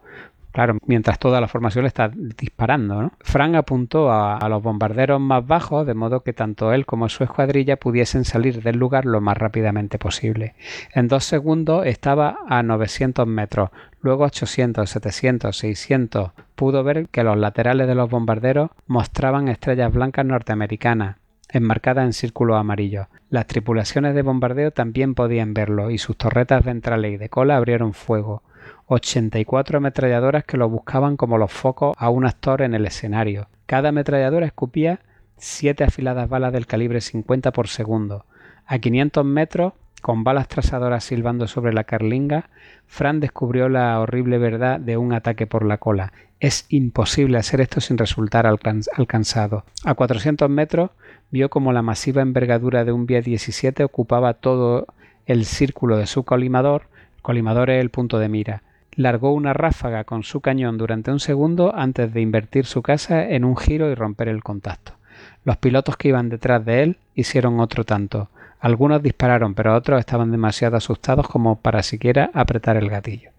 Claro, 0.51 0.77
mientras 0.85 1.17
toda 1.17 1.39
la 1.39 1.47
formación 1.47 1.85
está 1.85 2.11
disparando. 2.13 3.01
¿no? 3.01 3.11
Frank 3.21 3.55
apuntó 3.55 4.11
a, 4.11 4.47
los 4.49 4.61
bombarderos 4.61 5.19
más 5.21 5.45
bajos, 5.47 5.87
de 5.87 5.93
modo 5.93 6.21
que 6.21 6.33
tanto 6.33 6.73
él 6.73 6.85
como 6.85 7.07
su 7.09 7.23
escuadrilla 7.23 7.77
pudiesen 7.77 8.25
salir 8.25 8.61
del 8.61 8.77
lugar 8.77 9.05
lo 9.05 9.21
más 9.21 9.37
rápidamente 9.37 9.97
posible. 9.97 10.55
En 10.93 11.07
dos 11.07 11.23
segundos 11.23 11.85
estaba 11.85 12.39
a 12.49 12.63
900 12.63 13.25
metros, 13.27 13.69
luego 14.01 14.25
800, 14.25 14.89
700, 14.89 15.57
600. 15.57 16.31
Pudo 16.55 16.83
ver 16.83 17.07
que 17.07 17.23
los 17.23 17.37
laterales 17.37 17.87
de 17.87 17.95
los 17.95 18.09
bombarderos 18.09 18.71
mostraban 18.87 19.47
estrellas 19.47 19.93
blancas 19.93 20.25
norteamericanas 20.25 21.17
enmarcadas 21.53 22.05
en 22.05 22.13
círculos 22.13 22.57
amarillos. 22.57 23.07
Las 23.29 23.47
tripulaciones 23.47 24.15
de 24.15 24.21
bombardeo 24.21 24.71
también 24.71 25.15
podían 25.15 25.53
verlo 25.53 25.91
y 25.91 25.97
sus 25.97 26.17
torretas 26.17 26.63
ventrales 26.63 27.13
y 27.13 27.17
de 27.17 27.29
cola 27.29 27.57
abrieron 27.57 27.93
fuego. 27.93 28.43
84 28.93 29.77
ametralladoras 29.77 30.43
que 30.43 30.57
lo 30.57 30.67
buscaban 30.67 31.15
como 31.15 31.37
los 31.37 31.49
focos 31.49 31.95
a 31.97 32.09
un 32.09 32.25
actor 32.25 32.61
en 32.61 32.73
el 32.73 32.85
escenario. 32.85 33.47
Cada 33.65 33.89
ametralladora 33.89 34.45
escupía 34.45 34.99
siete 35.37 35.85
afiladas 35.85 36.27
balas 36.27 36.51
del 36.51 36.67
calibre 36.67 36.99
50 36.99 37.53
por 37.53 37.69
segundo. 37.69 38.25
A 38.65 38.79
500 38.79 39.23
metros, 39.23 39.73
con 40.01 40.25
balas 40.25 40.49
trazadoras 40.49 41.05
silbando 41.05 41.47
sobre 41.47 41.71
la 41.71 41.85
carlinga, 41.85 42.49
Fran 42.85 43.21
descubrió 43.21 43.69
la 43.69 43.97
horrible 43.97 44.37
verdad 44.39 44.77
de 44.77 44.97
un 44.97 45.13
ataque 45.13 45.47
por 45.47 45.65
la 45.65 45.77
cola. 45.77 46.11
Es 46.41 46.65
imposible 46.67 47.37
hacer 47.37 47.61
esto 47.61 47.79
sin 47.79 47.97
resultar 47.97 48.45
alcanzado. 48.45 49.63
A 49.85 49.93
400 49.93 50.49
metros 50.49 50.89
vio 51.29 51.49
como 51.49 51.71
la 51.71 51.81
masiva 51.81 52.21
envergadura 52.21 52.83
de 52.83 52.91
un 52.91 53.05
B-17 53.05 53.85
ocupaba 53.85 54.33
todo 54.33 54.87
el 55.27 55.45
círculo 55.45 55.95
de 55.95 56.07
su 56.07 56.25
colimador. 56.25 56.87
colimador 57.21 57.69
es 57.69 57.79
el 57.79 57.89
punto 57.89 58.19
de 58.19 58.27
mira 58.27 58.63
largó 58.95 59.33
una 59.33 59.53
ráfaga 59.53 60.03
con 60.03 60.23
su 60.23 60.41
cañón 60.41 60.77
durante 60.77 61.11
un 61.11 61.19
segundo 61.19 61.73
antes 61.75 62.13
de 62.13 62.21
invertir 62.21 62.65
su 62.65 62.81
casa 62.81 63.27
en 63.29 63.45
un 63.45 63.57
giro 63.57 63.89
y 63.89 63.95
romper 63.95 64.27
el 64.27 64.43
contacto. 64.43 64.93
Los 65.43 65.57
pilotos 65.57 65.97
que 65.97 66.09
iban 66.09 66.29
detrás 66.29 66.63
de 66.65 66.83
él 66.83 66.97
hicieron 67.15 67.59
otro 67.59 67.83
tanto. 67.83 68.29
Algunos 68.59 69.01
dispararon, 69.01 69.55
pero 69.55 69.75
otros 69.75 69.99
estaban 69.99 70.31
demasiado 70.31 70.77
asustados 70.77 71.27
como 71.27 71.59
para 71.59 71.81
siquiera 71.81 72.29
apretar 72.33 72.77
el 72.77 72.89
gatillo. 72.89 73.31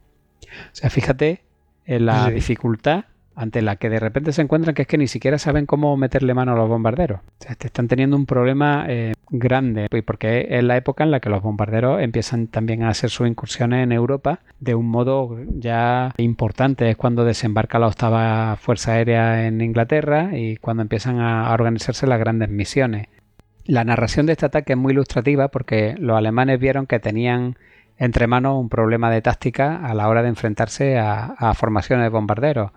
O 0.42 0.74
sea, 0.74 0.90
fíjate 0.90 1.42
en 1.86 2.06
la 2.06 2.30
dificultad 2.30 3.04
ante 3.34 3.62
la 3.62 3.76
que 3.76 3.88
de 3.88 3.98
repente 3.98 4.32
se 4.32 4.42
encuentran 4.42 4.74
que 4.74 4.82
es 4.82 4.88
que 4.88 4.98
ni 4.98 5.06
siquiera 5.06 5.38
saben 5.38 5.66
cómo 5.66 5.96
meterle 5.96 6.34
mano 6.34 6.52
a 6.52 6.56
los 6.56 6.68
bombarderos. 6.68 7.20
O 7.20 7.42
sea, 7.44 7.56
están 7.58 7.88
teniendo 7.88 8.16
un 8.16 8.26
problema 8.26 8.84
eh, 8.88 9.14
grande, 9.32 9.88
porque 10.04 10.46
es 10.50 10.62
la 10.62 10.76
época 10.76 11.02
en 11.02 11.10
la 11.10 11.20
que 11.20 11.30
los 11.30 11.42
bombarderos 11.42 12.00
empiezan 12.00 12.46
también 12.46 12.84
a 12.84 12.90
hacer 12.90 13.10
sus 13.10 13.26
incursiones 13.26 13.82
en 13.82 13.90
Europa 13.90 14.40
de 14.60 14.74
un 14.74 14.86
modo 14.86 15.38
ya 15.59 16.12
importante. 16.18 16.90
Es 16.90 16.96
cuando 16.96 17.24
desembarca 17.24 17.78
la 17.78 17.88
octava 17.88 18.56
Fuerza 18.56 18.92
Aérea 18.92 19.46
en 19.46 19.60
Inglaterra 19.60 20.30
y 20.36 20.56
cuando 20.59 20.82
empiezan 20.82 21.18
a 21.18 21.52
organizarse 21.52 22.06
las 22.06 22.20
grandes 22.20 22.50
misiones. 22.50 23.09
La 23.64 23.84
narración 23.84 24.26
de 24.26 24.32
este 24.32 24.46
ataque 24.46 24.74
es 24.74 24.78
muy 24.78 24.92
ilustrativa 24.92 25.48
porque 25.48 25.94
los 25.98 26.16
alemanes 26.16 26.60
vieron 26.60 26.86
que 26.86 27.00
tenían 27.00 27.56
entre 27.96 28.26
manos 28.26 28.60
un 28.60 28.68
problema 28.68 29.10
de 29.10 29.22
táctica 29.22 29.76
a 29.86 29.94
la 29.94 30.09
hora 30.09 30.22
de 30.22 30.28
enfrentarse 30.28 30.98
a, 30.98 31.34
a 31.38 31.54
formaciones 31.54 32.04
de 32.04 32.10
bombarderos 32.10 32.72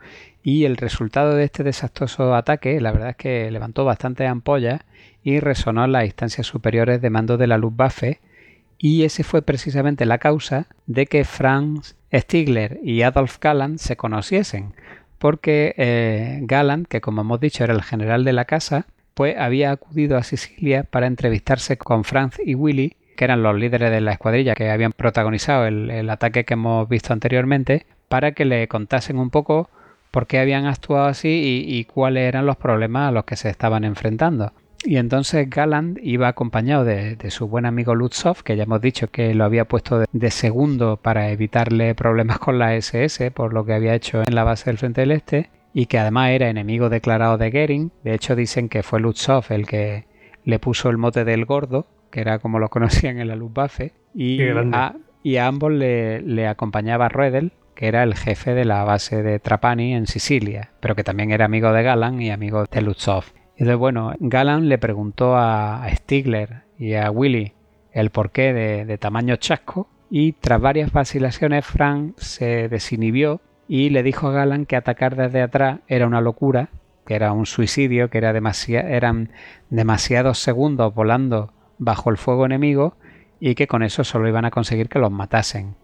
y 0.46 0.66
el 0.66 0.78
resultado 0.78 1.34
de 1.34 1.44
este 1.44 1.64
desastroso 1.64 2.36
ataque, 2.36 2.80
la 2.80 2.92
verdad 2.92 3.10
es 3.10 3.16
que 3.16 3.50
levantó 3.50 3.84
bastante 3.84 4.28
ampollas 4.28 4.82
y 5.24 5.40
resonó 5.40 5.84
en 5.84 5.92
las 5.92 6.06
instancias 6.06 6.46
superiores 6.46 7.02
de 7.02 7.10
mando 7.10 7.38
de 7.38 7.48
la 7.48 7.58
Luftwaffe, 7.58 8.20
y 8.78 9.06
ese 9.06 9.24
fue 9.24 9.42
precisamente 9.42 10.06
la 10.06 10.20
causa 10.20 10.68
de 10.86 11.08
que 11.08 11.26
Franz 11.26 11.96
Stigler 12.14 12.80
y 12.84 13.02
Adolf 13.02 13.40
Galland 13.42 13.80
se 13.80 13.98
conociesen, 13.98 14.76
porque 15.18 15.74
eh, 15.78 16.42
Galland, 16.44 16.86
que 16.86 17.02
como 17.02 17.22
hemos 17.22 17.40
dicho 17.40 17.64
era 17.64 17.74
el 17.74 17.82
general 17.82 18.24
de 18.24 18.34
la 18.34 18.46
casa, 18.46 18.86
pues 19.16 19.36
había 19.40 19.72
acudido 19.72 20.16
a 20.16 20.22
Sicilia 20.22 20.84
para 20.84 21.08
entrevistarse 21.08 21.78
con 21.78 22.04
Franz 22.04 22.38
y 22.46 22.54
Willy, 22.54 22.98
que 23.18 23.26
eran 23.26 23.42
los 23.42 23.56
líderes 23.56 23.90
de 23.90 24.02
la 24.02 24.12
escuadrilla 24.12 24.54
que 24.54 24.70
habían 24.70 24.92
protagonizado 24.92 25.66
el 25.66 26.08
ataque 26.08 26.46
que 26.46 26.54
hemos 26.54 26.88
visto 26.88 27.14
anteriormente, 27.14 27.88
para 28.10 28.34
que 28.34 28.46
le 28.46 28.68
contasen 28.68 29.18
un 29.18 29.32
poco 29.32 29.72
por 30.16 30.28
qué 30.28 30.40
habían 30.40 30.66
actuado 30.66 31.08
así 31.08 31.66
y, 31.68 31.84
cuáles 31.84 32.24
eran 32.24 32.46
los 32.46 32.56
problemas 32.56 33.10
a 33.10 33.12
los 33.12 33.26
que 33.26 33.36
se 33.36 33.50
estaban 33.50 33.84
enfrentando. 33.84 34.54
Y 34.86 34.96
entonces 34.96 35.50
Galland 35.50 36.00
iba 36.02 36.30
acompañado 36.30 36.86
de, 36.86 37.18
su 37.32 37.50
buen 37.50 37.66
amigo 37.66 37.96
Lutzov, 37.96 38.42
que 38.42 38.56
ya 38.56 38.64
hemos 38.64 38.80
dicho 38.80 39.12
que 39.12 39.34
lo 39.34 39.44
había 39.44 39.66
puesto 39.66 40.06
de, 40.10 40.32
segundo 40.32 40.96
para 40.96 41.32
evitarle 41.32 41.96
problemas 41.96 42.40
con 42.40 42.60
la 42.60 42.76
SS 42.76 43.30
por 43.32 43.54
lo 43.54 43.66
que 43.66 43.74
había 43.74 43.94
hecho 43.94 44.22
en 44.26 44.36
la 44.36 44.46
base 44.46 44.70
del 44.70 44.78
Frente 44.78 45.02
del 45.02 45.12
Este, 45.12 45.50
y 45.74 45.88
que 45.88 46.00
además 46.00 46.30
era 46.30 46.48
enemigo 46.48 46.88
declarado 46.88 47.38
de 47.38 47.52
Goering. 47.52 47.92
De 48.06 48.14
hecho, 48.14 48.38
dicen 48.38 48.70
que 48.70 48.84
fue 48.84 49.02
Lutzov 49.02 49.44
el 49.50 49.68
que 49.68 50.06
le 50.46 50.60
puso 50.60 50.90
el 50.90 50.98
mote 50.98 51.26
del 51.26 51.44
gordo, 51.44 51.88
que 52.10 52.22
era 52.22 52.40
como 52.40 52.60
lo 52.60 52.70
conocían 52.76 53.20
en 53.20 53.28
la 53.28 53.36
Luftwaffe, 53.36 53.92
y, 54.14 54.42
a, 54.48 54.96
y 55.24 55.36
a 55.36 55.48
ambos 55.48 55.74
le, 55.74 56.22
le 56.22 56.48
acompañaba 56.48 57.10
Roedel, 57.10 57.52
que 57.76 57.88
era 57.88 58.04
el 58.04 58.16
jefe 58.16 58.54
de 58.54 58.66
la 58.66 58.84
base 58.84 59.22
de 59.22 59.40
Trapani 59.40 59.94
en 59.94 60.08
Sicilia, 60.08 60.72
pero 60.80 60.96
que 60.96 61.04
también 61.04 61.32
era 61.32 61.46
amigo 61.46 61.72
de 61.72 61.84
Galan 61.84 62.22
y 62.22 62.32
amigo 62.32 62.66
de 62.66 62.82
Lutzov. 62.82 63.26
Y 63.58 63.64
entonces, 63.64 63.78
bueno, 63.78 64.14
Galan 64.20 64.70
le 64.70 64.78
preguntó 64.78 65.36
a 65.38 65.86
Stigler 65.94 66.64
y 66.78 66.96
a 66.96 67.12
Willy 67.12 67.54
el 67.92 68.10
porqué 68.10 68.54
de, 68.54 68.98
tamaño 68.98 69.38
chasco 69.38 69.88
y 70.10 70.34
tras 70.34 70.60
varias 70.60 70.92
vacilaciones 70.92 71.66
Frank 71.66 72.18
se 72.18 72.68
desinhibió 72.68 73.40
y 73.68 73.90
le 73.90 74.04
dijo 74.04 74.28
a 74.28 74.32
Galan 74.32 74.66
que 74.66 74.76
atacar 74.76 75.16
desde 75.16 75.42
atrás 75.42 75.80
era 75.88 76.06
una 76.06 76.22
locura, 76.22 76.70
que 77.06 77.16
era 77.16 77.32
un 77.32 77.46
suicidio, 77.46 78.10
que 78.10 78.18
era 78.18 78.32
eran 78.32 79.32
demasiados 79.70 80.40
segundos 80.40 80.94
volando 80.94 81.54
bajo 81.78 82.10
el 82.10 82.18
fuego 82.18 82.46
enemigo 82.46 82.98
y 83.40 83.56
que 83.56 83.68
con 83.68 83.82
eso 83.82 84.04
solo 84.04 84.28
iban 84.28 84.46
a 84.46 84.52
conseguir 84.52 84.90
que 84.90 85.00
los 85.00 85.12
matasen. 85.12 85.76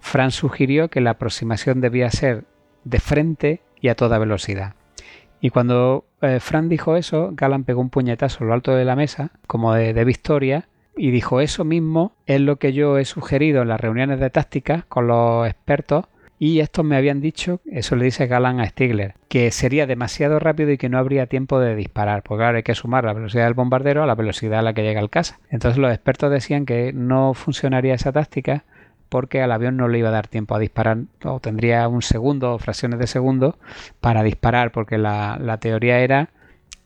Fran 0.00 0.30
sugirió 0.30 0.88
que 0.88 1.00
la 1.00 1.10
aproximación 1.10 1.80
debía 1.80 2.10
ser 2.10 2.44
de 2.84 3.00
frente 3.00 3.60
y 3.80 3.88
a 3.88 3.94
toda 3.94 4.18
velocidad. 4.18 4.74
Y 5.40 5.50
cuando 5.50 6.04
eh, 6.22 6.40
dijo 6.64 6.96
eso, 6.96 7.30
Galan 7.32 7.64
pegó 7.64 7.80
un 7.80 7.90
puñetazo 7.90 8.44
a 8.44 8.46
lo 8.46 8.54
alto 8.54 8.74
de 8.74 8.84
la 8.84 8.96
mesa, 8.96 9.30
como 9.46 9.74
de, 9.74 10.04
victoria, 10.04 10.68
y 10.96 11.10
dijo 11.10 11.40
eso 11.40 11.64
mismo 11.64 12.14
es 12.26 12.40
lo 12.40 12.56
que 12.56 12.72
yo 12.72 12.98
he 12.98 13.04
sugerido 13.04 13.62
en 13.62 13.68
las 13.68 13.80
reuniones 13.80 14.18
de 14.18 14.30
táctica 14.30 14.86
con 14.88 15.06
los 15.06 15.46
expertos 15.46 16.06
y 16.38 16.60
estos 16.60 16.84
me 16.84 16.96
habían 16.96 17.20
dicho, 17.20 17.60
eso 17.64 17.96
le 17.96 18.04
dice 18.04 18.26
Galan 18.26 18.60
a 18.60 18.66
Stigler, 18.66 19.14
que 19.28 19.50
sería 19.50 19.86
demasiado 19.86 20.38
rápido 20.38 20.70
y 20.70 20.78
que 20.78 20.88
no 20.90 20.98
habría 20.98 21.26
tiempo 21.26 21.58
de 21.60 21.74
disparar, 21.74 22.22
porque 22.22 22.42
claro, 22.42 22.56
hay 22.58 22.62
que 22.62 22.74
sumar 22.74 23.04
la 23.04 23.14
velocidad 23.14 23.44
del 23.44 23.54
bombardero 23.54 24.02
a 24.02 24.06
la 24.06 24.14
velocidad 24.14 24.58
a 24.60 24.62
la 24.62 24.74
que 24.74 24.82
llega 24.82 25.00
el 25.00 25.10
casa. 25.10 25.38
Entonces 25.50 25.78
los 25.78 25.92
expertos 25.92 26.30
decían 26.30 26.66
que 26.66 26.92
no 26.92 27.32
funcionaría 27.32 27.94
esa 27.94 28.12
táctica 28.12 28.64
porque 29.08 29.42
al 29.42 29.52
avión 29.52 29.76
no 29.76 29.88
le 29.88 29.98
iba 29.98 30.08
a 30.08 30.12
dar 30.12 30.28
tiempo 30.28 30.54
a 30.54 30.58
disparar 30.58 30.98
o 31.24 31.40
tendría 31.40 31.86
un 31.88 32.02
segundo 32.02 32.54
o 32.54 32.58
fracciones 32.58 32.98
de 32.98 33.06
segundo 33.06 33.58
para 34.00 34.22
disparar 34.22 34.72
porque 34.72 34.98
la, 34.98 35.58
teoría 35.60 36.00
era 36.00 36.30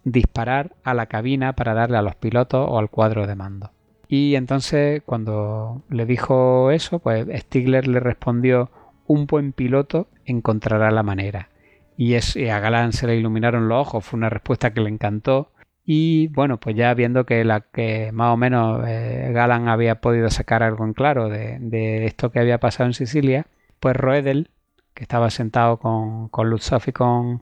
disparar 0.04 0.72
a 0.84 0.94
la 0.94 1.06
cabina 1.06 1.54
para 1.54 1.74
darle 1.74 1.98
a 1.98 2.02
los 2.02 2.14
pilotos 2.14 2.66
o 2.68 2.78
al 2.78 2.90
cuadro 2.90 3.26
de 3.26 3.34
mando. 3.34 3.70
Y 4.08 4.34
entonces 4.34 5.02
cuando 5.04 5.82
le 5.88 6.06
dijo 6.06 6.70
eso, 6.70 6.98
pues 6.98 7.26
Stigler 7.42 7.86
le 7.86 8.00
respondió 8.00 8.70
un 9.06 9.26
buen 9.26 9.52
piloto 9.52 10.08
encontrará 10.30 10.90
la 10.90 11.02
manera. 11.02 11.48
Y, 11.96 12.14
es, 12.14 12.36
a 12.36 12.60
Galán 12.60 12.92
se 12.92 13.06
le 13.06 13.16
iluminaron 13.16 13.68
los 13.68 13.80
ojos, 13.80 14.04
fue 14.04 14.16
una 14.16 14.30
respuesta 14.30 14.72
que 14.72 14.80
le 14.80 14.88
encantó. 14.88 15.50
Y 15.92 16.28
bueno, 16.28 16.60
pues 16.60 16.76
ya 16.76 16.94
viendo 16.94 17.26
que, 17.26 17.44
la, 17.44 17.62
que 17.62 18.12
más 18.12 18.32
o 18.32 18.36
menos 18.36 18.80
eh, 18.86 19.30
Galán 19.32 19.66
había 19.66 19.96
podido 19.96 20.30
sacar 20.30 20.62
algo 20.62 20.84
en 20.84 20.92
claro 20.92 21.28
de, 21.28 22.06
esto 22.06 22.30
que 22.30 22.38
había 22.38 22.60
pasado 22.60 22.86
en 22.86 22.94
Sicilia, 22.94 23.48
pues 23.80 23.96
Roedel, 23.96 24.50
que 24.94 25.02
estaba 25.02 25.30
sentado 25.30 25.78
con, 25.78 26.28
con 26.28 26.48
Lutzoff 26.48 26.86
y 26.86 26.92
con, 26.92 27.40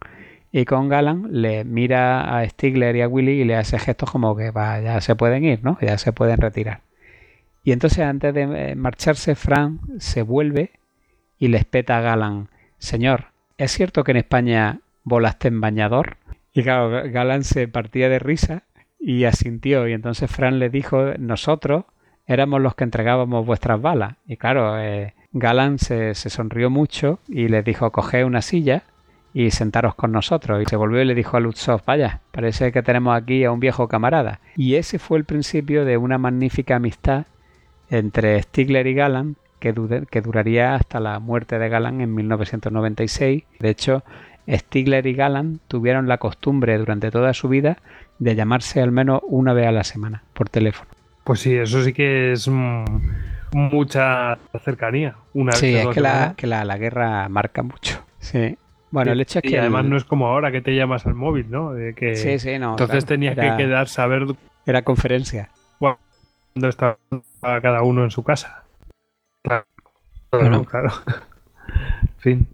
y 0.51 0.65
con 0.65 0.89
Galán, 0.89 1.27
le 1.31 1.65
mira 1.65 2.39
a 2.39 2.49
Stigler 2.49 2.97
y 2.97 3.03
a 3.03 3.09
Willy 3.09 3.33
y 3.33 3.45
le 3.45 3.55
hace 3.55 3.79
gestos 3.79 4.11
como 4.11 4.35
que 4.35 4.51
va, 4.51 4.81
ya 4.81 4.99
se 5.03 5.15
pueden 5.15 5.45
ir, 5.45 5.63
¿no? 5.63 5.77
Ya 5.83 5.99
se 5.99 6.15
pueden 6.15 6.39
retirar. 6.39 6.81
Y 7.65 7.73
entonces 7.73 7.99
antes 7.99 8.33
de 8.33 8.71
eh, 8.71 8.75
marcharse, 8.77 9.35
Frank 9.35 9.79
se 9.99 10.23
vuelve 10.23 10.71
y 11.39 11.49
le 11.49 11.59
espeta 11.59 11.99
a 11.99 12.01
Galán, 12.01 12.49
Señor, 12.79 13.27
¿es 13.59 13.73
cierto 13.73 14.05
que 14.05 14.13
en 14.13 14.17
España 14.17 14.81
volaste 15.05 15.49
en 15.49 15.61
bañador? 15.61 16.17
Y 16.59 16.65
claro, 16.65 17.09
Galán 17.13 17.45
se 17.45 17.69
partía 17.69 18.09
de 18.09 18.19
risa 18.19 18.65
y 18.99 19.27
asintió. 19.27 19.87
Y 19.87 19.93
entonces 19.93 20.29
Fran 20.29 20.59
le 20.59 20.71
dijo, 20.71 21.13
nosotros 21.17 21.85
éramos 22.27 22.61
los 22.61 22.75
que 22.75 22.83
entregábamos 22.83 23.47
vuestras 23.47 23.81
balas. 23.81 24.17
Y 24.27 24.39
claro, 24.39 24.77
eh, 24.77 25.15
Galán 25.31 25.79
se, 25.79 26.15
sonrió 26.17 26.69
mucho 26.69 27.21
y 27.29 27.47
le 27.47 27.63
dijo, 27.63 27.93
coged 27.93 28.25
una 28.25 28.43
silla 28.43 28.83
y 29.33 29.53
sentaros 29.53 29.95
con 29.95 30.11
nosotros. 30.11 30.61
Y 30.61 30.67
se 30.67 30.75
volvió 30.75 31.01
y 31.01 31.05
le 31.05 31.15
dijo 31.15 31.37
a 31.37 31.41
Lutzov, 31.41 31.85
vaya, 31.87 32.23
parece 32.33 32.73
que 32.73 32.83
tenemos 32.83 33.17
aquí 33.17 33.45
a 33.45 33.53
un 33.53 33.61
viejo 33.61 33.87
camarada. 33.87 34.41
Y 34.57 34.75
ese 34.75 34.99
fue 34.99 35.19
el 35.19 35.25
principio 35.25 35.85
de 35.85 35.97
una 35.97 36.19
magnífica 36.19 36.75
amistad 36.75 37.27
entre 37.89 38.43
Stigler 38.43 38.89
y 38.89 38.95
Galán 38.95 39.37
que, 39.61 39.73
que 40.11 40.21
duraría 40.23 40.75
hasta 40.75 40.99
la 40.99 41.21
muerte 41.21 41.61
de 41.61 41.69
Galán 41.69 42.01
en 42.01 42.17
1996. 42.17 43.45
De 43.61 43.71
hecho, 43.71 44.03
Stigler 44.49 45.07
y 45.07 45.15
Galán 45.15 45.61
tuvieron 45.69 46.09
la 46.09 46.19
costumbre 46.19 46.79
durante 46.79 47.11
toda 47.11 47.35
su 47.35 47.49
vida 47.49 47.79
de 48.19 48.35
llamarse 48.35 48.81
al 48.81 48.93
menos 48.93 49.21
una 49.27 49.53
vez 49.53 49.67
a 49.67 49.73
la 49.73 49.85
semana 49.85 50.23
por 50.33 50.49
teléfono. 50.49 50.91
Pues 51.25 51.41
sí, 51.41 51.55
eso 51.55 51.83
sí 51.83 51.93
que 51.93 52.33
es 52.33 52.49
mucha 53.53 54.39
cercanía. 54.65 55.17
Una 55.35 55.53
sí, 55.53 55.75
es 55.75 55.87
que, 55.89 56.01
la, 56.01 56.35
que 56.37 56.47
la, 56.47 56.65
la, 56.65 56.79
guerra 56.79 57.29
marca 57.29 57.63
mucho. 57.63 58.03
Sí. 58.19 58.57
Bueno, 58.91 59.13
el 59.13 59.21
hecho 59.21 59.41
es 59.41 59.43
que. 59.43 59.51
Y 59.51 59.57
además 59.57 59.85
no 59.85 59.97
es 59.99 60.05
como 60.05 60.27
ahora 60.27 60.51
que 60.51 60.63
te 60.63 60.75
llamas 60.75 61.05
al 61.05 61.15
móvil, 61.15 61.51
¿no? 61.51 61.75
De 61.75 61.95
que... 61.95 62.17
Sí, 62.17 62.39
sí, 62.39 62.59
no. 62.59 62.71
Entonces 62.71 63.05
claro, 63.05 63.07
tenías 63.07 63.37
era, 63.37 63.57
que 63.57 63.65
quedar, 63.65 63.89
saber. 63.89 64.27
Era 64.65 64.83
conferencia. 64.83 65.51
Dónde 66.55 66.71
estaba 66.71 66.99
cada 67.41 67.83
uno 67.83 68.03
en 68.03 68.11
su 68.11 68.25
casa. 68.25 68.65
Claro. 69.43 69.67
Bueno. 70.33 70.65
claro. 70.65 70.91
fin. 72.19 72.49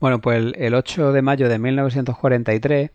Bueno, 0.00 0.20
pues 0.20 0.38
el, 0.38 0.54
el, 0.58 0.74
8 0.74 1.12
de 1.12 1.22
mayo 1.22 1.48
de 1.48 1.58
1943 1.58 2.90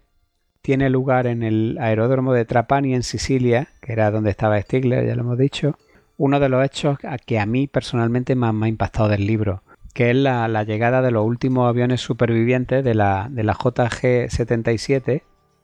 tiene 0.61 0.89
lugar 0.89 1.27
en 1.27 1.43
el 1.43 1.77
aeródromo 1.79 2.33
de 2.33 2.45
Trapani 2.45 2.95
en 2.95 3.03
Sicilia, 3.03 3.67
que 3.81 3.93
era 3.93 4.09
donde 4.09 4.31
estaba 4.31 4.59
Stigler, 4.59 5.05
ya 5.05 5.15
lo 5.15 5.21
hemos 5.21 5.37
dicho, 5.37 5.77
uno 6.17 6.39
de 6.39 6.49
los 6.49 6.65
hechos 6.65 6.97
que 7.25 7.39
a 7.39 7.45
mí 7.45 7.67
personalmente 7.67 8.35
más 8.35 8.53
me 8.53 8.65
ha 8.65 8.69
impactado 8.69 9.09
del 9.09 9.27
libro, 9.27 9.61
que 9.93 10.09
es 10.09 10.15
la, 10.15 10.47
la 10.47 10.63
llegada 10.63 11.01
de 11.01 11.11
los 11.11 11.25
últimos 11.25 11.69
aviones 11.69 12.01
supervivientes 12.01 12.83
de 12.83 12.95
la, 12.95 13.27
de 13.29 13.43
la 13.43 13.53
JG-77 13.53 15.21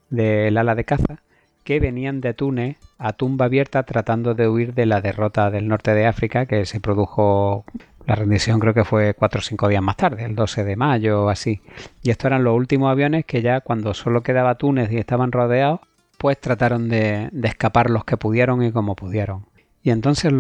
del 0.10 0.58
ala 0.58 0.76
de 0.76 0.84
caza, 0.84 1.24
que 1.64 1.80
venían 1.80 2.22
de 2.22 2.34
Túnez 2.34 2.78
a 2.98 3.14
tumba 3.14 3.46
abierta 3.46 3.84
tratando 3.84 4.36
de 4.36 4.48
huir 4.48 4.74
de 4.74 4.86
la 4.86 5.02
derrota 5.02 5.50
del 5.52 5.68
norte 5.68 5.94
de 5.94 6.06
África 6.06 6.46
que 6.46 6.66
se 6.66 6.80
produjo 6.80 7.66
la 8.06 8.16
rendición 8.16 8.60
creo 8.60 8.74
que 8.74 8.84
fue 8.84 9.14
cuatro 9.14 9.40
o 9.40 9.42
cinco 9.42 9.68
días 9.68 9.82
más 9.82 9.98
tarde, 9.98 10.26
el 10.26 10.36
12 10.36 10.64
de 10.64 10.76
mayo 10.76 11.26
o 11.26 11.30
así. 11.30 11.62
Y 12.02 12.10
estos 12.10 12.26
eran 12.26 12.44
los 12.44 12.56
últimos 12.56 12.92
aviones 12.92 13.26
que 13.26 13.42
ya 13.42 13.62
cuando 13.62 13.94
solo 13.94 14.24
quedaba 14.24 14.56
Túnez 14.56 14.92
y 14.92 14.98
estaban 14.98 15.32
rodeados, 15.32 15.82
pues 16.18 16.40
trataron 16.40 16.90
de, 16.90 17.30
de 17.32 17.48
escapar 17.48 17.90
los 17.90 18.06
que 18.06 18.18
pudieron 18.18 18.64
y 18.64 18.72
como 18.72 18.96
pudieron. 18.96 19.46
Y 19.84 19.90
entonces 19.90 20.32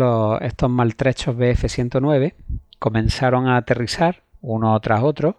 estos 0.41 0.69
maltrechos 0.69 1.35
BF-109 1.35 2.33
comenzaron 2.79 3.47
a 3.47 3.57
aterrizar 3.57 4.23
uno 4.41 4.79
tras 4.79 5.03
otro 5.03 5.38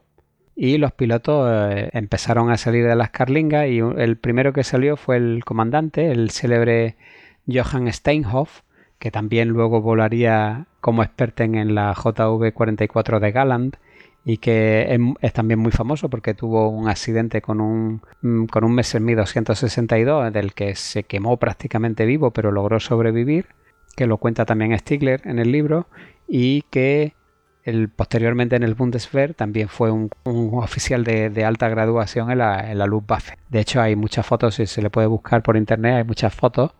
y 0.54 0.78
los 0.78 0.92
pilotos 0.92 1.48
eh, 1.50 1.90
empezaron 1.92 2.50
a 2.50 2.56
salir 2.56 2.86
de 2.86 2.96
las 2.96 3.10
carlingas 3.10 3.68
y 3.68 3.78
el 3.78 4.16
primero 4.16 4.52
que 4.52 4.64
salió 4.64 4.96
fue 4.96 5.16
el 5.16 5.44
comandante, 5.44 6.10
el 6.10 6.30
célebre 6.30 6.96
Johann 7.46 7.92
Steinhoff, 7.92 8.60
que 9.02 9.10
también 9.10 9.48
luego 9.48 9.80
volaría 9.80 10.66
como 10.80 11.02
experto 11.02 11.42
en 11.42 11.74
la 11.74 11.92
JV-44 11.92 13.18
de 13.18 13.32
Galland 13.32 13.74
y 14.24 14.36
que 14.36 14.96
es, 15.20 15.32
también 15.32 15.58
muy 15.58 15.72
famoso 15.72 16.08
porque 16.08 16.34
tuvo 16.34 16.68
un 16.68 16.88
accidente 16.88 17.42
con 17.42 17.60
un, 17.60 18.00
con 18.48 18.62
un 18.62 18.72
Messerschmitt 18.72 19.16
262 19.16 20.32
del 20.32 20.54
que 20.54 20.76
se 20.76 21.02
quemó 21.02 21.36
prácticamente 21.36 22.06
vivo 22.06 22.30
pero 22.30 22.52
logró 22.52 22.78
sobrevivir, 22.78 23.46
que 23.96 24.06
lo 24.06 24.18
cuenta 24.18 24.44
también 24.44 24.78
Stigler 24.78 25.22
en 25.24 25.40
el 25.40 25.50
libro 25.50 25.88
y 26.28 26.62
que 26.70 27.16
el, 27.64 27.88
posteriormente 27.88 28.54
en 28.54 28.62
el 28.62 28.74
Bundeswehr 28.74 29.34
también 29.34 29.68
fue 29.68 29.90
un, 29.90 30.10
un 30.22 30.62
oficial 30.62 31.02
de, 31.02 31.28
de, 31.28 31.44
alta 31.44 31.68
graduación 31.68 32.30
en 32.30 32.38
la, 32.38 32.70
en 32.70 32.78
la 32.78 32.86
Luftwaffe. 32.86 33.36
De 33.48 33.58
hecho 33.58 33.80
hay 33.80 33.96
muchas 33.96 34.24
fotos, 34.24 34.54
si 34.54 34.66
se 34.66 34.80
le 34.80 34.90
puede 34.90 35.08
buscar 35.08 35.42
por 35.42 35.56
internet, 35.56 35.94
hay 35.96 36.04
muchas 36.04 36.32
fotos 36.32 36.72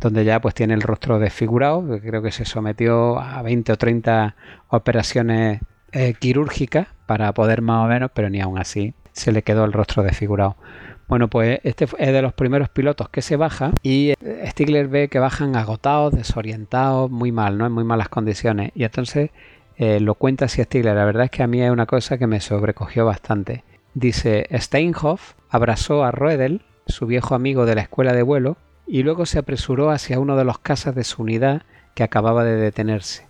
donde 0.00 0.24
ya 0.24 0.40
pues 0.40 0.54
tiene 0.54 0.74
el 0.74 0.82
rostro 0.82 1.18
desfigurado, 1.18 1.98
creo 2.00 2.22
que 2.22 2.30
se 2.30 2.44
sometió 2.44 3.18
a 3.18 3.42
20 3.42 3.72
o 3.72 3.76
30 3.76 4.36
operaciones 4.68 5.60
eh, 5.92 6.14
quirúrgicas 6.18 6.88
para 7.06 7.32
poder 7.32 7.62
más 7.62 7.84
o 7.84 7.88
menos, 7.88 8.10
pero 8.14 8.30
ni 8.30 8.40
aún 8.40 8.58
así 8.58 8.94
se 9.12 9.32
le 9.32 9.42
quedó 9.42 9.64
el 9.64 9.72
rostro 9.72 10.02
desfigurado. 10.02 10.56
Bueno, 11.08 11.28
pues 11.28 11.60
este 11.64 11.86
es 11.86 12.12
de 12.12 12.22
los 12.22 12.34
primeros 12.34 12.68
pilotos 12.68 13.08
que 13.08 13.22
se 13.22 13.36
baja 13.36 13.72
y 13.82 14.12
Stigler 14.44 14.88
ve 14.88 15.08
que 15.08 15.18
bajan 15.18 15.56
agotados, 15.56 16.12
desorientados, 16.12 17.10
muy 17.10 17.32
mal, 17.32 17.56
¿no? 17.56 17.64
En 17.64 17.72
muy 17.72 17.84
malas 17.84 18.10
condiciones. 18.10 18.72
Y 18.74 18.84
entonces 18.84 19.30
eh, 19.78 20.00
lo 20.00 20.16
cuenta 20.16 20.44
así 20.44 20.62
Stigler. 20.62 20.94
La 20.94 21.06
verdad 21.06 21.24
es 21.24 21.30
que 21.30 21.42
a 21.42 21.46
mí 21.46 21.62
es 21.62 21.70
una 21.70 21.86
cosa 21.86 22.18
que 22.18 22.26
me 22.26 22.40
sobrecogió 22.40 23.06
bastante. 23.06 23.64
Dice, 23.94 24.46
Steinhoff 24.52 25.32
abrazó 25.48 26.04
a 26.04 26.10
Roedel, 26.10 26.60
su 26.86 27.06
viejo 27.06 27.34
amigo 27.34 27.64
de 27.64 27.74
la 27.74 27.80
escuela 27.80 28.12
de 28.12 28.22
vuelo, 28.22 28.58
y 28.88 29.02
luego 29.02 29.26
se 29.26 29.38
apresuró 29.38 29.90
hacia 29.90 30.18
uno 30.18 30.36
de 30.36 30.44
los 30.44 30.58
casas 30.58 30.94
de 30.94 31.04
su 31.04 31.22
unidad 31.22 31.62
que 31.94 32.02
acababa 32.02 32.44
de 32.44 32.56
detenerse. 32.56 33.28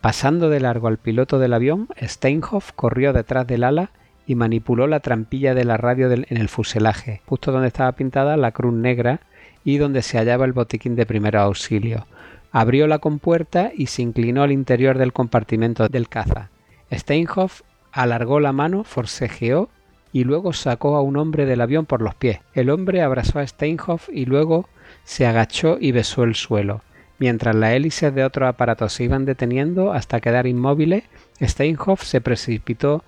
Pasando 0.00 0.48
de 0.50 0.60
largo 0.60 0.86
al 0.86 0.98
piloto 0.98 1.38
del 1.38 1.54
avión, 1.54 1.88
Steinhoff 2.00 2.72
corrió 2.72 3.12
detrás 3.12 3.46
del 3.46 3.64
ala 3.64 3.90
y 4.26 4.34
manipuló 4.34 4.86
la 4.86 5.00
trampilla 5.00 5.54
de 5.54 5.64
la 5.64 5.76
radio 5.76 6.10
en 6.12 6.36
el 6.36 6.48
fuselaje, 6.48 7.22
justo 7.26 7.50
donde 7.50 7.68
estaba 7.68 7.92
pintada 7.92 8.36
la 8.36 8.52
cruz 8.52 8.74
negra 8.74 9.20
y 9.64 9.78
donde 9.78 10.02
se 10.02 10.18
hallaba 10.18 10.44
el 10.44 10.52
botiquín 10.52 10.94
de 10.94 11.06
primer 11.06 11.36
auxilio. 11.36 12.06
Abrió 12.52 12.86
la 12.86 12.98
compuerta 12.98 13.72
y 13.74 13.86
se 13.86 14.02
inclinó 14.02 14.42
al 14.42 14.52
interior 14.52 14.98
del 14.98 15.12
compartimento 15.12 15.88
del 15.88 16.08
caza. 16.08 16.50
Steinhoff 16.92 17.62
alargó 17.90 18.40
la 18.40 18.52
mano, 18.52 18.84
forcejeó 18.84 19.68
y 20.12 20.24
luego 20.24 20.52
sacó 20.52 20.96
a 20.96 21.02
un 21.02 21.16
hombre 21.16 21.44
del 21.46 21.60
avión 21.60 21.86
por 21.86 22.02
los 22.02 22.14
pies. 22.14 22.40
El 22.54 22.70
hombre 22.70 23.02
abrazó 23.02 23.40
a 23.40 23.46
Steinhoff 23.46 24.08
y 24.12 24.26
luego 24.26 24.68
se 25.08 25.26
agachó 25.26 25.78
y 25.80 25.92
besó 25.92 26.22
el 26.22 26.34
suelo. 26.34 26.82
Mientras 27.18 27.54
las 27.54 27.72
hélices 27.72 28.14
de 28.14 28.24
otros 28.24 28.46
aparatos 28.46 28.92
se 28.92 29.04
iban 29.04 29.24
deteniendo 29.24 29.94
hasta 29.94 30.20
quedar 30.20 30.46
inmóviles, 30.46 31.04
Steinhoff 31.40 32.02
se 32.04 32.20
precipitó 32.20 33.02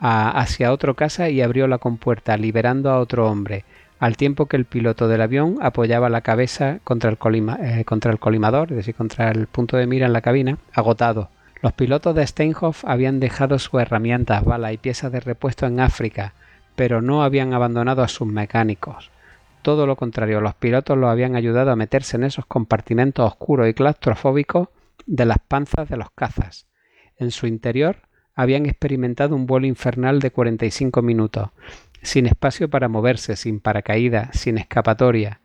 hacia 0.00 0.72
otro 0.72 0.94
casa 0.94 1.28
y 1.28 1.42
abrió 1.42 1.68
la 1.68 1.76
compuerta, 1.76 2.38
liberando 2.38 2.90
a 2.90 2.98
otro 2.98 3.30
hombre, 3.30 3.66
al 4.00 4.16
tiempo 4.16 4.46
que 4.46 4.56
el 4.56 4.64
piloto 4.64 5.08
del 5.08 5.20
avión 5.20 5.58
apoyaba 5.60 6.08
la 6.08 6.22
cabeza 6.22 6.78
contra 6.84 7.10
el, 7.10 7.18
eh, 7.60 7.84
contra 7.84 8.12
el 8.12 8.18
colimador, 8.18 8.70
es 8.70 8.76
decir, 8.78 8.94
contra 8.94 9.30
el 9.30 9.46
punto 9.46 9.76
de 9.76 9.86
mira 9.86 10.06
en 10.06 10.14
la 10.14 10.22
cabina, 10.22 10.56
agotado. 10.72 11.28
Los 11.60 11.74
pilotos 11.74 12.14
de 12.14 12.26
Steinhoff 12.26 12.82
habían 12.86 13.20
dejado 13.20 13.58
sus 13.58 13.78
herramientas, 13.78 14.42
balas 14.42 14.72
y 14.72 14.78
piezas 14.78 15.12
de 15.12 15.20
repuesto 15.20 15.66
en 15.66 15.80
África, 15.80 16.32
pero 16.76 17.02
no 17.02 17.22
habían 17.22 17.52
abandonado 17.52 18.02
a 18.02 18.08
sus 18.08 18.26
mecánicos. 18.26 19.12
Todo 19.62 19.86
lo 19.86 19.96
contrario, 19.96 20.40
los 20.40 20.54
pilotos 20.54 20.98
los 20.98 21.08
habían 21.08 21.36
ayudado 21.36 21.70
a 21.70 21.76
meterse 21.76 22.16
en 22.16 22.24
esos 22.24 22.46
compartimentos 22.46 23.26
oscuros 23.26 23.68
y 23.68 23.74
claustrofóbicos 23.74 24.68
de 25.06 25.24
las 25.24 25.38
panzas 25.38 25.88
de 25.88 25.96
los 25.96 26.10
cazas. 26.10 26.66
En 27.16 27.30
su 27.30 27.46
interior 27.46 27.98
habían 28.34 28.66
experimentado 28.66 29.36
un 29.36 29.46
vuelo 29.46 29.66
infernal 29.66 30.18
de 30.18 30.32
45 30.32 31.02
minutos, 31.02 31.50
sin 32.02 32.26
espacio 32.26 32.68
para 32.68 32.88
moverse, 32.88 33.36
sin 33.36 33.60
paracaídas, 33.60 34.36
sin 34.36 34.58
escapatoria. 34.58 35.40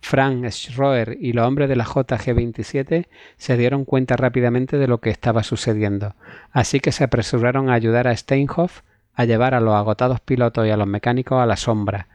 Frank 0.00 0.46
Schroer 0.50 1.16
y 1.20 1.32
los 1.32 1.46
hombres 1.46 1.68
de 1.68 1.74
la 1.74 1.84
JG-27 1.84 3.08
se 3.36 3.56
dieron 3.56 3.84
cuenta 3.84 4.16
rápidamente 4.16 4.78
de 4.78 4.86
lo 4.86 4.98
que 4.98 5.10
estaba 5.10 5.42
sucediendo, 5.42 6.14
así 6.52 6.78
que 6.78 6.92
se 6.92 7.02
apresuraron 7.02 7.70
a 7.70 7.74
ayudar 7.74 8.06
a 8.06 8.16
Steinhoff 8.16 8.82
a 9.14 9.24
llevar 9.24 9.54
a 9.54 9.60
los 9.60 9.74
agotados 9.74 10.20
pilotos 10.20 10.66
y 10.66 10.70
a 10.70 10.76
los 10.76 10.86
mecánicos 10.86 11.40
a 11.40 11.46
la 11.46 11.56
sombra, 11.56 12.06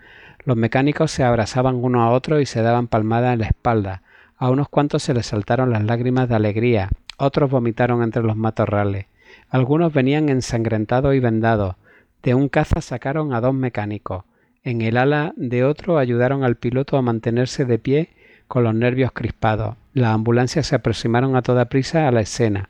los 0.43 0.57
mecánicos 0.57 1.11
se 1.11 1.23
abrazaban 1.23 1.76
uno 1.76 2.03
a 2.03 2.11
otro 2.11 2.39
y 2.39 2.45
se 2.45 2.61
daban 2.61 2.88
palmadas 2.88 3.34
en 3.34 3.39
la 3.39 3.47
espalda. 3.47 4.01
A 4.38 4.49
unos 4.49 4.69
cuantos 4.69 5.03
se 5.03 5.13
les 5.13 5.27
saltaron 5.27 5.72
las 5.72 5.84
lágrimas 5.84 6.27
de 6.27 6.35
alegría, 6.35 6.89
otros 7.18 7.51
vomitaron 7.51 8.01
entre 8.01 8.23
los 8.23 8.35
matorrales. 8.35 9.05
Algunos 9.49 9.93
venían 9.93 10.30
ensangrentados 10.30 11.13
y 11.13 11.19
vendados. 11.19 11.76
De 12.23 12.34
un 12.34 12.49
caza 12.49 12.81
sacaron 12.81 13.34
a 13.34 13.41
dos 13.41 13.53
mecánicos. 13.53 14.23
En 14.63 14.81
el 14.81 14.97
ala 14.97 15.34
de 15.35 15.63
otro 15.63 15.97
ayudaron 15.97 16.43
al 16.43 16.55
piloto 16.55 16.97
a 16.97 17.01
mantenerse 17.01 17.65
de 17.65 17.77
pie 17.77 18.09
con 18.47 18.63
los 18.63 18.73
nervios 18.73 19.11
crispados. 19.11 19.76
Las 19.93 20.13
ambulancias 20.13 20.68
se 20.68 20.76
aproximaron 20.76 21.35
a 21.35 21.41
toda 21.41 21.65
prisa 21.65 22.07
a 22.07 22.11
la 22.11 22.22
escena. 22.22 22.69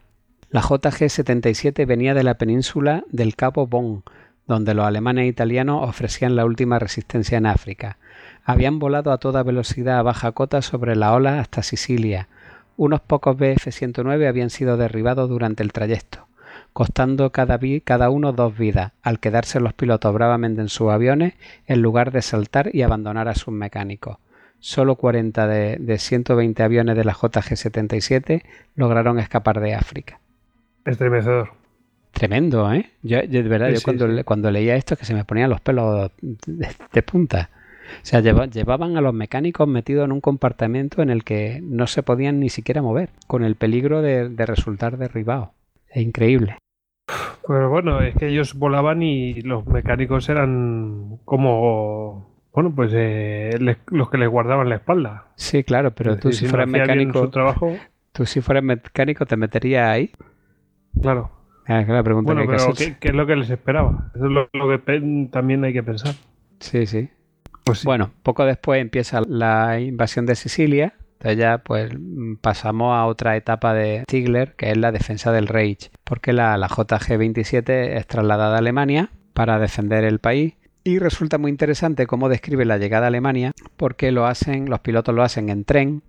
La 0.50 0.62
JG-77 0.62 1.86
venía 1.86 2.14
de 2.14 2.24
la 2.24 2.34
península 2.34 3.06
del 3.10 3.36
Cabo 3.36 3.68
Bon, 3.68 4.04
donde 4.48 4.74
los 4.74 4.86
alemanes 4.86 5.24
e 5.24 5.28
italianos 5.28 5.88
ofrecían 5.88 6.36
la 6.36 6.46
última 6.46 6.80
resistencia 6.80 7.38
en 7.38 7.46
África. 7.46 7.98
Habían 8.44 8.80
volado 8.80 9.12
a 9.12 9.18
toda 9.18 9.44
velocidad 9.44 10.00
a 10.00 10.04
baja 10.04 10.32
cota 10.32 10.62
sobre 10.62 10.96
la 10.96 11.14
ola 11.14 11.40
hasta 11.40 11.64
Sicilia. 11.64 12.28
Unos 12.76 13.02
pocos 13.02 13.38
Bf-109 13.38 14.28
habían 14.28 14.50
sido 14.50 14.78
derribados 14.78 15.30
durante 15.30 15.62
el 15.62 15.72
trayecto, 15.72 16.28
costando 16.74 17.32
cada, 17.32 18.10
uno 18.10 18.34
dos 18.34 18.58
vidas, 18.58 18.94
al 19.04 19.20
quedarse 19.20 19.60
los 19.60 19.74
pilotos 19.74 20.14
bravamente 20.14 20.62
en 20.62 20.70
sus 20.70 20.90
aviones 20.90 21.34
en 21.68 21.82
lugar 21.82 22.12
de 22.12 22.22
saltar 22.22 22.72
y 22.74 22.82
abandonar 22.82 23.28
a 23.28 23.36
sus 23.36 23.54
mecánicos. 23.54 24.18
Solo 24.60 24.96
40 24.96 25.48
de, 25.48 25.78
de 25.78 25.98
120 25.98 26.64
aviones 26.64 26.96
de 26.96 27.04
la 27.04 27.14
JG-77 27.14 28.44
lograron 28.76 29.20
escapar 29.20 29.60
de 29.60 29.76
África. 29.76 30.20
Estremecedor. 30.86 31.61
Tremendo, 32.12 32.72
¿eh? 32.74 32.92
Yo, 33.02 33.20
de 33.22 33.42
verdad, 33.44 33.70
yo 33.70 33.80
cuando, 33.84 34.08
cuando 34.26 34.52
leía 34.52 34.76
esto 34.76 34.96
que 34.96 35.06
se 35.06 35.14
me 35.14 35.26
ponían 35.26 35.50
los 35.50 35.62
pelos 35.62 36.12
de, 36.22 37.02
punta. 37.04 37.50
O 37.98 38.06
sea, 38.06 38.20
llevaban 38.20 38.98
a 38.98 39.02
los 39.02 39.14
mecánicos 39.14 39.68
metidos 39.68 40.06
en 40.06 40.12
un 40.12 40.22
compartimento 40.22 41.02
en 41.02 41.10
el 41.10 41.24
que 41.24 41.60
no 41.64 41.88
se 41.88 42.04
podían 42.04 42.40
ni 42.40 42.50
siquiera 42.50 42.82
mover, 42.82 43.10
con 43.28 43.44
el 43.44 43.56
peligro 43.56 44.02
de, 44.02 44.30
resultar 44.46 44.98
derribados. 44.98 45.50
Es 45.90 46.04
increíble. 46.04 46.58
Pues 47.46 47.68
bueno, 47.68 48.02
es 48.02 48.16
que 48.16 48.28
ellos 48.28 48.54
volaban 48.54 49.02
y 49.02 49.42
los 49.42 49.66
mecánicos 49.66 50.30
eran 50.30 51.18
como, 51.26 52.30
bueno, 52.54 52.74
pues 52.76 52.92
eh, 52.94 53.58
los 53.88 54.10
que 54.10 54.18
les 54.18 54.30
guardaban 54.30 54.70
la 54.70 54.76
espalda. 54.76 55.28
Sí, 55.36 55.64
claro, 55.64 55.92
pero 55.92 56.18
tú 56.18 56.32
si, 56.32 56.48
fueras 56.48 56.70
mecánico, 56.70 57.30
trabajo... 57.30 57.76
tú 58.12 58.26
si 58.26 58.42
fueras 58.42 58.64
mecánico 58.64 59.26
te 59.26 59.38
meterías 59.38 59.90
ahí. 59.90 60.12
Claro. 61.02 61.41
Ah, 61.68 61.84
pregunta 62.04 62.34
bueno, 62.34 62.50
pero 62.50 62.74
¿qué, 62.74 62.98
es 63.02 63.14
lo 63.14 63.26
que 63.26 63.36
les 63.36 63.50
esperaba? 63.50 64.12
Eso 64.16 64.26
es 64.26 64.32
lo, 64.32 64.48
que 64.52 65.28
también 65.32 65.64
hay 65.64 65.74
que 65.74 65.84
pensar. 65.84 66.16
Sí, 66.60 66.86
sí. 66.86 67.10
Pues 67.64 67.84
Bueno, 67.84 68.12
poco 68.24 68.46
después 68.46 68.82
empieza 68.82 69.22
la 69.28 69.80
invasión 69.80 70.26
de 70.26 70.36
Sicilia. 70.36 70.94
Entonces 71.14 71.38
ya 71.38 71.60
pues 71.60 71.92
pasamos 72.42 72.96
a 72.96 73.06
otra 73.06 73.36
etapa 73.36 73.76
de 73.76 74.02
Stigler, 74.04 74.56
que 74.56 74.72
es 74.72 74.78
la 74.78 74.92
defensa 74.92 75.32
del 75.32 75.48
Reich, 75.48 75.92
porque 76.04 76.34
la, 76.34 76.58
la 76.58 76.68
JG-27 76.68 77.70
es 77.70 78.08
trasladada 78.08 78.56
a 78.56 78.58
Alemania 78.58 79.12
para 79.34 79.60
defender 79.60 80.04
el 80.04 80.18
país 80.18 80.56
y 80.84 81.00
resulta 81.00 81.38
muy 81.38 81.52
interesante 81.52 82.08
cómo 82.08 82.30
describe 82.30 82.66
la 82.66 82.78
llegada 82.78 83.06
a 83.06 83.08
Alemania, 83.10 83.52
porque 83.78 84.12
lo 84.12 84.26
hacen, 84.26 84.70
los 84.70 84.80
pilotos 84.80 85.14
lo 85.14 85.24
hacen 85.24 85.50
en 85.50 85.64
tren, 85.64 86.02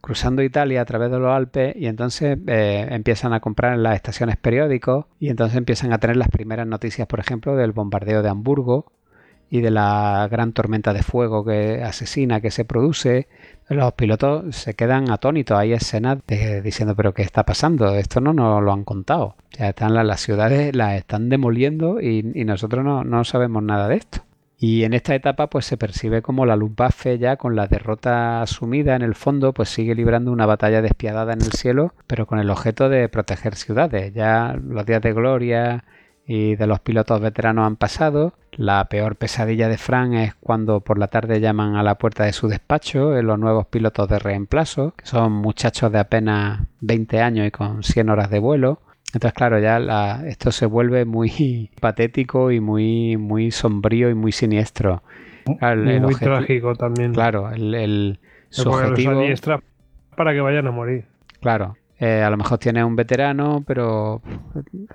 cruzando 0.00 0.42
Italia 0.42 0.80
a 0.80 0.84
través 0.84 1.10
de 1.10 1.18
los 1.18 1.30
Alpes 1.30 1.74
y 1.76 1.86
entonces 1.86 2.38
eh, 2.46 2.86
empiezan 2.90 3.32
a 3.32 3.40
comprar 3.40 3.74
en 3.74 3.82
las 3.82 3.94
estaciones 3.96 4.36
periódicos 4.36 5.06
y 5.18 5.28
entonces 5.28 5.56
empiezan 5.56 5.92
a 5.92 5.98
tener 5.98 6.16
las 6.16 6.28
primeras 6.28 6.66
noticias, 6.66 7.06
por 7.08 7.20
ejemplo, 7.20 7.56
del 7.56 7.72
bombardeo 7.72 8.22
de 8.22 8.28
Hamburgo 8.28 8.92
y 9.50 9.60
de 9.60 9.70
la 9.70 10.28
gran 10.30 10.52
tormenta 10.52 10.92
de 10.92 11.02
fuego 11.02 11.44
que 11.44 11.82
asesina 11.82 12.40
que 12.40 12.50
se 12.50 12.64
produce. 12.64 13.28
Los 13.68 13.92
pilotos 13.94 14.54
se 14.56 14.74
quedan 14.74 15.10
atónitos. 15.10 15.58
Hay 15.58 15.72
escenas 15.72 16.18
diciendo, 16.62 16.94
pero 16.94 17.14
¿qué 17.14 17.22
está 17.22 17.44
pasando? 17.44 17.94
Esto 17.94 18.20
no 18.20 18.32
nos 18.32 18.62
lo 18.62 18.72
han 18.72 18.84
contado. 18.84 19.36
Ya 19.58 19.70
están 19.70 19.94
las, 19.94 20.20
ciudades, 20.20 20.74
las 20.74 20.96
están 20.96 21.28
demoliendo 21.28 22.00
y, 22.00 22.22
nosotros 22.22 22.84
no, 22.84 23.04
no 23.04 23.24
sabemos 23.24 23.62
nada 23.62 23.88
de 23.88 23.96
esto. 23.96 24.20
Y 24.60 24.82
en 24.82 24.92
esta 24.92 25.14
etapa 25.14 25.48
pues 25.48 25.66
se 25.66 25.76
percibe 25.76 26.20
como 26.20 26.44
la 26.44 26.56
Luftwaffe 26.56 27.18
ya 27.18 27.36
con 27.36 27.54
la 27.54 27.68
derrota 27.68 28.42
asumida 28.42 28.96
en 28.96 29.02
el 29.02 29.14
fondo 29.14 29.52
pues 29.52 29.68
sigue 29.68 29.94
librando 29.94 30.32
una 30.32 30.46
batalla 30.46 30.82
despiadada 30.82 31.32
en 31.32 31.42
el 31.42 31.52
cielo 31.52 31.94
pero 32.08 32.26
con 32.26 32.40
el 32.40 32.50
objeto 32.50 32.88
de 32.88 33.08
proteger 33.08 33.54
ciudades. 33.54 34.12
Ya 34.12 34.58
los 34.60 34.84
días 34.84 35.00
de 35.00 35.12
gloria 35.12 35.84
y 36.26 36.56
de 36.56 36.66
los 36.66 36.80
pilotos 36.80 37.20
veteranos 37.20 37.66
han 37.66 37.76
pasado. 37.76 38.34
La 38.52 38.84
peor 38.86 39.16
pesadilla 39.16 39.68
de 39.68 39.78
Frank 39.78 40.12
es 40.14 40.34
cuando 40.34 40.80
por 40.80 40.98
la 40.98 41.06
tarde 41.06 41.40
llaman 41.40 41.76
a 41.76 41.82
la 41.82 41.94
puerta 41.94 42.24
de 42.24 42.34
su 42.34 42.48
despacho 42.48 43.16
en 43.16 43.26
los 43.26 43.38
nuevos 43.38 43.66
pilotos 43.66 44.08
de 44.08 44.18
reemplazo, 44.18 44.92
que 44.96 45.06
son 45.06 45.32
muchachos 45.32 45.90
de 45.90 46.00
apenas 46.00 46.60
20 46.80 47.22
años 47.22 47.46
y 47.46 47.50
con 47.50 47.82
100 47.82 48.10
horas 48.10 48.28
de 48.30 48.40
vuelo. 48.40 48.80
Entonces, 49.14 49.32
claro, 49.32 49.58
ya 49.58 50.22
esto 50.26 50.52
se 50.52 50.66
vuelve 50.66 51.04
muy 51.04 51.70
patético 51.80 52.50
y 52.50 52.60
muy, 52.60 53.16
muy 53.16 53.50
sombrío 53.50 54.10
y 54.10 54.14
muy 54.14 54.32
siniestro. 54.32 55.02
muy 55.46 56.14
trágico 56.14 56.74
también. 56.74 57.14
Claro, 57.14 57.50
el, 57.50 57.74
el 57.74 58.20
su 58.50 58.68
objetivo... 58.68 59.22
para 60.16 60.32
que 60.32 60.40
vayan 60.40 60.66
a 60.66 60.70
morir. 60.70 61.06
Claro, 61.40 61.76
eh, 62.00 62.22
a 62.22 62.30
lo 62.30 62.36
mejor 62.36 62.58
tiene 62.58 62.84
un 62.84 62.96
veterano, 62.96 63.64
pero 63.66 64.22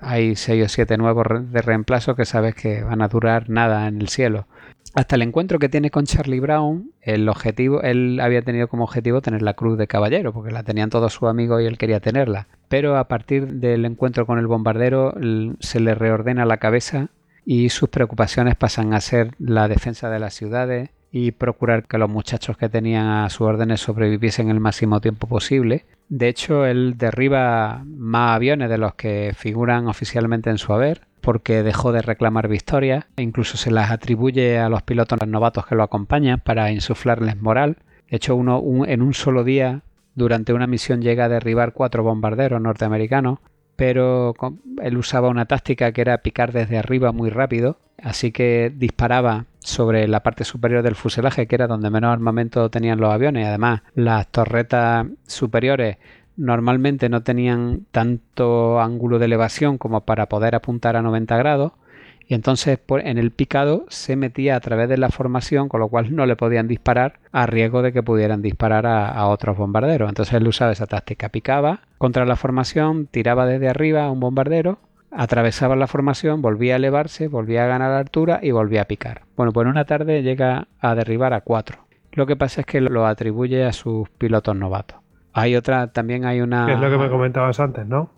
hay 0.00 0.36
seis 0.36 0.64
o 0.64 0.68
siete 0.68 0.96
nuevos 0.96 1.26
de 1.50 1.60
reemplazo 1.60 2.14
que 2.14 2.24
sabes 2.24 2.54
que 2.54 2.82
van 2.82 3.02
a 3.02 3.08
durar 3.08 3.50
nada 3.50 3.88
en 3.88 4.00
el 4.00 4.08
cielo. 4.08 4.46
Hasta 4.94 5.16
el 5.16 5.22
encuentro 5.22 5.58
que 5.58 5.68
tiene 5.68 5.90
con 5.90 6.04
Charlie 6.04 6.38
Brown, 6.38 6.92
el 7.02 7.28
objetivo, 7.28 7.82
él 7.82 8.20
había 8.22 8.42
tenido 8.42 8.68
como 8.68 8.84
objetivo 8.84 9.20
tener 9.20 9.42
la 9.42 9.54
cruz 9.54 9.76
de 9.76 9.88
caballero, 9.88 10.32
porque 10.32 10.52
la 10.52 10.62
tenían 10.62 10.88
todos 10.88 11.12
sus 11.12 11.28
amigos 11.28 11.60
y 11.60 11.66
él 11.66 11.78
quería 11.78 11.98
tenerla. 11.98 12.46
Pero 12.68 12.96
a 12.96 13.08
partir 13.08 13.54
del 13.54 13.84
encuentro 13.86 14.24
con 14.24 14.38
el 14.38 14.46
bombardero 14.46 15.12
se 15.58 15.80
le 15.80 15.96
reordena 15.96 16.46
la 16.46 16.58
cabeza 16.58 17.08
y 17.44 17.70
sus 17.70 17.88
preocupaciones 17.88 18.54
pasan 18.54 18.94
a 18.94 19.00
ser 19.00 19.32
la 19.40 19.66
defensa 19.66 20.08
de 20.10 20.20
las 20.20 20.34
ciudades 20.34 20.90
y 21.10 21.32
procurar 21.32 21.86
que 21.88 21.98
los 21.98 22.08
muchachos 22.08 22.56
que 22.56 22.68
tenían 22.68 23.06
a 23.06 23.28
sus 23.30 23.48
órdenes 23.48 23.80
sobreviviesen 23.80 24.48
el 24.48 24.60
máximo 24.60 25.00
tiempo 25.00 25.26
posible. 25.26 25.86
De 26.08 26.28
hecho, 26.28 26.66
él 26.66 26.94
derriba 26.96 27.82
más 27.84 28.36
aviones 28.36 28.70
de 28.70 28.78
los 28.78 28.94
que 28.94 29.32
figuran 29.36 29.88
oficialmente 29.88 30.50
en 30.50 30.58
su 30.58 30.72
haber 30.72 31.02
porque 31.24 31.62
dejó 31.62 31.90
de 31.92 32.02
reclamar 32.02 32.48
victorias 32.48 33.06
incluso 33.16 33.56
se 33.56 33.70
las 33.70 33.90
atribuye 33.90 34.58
a 34.58 34.68
los 34.68 34.82
pilotos 34.82 35.18
novatos 35.26 35.66
que 35.66 35.74
lo 35.74 35.82
acompañan 35.82 36.40
para 36.40 36.70
insuflarles 36.70 37.40
moral. 37.40 37.78
De 38.10 38.16
hecho, 38.16 38.36
uno 38.36 38.62
en 38.86 39.00
un 39.00 39.14
solo 39.14 39.42
día 39.42 39.80
durante 40.14 40.52
una 40.52 40.66
misión 40.66 41.00
llega 41.00 41.24
a 41.24 41.28
derribar 41.28 41.72
cuatro 41.72 42.02
bombarderos 42.02 42.60
norteamericanos, 42.60 43.38
pero 43.74 44.34
él 44.82 44.96
usaba 44.96 45.28
una 45.28 45.46
táctica 45.46 45.92
que 45.92 46.02
era 46.02 46.18
picar 46.18 46.52
desde 46.52 46.78
arriba 46.78 47.10
muy 47.10 47.30
rápido, 47.30 47.78
así 48.02 48.30
que 48.30 48.70
disparaba 48.76 49.46
sobre 49.60 50.06
la 50.06 50.22
parte 50.22 50.44
superior 50.44 50.82
del 50.82 50.94
fuselaje, 50.94 51.46
que 51.46 51.54
era 51.54 51.66
donde 51.66 51.90
menos 51.90 52.12
armamento 52.12 52.70
tenían 52.70 53.00
los 53.00 53.12
aviones. 53.12 53.48
Además, 53.48 53.80
las 53.94 54.28
torretas 54.28 55.06
superiores 55.26 55.96
normalmente 56.36 57.08
no 57.08 57.22
tenían 57.22 57.86
tanto 57.90 58.80
ángulo 58.80 59.18
de 59.18 59.26
elevación 59.26 59.78
como 59.78 60.02
para 60.02 60.26
poder 60.28 60.54
apuntar 60.54 60.96
a 60.96 61.02
90 61.02 61.36
grados 61.36 61.72
y 62.26 62.34
entonces 62.34 62.78
en 62.88 63.18
el 63.18 63.30
picado 63.30 63.84
se 63.88 64.16
metía 64.16 64.56
a 64.56 64.60
través 64.60 64.88
de 64.88 64.96
la 64.96 65.10
formación 65.10 65.68
con 65.68 65.80
lo 65.80 65.88
cual 65.88 66.14
no 66.14 66.26
le 66.26 66.36
podían 66.36 66.68
disparar 66.68 67.18
a 67.32 67.46
riesgo 67.46 67.82
de 67.82 67.92
que 67.92 68.02
pudieran 68.02 68.40
disparar 68.40 68.86
a, 68.86 69.26
otros 69.26 69.56
bombarderos. 69.56 70.08
Entonces 70.08 70.34
él 70.34 70.48
usaba 70.48 70.72
esa 70.72 70.86
táctica. 70.86 71.28
Picaba 71.28 71.80
contra 71.98 72.24
la 72.24 72.36
formación 72.36 73.06
tiraba 73.06 73.46
desde 73.46 73.68
arriba 73.68 74.04
a 74.04 74.10
un 74.10 74.20
bombardero 74.20 74.78
atravesaba 75.10 75.76
la 75.76 75.86
formación 75.86 76.42
volvía 76.42 76.74
a 76.74 76.76
elevarse 76.76 77.28
volvía 77.28 77.64
a 77.64 77.68
ganar 77.68 77.92
altura 77.92 78.40
y 78.42 78.50
volvía 78.50 78.82
a 78.82 78.86
picar. 78.86 79.22
Bueno 79.36 79.52
pues 79.52 79.64
en 79.64 79.70
una 79.70 79.84
tarde 79.84 80.22
llega 80.22 80.66
a 80.80 80.94
derribar 80.94 81.34
a 81.34 81.42
cuatro. 81.42 81.84
Lo 82.12 82.26
que 82.26 82.36
pasa 82.36 82.62
es 82.62 82.66
que 82.66 82.80
lo 82.80 83.06
atribuye 83.06 83.64
a 83.64 83.72
sus 83.72 84.08
pilotos 84.08 84.56
novatos 84.56 85.03
hay 85.34 85.56
otra, 85.56 85.88
también 85.88 86.24
hay 86.24 86.40
una... 86.40 86.72
es 86.72 86.78
lo 86.78 86.88
que 86.88 86.96
me 86.96 87.10
comentabas 87.10 87.58
antes, 87.58 87.84
¿no? 87.86 88.10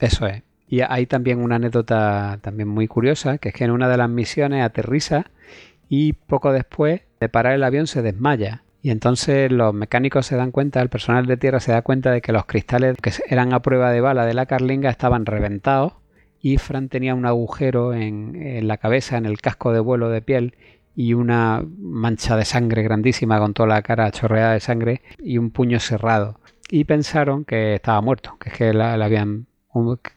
Eso 0.00 0.26
es. 0.26 0.42
Y 0.66 0.80
hay 0.80 1.04
también 1.04 1.40
una 1.40 1.56
anécdota 1.56 2.38
también 2.40 2.68
muy 2.68 2.88
curiosa, 2.88 3.36
que 3.36 3.50
es 3.50 3.54
que 3.54 3.64
en 3.64 3.70
una 3.70 3.88
de 3.88 3.98
las 3.98 4.08
misiones 4.08 4.64
aterriza 4.64 5.26
y 5.90 6.14
poco 6.14 6.52
después 6.52 7.02
de 7.20 7.28
parar 7.28 7.52
el 7.52 7.62
avión 7.62 7.86
se 7.86 8.00
desmaya. 8.00 8.62
Y 8.80 8.90
entonces 8.90 9.52
los 9.52 9.74
mecánicos 9.74 10.24
se 10.24 10.36
dan 10.36 10.50
cuenta, 10.50 10.80
el 10.80 10.88
personal 10.88 11.26
de 11.26 11.36
tierra 11.36 11.60
se 11.60 11.72
da 11.72 11.82
cuenta 11.82 12.10
de 12.10 12.22
que 12.22 12.32
los 12.32 12.46
cristales 12.46 12.96
que 12.96 13.12
eran 13.28 13.52
a 13.52 13.60
prueba 13.60 13.92
de 13.92 14.00
bala 14.00 14.24
de 14.24 14.32
la 14.32 14.46
carlinga 14.46 14.88
estaban 14.88 15.26
reventados 15.26 15.92
y 16.40 16.56
Fran 16.56 16.88
tenía 16.88 17.14
un 17.14 17.26
agujero 17.26 17.92
en, 17.92 18.34
en 18.36 18.66
la 18.66 18.78
cabeza, 18.78 19.18
en 19.18 19.26
el 19.26 19.40
casco 19.40 19.72
de 19.72 19.80
vuelo 19.80 20.08
de 20.08 20.22
piel 20.22 20.54
y 20.94 21.14
una 21.14 21.64
mancha 21.78 22.36
de 22.36 22.44
sangre 22.44 22.82
grandísima 22.82 23.38
con 23.38 23.54
toda 23.54 23.68
la 23.68 23.82
cara 23.82 24.10
chorreada 24.10 24.52
de 24.52 24.60
sangre 24.60 25.02
y 25.22 25.38
un 25.38 25.50
puño 25.50 25.80
cerrado. 25.80 26.38
Y 26.70 26.84
pensaron 26.84 27.44
que 27.44 27.74
estaba 27.74 28.00
muerto, 28.00 28.36
que 28.40 28.50
es 28.50 28.54
que, 28.56 28.72
la, 28.72 28.94
habían, 28.94 29.46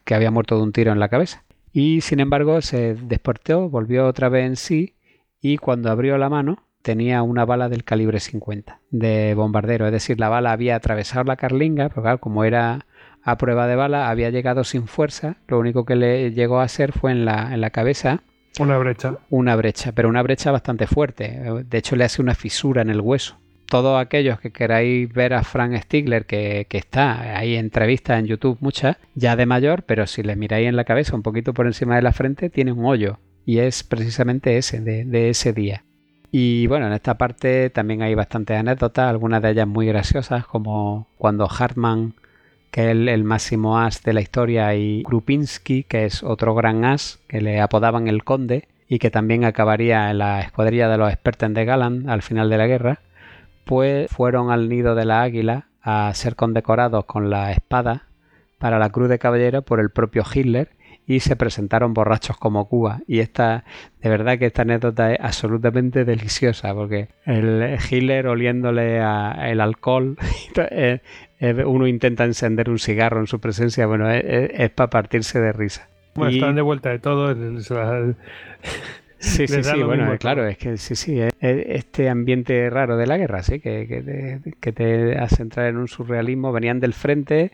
que 0.03 0.15
había 0.15 0.31
muerto 0.31 0.57
de 0.57 0.63
un 0.63 0.71
tiro 0.71 0.91
en 0.91 0.99
la 0.99 1.09
cabeza. 1.09 1.43
Y 1.71 2.01
sin 2.01 2.19
embargo 2.19 2.61
se 2.61 2.95
despertó, 2.95 3.69
volvió 3.69 4.07
otra 4.07 4.29
vez 4.29 4.45
en 4.45 4.55
sí 4.55 4.95
y 5.41 5.57
cuando 5.57 5.91
abrió 5.91 6.17
la 6.17 6.29
mano 6.29 6.63
tenía 6.81 7.23
una 7.23 7.45
bala 7.45 7.67
del 7.67 7.83
calibre 7.83 8.19
50 8.19 8.79
de 8.91 9.33
bombardero. 9.35 9.85
Es 9.85 9.91
decir, 9.91 10.19
la 10.19 10.29
bala 10.29 10.51
había 10.51 10.75
atravesado 10.75 11.25
la 11.25 11.35
carlinga, 11.35 11.89
pero 11.89 12.03
claro, 12.03 12.19
como 12.19 12.43
era 12.43 12.85
a 13.23 13.37
prueba 13.37 13.67
de 13.67 13.75
bala, 13.75 14.09
había 14.09 14.29
llegado 14.29 14.63
sin 14.63 14.87
fuerza, 14.87 15.37
lo 15.47 15.59
único 15.59 15.83
que 15.83 15.95
le 15.95 16.31
llegó 16.31 16.59
a 16.59 16.63
hacer 16.63 16.91
fue 16.91 17.11
en 17.11 17.25
la, 17.25 17.53
en 17.53 17.59
la 17.59 17.71
cabeza 17.71 18.21
una 18.59 18.77
brecha. 18.77 19.17
Una 19.29 19.55
brecha, 19.55 19.91
pero 19.91 20.09
una 20.09 20.21
brecha 20.21 20.51
bastante 20.51 20.87
fuerte. 20.87 21.63
De 21.67 21.77
hecho, 21.77 21.95
le 21.95 22.03
hace 22.03 22.21
una 22.21 22.35
fisura 22.35 22.81
en 22.81 22.89
el 22.89 23.01
hueso. 23.01 23.37
Todos 23.67 23.99
aquellos 23.99 24.39
que 24.39 24.51
queráis 24.51 25.11
ver 25.11 25.33
a 25.33 25.43
Frank 25.43 25.75
Stigler, 25.81 26.25
que, 26.25 26.67
está 26.69 27.37
ahí 27.37 27.55
entrevista 27.55 28.17
en 28.19 28.27
YouTube 28.27 28.57
muchas, 28.61 28.97
ya 29.15 29.35
de 29.35 29.45
mayor, 29.45 29.83
pero 29.83 30.05
si 30.05 30.21
le 30.21 30.35
miráis 30.35 30.67
en 30.67 30.75
la 30.75 30.83
cabeza 30.83 31.15
un 31.15 31.23
poquito 31.23 31.53
por 31.53 31.65
encima 31.65 31.95
de 31.95 32.03
la 32.03 32.13
frente, 32.13 32.49
tiene 32.49 32.71
un 32.71 32.85
hoyo. 32.85 33.19
Y 33.45 33.59
es 33.59 33.83
precisamente 33.83 34.57
ese, 34.57 34.79
de, 34.81 35.05
de 35.05 35.29
ese 35.29 35.51
día. 35.53 35.83
Y 36.31 36.67
bueno, 36.67 36.87
en 36.87 36.93
esta 36.93 37.17
parte 37.17 37.69
también 37.69 38.01
hay 38.01 38.13
bastantes 38.13 38.57
anécdotas, 38.57 39.09
algunas 39.09 39.41
de 39.41 39.51
ellas 39.51 39.67
muy 39.67 39.87
graciosas, 39.87 40.45
como 40.45 41.07
cuando 41.17 41.47
Hartman 41.49 42.13
que 42.75 42.91
es 42.91 42.91
el, 42.91 43.23
máximo 43.23 43.79
as 43.79 44.03
de 44.03 44.11
la 44.11 44.19
historia, 44.19 44.75
y 44.75 45.03
Krupinski, 45.03 45.83
que 45.83 46.03
es 46.03 46.23
otro 46.23 46.53
gran 46.53 46.83
as, 46.83 47.21
que 47.29 47.39
le 47.39 47.61
apodaban 47.61 48.09
el 48.09 48.25
conde, 48.25 48.67
y 48.89 48.99
que 48.99 49.09
también 49.09 49.45
acabaría 49.45 50.11
en 50.11 50.17
la 50.17 50.41
escuadrilla 50.41 50.89
de 50.89 50.97
los 50.97 51.09
expertos 51.09 51.53
de 51.53 51.63
Galan 51.63 52.09
al 52.09 52.21
final 52.21 52.49
de 52.49 52.57
la 52.57 52.67
guerra, 52.67 52.99
pues 53.63 54.11
fueron 54.11 54.51
al 54.51 54.67
nido 54.67 54.93
de 54.93 55.05
la 55.05 55.21
águila 55.21 55.67
a 55.81 56.13
ser 56.15 56.35
condecorados 56.35 57.05
con 57.05 57.29
la 57.29 57.53
espada 57.53 58.09
para 58.59 58.77
la 58.77 58.89
Cruz 58.89 59.07
de 59.07 59.19
Caballero 59.19 59.61
por 59.61 59.79
el 59.79 59.89
propio 59.89 60.25
Hitler 60.29 60.75
y 61.07 61.19
se 61.19 61.35
presentaron 61.35 61.93
borrachos 61.93 62.37
como 62.37 62.67
Cuba. 62.67 62.99
Y 63.07 63.19
esta, 63.19 63.63
de 64.01 64.09
verdad 64.09 64.37
que 64.37 64.47
esta 64.47 64.63
anécdota 64.63 65.13
es 65.13 65.19
absolutamente 65.21 66.03
deliciosa, 66.05 66.73
porque 66.73 67.09
el 67.25 67.77
Hitler 67.89 68.27
oliéndole 68.27 68.99
a 68.99 69.49
el 69.49 69.61
alcohol 69.61 70.17
uno 71.39 71.87
intenta 71.87 72.25
encender 72.25 72.69
un 72.69 72.79
cigarro 72.79 73.19
en 73.19 73.27
su 73.27 73.39
presencia, 73.39 73.85
bueno, 73.85 74.09
es, 74.09 74.69
para 74.71 74.89
partirse 74.89 75.39
de 75.39 75.53
risa. 75.53 75.89
Bueno, 76.15 76.31
están 76.31 76.55
de 76.55 76.61
vuelta 76.61 76.89
de 76.89 76.99
todo. 76.99 77.35
Sí, 79.19 79.47
sí, 79.47 79.63
sí, 79.63 79.83
bueno, 79.83 80.17
claro, 80.17 80.47
es 80.47 80.57
que 80.57 80.77
sí, 80.77 80.95
sí, 80.95 81.19
este 81.41 82.09
ambiente 82.09 82.69
raro 82.69 82.95
de 82.97 83.07
la 83.07 83.17
guerra, 83.17 83.43
sí, 83.43 83.59
que, 83.59 83.85
que, 83.87 84.01
te, 84.01 84.53
que 84.59 84.71
te 84.71 85.17
hace 85.17 85.43
entrar 85.43 85.67
en 85.67 85.77
un 85.77 85.87
surrealismo, 85.87 86.51
venían 86.51 86.79
del 86.79 86.93
frente 86.93 87.51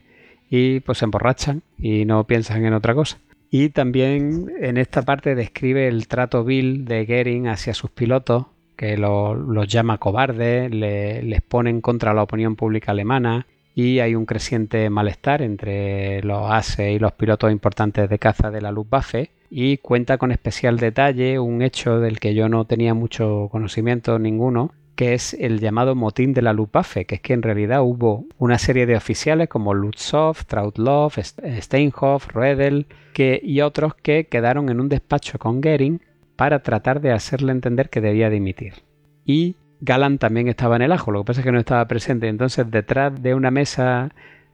y 0.49 0.81
pues 0.81 0.99
se 0.99 1.05
emborrachan 1.05 1.63
y 1.79 2.05
no 2.05 2.25
piensan 2.25 2.65
en 2.65 2.73
otra 2.73 2.93
cosa. 2.93 3.19
Y 3.49 3.69
también 3.69 4.51
en 4.59 4.77
esta 4.77 5.01
parte 5.01 5.35
describe 5.35 5.87
el 5.87 6.07
trato 6.07 6.43
vil 6.43 6.85
de 6.85 7.05
Goering 7.05 7.47
hacia 7.47 7.73
sus 7.73 7.89
pilotos, 7.89 8.45
que 8.77 8.97
los 8.97 9.67
llama 9.67 9.97
cobardes, 9.97 10.71
le, 10.71 11.21
les 11.21 11.41
ponen 11.41 11.81
contra 11.81 12.13
la 12.13 12.23
opinión 12.23 12.55
pública 12.55 12.91
alemana, 12.91 13.45
y 13.81 13.99
hay 13.99 14.13
un 14.13 14.27
creciente 14.27 14.89
malestar 14.91 15.41
entre 15.41 16.21
los 16.21 16.51
ASE 16.51 16.91
y 16.91 16.99
los 16.99 17.13
pilotos 17.13 17.51
importantes 17.51 18.07
de 18.07 18.19
caza 18.19 18.51
de 18.51 18.61
la 18.61 18.71
Luftwaffe 18.71 19.31
y 19.49 19.77
cuenta 19.77 20.19
con 20.19 20.31
especial 20.31 20.77
detalle 20.77 21.39
un 21.39 21.63
hecho 21.63 21.99
del 21.99 22.19
que 22.19 22.35
yo 22.35 22.47
no 22.47 22.65
tenía 22.65 22.93
mucho 22.93 23.49
conocimiento 23.51 24.19
ninguno 24.19 24.71
que 24.95 25.15
es 25.15 25.33
el 25.33 25.59
llamado 25.59 25.95
motín 25.95 26.31
de 26.33 26.43
la 26.43 26.53
Luftwaffe, 26.53 27.05
que 27.05 27.15
es 27.15 27.21
que 27.21 27.33
en 27.33 27.41
realidad 27.41 27.81
hubo 27.81 28.25
una 28.37 28.59
serie 28.59 28.85
de 28.85 28.95
oficiales 28.95 29.49
como 29.49 29.73
Lutzow, 29.73 30.35
Trautlov, 30.45 31.13
Steinhoff, 31.13 32.27
Redel 32.27 32.85
que, 33.13 33.41
y 33.41 33.61
otros 33.61 33.95
que 33.95 34.27
quedaron 34.27 34.69
en 34.69 34.79
un 34.79 34.89
despacho 34.89 35.39
con 35.39 35.59
Goering 35.59 36.01
para 36.35 36.61
tratar 36.61 37.01
de 37.01 37.13
hacerle 37.13 37.51
entender 37.51 37.89
que 37.89 37.99
debía 38.01 38.29
dimitir. 38.29 38.83
Y 39.25 39.55
Galan 39.81 40.19
también 40.19 40.47
estaba 40.47 40.75
en 40.75 40.83
el 40.83 40.91
ajo, 40.91 41.11
lo 41.11 41.21
que 41.21 41.27
pasa 41.27 41.41
es 41.41 41.45
que 41.45 41.51
no 41.51 41.59
estaba 41.59 41.87
presente. 41.87 42.27
Entonces, 42.27 42.69
detrás 42.69 43.21
de 43.21 43.33
una 43.33 43.51
mesa 43.51 44.11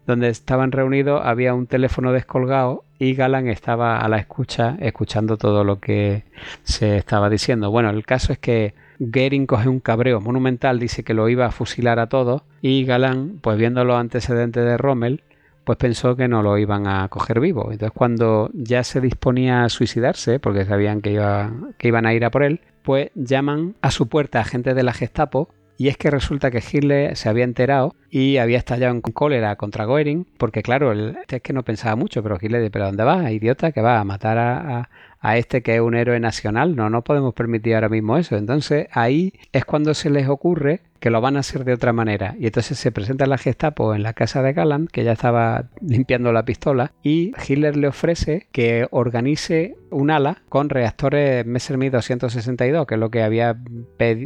donde 0.07 0.29
estaban 0.29 0.71
reunidos 0.71 1.21
había 1.23 1.53
un 1.53 1.67
teléfono 1.67 2.13
descolgado 2.13 2.83
y 2.97 3.13
Galan 3.13 3.49
estaba 3.49 3.99
a 3.99 4.07
la 4.07 4.17
escucha, 4.17 4.77
escuchando 4.79 5.37
todo 5.37 5.65
lo 5.65 5.79
que 5.81 6.23
se 6.63 6.97
estaba 6.97 7.29
diciendo. 7.29 7.69
Bueno, 7.69 7.89
el 7.89 8.05
caso 8.05 8.31
es 8.31 8.39
que 8.39 8.73
Goering 8.99 9.45
coge 9.45 9.67
un 9.67 9.81
cabreo 9.81 10.21
monumental, 10.21 10.79
dice 10.79 11.03
que 11.03 11.13
lo 11.13 11.27
iba 11.27 11.45
a 11.45 11.51
fusilar 11.51 11.99
a 11.99 12.07
todos 12.07 12.43
y 12.61 12.85
Galan, 12.85 13.39
pues 13.41 13.57
viendo 13.57 13.83
los 13.83 13.97
antecedentes 13.97 14.63
de 14.63 14.77
Rommel, 14.77 15.23
pues 15.67 15.77
pensó 15.77 16.15
que 16.15 16.29
no 16.29 16.41
lo 16.41 16.57
iban 16.57 16.87
a 16.87 17.09
coger 17.09 17.41
vivo. 17.41 17.73
Entonces 17.73 17.91
cuando 17.93 18.49
ya 18.53 18.85
se 18.85 19.01
disponía 19.01 19.65
a 19.65 19.69
suicidarse, 19.69 20.39
porque 20.39 20.63
sabían 20.63 21.01
que, 21.01 21.11
iba, 21.11 21.51
que 21.77 21.89
iban 21.89 22.05
a 22.05 22.13
ir 22.13 22.23
a 22.23 22.31
por 22.31 22.43
él, 22.43 22.61
pues 22.83 23.11
llaman 23.15 23.75
a 23.81 23.91
su 23.91 24.07
puerta 24.07 24.39
a 24.39 24.45
gente 24.45 24.73
de 24.73 24.83
la 24.83 24.93
Gestapo 24.93 25.49
y 25.77 25.89
es 25.89 25.97
que 25.97 26.09
resulta 26.09 26.51
que 26.51 26.63
Hitler 26.63 27.17
se 27.17 27.27
había 27.27 27.43
enterado 27.43 27.95
y 28.09 28.37
había 28.37 28.57
estallado 28.57 28.95
en 28.95 29.01
cólera 29.01 29.57
contra 29.57 29.83
Goering, 29.83 30.25
porque 30.37 30.63
claro, 30.63 30.93
él, 30.93 31.17
es 31.27 31.41
que 31.41 31.51
no 31.51 31.63
pensaba 31.63 31.97
mucho, 31.97 32.23
pero 32.23 32.37
Hitler 32.41 32.61
dice, 32.61 32.71
¿pero 32.71 32.85
dónde 32.85 33.03
vas, 33.03 33.29
idiota? 33.29 33.73
Que 33.73 33.81
va 33.81 33.99
a 33.99 34.05
matar 34.05 34.37
a, 34.37 34.79
a 34.79 34.89
este 35.23 35.61
que 35.61 35.75
es 35.75 35.81
un 35.81 35.95
héroe 35.95 36.19
nacional. 36.19 36.75
No, 36.75 36.89
no 36.89 37.03
podemos 37.03 37.33
permitir 37.33 37.75
ahora 37.75 37.89
mismo 37.89 38.17
eso. 38.17 38.35
Entonces 38.35 38.87
ahí 38.91 39.33
es 39.51 39.65
cuando 39.65 39.93
se 39.93 40.09
les 40.09 40.27
ocurre 40.27 40.81
que 40.99 41.09
lo 41.09 41.21
van 41.21 41.37
a 41.37 41.41
hacer 41.41 41.63
de 41.63 41.73
otra 41.73 41.93
manera. 41.93 42.35
Y 42.39 42.47
entonces 42.47 42.77
se 42.77 42.91
presenta 42.91 43.25
la 43.25 43.37
Gestapo 43.37 43.93
en 43.93 44.03
la 44.03 44.13
casa 44.13 44.41
de 44.41 44.53
Galland, 44.53 44.89
que 44.89 45.03
ya 45.03 45.11
estaba 45.11 45.69
limpiando 45.81 46.31
la 46.31 46.45
pistola, 46.45 46.91
y 47.03 47.33
Hitler 47.47 47.77
le 47.77 47.87
ofrece 47.87 48.47
que 48.51 48.87
organice 48.91 49.75
un 49.91 50.11
ala 50.11 50.41
con 50.49 50.69
reactores 50.69 51.45
Messerschmitt 51.45 51.93
262, 51.93 52.87
que 52.87 52.95
es 52.95 52.99
lo 52.99 53.11
que 53.11 53.23
había 53.23 53.55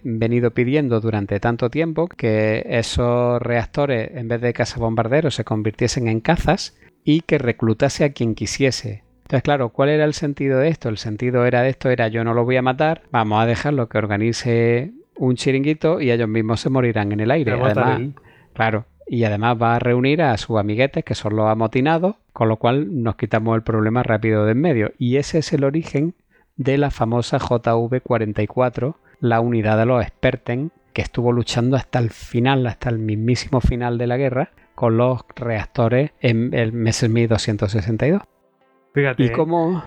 venido 0.03 0.51
pidiendo 0.51 1.01
durante 1.01 1.39
tanto 1.39 1.69
tiempo, 1.69 2.07
que 2.07 2.65
esos 2.67 3.41
reactores 3.41 4.11
en 4.15 4.27
vez 4.27 4.41
de 4.41 4.53
cazabombarderos 4.53 5.35
se 5.35 5.43
convirtiesen 5.43 6.07
en 6.07 6.21
cazas 6.21 6.77
y 7.03 7.21
que 7.21 7.37
reclutase 7.37 8.03
a 8.03 8.13
quien 8.13 8.35
quisiese. 8.35 9.03
Entonces, 9.31 9.43
claro, 9.43 9.69
¿cuál 9.69 9.87
era 9.87 10.03
el 10.03 10.13
sentido 10.13 10.59
de 10.59 10.67
esto? 10.67 10.89
El 10.89 10.97
sentido 10.97 11.45
era 11.45 11.61
de 11.61 11.69
esto 11.69 11.89
era 11.89 12.09
yo 12.09 12.25
no 12.25 12.33
lo 12.33 12.43
voy 12.43 12.57
a 12.57 12.61
matar, 12.61 13.03
vamos 13.11 13.41
a 13.41 13.45
dejarlo 13.45 13.87
que 13.87 13.97
organice 13.97 14.91
un 15.15 15.37
chiringuito 15.37 16.01
y 16.01 16.11
ellos 16.11 16.27
mismos 16.27 16.59
se 16.59 16.69
morirán 16.69 17.13
en 17.13 17.21
el 17.21 17.31
aire. 17.31 17.53
Además, 17.53 18.01
claro, 18.51 18.87
y 19.07 19.23
además 19.23 19.55
va 19.61 19.77
a 19.77 19.79
reunir 19.79 20.21
a 20.21 20.35
sus 20.35 20.59
amiguetes 20.59 21.05
que 21.05 21.15
son 21.15 21.37
los 21.37 21.47
amotinados, 21.47 22.17
con 22.33 22.49
lo 22.49 22.57
cual 22.57 23.03
nos 23.03 23.15
quitamos 23.15 23.55
el 23.55 23.63
problema 23.63 24.03
rápido 24.03 24.43
de 24.43 24.51
en 24.51 24.59
medio. 24.59 24.91
Y 24.97 25.15
ese 25.15 25.37
es 25.37 25.53
el 25.53 25.63
origen 25.63 26.13
de 26.57 26.77
la 26.77 26.91
famosa 26.91 27.39
JV-44, 27.39 28.95
la 29.21 29.39
unidad 29.39 29.77
de 29.77 29.85
los 29.85 30.05
Sperten, 30.05 30.73
que 30.91 31.03
estuvo 31.03 31.31
luchando 31.31 31.77
hasta 31.77 31.99
el 31.99 32.09
final, 32.09 32.67
hasta 32.67 32.89
el 32.89 32.99
mismísimo 32.99 33.61
final 33.61 33.97
de 33.97 34.07
la 34.07 34.17
guerra, 34.17 34.51
con 34.75 34.97
los 34.97 35.21
reactores 35.37 36.11
en 36.19 36.53
el 36.53 36.73
Messerschmitt 36.73 37.29
262. 37.29 38.23
Fíjate. 38.93 39.23
Y 39.23 39.31
cómo. 39.31 39.83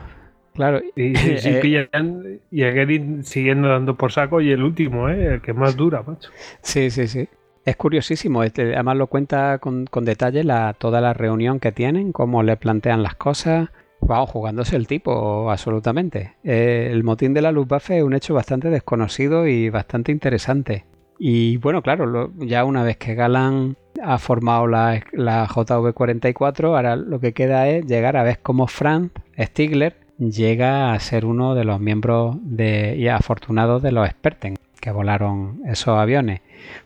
Claro. 0.54 0.80
Y, 0.96 1.12
eh, 1.16 2.40
y, 2.50 2.62
a 2.62 2.70
Gary 2.70 3.22
siguiendo 3.22 3.68
dando 3.68 3.96
por 3.96 4.12
saco 4.12 4.40
y 4.40 4.50
el 4.50 4.62
último, 4.62 5.08
¿eh? 5.08 5.34
el 5.34 5.42
que 5.42 5.52
más 5.52 5.76
dura, 5.76 6.02
macho. 6.02 6.30
Sí, 6.62 6.90
sí, 6.90 7.08
sí. 7.08 7.28
Es 7.64 7.76
curiosísimo. 7.76 8.42
Este, 8.44 8.74
además 8.74 8.96
lo 8.96 9.06
cuenta 9.06 9.58
con, 9.58 9.86
detalle 10.02 10.44
la, 10.44 10.74
toda 10.74 11.00
la 11.00 11.14
reunión 11.14 11.60
que 11.60 11.72
tienen, 11.72 12.12
cómo 12.12 12.42
le 12.42 12.56
plantean 12.56 13.02
las 13.02 13.14
cosas. 13.14 13.70
Wow, 14.00 14.26
jugándose 14.26 14.76
el 14.76 14.86
tipo, 14.86 15.50
absolutamente. 15.50 16.34
Eh, 16.44 16.90
el 16.92 17.04
motín 17.04 17.32
de 17.32 17.40
la 17.40 17.52
Luftwaffe 17.52 17.98
es 17.98 18.04
un 18.04 18.12
hecho 18.12 18.34
bastante 18.34 18.68
desconocido 18.68 19.46
y 19.46 19.70
bastante 19.70 20.12
interesante. 20.12 20.84
Y 21.18 21.56
bueno, 21.58 21.82
claro, 21.82 22.32
ya 22.38 22.64
una 22.64 22.82
vez 22.82 22.96
que 22.96 23.14
Galán 23.14 23.76
ha 24.02 24.18
formado 24.18 24.66
la, 24.66 25.00
JV44, 25.02 26.64
ahora 26.66 26.96
lo 26.96 27.20
que 27.20 27.32
queda 27.32 27.68
es 27.68 27.86
llegar 27.86 28.16
a 28.16 28.22
ver 28.22 28.40
cómo 28.42 28.66
Frank 28.66 29.12
Stigler 29.38 29.96
llega 30.18 30.92
a 30.92 31.00
ser 31.00 31.24
uno 31.24 31.54
de 31.54 31.64
los 31.64 31.80
miembros 31.80 32.36
de, 32.40 32.96
y 32.96 33.08
afortunados 33.08 33.82
de 33.82 33.92
los 33.92 34.08
Sperten 34.08 34.56
que 34.80 34.90
volaron 34.90 35.62
esos 35.66 35.98
aviones. 35.98 36.40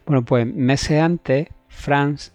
Bueno, 0.07 0.25
pues 0.25 0.47
meses 0.47 1.03
antes, 1.03 1.49
Franz 1.69 2.33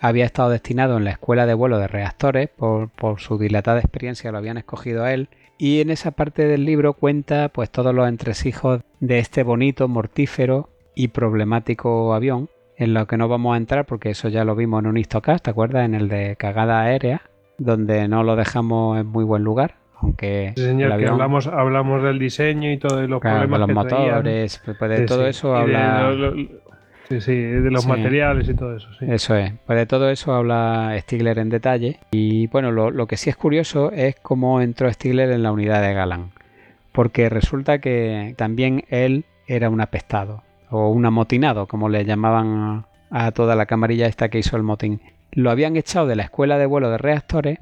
había 0.00 0.24
estado 0.24 0.50
destinado 0.50 0.96
en 0.96 1.04
la 1.04 1.10
escuela 1.10 1.46
de 1.46 1.54
vuelo 1.54 1.78
de 1.78 1.88
reactores 1.88 2.48
por, 2.48 2.88
por, 2.90 3.20
su 3.20 3.38
dilatada 3.38 3.80
experiencia, 3.80 4.32
lo 4.32 4.38
habían 4.38 4.56
escogido 4.56 5.04
a 5.04 5.12
él. 5.12 5.28
Y 5.58 5.80
en 5.80 5.90
esa 5.90 6.10
parte 6.10 6.46
del 6.46 6.64
libro 6.64 6.94
cuenta 6.94 7.48
pues 7.50 7.70
todos 7.70 7.94
los 7.94 8.08
entresijos 8.08 8.80
de 9.00 9.18
este 9.18 9.42
bonito, 9.42 9.88
mortífero 9.88 10.70
y 10.94 11.08
problemático 11.08 12.14
avión, 12.14 12.48
en 12.76 12.94
lo 12.94 13.06
que 13.06 13.16
no 13.16 13.28
vamos 13.28 13.54
a 13.54 13.56
entrar 13.56 13.84
porque 13.84 14.10
eso 14.10 14.28
ya 14.28 14.44
lo 14.44 14.56
vimos 14.56 14.80
en 14.80 14.86
un 14.88 14.96
histocast, 14.96 15.44
¿te 15.44 15.50
acuerdas? 15.50 15.84
En 15.84 15.94
el 15.94 16.08
de 16.08 16.36
cagada 16.36 16.80
aérea, 16.80 17.22
donde 17.58 18.08
no 18.08 18.22
lo 18.22 18.36
dejamos 18.36 18.98
en 18.98 19.06
muy 19.06 19.24
buen 19.24 19.44
lugar, 19.44 19.76
aunque 20.00 20.52
señor, 20.56 20.92
hablamos, 20.92 21.46
hablamos 21.46 22.02
del 22.02 22.18
diseño 22.18 22.70
y 22.70 22.78
todos 22.78 23.08
los 23.08 23.20
problemas 23.20 23.60
de 23.60 23.66
los 23.66 23.74
motores, 23.74 24.62
pues, 24.64 24.76
pues 24.76 24.90
de 24.90 25.06
todo 25.06 25.26
eso 25.26 25.56
habla... 25.56 26.12
sí, 27.08 27.20
sí, 27.20 27.34
de 27.34 27.70
los 27.70 27.86
materiales 27.86 28.48
y 28.48 28.54
todo 28.54 28.76
eso. 28.76 28.88
Sí. 28.98 29.06
Eso 29.08 29.36
es, 29.36 29.52
pues 29.66 29.78
de 29.78 29.86
todo 29.86 30.10
eso 30.10 30.34
habla 30.34 30.94
Stigler 30.98 31.38
en 31.38 31.48
detalle. 31.48 32.00
Y 32.10 32.48
bueno, 32.48 32.72
lo, 32.72 32.90
lo 32.90 33.06
que 33.06 33.16
sí 33.16 33.30
es 33.30 33.36
curioso 33.36 33.92
es 33.92 34.16
cómo 34.16 34.60
entró 34.60 34.92
Stigler 34.92 35.30
en 35.30 35.42
la 35.42 35.52
unidad 35.52 35.80
de 35.80 35.94
Galan. 35.94 36.30
Porque 36.92 37.28
resulta 37.28 37.78
que 37.78 38.34
también 38.36 38.84
él 38.88 39.24
era 39.46 39.68
un 39.68 39.80
apestado 39.80 40.42
o 40.74 40.88
un 40.88 41.06
amotinado, 41.06 41.68
como 41.68 41.88
le 41.88 42.04
llamaban 42.04 42.86
a 43.10 43.30
toda 43.30 43.54
la 43.54 43.66
camarilla 43.66 44.08
esta 44.08 44.28
que 44.28 44.40
hizo 44.40 44.56
el 44.56 44.64
motín. 44.64 45.00
lo 45.30 45.50
habían 45.50 45.76
echado 45.76 46.06
de 46.06 46.16
la 46.16 46.24
escuela 46.24 46.58
de 46.58 46.66
vuelo 46.66 46.90
de 46.90 46.98
reactores 46.98 47.58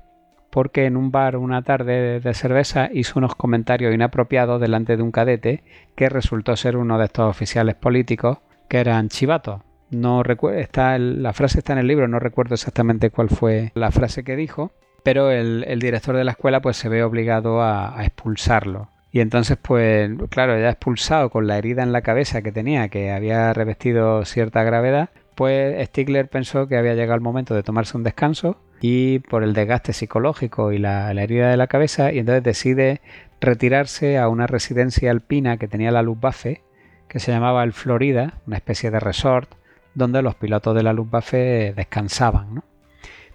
porque 0.50 0.84
en 0.84 0.96
un 0.96 1.10
bar 1.10 1.36
una 1.36 1.62
tarde 1.62 2.20
de 2.20 2.34
cerveza 2.34 2.90
hizo 2.92 3.18
unos 3.18 3.34
comentarios 3.34 3.94
inapropiados 3.94 4.60
delante 4.60 4.96
de 4.96 5.02
un 5.02 5.10
cadete 5.10 5.62
que 5.94 6.10
resultó 6.10 6.56
ser 6.56 6.76
uno 6.76 6.98
de 6.98 7.06
estos 7.06 7.28
oficiales 7.28 7.74
políticos 7.74 8.38
que 8.68 8.78
eran 8.78 9.08
chivatos. 9.08 9.62
No 9.90 10.22
está 10.22 10.98
la 10.98 11.32
frase 11.32 11.58
está 11.58 11.72
en 11.74 11.80
el 11.80 11.86
libro, 11.86 12.08
no 12.08 12.18
recuerdo 12.18 12.54
exactamente 12.54 13.10
cuál 13.10 13.28
fue 13.28 13.72
la 13.74 13.90
frase 13.90 14.24
que 14.24 14.36
dijo, 14.36 14.72
pero 15.02 15.30
el, 15.30 15.78
director 15.80 16.16
de 16.16 16.24
la 16.24 16.32
escuela 16.32 16.60
pues 16.60 16.76
se 16.76 16.88
ve 16.88 17.02
obligado 17.02 17.60
a, 17.60 17.98
a, 17.98 18.04
expulsarlo. 18.04 18.88
Y 19.12 19.20
entonces 19.20 19.58
pues 19.60 20.10
claro, 20.30 20.58
ya 20.58 20.70
expulsado 20.70 21.28
con 21.30 21.46
la 21.46 21.58
herida 21.58 21.82
en 21.82 21.92
la 21.92 22.00
cabeza 22.00 22.40
que 22.40 22.50
tenía, 22.50 22.88
que 22.88 23.12
había 23.12 23.52
revestido 23.52 24.24
cierta 24.24 24.62
gravedad, 24.62 25.10
pues 25.34 25.86
Stigler 25.88 26.28
pensó 26.28 26.66
que 26.66 26.76
había 26.76 26.94
llegado 26.94 27.14
el 27.14 27.20
momento 27.20 27.54
de 27.54 27.62
tomarse 27.62 27.96
un 27.96 28.04
descanso 28.04 28.56
y 28.80 29.20
por 29.20 29.42
el 29.42 29.52
desgaste 29.52 29.92
psicológico 29.92 30.72
y 30.72 30.78
la, 30.78 31.12
herida 31.12 31.50
de 31.50 31.56
la 31.56 31.66
cabeza 31.66 32.10
y 32.10 32.18
entonces 32.18 32.42
decide 32.42 33.00
retirarse 33.40 34.18
a 34.18 34.28
una 34.28 34.46
residencia 34.46 35.10
alpina 35.10 35.58
que 35.58 35.68
tenía 35.68 35.90
la 35.90 36.02
Luftwaffe 36.02 36.62
que 37.06 37.20
se 37.20 37.32
llamaba 37.32 37.64
el 37.64 37.74
Florida, 37.74 38.40
una 38.46 38.56
especie 38.56 38.90
de 38.90 38.98
resort 38.98 39.50
donde 39.94 40.22
los 40.22 40.34
pilotos 40.34 40.74
de 40.74 40.82
la 40.82 40.94
Luftwaffe 40.94 41.74
descansaban. 41.76 42.64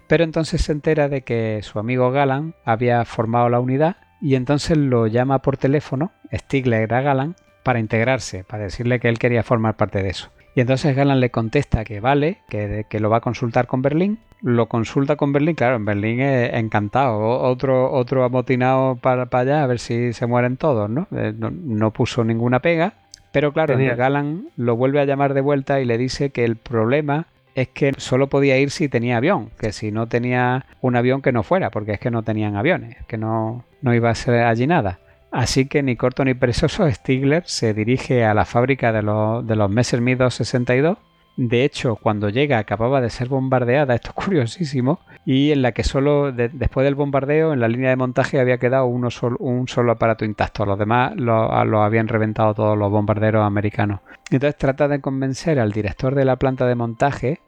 Pero 0.08 0.24
entonces 0.24 0.62
se 0.62 0.72
entera 0.72 1.08
de 1.08 1.22
que 1.22 1.60
su 1.62 1.78
amigo 1.78 2.10
Galan 2.10 2.56
había 2.66 3.06
formado 3.06 3.50
la 3.50 3.60
unidad 3.60 3.98
y 4.22 4.36
entonces 4.36 4.78
lo 4.78 5.08
llama 5.08 5.40
por 5.40 5.58
teléfono, 5.58 6.12
Stigler 6.34 6.94
a 6.94 7.02
Galan, 7.02 7.36
para 7.64 7.80
integrarse, 7.80 8.44
para 8.44 8.64
decirle 8.64 9.00
que 9.00 9.10
él 9.10 9.20
quería 9.20 9.44
formar 9.44 9.76
parte 9.76 10.02
de 10.02 10.10
eso. 10.10 10.30
Y 10.56 10.62
entonces 10.62 10.96
Galan 10.96 11.20
le 11.20 11.30
contesta 11.30 11.84
que 11.84 12.00
vale, 12.00 12.40
que, 12.50 12.86
que 12.90 13.00
lo 13.00 13.10
va 13.10 13.18
a 13.18 13.22
consultar 13.22 13.68
con 13.68 13.82
Berlín 13.82 14.20
lo 14.42 14.68
consulta 14.68 15.16
con 15.16 15.34
Berlín, 15.34 15.56
claro, 15.56 15.78
en 15.78 15.86
Berlín 15.86 16.20
es 16.20 16.54
encantado. 16.54 17.20
Otro, 17.42 17.92
otro 17.92 18.24
amotinado 18.24 18.96
para, 18.96 19.26
para 19.28 19.42
allá 19.42 19.64
a 19.64 19.68
ver 19.68 19.80
si 19.80 20.14
se 20.14 20.28
mueren 20.28 20.58
todos, 20.58 20.90
¿no? 20.90 21.08
Eh, 21.16 21.34
no, 21.36 21.92
puso 21.92 22.24
ninguna 22.24 22.60
pega. 22.60 22.94
Pero 23.32 23.52
claro, 23.52 23.78
Galan 23.78 24.48
lo 24.56 24.76
vuelve 24.76 25.02
a 25.02 25.06
llamar 25.06 25.34
de 25.34 25.42
vuelta 25.42 25.80
y 25.82 25.86
le 25.86 25.98
dice 25.98 26.30
que 26.30 26.46
el 26.46 26.56
problema 26.56 27.28
es 27.58 27.68
que 27.70 27.94
solo 27.98 28.28
podía 28.28 28.58
ir 28.60 28.70
si 28.70 28.88
tenía 28.88 29.18
avión, 29.18 29.50
que 29.60 29.72
si 29.72 29.92
no 29.92 30.08
tenía 30.08 30.66
un 30.80 30.96
avión 30.96 31.22
que 31.22 31.32
no 31.32 31.44
fuera, 31.44 31.72
porque 31.72 31.94
es 31.94 32.00
que 32.00 32.12
no 32.12 32.24
tenían 32.24 32.56
aviones, 32.56 32.98
que 33.08 33.18
no, 33.18 33.66
no 33.82 33.94
iba 33.94 34.10
a 34.10 34.16
ser 34.16 34.44
allí 34.44 34.68
nada. 34.68 35.00
Así 35.32 35.68
que 35.68 35.84
ni 35.84 35.96
corto 35.96 36.24
ni 36.24 36.36
perezoso, 36.36 36.90
Stigler 36.90 37.44
se 37.48 37.74
dirige 37.74 38.24
a 38.24 38.34
la 38.34 38.46
fábrica 38.46 38.92
de 38.92 39.02
los, 39.02 39.46
de 39.46 39.56
los 39.56 39.70
Messerschmitt 39.70 40.20
262 40.20 40.98
de 41.38 41.64
hecho, 41.64 41.98
cuando 41.98 42.30
llega 42.30 42.58
acababa 42.58 43.00
de 43.00 43.12
ser 43.12 43.30
bombardeada, 43.30 43.94
esto 43.94 44.10
es 44.10 44.26
curiosísimo, 44.26 45.00
y 45.24 45.52
en 45.52 45.62
la 45.62 45.72
que 45.72 45.84
solo 45.84 46.32
después 46.32 46.84
del 46.84 46.96
bombardeo 46.96 47.54
en 47.54 47.60
la 47.60 47.68
línea 47.68 47.92
de 47.92 47.96
montaje 47.96 48.40
había 48.40 48.58
quedado 48.58 48.88
uno 48.88 49.10
un 49.38 49.68
solo 49.68 49.92
aparato 49.92 50.26
intacto, 50.26 50.66
los 50.66 50.80
demás 50.80 51.16
lo, 51.16 51.84
habían 51.84 52.08
reventado 52.08 52.56
todos 52.56 52.76
los 52.76 52.90
bombarderos 52.90 53.46
americanos. 53.46 54.00
Entonces 54.32 54.58
trata 54.58 54.88
de 54.88 55.00
convencer 55.00 55.60
al 55.60 55.72
director 55.72 56.16
de 56.16 56.26
la 56.26 56.38
planta 56.38 56.66
de 56.66 56.74
montaje 56.74 57.40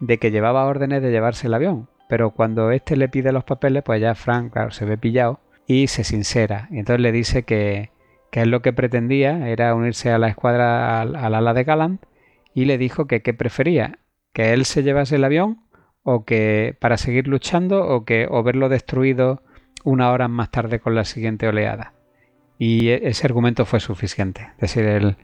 de 0.00 0.18
que 0.18 0.30
llevaba 0.30 0.66
órdenes 0.66 1.02
de 1.02 1.10
llevarse 1.10 1.46
el 1.46 1.54
avión, 1.54 1.88
pero 2.08 2.30
cuando 2.30 2.70
éste 2.72 2.96
le 2.96 3.08
pide 3.08 3.32
los 3.32 3.44
papeles, 3.44 3.82
pues 3.84 4.00
ya 4.00 4.14
Frank 4.14 4.52
se 4.70 4.84
ve 4.84 4.98
pillado 4.98 5.40
y 5.66 5.86
se 5.86 6.04
sincera, 6.04 6.68
y 6.70 6.78
entonces 6.78 7.00
le 7.00 7.12
dice 7.12 7.44
que, 7.44 7.90
que 8.30 8.42
él 8.42 8.50
lo 8.50 8.62
que 8.62 8.72
pretendía 8.72 9.48
era 9.48 9.74
unirse 9.74 10.10
a 10.10 10.18
la 10.18 10.28
escuadra 10.28 11.00
al, 11.00 11.14
al 11.14 11.34
ala 11.34 11.54
de 11.54 11.64
Gallant 11.64 12.02
y 12.54 12.64
le 12.64 12.78
dijo 12.78 13.06
que 13.06 13.22
qué 13.22 13.34
prefería, 13.34 13.98
que 14.32 14.52
él 14.52 14.64
se 14.64 14.82
llevase 14.82 15.16
el 15.16 15.24
avión 15.24 15.60
o 16.02 16.24
que 16.24 16.76
para 16.80 16.96
seguir 16.96 17.28
luchando 17.28 17.86
o 17.86 18.04
que 18.04 18.26
o 18.30 18.42
verlo 18.42 18.68
destruido 18.68 19.42
una 19.84 20.10
hora 20.10 20.28
más 20.28 20.50
tarde 20.50 20.80
con 20.80 20.94
la 20.94 21.04
siguiente 21.04 21.48
oleada. 21.48 21.94
Y 22.58 22.88
e, 22.88 23.08
ese 23.08 23.26
argumento 23.26 23.64
fue 23.64 23.80
suficiente. 23.80 24.48
Es 24.54 24.74
decir, 24.74 24.84
el, 24.84 25.16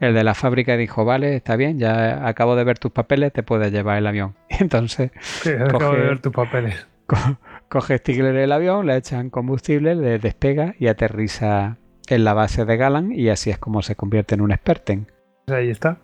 el 0.00 0.14
de 0.14 0.24
la 0.24 0.34
fábrica 0.34 0.76
dijo, 0.76 1.04
vale, 1.04 1.36
está 1.36 1.56
bien, 1.56 1.78
ya 1.78 2.26
acabo 2.26 2.56
de 2.56 2.64
ver 2.64 2.78
tus 2.78 2.92
papeles, 2.92 3.32
te 3.32 3.42
puedes 3.42 3.72
llevar 3.72 3.98
el 3.98 4.06
avión. 4.06 4.34
Entonces, 4.48 5.10
acabo 5.60 5.92
de 5.92 6.00
ver 6.00 6.20
tus 6.20 6.32
papeles. 6.32 6.86
coge 7.68 7.98
Stigler 7.98 8.36
el 8.36 8.52
avión, 8.52 8.86
le 8.86 8.96
echan 8.96 9.30
combustible, 9.30 9.94
le 9.94 10.18
despega 10.18 10.74
y 10.78 10.88
aterriza 10.88 11.76
en 12.08 12.24
la 12.24 12.34
base 12.34 12.64
de 12.64 12.76
Galan 12.76 13.12
y 13.12 13.28
así 13.28 13.50
es 13.50 13.58
como 13.58 13.82
se 13.82 13.96
convierte 13.96 14.34
en 14.34 14.40
un 14.40 14.52
experten. 14.52 15.10
Ahí 15.48 15.70
está 15.70 15.98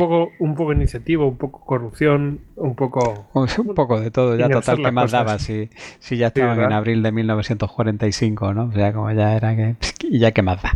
poco, 0.00 0.32
un 0.38 0.54
poco 0.54 0.72
iniciativa, 0.72 1.24
un 1.26 1.36
poco 1.36 1.64
corrupción, 1.64 2.40
un 2.56 2.74
poco. 2.74 3.28
Un 3.34 3.74
poco 3.74 4.00
de 4.00 4.10
todo, 4.10 4.36
ya 4.36 4.48
total 4.48 4.82
que 4.82 4.90
más 4.90 5.10
daba 5.10 5.38
si, 5.38 5.68
si 5.98 6.16
ya 6.16 6.28
estaban 6.28 6.58
en 6.58 6.72
abril 6.72 7.02
de 7.02 7.12
1945, 7.12 8.54
¿no? 8.54 8.64
O 8.64 8.72
sea, 8.72 8.92
como 8.92 9.10
ya 9.12 9.36
era 9.36 9.54
que. 9.54 9.76
Y 10.02 10.18
ya 10.18 10.32
que 10.32 10.42
más 10.42 10.60
da. 10.62 10.72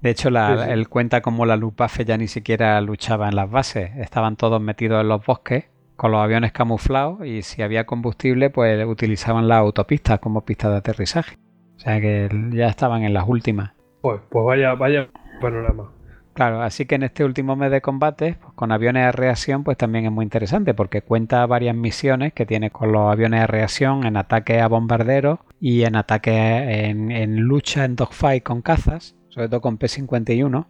De 0.00 0.10
hecho, 0.10 0.30
la, 0.30 0.72
él 0.72 0.88
cuenta 0.88 1.20
como 1.20 1.44
la 1.46 1.56
Lupafe 1.56 2.04
ya 2.04 2.16
ni 2.16 2.26
siquiera 2.26 2.80
luchaba 2.80 3.28
en 3.28 3.36
las 3.36 3.50
bases, 3.50 3.90
estaban 3.96 4.36
todos 4.36 4.60
metidos 4.60 5.02
en 5.02 5.08
los 5.08 5.24
bosques 5.24 5.66
con 5.96 6.12
los 6.12 6.22
aviones 6.22 6.52
camuflados 6.52 7.26
y 7.26 7.42
si 7.42 7.60
había 7.60 7.84
combustible, 7.84 8.48
pues 8.48 8.86
utilizaban 8.86 9.48
las 9.48 9.58
autopistas 9.58 10.18
como 10.18 10.46
pistas 10.46 10.70
de 10.70 10.78
aterrizaje. 10.78 11.36
O 11.76 11.78
sea 11.78 12.00
que 12.00 12.28
ya 12.52 12.68
estaban 12.68 13.02
en 13.02 13.12
las 13.12 13.28
últimas. 13.28 13.72
Pues, 14.00 14.20
pues 14.30 14.44
vaya, 14.44 14.74
vaya 14.74 15.08
panorama. 15.40 15.90
Claro, 16.32 16.62
así 16.62 16.86
que 16.86 16.94
en 16.94 17.02
este 17.02 17.24
último 17.24 17.56
mes 17.56 17.70
de 17.70 17.82
combate, 17.82 18.38
pues, 18.40 18.54
con 18.54 18.72
aviones 18.72 19.04
de 19.04 19.12
reacción, 19.12 19.64
pues 19.64 19.76
también 19.76 20.06
es 20.06 20.10
muy 20.12 20.22
interesante 20.22 20.72
porque 20.74 21.02
cuenta 21.02 21.44
varias 21.44 21.74
misiones 21.74 22.32
que 22.32 22.46
tiene 22.46 22.70
con 22.70 22.92
los 22.92 23.12
aviones 23.12 23.40
de 23.40 23.46
reacción 23.46 24.06
en 24.06 24.16
ataque 24.16 24.60
a 24.60 24.68
bombarderos 24.68 25.40
y 25.60 25.82
en 25.82 25.96
ataque 25.96 26.88
en, 26.88 27.36
lucha 27.40 27.84
en 27.84 27.96
dogfight 27.96 28.42
con 28.42 28.62
cazas, 28.62 29.16
sobre 29.30 29.48
todo 29.48 29.60
con 29.60 29.78
P-51. 29.78 30.66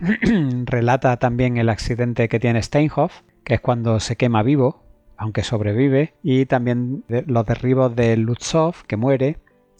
Relata 0.66 1.16
también 1.16 1.56
el 1.56 1.68
accidente 1.68 2.28
que 2.28 2.38
tiene 2.38 2.62
Steinhoff, 2.62 3.22
que 3.44 3.54
es 3.54 3.60
cuando 3.60 3.98
se 4.00 4.16
quema 4.16 4.42
vivo, 4.42 4.82
aunque 5.16 5.42
sobrevive, 5.42 6.14
y 6.22 6.46
también 6.46 7.04
los 7.08 7.46
derribos 7.46 7.94
de 7.96 8.16
Lutzov, 8.16 8.84
que 8.86 8.96
muere, 8.96 9.38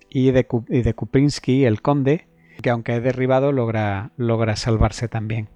y 0.08 0.30
de, 0.30 0.46
y 0.68 0.82
de 0.82 1.66
el 1.66 1.82
conde, 1.82 2.28
que 2.62 2.70
aunque 2.70 2.96
es 2.96 3.02
derribado 3.02 3.50
logra, 3.50 4.12
logra 4.16 4.56
salvarse 4.56 5.08
también. 5.08 5.48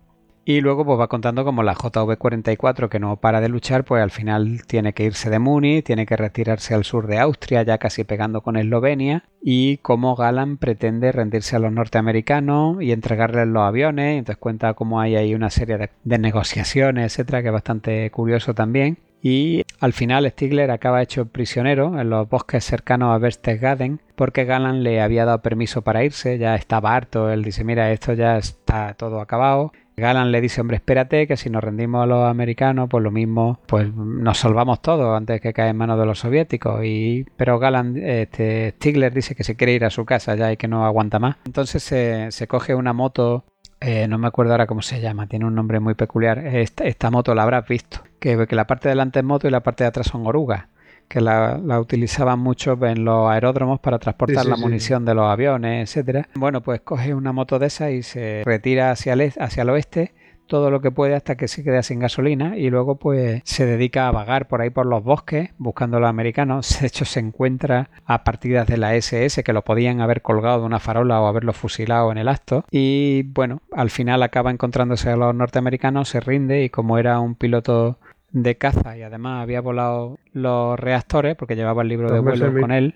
Y 0.49 0.61
luego 0.61 0.85
pues 0.85 1.01
va 1.01 1.09
contando 1.09 1.45
como 1.45 1.65
la 1.65 1.75
JV-44 1.75 2.89
que 2.89 3.01
no 3.01 3.17
para 3.17 3.41
de 3.41 3.49
luchar, 3.49 3.85
pues 3.85 4.01
al 4.01 4.13
final 4.13 4.63
tiene 4.69 4.93
que 4.93 5.03
irse 5.03 5.29
de 5.29 5.41
Muni, 5.41 5.83
tiene 5.83 6.07
que 6.07 6.17
retirarse 6.17 6.73
al 6.73 6.85
sur 6.85 7.09
de 7.09 7.19
Austria, 7.19 7.65
ya 7.65 7.79
casi 7.79 8.05
pegando 8.05 8.43
con 8.43 8.57
Eslovenia, 8.57 9.25
y 9.43 9.79
cómo 9.79 10.15
Galan 10.15 10.57
pretende 10.57 11.11
rendirse 11.11 11.57
a 11.57 11.59
los 11.59 11.73
norteamericanos 11.73 12.81
y 12.81 12.93
entregarles 12.93 13.49
los 13.49 13.65
aviones, 13.65 14.19
entonces 14.19 14.39
cuenta 14.39 14.75
cómo 14.75 15.01
hay 15.01 15.17
ahí 15.17 15.35
una 15.35 15.51
serie 15.51 15.79
de, 15.79 15.91
de 16.05 16.19
negociaciones, 16.19 17.13
etcétera, 17.13 17.43
que 17.43 17.49
es 17.49 17.53
bastante 17.53 18.09
curioso 18.13 18.55
también. 18.55 18.99
Y 19.21 19.65
al 19.81 19.95
final 19.95 20.31
Stigler 20.31 20.71
acaba 20.71 21.03
hecho 21.03 21.27
prisionero 21.27 22.01
en 22.01 22.09
los 22.09 22.29
bosques 22.29 22.63
cercanos 22.63 23.13
a 23.13 23.19
Berchtesgaden 23.19 24.01
porque 24.15 24.45
Galan 24.45 24.85
le 24.85 25.01
había 25.01 25.25
dado 25.25 25.43
permiso 25.43 25.83
para 25.83 26.05
irse, 26.05 26.39
ya 26.39 26.55
estaba 26.55 26.95
harto, 26.95 27.33
él 27.33 27.43
dice, 27.43 27.65
mira, 27.65 27.91
esto 27.91 28.13
ya 28.13 28.39
está 28.39 28.95
todo 28.95 29.21
acabado. 29.21 29.73
Galan 29.99 30.31
le 30.31 30.43
dice, 30.43 30.61
hombre, 30.61 30.77
espérate, 30.77 31.27
que 31.27 31.39
si 31.39 31.49
nos 31.49 31.65
rendimos 31.65 32.03
a 32.03 32.07
los 32.07 32.29
americanos, 32.29 32.87
pues 32.91 33.03
lo 33.03 33.11
mismo, 33.11 33.61
pues 33.67 33.95
nos 33.95 34.37
salvamos 34.37 34.83
todos 34.83 35.17
antes 35.17 35.41
que 35.41 35.55
caer 35.55 35.71
en 35.71 35.79
manos 35.79 35.99
de 35.99 36.05
los 36.05 36.19
soviéticos. 36.19 36.85
Y, 36.85 37.25
pero 37.39 37.59
Galan, 37.59 37.97
este, 37.97 38.73
Stigler 38.73 39.15
dice 39.15 39.35
que 39.35 39.43
se 39.43 39.57
quiere 39.57 39.73
ir 39.73 39.87
a 39.87 39.91
su 39.91 40.05
casa 40.05 40.35
ya 40.35 40.53
y 40.53 40.59
que 40.59 40.69
no 40.69 40.85
aguanta 40.85 41.19
más. 41.19 41.37
Entonces 41.47 41.83
se, 41.83 42.31
se 42.31 42.47
coge 42.47 42.75
una 42.75 42.93
moto 42.93 43.47
eh, 43.81 44.09
no 44.09 44.19
me 44.19 44.27
acuerdo 44.27 44.53
ahora 44.53 44.67
cómo 44.67 44.81
se 44.83 45.01
llama, 45.01 45.27
tiene 45.27 45.45
un 45.45 45.55
nombre 45.55 45.81
muy 45.81 45.95
peculiar. 45.95 46.39
Esta, 46.39 47.11
moto 47.11 47.35
la 47.35 47.43
habrás 47.43 47.69
visto, 47.69 48.01
que, 48.19 48.47
que, 48.47 48.57
la 48.57 48.67
parte 48.67 48.89
de 48.89 48.95
delante 48.95 49.19
es 49.19 49.25
moto 49.25 49.47
y 49.49 49.51
la 49.51 49.63
parte 49.63 49.85
de 49.85 49.89
atrás 49.89 50.07
son 50.07 50.27
orugas, 50.27 50.67
que 51.09 51.21
la, 51.21 51.61
utilizaban 51.81 52.39
mucho 52.39 52.79
en 52.87 53.05
los 53.05 53.31
aeródromos 53.31 53.81
para 53.81 53.99
transportar 53.99 54.47
la 54.47 54.57
munición 54.57 55.05
de 55.05 55.15
los 55.15 55.27
aviones, 55.27 55.89
etcétera. 55.89 56.29
Bueno, 56.35 56.63
pues 56.63 56.81
coge 56.81 57.15
una 57.15 57.33
moto 57.33 57.59
de 57.59 57.67
esa 57.67 57.91
y 57.91 58.03
se 58.03 58.43
retira 58.45 58.91
hacia 58.91 59.13
el, 59.13 59.33
hacia 59.39 59.63
el 59.63 59.71
oeste 59.71 60.13
todo 60.47 60.71
lo 60.71 60.81
que 60.81 60.91
puede 60.91 61.15
hasta 61.15 61.37
que 61.37 61.49
se 61.49 61.63
quede 61.63 61.83
sin 61.83 61.99
gasolina 61.99 62.57
y 62.57 62.71
luego 62.71 62.97
pues 62.97 63.43
se 63.45 63.67
dedica 63.67 64.09
a 64.09 64.13
vagar 64.13 64.49
por 64.49 64.61
ahí 64.61 64.71
por 64.71 64.87
los 64.87 65.03
bosques 65.03 65.51
buscando 65.59 65.97
a 65.97 66.01
los 66.01 66.09
americanos. 66.09 66.79
De 66.81 66.87
hecho 66.87 67.05
se 67.05 67.21
encuentra 67.21 67.91
a 68.05 68.25
partidas 68.25 68.67
de 68.67 68.77
la 68.77 68.95
SS 68.95 69.43
que 69.43 69.53
lo 69.53 69.63
podían 69.63 70.01
haber 70.01 70.23
colgado 70.23 70.61
de 70.61 70.67
una 70.67 70.79
farola 70.79 71.21
o 71.21 71.27
haberlo 71.27 71.53
fusilado 71.53 72.13
en 72.13 72.19
el 72.19 72.29
acto 72.29 72.65
y 72.71 73.25
bueno, 73.25 73.61
al 73.73 73.91
final 73.91 74.23
acaba 74.23 74.51
encontrándose 74.51 75.11
a 75.11 75.17
los 75.17 75.35
norteamericanos, 75.35 76.09
se 76.09 76.21
rinde 76.21 76.65
y 76.65 76.71
como 76.71 76.99
era 76.99 77.19
un 77.21 77.35
piloto 77.35 77.99
de 78.43 78.57
caza 78.57 78.97
y 78.99 79.03
además 79.03 79.43
había 79.43 79.61
volado 79.61 80.19
los 80.33 80.79
reactores 80.79 81.37
porque 81.37 81.57
llevaba 81.57 81.83
el 81.83 81.89
libro 81.89 82.13
de 82.13 82.21
vuelo 82.21 82.53
con 82.61 82.71
él 82.71 82.95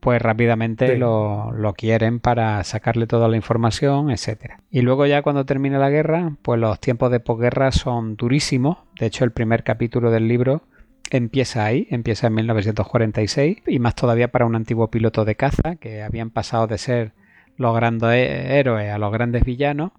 pues 0.00 0.20
rápidamente 0.20 0.96
lo, 0.96 1.52
quieren 1.76 2.18
para 2.18 2.64
sacarle 2.64 3.06
toda 3.06 3.28
la 3.28 3.36
información, 3.36 4.10
etcétera. 4.10 4.58
Y 4.68 4.80
luego 4.80 5.06
ya 5.06 5.22
cuando 5.22 5.46
termina 5.46 5.78
la 5.78 5.90
guerra, 5.90 6.32
pues 6.42 6.58
los 6.58 6.80
tiempos 6.80 7.12
de 7.12 7.20
posguerra 7.20 7.70
son 7.70 8.16
durísimos. 8.16 8.78
De 8.98 9.06
hecho, 9.06 9.22
el 9.24 9.30
primer 9.30 9.62
capítulo 9.62 10.10
del 10.10 10.26
libro 10.26 10.64
empieza 11.12 11.64
ahí, 11.64 11.86
empieza 11.88 12.26
en 12.26 12.34
1946 12.34 13.58
y 13.64 13.78
más 13.78 13.94
todavía 13.94 14.26
para 14.26 14.44
un 14.44 14.56
antiguo 14.56 14.90
piloto 14.90 15.24
de 15.24 15.36
caza 15.36 15.76
que 15.76 16.02
habían 16.02 16.30
pasado 16.30 16.66
de 16.66 16.78
ser 16.78 17.12
los 17.56 17.72
grandes 17.72 18.50
héroes 18.50 18.90
a 18.90 18.98
los 18.98 19.12
grandes 19.12 19.44
villanos 19.44 19.92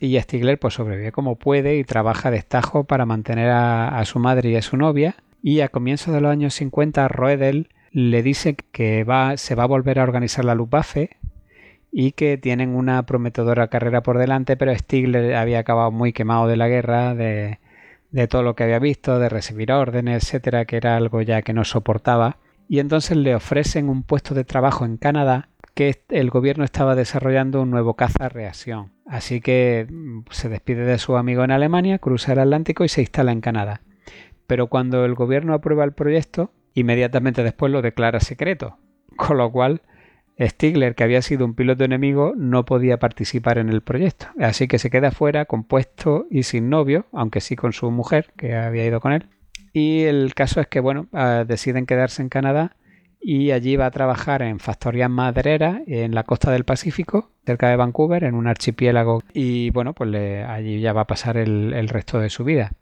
y 0.00 0.18
Stigler 0.18 0.58
pues 0.58 0.74
sobrevive 0.74 1.12
como 1.12 1.36
puede 1.36 1.76
y 1.76 1.84
trabaja 1.84 2.30
de 2.30 2.38
estajo 2.38 2.84
para 2.84 3.04
mantener 3.04 3.50
a, 3.50 4.02
su 4.06 4.18
madre 4.18 4.48
y 4.50 4.56
a 4.56 4.62
su 4.62 4.78
novia 4.78 5.14
y 5.42 5.60
a 5.60 5.68
comienzos 5.68 6.14
de 6.14 6.22
los 6.22 6.32
años 6.32 6.54
50 6.54 7.06
Roedel 7.08 7.68
le 7.92 8.22
dice 8.22 8.56
que 8.72 9.04
se 9.36 9.54
va 9.54 9.62
a 9.62 9.66
volver 9.66 9.98
a 9.98 10.02
organizar 10.02 10.44
la 10.44 10.54
Luftwaffe 10.54 11.18
y 11.92 12.12
que 12.12 12.38
tienen 12.38 12.74
una 12.74 13.04
prometedora 13.04 13.68
carrera 13.68 14.02
por 14.02 14.16
delante, 14.16 14.56
pero 14.56 14.74
Stigler 14.74 15.34
había 15.34 15.58
acabado 15.58 15.90
muy 15.90 16.12
quemado 16.12 16.46
de 16.46 16.56
la 16.56 16.68
guerra, 16.68 17.14
de, 17.14 17.58
de 18.10 18.28
todo 18.28 18.44
lo 18.44 18.54
que 18.54 18.62
había 18.62 18.78
visto, 18.78 19.18
de 19.18 19.28
recibir 19.28 19.72
órdenes, 19.72 20.22
etcétera, 20.22 20.66
que 20.66 20.76
era 20.76 20.96
algo 20.96 21.20
ya 21.20 21.42
que 21.42 21.52
no 21.52 21.64
soportaba. 21.64 22.36
Y 22.68 22.78
entonces 22.78 23.16
le 23.16 23.34
ofrecen 23.34 23.88
un 23.88 24.04
puesto 24.04 24.34
de 24.34 24.44
trabajo 24.44 24.84
en 24.84 24.98
Canadá 24.98 25.49
que 25.74 26.02
el 26.08 26.30
gobierno 26.30 26.64
estaba 26.64 26.94
desarrollando 26.94 27.62
un 27.62 27.70
nuevo 27.70 27.94
caza 27.94 28.28
reacción. 28.28 28.92
Así 29.06 29.40
que 29.40 29.86
mm, 29.88 30.20
se 30.30 30.48
despide 30.48 30.84
de 30.84 30.98
su 30.98 31.16
amigo 31.16 31.44
en 31.44 31.50
Alemania, 31.50 31.98
cruza 31.98 32.32
el 32.32 32.40
Atlántico 32.40 32.84
y 32.84 32.88
se 32.88 33.02
instala 33.02 33.32
en 33.32 33.40
Canadá. 33.40 33.82
Pero 34.46 34.68
cuando 34.68 35.04
el 35.04 35.14
gobierno 35.14 35.54
aprueba 35.54 35.84
el 35.84 35.92
proyecto, 35.92 36.52
inmediatamente 36.74 37.42
después 37.42 37.72
lo 37.72 37.82
declara 37.82 38.20
secreto. 38.20 38.78
Con 39.16 39.36
lo 39.38 39.50
cual 39.50 39.82
Stigler, 40.40 40.94
que 40.94 41.04
había 41.04 41.22
sido 41.22 41.44
un 41.44 41.54
piloto 41.54 41.84
enemigo, 41.84 42.32
no 42.36 42.64
podía 42.64 42.98
participar 42.98 43.58
en 43.58 43.68
el 43.68 43.82
proyecto. 43.82 44.26
Así 44.38 44.68
que 44.68 44.78
se 44.78 44.90
queda 44.90 45.10
fuera, 45.10 45.44
compuesto 45.44 46.26
y 46.30 46.44
sin 46.44 46.70
novio, 46.70 47.06
aunque 47.12 47.40
sí 47.40 47.56
con 47.56 47.72
su 47.72 47.90
mujer, 47.90 48.32
que 48.36 48.56
había 48.56 48.86
ido 48.86 49.00
con 49.00 49.12
él. 49.12 49.26
Y 49.72 50.02
el 50.02 50.34
caso 50.34 50.60
es 50.60 50.66
que, 50.66 50.80
bueno, 50.80 51.08
ah, 51.12 51.44
deciden 51.46 51.86
quedarse 51.86 52.22
en 52.22 52.28
Canadá 52.28 52.76
y 53.20 53.50
allí 53.50 53.76
va 53.76 53.86
a 53.86 53.90
trabajar 53.90 54.40
en 54.42 54.58
factorías 54.58 55.10
madereras 55.10 55.82
en 55.86 56.14
la 56.14 56.24
costa 56.24 56.50
del 56.50 56.64
Pacífico, 56.64 57.30
cerca 57.44 57.68
de 57.68 57.76
Vancouver, 57.76 58.24
en 58.24 58.34
un 58.34 58.46
archipiélago. 58.46 59.22
Y 59.34 59.70
bueno, 59.70 59.92
pues 59.92 60.14
allí 60.46 60.80
ya 60.80 60.92
va 60.92 61.02
a 61.02 61.06
pasar 61.06 61.36
el, 61.36 61.88
resto 61.88 62.18
de 62.18 62.30
su 62.30 62.44
vida. 62.44 62.72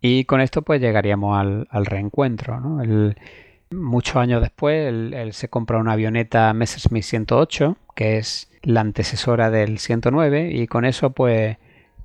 Y 0.00 0.24
con 0.24 0.40
esto 0.40 0.62
pues 0.62 0.80
llegaríamos 0.80 1.38
al, 1.38 1.86
reencuentro. 1.86 2.60
¿no? 2.60 2.82
Muchos 3.70 4.16
años 4.16 4.42
después, 4.42 4.88
él, 4.88 5.32
se 5.32 5.48
compra 5.48 5.78
una 5.78 5.92
avioneta 5.92 6.52
Messerschmitt 6.52 7.04
108, 7.04 7.76
que 7.94 8.18
es 8.18 8.50
la 8.62 8.80
antecesora 8.80 9.50
del 9.50 9.78
109, 9.78 10.50
y 10.52 10.66
con 10.66 10.84
eso 10.84 11.10
pues 11.10 11.56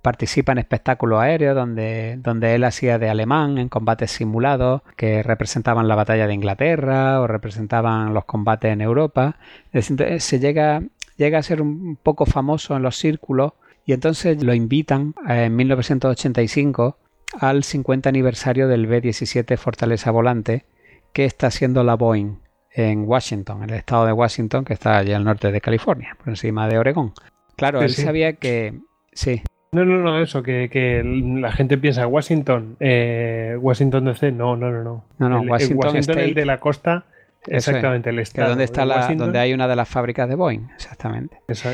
participa 0.04 0.52
en 0.52 0.58
espectáculos 0.60 1.22
aéreos 1.22 1.56
donde, 1.56 2.18
donde 2.22 2.54
él 2.54 2.66
hacía 2.66 3.00
de 3.00 3.10
alemán 3.10 3.58
en 3.58 3.70
combates 3.70 4.12
simulados 4.12 4.82
que 4.98 5.24
representaban 5.24 5.88
la 5.88 5.96
batalla 5.96 6.28
de 6.28 6.34
Inglaterra 6.34 7.22
o 7.22 7.26
representaban 7.26 8.14
los 8.14 8.26
combates 8.26 8.72
en 8.72 8.82
Europa. 8.82 9.38
Se 9.72 10.40
llega, 10.40 10.84
llega 11.16 11.40
a 11.40 11.44
ser 11.44 11.62
un 11.62 11.96
poco 11.96 12.26
famoso 12.26 12.76
en 12.76 12.84
los 12.84 12.98
círculos 12.98 13.54
y 13.86 13.94
entonces 13.94 14.44
lo 14.44 14.54
invitan 14.54 15.16
en 15.28 15.56
1985 15.56 16.98
al 17.40 17.64
50 17.64 18.10
aniversario 18.10 18.68
del 18.68 18.88
B-17 18.88 19.58
Fortaleza 19.58 20.12
Volante 20.12 20.66
qué 21.14 21.24
está 21.24 21.48
haciendo 21.48 21.84
la 21.86 21.96
Boeing 21.96 22.40
en 22.72 23.08
Washington, 23.08 23.64
en 23.64 23.70
el 23.70 23.78
estado 23.78 24.06
de 24.06 24.12
Washington, 24.12 24.66
que 24.66 24.74
está 24.74 24.98
allá 24.98 25.16
al 25.16 25.24
norte 25.24 25.50
de 25.50 25.62
California, 25.62 26.18
por 26.18 26.30
encima 26.30 26.68
de 26.68 26.78
Oregón. 26.78 27.14
Claro, 27.56 27.82
él 27.82 27.92
sabía 27.92 28.34
que... 28.34 28.80
Sí. 29.14 29.44
No, 29.74 29.86
no, 29.86 29.98
no, 29.98 30.20
eso, 30.20 30.44
que, 30.44 31.02
la 31.04 31.52
gente 31.52 31.78
piensa 31.78 32.08
Washington, 32.08 32.78
eh, 32.80 33.58
Washington 33.60 34.06
DC, 34.06 34.32
no, 34.32 34.56
no, 34.56 34.72
no, 34.72 34.84
no. 34.84 35.04
No, 35.18 35.30
no, 35.30 35.42
Washington, 35.42 36.18
el 36.18 36.34
de 36.34 36.46
la 36.46 36.60
costa, 36.60 37.06
exactamente, 37.48 38.12
el 38.12 38.20
estado. 38.20 38.50
donde, 38.50 38.64
está 38.64 38.86
la, 38.86 39.14
donde 39.16 39.40
hay 39.40 39.54
una 39.54 39.68
de 39.68 39.76
las 39.76 39.90
fábricas 39.90 40.30
de 40.30 40.36
Boeing, 40.36 40.68
exactamente. 40.76 41.40
Eso, 41.48 41.70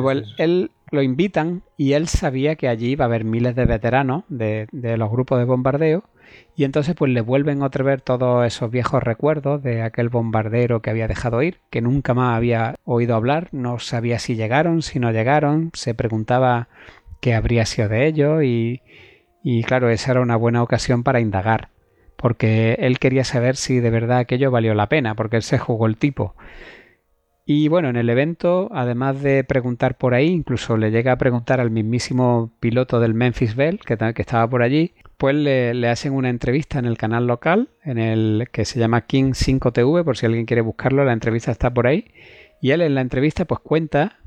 bueno, 0.00 0.22
pues 0.22 0.34
él, 0.38 0.70
lo 0.90 1.02
invitan 1.02 1.62
y 1.76 1.92
él 1.92 2.08
sabía 2.08 2.56
que 2.56 2.68
allí 2.68 2.90
iba 2.90 3.04
a 3.04 3.08
haber 3.08 3.24
miles 3.24 3.54
de 3.54 3.64
veteranos 3.64 4.24
de, 4.28 4.66
de 4.72 4.96
los 4.96 5.10
grupos 5.10 5.38
de 5.38 5.44
bombardeo 5.44 6.04
y 6.56 6.64
entonces 6.64 6.94
pues 6.94 7.10
le 7.10 7.20
vuelven 7.20 7.62
otra 7.62 7.84
vez 7.84 8.02
todos 8.02 8.46
esos 8.46 8.70
viejos 8.70 9.02
recuerdos 9.02 9.62
de 9.62 9.82
aquel 9.82 10.08
bombardero 10.08 10.82
que 10.82 10.90
había 10.90 11.08
dejado 11.08 11.42
ir, 11.42 11.58
que 11.70 11.80
nunca 11.80 12.14
más 12.14 12.36
había 12.36 12.76
oído 12.84 13.14
hablar, 13.14 13.48
no 13.52 13.78
sabía 13.78 14.18
si 14.18 14.36
llegaron, 14.36 14.82
si 14.82 14.98
no 14.98 15.10
llegaron, 15.10 15.70
se 15.74 15.94
preguntaba 15.94 16.68
qué 17.20 17.34
habría 17.34 17.66
sido 17.66 17.88
de 17.88 18.06
ellos 18.06 18.42
y, 18.42 19.62
claro, 19.64 19.90
esa 19.90 20.12
era 20.12 20.20
una 20.20 20.36
buena 20.36 20.62
ocasión 20.62 21.02
para 21.02 21.20
indagar, 21.20 21.70
porque 22.16 22.76
él 22.80 22.98
quería 22.98 23.24
saber 23.24 23.56
si 23.56 23.80
de 23.80 23.90
verdad 23.90 24.18
aquello 24.18 24.50
valió 24.50 24.74
la 24.74 24.88
pena, 24.88 25.14
porque 25.14 25.36
él 25.36 25.42
se 25.42 25.58
jugó 25.58 25.86
el 25.86 25.96
tipo. 25.96 26.34
Y 27.52 27.66
bueno, 27.66 27.88
en 27.88 27.96
el 27.96 28.08
evento, 28.10 28.68
además 28.72 29.22
de 29.22 29.42
preguntar 29.42 29.96
por 29.96 30.14
ahí, 30.14 30.28
incluso 30.28 30.76
le 30.76 30.92
llega 30.92 31.10
a 31.12 31.18
preguntar 31.18 31.58
al 31.60 31.70
mismísimo 31.70 32.52
piloto 32.60 33.00
del 33.00 33.14
Memphis 33.14 33.56
Bell, 33.56 33.80
que, 33.80 33.98
estaba 34.18 34.48
por 34.48 34.62
allí, 34.62 34.94
pues 35.16 35.34
le, 35.34 35.88
hacen 35.88 36.12
una 36.12 36.30
entrevista 36.30 36.78
en 36.78 36.84
el 36.84 36.96
canal 36.96 37.26
local, 37.26 37.70
en 37.82 37.98
el 37.98 38.48
que 38.52 38.64
se 38.64 38.78
llama 38.78 39.00
King 39.00 39.32
5TV, 39.32 40.04
por 40.04 40.16
si 40.16 40.26
alguien 40.26 40.46
quiere 40.46 40.62
buscarlo, 40.62 41.04
la 41.04 41.12
entrevista 41.12 41.50
está 41.50 41.74
por 41.74 41.88
ahí. 41.88 42.12
Y 42.60 42.70
él 42.70 42.82
en 42.82 42.94
la 42.94 43.00
entrevista 43.00 43.44
pues 43.46 43.60
cuenta 43.60 44.19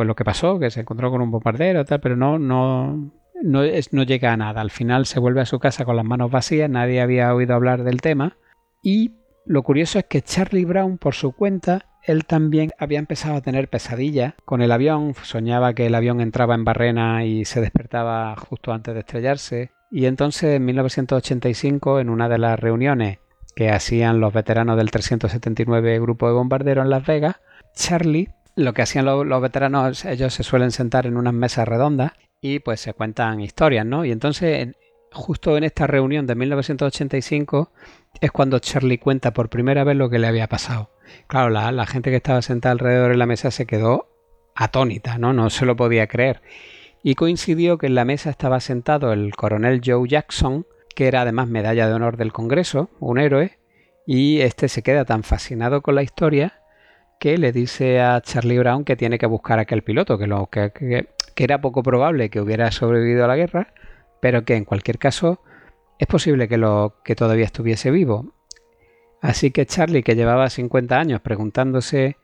pues 0.00 0.06
lo 0.06 0.14
que 0.14 0.24
pasó, 0.24 0.58
que 0.58 0.70
se 0.70 0.80
encontró 0.80 1.10
con 1.10 1.20
un 1.20 1.30
bombardero 1.30 1.84
tal, 1.84 2.00
pero 2.00 2.16
no, 2.16 2.38
no, 2.38 3.12
no, 3.42 3.62
es, 3.62 3.92
no 3.92 4.02
llega 4.02 4.32
a 4.32 4.36
nada. 4.38 4.62
Al 4.62 4.70
final 4.70 5.04
se 5.04 5.20
vuelve 5.20 5.42
a 5.42 5.44
su 5.44 5.58
casa 5.58 5.84
con 5.84 5.94
las 5.94 6.06
manos 6.06 6.30
vacías, 6.30 6.70
nadie 6.70 7.02
había 7.02 7.34
oído 7.34 7.54
hablar 7.54 7.84
del 7.84 8.00
tema. 8.00 8.38
Y 8.82 9.12
lo 9.44 9.62
curioso 9.62 9.98
es 9.98 10.06
que 10.06 10.22
Charlie 10.22 10.64
Brown, 10.64 10.96
por 10.96 11.12
su 11.14 11.32
cuenta, 11.32 11.84
él 12.02 12.24
también 12.24 12.70
había 12.78 12.98
empezado 12.98 13.36
a 13.36 13.40
tener 13.42 13.68
pesadillas 13.68 14.32
con 14.46 14.62
el 14.62 14.72
avión, 14.72 15.12
soñaba 15.22 15.74
que 15.74 15.84
el 15.84 15.94
avión 15.94 16.22
entraba 16.22 16.54
en 16.54 16.64
barrena 16.64 17.26
y 17.26 17.44
se 17.44 17.60
despertaba 17.60 18.34
justo 18.36 18.72
antes 18.72 18.94
de 18.94 19.00
estrellarse. 19.00 19.70
Y 19.90 20.06
entonces 20.06 20.56
en 20.56 20.64
1985, 20.64 22.00
en 22.00 22.08
una 22.08 22.30
de 22.30 22.38
las 22.38 22.58
reuniones 22.58 23.18
que 23.54 23.68
hacían 23.68 24.18
los 24.18 24.32
veteranos 24.32 24.78
del 24.78 24.90
379 24.90 26.00
Grupo 26.00 26.26
de 26.26 26.32
Bombarderos 26.32 26.84
en 26.86 26.90
Las 26.90 27.04
Vegas, 27.04 27.36
Charlie, 27.74 28.30
lo 28.64 28.72
que 28.72 28.82
hacían 28.82 29.04
los, 29.04 29.42
veteranos, 29.42 30.04
ellos 30.04 30.34
se 30.34 30.42
suelen 30.42 30.70
sentar 30.70 31.06
en 31.06 31.16
unas 31.16 31.34
mesas 31.34 31.66
redondas 31.66 32.12
y 32.40 32.60
pues 32.60 32.80
se 32.80 32.94
cuentan 32.94 33.40
historias, 33.40 33.84
¿no? 33.84 34.04
Y 34.04 34.12
entonces, 34.12 34.74
justo 35.12 35.56
en 35.56 35.64
esta 35.64 35.86
reunión 35.86 36.26
de 36.26 36.34
1985, 36.34 37.72
es 38.20 38.30
cuando 38.30 38.58
Charlie 38.58 38.98
cuenta 38.98 39.32
por 39.32 39.50
primera 39.50 39.84
vez 39.84 39.96
lo 39.96 40.10
que 40.10 40.18
le 40.18 40.26
había 40.26 40.48
pasado. 40.48 40.90
Claro, 41.26 41.50
la, 41.50 41.86
gente 41.86 42.10
que 42.10 42.16
estaba 42.16 42.42
sentada 42.42 42.72
alrededor 42.72 43.10
de 43.10 43.16
la 43.16 43.26
mesa 43.26 43.50
se 43.50 43.66
quedó 43.66 44.08
atónita, 44.54 45.18
¿no? 45.18 45.32
No 45.32 45.50
se 45.50 45.66
lo 45.66 45.76
podía 45.76 46.06
creer 46.06 46.40
y 47.02 47.14
coincidió 47.14 47.78
que 47.78 47.86
en 47.86 47.94
la 47.94 48.04
mesa 48.04 48.30
estaba 48.30 48.60
sentado 48.60 49.12
el 49.12 49.34
coronel 49.34 49.80
Joe 49.84 50.08
Jackson, 50.08 50.66
que 50.94 51.08
era 51.08 51.22
además 51.22 51.48
medalla 51.48 51.88
de 51.88 51.94
honor 51.94 52.16
del 52.16 52.32
Congreso, 52.32 52.90
un 53.00 53.18
héroe, 53.18 53.58
y 54.06 54.40
este 54.40 54.68
se 54.68 54.82
queda 54.82 55.04
tan 55.04 55.22
fascinado 55.22 55.82
con 55.82 55.94
la 55.94 56.02
historia 56.02 56.59
que 57.20 57.36
le 57.36 57.52
dice 57.52 58.00
a 58.00 58.20
Charlie 58.22 58.58
Brown 58.58 58.82
que 58.82 58.96
tiene 58.96 59.18
que 59.18 59.26
buscar 59.26 59.58
a 59.58 59.62
aquel 59.62 59.82
piloto, 59.82 60.18
que, 60.18 60.26
lo, 60.26 60.46
que, 60.46 60.72
que, 60.72 61.06
era 61.36 61.60
poco 61.60 61.82
probable 61.82 62.30
que 62.30 62.40
hubiera 62.40 62.72
sobrevivido 62.72 63.24
a 63.24 63.28
la 63.28 63.36
guerra, 63.36 63.74
pero 64.20 64.44
que 64.44 64.56
en 64.56 64.64
cualquier 64.64 64.98
caso 64.98 65.42
es 65.98 66.06
posible 66.08 66.48
que, 66.48 66.56
lo, 66.56 66.96
que 67.04 67.14
todavía 67.14 67.44
estuviese 67.44 67.90
vivo. 67.90 68.32
Así 69.20 69.50
que 69.50 69.66
Charlie, 69.66 70.02
que 70.02 70.16
llevaba 70.16 70.48
50 70.48 70.98
años 70.98 71.20
preguntándose 71.20 72.16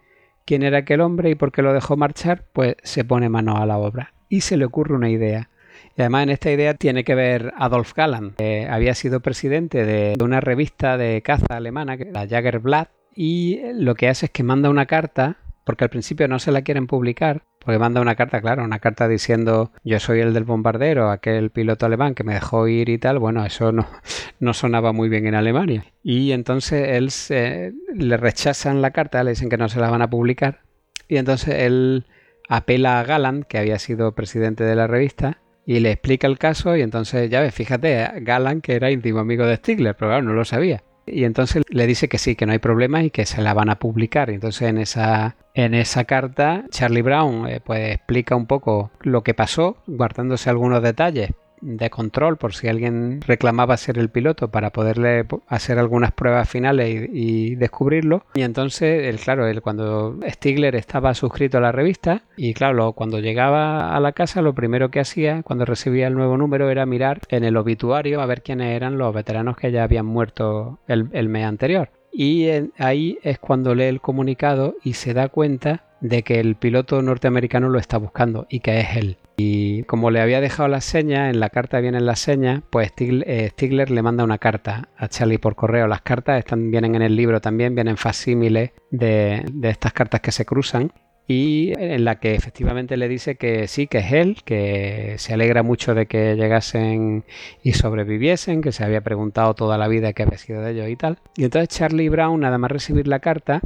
quién 0.46 0.62
era 0.62 0.78
aquel 0.78 1.02
hombre 1.02 1.28
y 1.28 1.34
por 1.34 1.52
qué 1.52 1.60
lo 1.60 1.74
dejó 1.74 1.98
marchar, 1.98 2.44
pues 2.54 2.76
se 2.82 3.04
pone 3.04 3.28
mano 3.28 3.58
a 3.58 3.66
la 3.66 3.76
obra 3.76 4.14
y 4.30 4.40
se 4.40 4.56
le 4.56 4.64
ocurre 4.64 4.94
una 4.94 5.10
idea. 5.10 5.50
Y 5.94 6.00
además 6.00 6.22
en 6.22 6.30
esta 6.30 6.50
idea 6.50 6.72
tiene 6.72 7.04
que 7.04 7.14
ver 7.14 7.52
Adolf 7.58 7.92
Galland, 7.94 8.36
que 8.36 8.66
había 8.66 8.94
sido 8.94 9.20
presidente 9.20 9.84
de 9.84 10.14
una 10.24 10.40
revista 10.40 10.96
de 10.96 11.20
caza 11.20 11.44
alemana, 11.50 11.96
la 11.96 12.26
Jagerblatt, 12.26 12.88
y 13.16 13.60
lo 13.72 13.94
que 13.94 14.08
hace 14.08 14.26
es 14.26 14.32
que 14.32 14.42
manda 14.42 14.70
una 14.70 14.86
carta, 14.86 15.38
porque 15.64 15.84
al 15.84 15.90
principio 15.90 16.28
no 16.28 16.38
se 16.38 16.52
la 16.52 16.62
quieren 16.62 16.86
publicar, 16.86 17.42
porque 17.58 17.78
manda 17.78 18.00
una 18.00 18.14
carta, 18.14 18.40
claro, 18.40 18.62
una 18.62 18.78
carta 18.78 19.08
diciendo 19.08 19.72
yo 19.82 19.98
soy 19.98 20.20
el 20.20 20.34
del 20.34 20.44
bombardero, 20.44 21.10
aquel 21.10 21.50
piloto 21.50 21.86
alemán 21.86 22.14
que 22.14 22.22
me 22.22 22.34
dejó 22.34 22.68
ir 22.68 22.88
y 22.90 22.98
tal, 22.98 23.18
bueno, 23.18 23.44
eso 23.44 23.72
no, 23.72 23.88
no 24.38 24.54
sonaba 24.54 24.92
muy 24.92 25.08
bien 25.08 25.26
en 25.26 25.34
Alemania. 25.34 25.84
Y 26.02 26.32
entonces 26.32 26.90
él 26.90 27.10
se, 27.10 27.72
le 27.94 28.16
rechazan 28.18 28.82
la 28.82 28.92
carta, 28.92 29.24
le 29.24 29.30
dicen 29.30 29.48
que 29.48 29.56
no 29.56 29.68
se 29.68 29.80
la 29.80 29.90
van 29.90 30.02
a 30.02 30.10
publicar, 30.10 30.60
y 31.08 31.16
entonces 31.16 31.54
él 31.54 32.04
apela 32.48 33.00
a 33.00 33.04
Galland, 33.04 33.44
que 33.46 33.58
había 33.58 33.78
sido 33.78 34.14
presidente 34.14 34.62
de 34.62 34.76
la 34.76 34.86
revista, 34.86 35.38
y 35.64 35.80
le 35.80 35.90
explica 35.90 36.28
el 36.28 36.38
caso 36.38 36.76
y 36.76 36.82
entonces, 36.82 37.28
ya 37.28 37.40
ves, 37.40 37.52
fíjate, 37.52 38.08
Galland 38.20 38.62
que 38.62 38.74
era 38.76 38.90
íntimo 38.92 39.18
amigo 39.18 39.46
de 39.46 39.56
Stigler, 39.56 39.96
pero 39.96 40.10
claro, 40.10 40.22
no 40.22 40.32
lo 40.32 40.44
sabía. 40.44 40.84
Y 41.06 41.24
entonces 41.24 41.62
le 41.68 41.86
dice 41.86 42.08
que 42.08 42.18
sí, 42.18 42.34
que 42.34 42.46
no 42.46 42.52
hay 42.52 42.58
problema 42.58 43.02
y 43.02 43.10
que 43.10 43.26
se 43.26 43.40
la 43.40 43.54
van 43.54 43.70
a 43.70 43.78
publicar. 43.78 44.30
Entonces 44.30 44.68
en 44.68 44.78
esa, 44.78 45.36
en 45.54 45.74
esa 45.74 46.04
carta 46.04 46.64
Charlie 46.70 47.02
Brown 47.02 47.48
eh, 47.48 47.60
pues 47.64 47.94
explica 47.94 48.34
un 48.34 48.46
poco 48.46 48.90
lo 49.00 49.22
que 49.22 49.34
pasó, 49.34 49.76
guardándose 49.86 50.50
algunos 50.50 50.82
detalles 50.82 51.30
de 51.66 51.90
control 51.90 52.36
por 52.36 52.54
si 52.54 52.68
alguien 52.68 53.20
reclamaba 53.26 53.76
ser 53.76 53.98
el 53.98 54.08
piloto 54.08 54.48
para 54.48 54.70
poderle 54.70 55.26
hacer 55.48 55.78
algunas 55.78 56.12
pruebas 56.12 56.48
finales 56.48 57.08
y, 57.12 57.56
descubrirlo. 57.56 58.24
Y 58.34 58.42
entonces, 58.42 59.06
el, 59.08 59.18
claro, 59.18 59.46
él, 59.48 59.62
cuando 59.62 60.18
Stigler 60.28 60.76
estaba 60.76 61.14
suscrito 61.14 61.58
a 61.58 61.60
la 61.60 61.72
revista 61.72 62.22
y 62.36 62.54
claro, 62.54 62.92
cuando 62.92 63.18
llegaba 63.18 63.96
a 63.96 64.00
la 64.00 64.12
casa 64.12 64.42
lo 64.42 64.54
primero 64.54 64.90
que 64.90 65.00
hacía 65.00 65.42
cuando 65.42 65.64
recibía 65.64 66.06
el 66.06 66.14
nuevo 66.14 66.36
número 66.36 66.70
era 66.70 66.86
mirar 66.86 67.20
en 67.28 67.44
el 67.44 67.56
obituario 67.56 68.20
a 68.20 68.26
ver 68.26 68.42
quiénes 68.42 68.74
eran 68.76 68.98
los 68.98 69.14
veteranos 69.14 69.56
que 69.56 69.72
ya 69.72 69.82
habían 69.82 70.06
muerto 70.06 70.78
el 70.86 71.28
mes 71.28 71.44
anterior. 71.44 71.90
Y 72.18 72.48
ahí 72.78 73.18
es 73.22 73.38
cuando 73.38 73.74
lee 73.74 73.84
el 73.84 74.00
comunicado 74.00 74.76
y 74.82 74.94
se 74.94 75.12
da 75.12 75.28
cuenta 75.28 75.84
de 76.00 76.22
que 76.22 76.40
el 76.40 76.56
piloto 76.56 77.00
norteamericano 77.02 77.68
lo 77.68 77.78
está 77.78 77.98
buscando 77.98 78.46
y 78.48 78.60
que 78.60 78.80
es 78.80 78.96
él. 78.96 79.18
Y 79.36 79.82
como 79.84 80.10
le 80.10 80.20
había 80.20 80.40
dejado 80.40 80.68
las 80.68 80.84
señas, 80.84 81.30
en 81.30 81.40
la 81.40 81.50
carta 81.50 81.80
vienen 81.80 82.06
las 82.06 82.20
señas, 82.20 82.62
pues 82.70 82.92
eh, 82.98 83.48
Stigler, 83.52 83.90
le 83.90 84.02
manda 84.02 84.24
una 84.24 84.38
carta 84.38 84.88
a 84.96 85.08
Charlie 85.08 85.38
por 85.38 85.56
correo. 85.56 85.86
Las 85.86 86.02
cartas 86.02 86.38
están, 86.38 86.70
vienen 86.70 86.94
en 86.94 87.02
el 87.02 87.16
libro 87.16 87.40
también, 87.40 87.74
vienen 87.74 87.96
facsímiles 87.96 88.70
de, 88.90 89.44
de 89.52 89.68
estas 89.68 89.92
cartas 89.92 90.20
que 90.20 90.32
se 90.32 90.46
cruzan 90.46 90.92
y 91.28 91.72
en 91.76 92.04
la 92.04 92.20
que 92.20 92.34
efectivamente 92.34 92.96
le 92.96 93.08
dice 93.08 93.36
que 93.36 93.66
sí, 93.66 93.88
que 93.88 93.98
es 93.98 94.12
él, 94.12 94.38
que 94.44 95.16
se 95.18 95.34
alegra 95.34 95.62
mucho 95.62 95.94
de 95.94 96.06
que 96.06 96.36
llegasen 96.36 97.24
y 97.62 97.72
sobreviviesen, 97.72 98.62
que 98.62 98.70
se 98.70 98.84
había 98.84 99.00
preguntado 99.00 99.54
toda 99.54 99.76
la 99.76 99.88
vida 99.88 100.12
qué 100.12 100.22
había 100.22 100.38
sido 100.38 100.62
de 100.62 100.70
ellos 100.72 100.88
y 100.88 100.96
tal. 100.96 101.18
Y 101.36 101.44
entonces 101.44 101.68
Charlie 101.68 102.08
Brown, 102.08 102.40
nada 102.40 102.58
más 102.58 102.70
recibir 102.70 103.08
la 103.08 103.18
carta, 103.18 103.60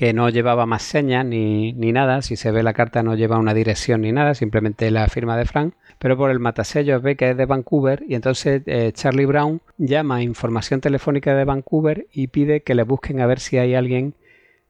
que 0.00 0.14
no 0.14 0.30
llevaba 0.30 0.64
más 0.64 0.82
señas 0.82 1.26
ni, 1.26 1.74
nada, 1.74 2.22
si 2.22 2.36
se 2.36 2.50
ve 2.50 2.62
la 2.62 2.72
carta 2.72 3.02
no 3.02 3.16
lleva 3.16 3.36
una 3.36 3.52
dirección 3.52 4.00
ni 4.00 4.12
nada, 4.12 4.32
simplemente 4.34 4.90
la 4.90 5.06
firma 5.08 5.36
de 5.36 5.44
Frank, 5.44 5.74
pero 5.98 6.16
por 6.16 6.30
el 6.30 6.38
matasellos 6.38 7.02
ve 7.02 7.16
que 7.16 7.28
es 7.28 7.36
de 7.36 7.44
Vancouver 7.44 8.02
y 8.08 8.14
entonces 8.14 8.62
eh, 8.64 8.92
Charlie 8.94 9.26
Brown 9.26 9.60
llama 9.76 10.16
a 10.16 10.22
información 10.22 10.80
telefónica 10.80 11.34
de 11.34 11.44
Vancouver 11.44 12.06
y 12.14 12.28
pide 12.28 12.62
que 12.62 12.74
le 12.74 12.84
busquen 12.84 13.20
a 13.20 13.26
ver 13.26 13.40
si 13.40 13.58
hay 13.58 13.74
alguien 13.74 14.14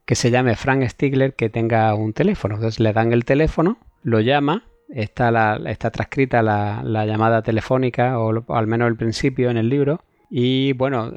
que 0.03 0.15
se 0.15 0.31
llame 0.31 0.57
Frank 0.57 0.85
Stigler 0.89 1.33
que 1.33 1.49
tenga 1.49 1.95
un 1.95 2.11
teléfono. 2.11 2.55
Entonces 2.55 2.81
le 2.81 2.91
dan 2.91 3.13
el 3.13 3.23
teléfono, 3.23 3.77
lo 4.03 4.19
llama, 4.19 4.65
está, 4.89 5.31
la, 5.31 5.61
está 5.65 5.91
transcrita 5.91 6.43
la, 6.43 6.83
llamada 7.05 7.41
telefónica 7.41 8.19
o, 8.19 8.43
al 8.53 8.67
menos 8.67 8.89
el 8.89 8.97
principio 8.97 9.49
en 9.49 9.55
el 9.55 9.69
libro 9.69 10.01
y 10.29 10.73
bueno, 10.73 11.13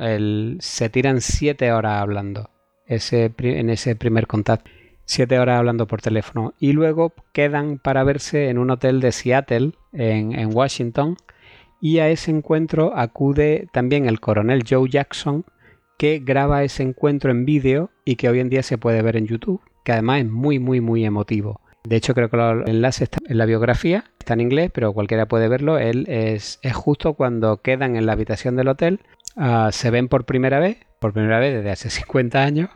se 0.60 0.88
tiran 0.88 1.20
siete 1.20 1.72
horas 1.72 2.00
hablando 2.00 2.53
ese, 2.86 3.32
en 3.38 3.70
ese 3.70 3.96
primer 3.96 4.26
contacto. 4.26 4.70
Siete 5.06 5.38
horas 5.38 5.58
hablando 5.58 5.86
por 5.86 6.00
teléfono. 6.00 6.54
Y 6.58 6.72
luego 6.72 7.12
quedan 7.32 7.78
para 7.78 8.04
verse 8.04 8.48
en 8.48 8.58
un 8.58 8.70
hotel 8.70 9.00
de 9.00 9.12
Seattle, 9.12 9.72
en, 9.92 10.38
en 10.38 10.54
Washington. 10.54 11.16
Y 11.80 11.98
a 11.98 12.08
ese 12.08 12.30
encuentro 12.30 12.96
acude 12.96 13.68
también 13.72 14.06
el 14.06 14.20
coronel 14.20 14.64
Joe 14.68 14.88
Jackson, 14.88 15.44
que 15.98 16.20
graba 16.24 16.64
ese 16.64 16.82
encuentro 16.82 17.30
en 17.30 17.44
vídeo 17.44 17.90
y 18.04 18.16
que 18.16 18.28
hoy 18.28 18.40
en 18.40 18.48
día 18.48 18.62
se 18.62 18.78
puede 18.78 19.02
ver 19.02 19.16
en 19.16 19.26
YouTube, 19.26 19.60
que 19.84 19.92
además 19.92 20.20
es 20.20 20.30
muy, 20.30 20.58
muy, 20.58 20.80
muy 20.80 21.04
emotivo. 21.04 21.60
De 21.86 21.96
hecho, 21.96 22.14
creo 22.14 22.30
que 22.30 22.36
el 22.36 22.66
enlace 22.66 23.04
está 23.04 23.18
en 23.28 23.36
la 23.36 23.44
biografía, 23.44 24.04
está 24.18 24.32
en 24.32 24.40
inglés, 24.40 24.70
pero 24.72 24.94
cualquiera 24.94 25.26
puede 25.26 25.48
verlo. 25.48 25.78
Él 25.78 26.06
es, 26.08 26.58
es 26.62 26.74
justo 26.74 27.12
cuando 27.12 27.58
quedan 27.58 27.96
en 27.96 28.06
la 28.06 28.12
habitación 28.12 28.56
del 28.56 28.68
hotel, 28.68 29.00
ah, 29.36 29.68
se 29.70 29.90
ven 29.90 30.08
por 30.08 30.24
primera 30.24 30.58
vez, 30.58 30.78
por 31.04 31.12
primera 31.12 31.38
vez 31.38 31.52
desde 31.52 31.70
hace 31.70 31.90
50 32.06 32.42
años, 32.42 32.70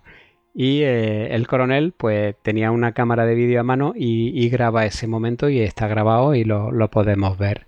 y 0.53 0.83
eh, 0.83 1.35
el 1.35 1.47
coronel 1.47 1.95
pues 1.97 2.37
tenía 2.43 2.71
una 2.71 2.93
cámara 2.93 3.25
de 3.25 3.35
vídeo 3.35 3.59
a 3.59 3.63
mano 3.63 3.95
y, 3.97 4.47
graba 4.51 4.85
ese 4.85 5.07
momento 5.07 5.49
y 5.49 5.61
está 5.61 5.89
grabado 5.89 6.35
y 6.35 6.45
lo, 6.45 6.91
podemos 6.91 7.39
ver. 7.39 7.67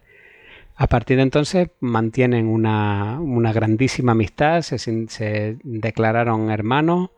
A 0.76 0.86
partir 0.86 1.16
de 1.16 1.22
entonces 1.22 1.70
mantienen 1.80 2.46
una, 2.46 3.18
grandísima 3.54 4.12
amistad, 4.12 4.60
se, 4.60 4.78
se, 4.78 5.56
declararon 5.64 6.50
hermanos, 6.50 7.08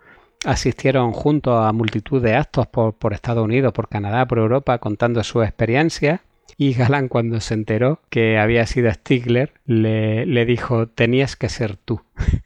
asistieron 0.44 1.10
juntos 1.10 1.66
a 1.66 1.72
multitud 1.72 2.22
de 2.22 2.36
actos 2.36 2.68
por, 2.68 2.94
por, 2.94 3.12
Estados 3.12 3.44
Unidos, 3.44 3.72
por 3.72 3.88
Canadá, 3.88 4.28
por 4.28 4.38
Europa, 4.38 4.78
contando 4.78 5.24
su 5.24 5.42
experiencia. 5.42 6.22
Y 6.56 6.74
Galán, 6.74 7.08
cuando 7.08 7.40
se 7.40 7.54
enteró 7.54 8.02
que 8.08 8.38
había 8.38 8.66
sido 8.66 8.92
Stigler, 8.92 9.54
le, 9.66 10.26
le 10.26 10.46
dijo, 10.46 10.86
tenías 10.86 11.34
que 11.34 11.48
ser 11.48 11.76
tú. 11.76 12.02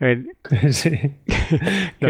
lo, 0.00 0.72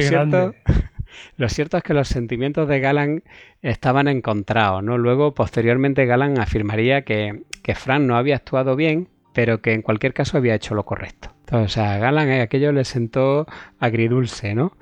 cierto, 0.01 0.55
lo, 1.37 1.49
cierto, 1.49 1.77
es 1.77 1.83
que 1.83 1.93
los 1.93 2.07
sentimientos 2.07 2.69
de 2.69 2.79
Galan 2.79 3.25
estaban 3.63 4.07
encontrados, 4.07 4.85
¿no? 4.85 4.97
Luego, 4.97 5.35
posteriormente, 5.35 6.07
Galan 6.07 6.39
afirmaría 6.39 7.03
que, 7.03 7.43
que 7.65 7.75
Fran 7.75 8.07
no 8.07 8.17
había 8.17 8.37
actuado 8.37 8.77
bien, 8.77 9.09
pero 9.35 9.61
que 9.61 9.73
en 9.73 9.83
cualquier 9.83 10.15
caso 10.15 10.37
había 10.37 10.55
hecho 10.55 10.77
lo 10.77 10.85
correcto. 10.85 11.33
Entonces, 11.41 11.79
a 11.79 11.99
Galan 11.99 12.29
eh, 12.29 12.43
aquello 12.43 12.71
le 12.71 12.85
sentó 12.85 13.47
agridulce, 13.81 14.55
¿no? 14.55 14.77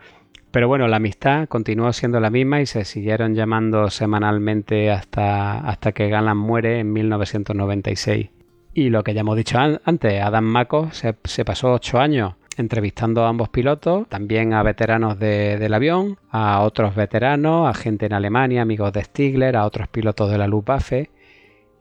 Pero 0.51 0.69
bueno, 0.69 0.87
la 0.87 0.97
amistad 0.97 1.49
continuó 1.49 1.93
siendo 1.95 2.21
la 2.21 2.31
misma 2.31 2.61
y 2.61 2.67
se 2.67 2.85
siguieron 2.85 3.35
llamando 3.35 3.89
semanalmente 3.91 4.91
hasta, 4.91 5.61
hasta 5.61 5.93
que 5.93 6.09
Galan 6.09 6.37
muere 6.37 6.81
en 6.81 6.93
1996. 6.93 8.31
Y 8.75 8.91
lo 8.91 9.03
que 9.03 9.15
ya 9.15 9.23
hemos 9.23 9.37
dicho 9.37 9.59
antes, 9.59 10.23
Adam 10.23 10.45
Mako 10.45 10.91
se, 10.93 11.15
se 11.25 11.45
pasó 11.45 11.73
ocho 11.73 11.99
años 11.99 12.35
entrevistando 12.59 13.25
a 13.25 13.29
ambos 13.29 13.49
pilotos, 13.49 14.09
también 14.09 14.53
a 14.53 14.63
veteranos 14.63 15.19
del 15.19 15.73
avión, 15.75 16.19
a 16.31 16.61
otros 16.63 16.95
veteranos, 16.95 17.69
a 17.69 17.75
gente 17.75 18.07
en 18.07 18.13
Alemania, 18.13 18.63
amigos 18.63 18.93
de 18.93 19.05
Stigler, 19.05 19.57
a 19.57 19.65
otros 19.65 19.89
pilotos 19.89 20.31
de 20.31 20.39
la 20.39 20.47
Luftwaffe. 20.47 21.11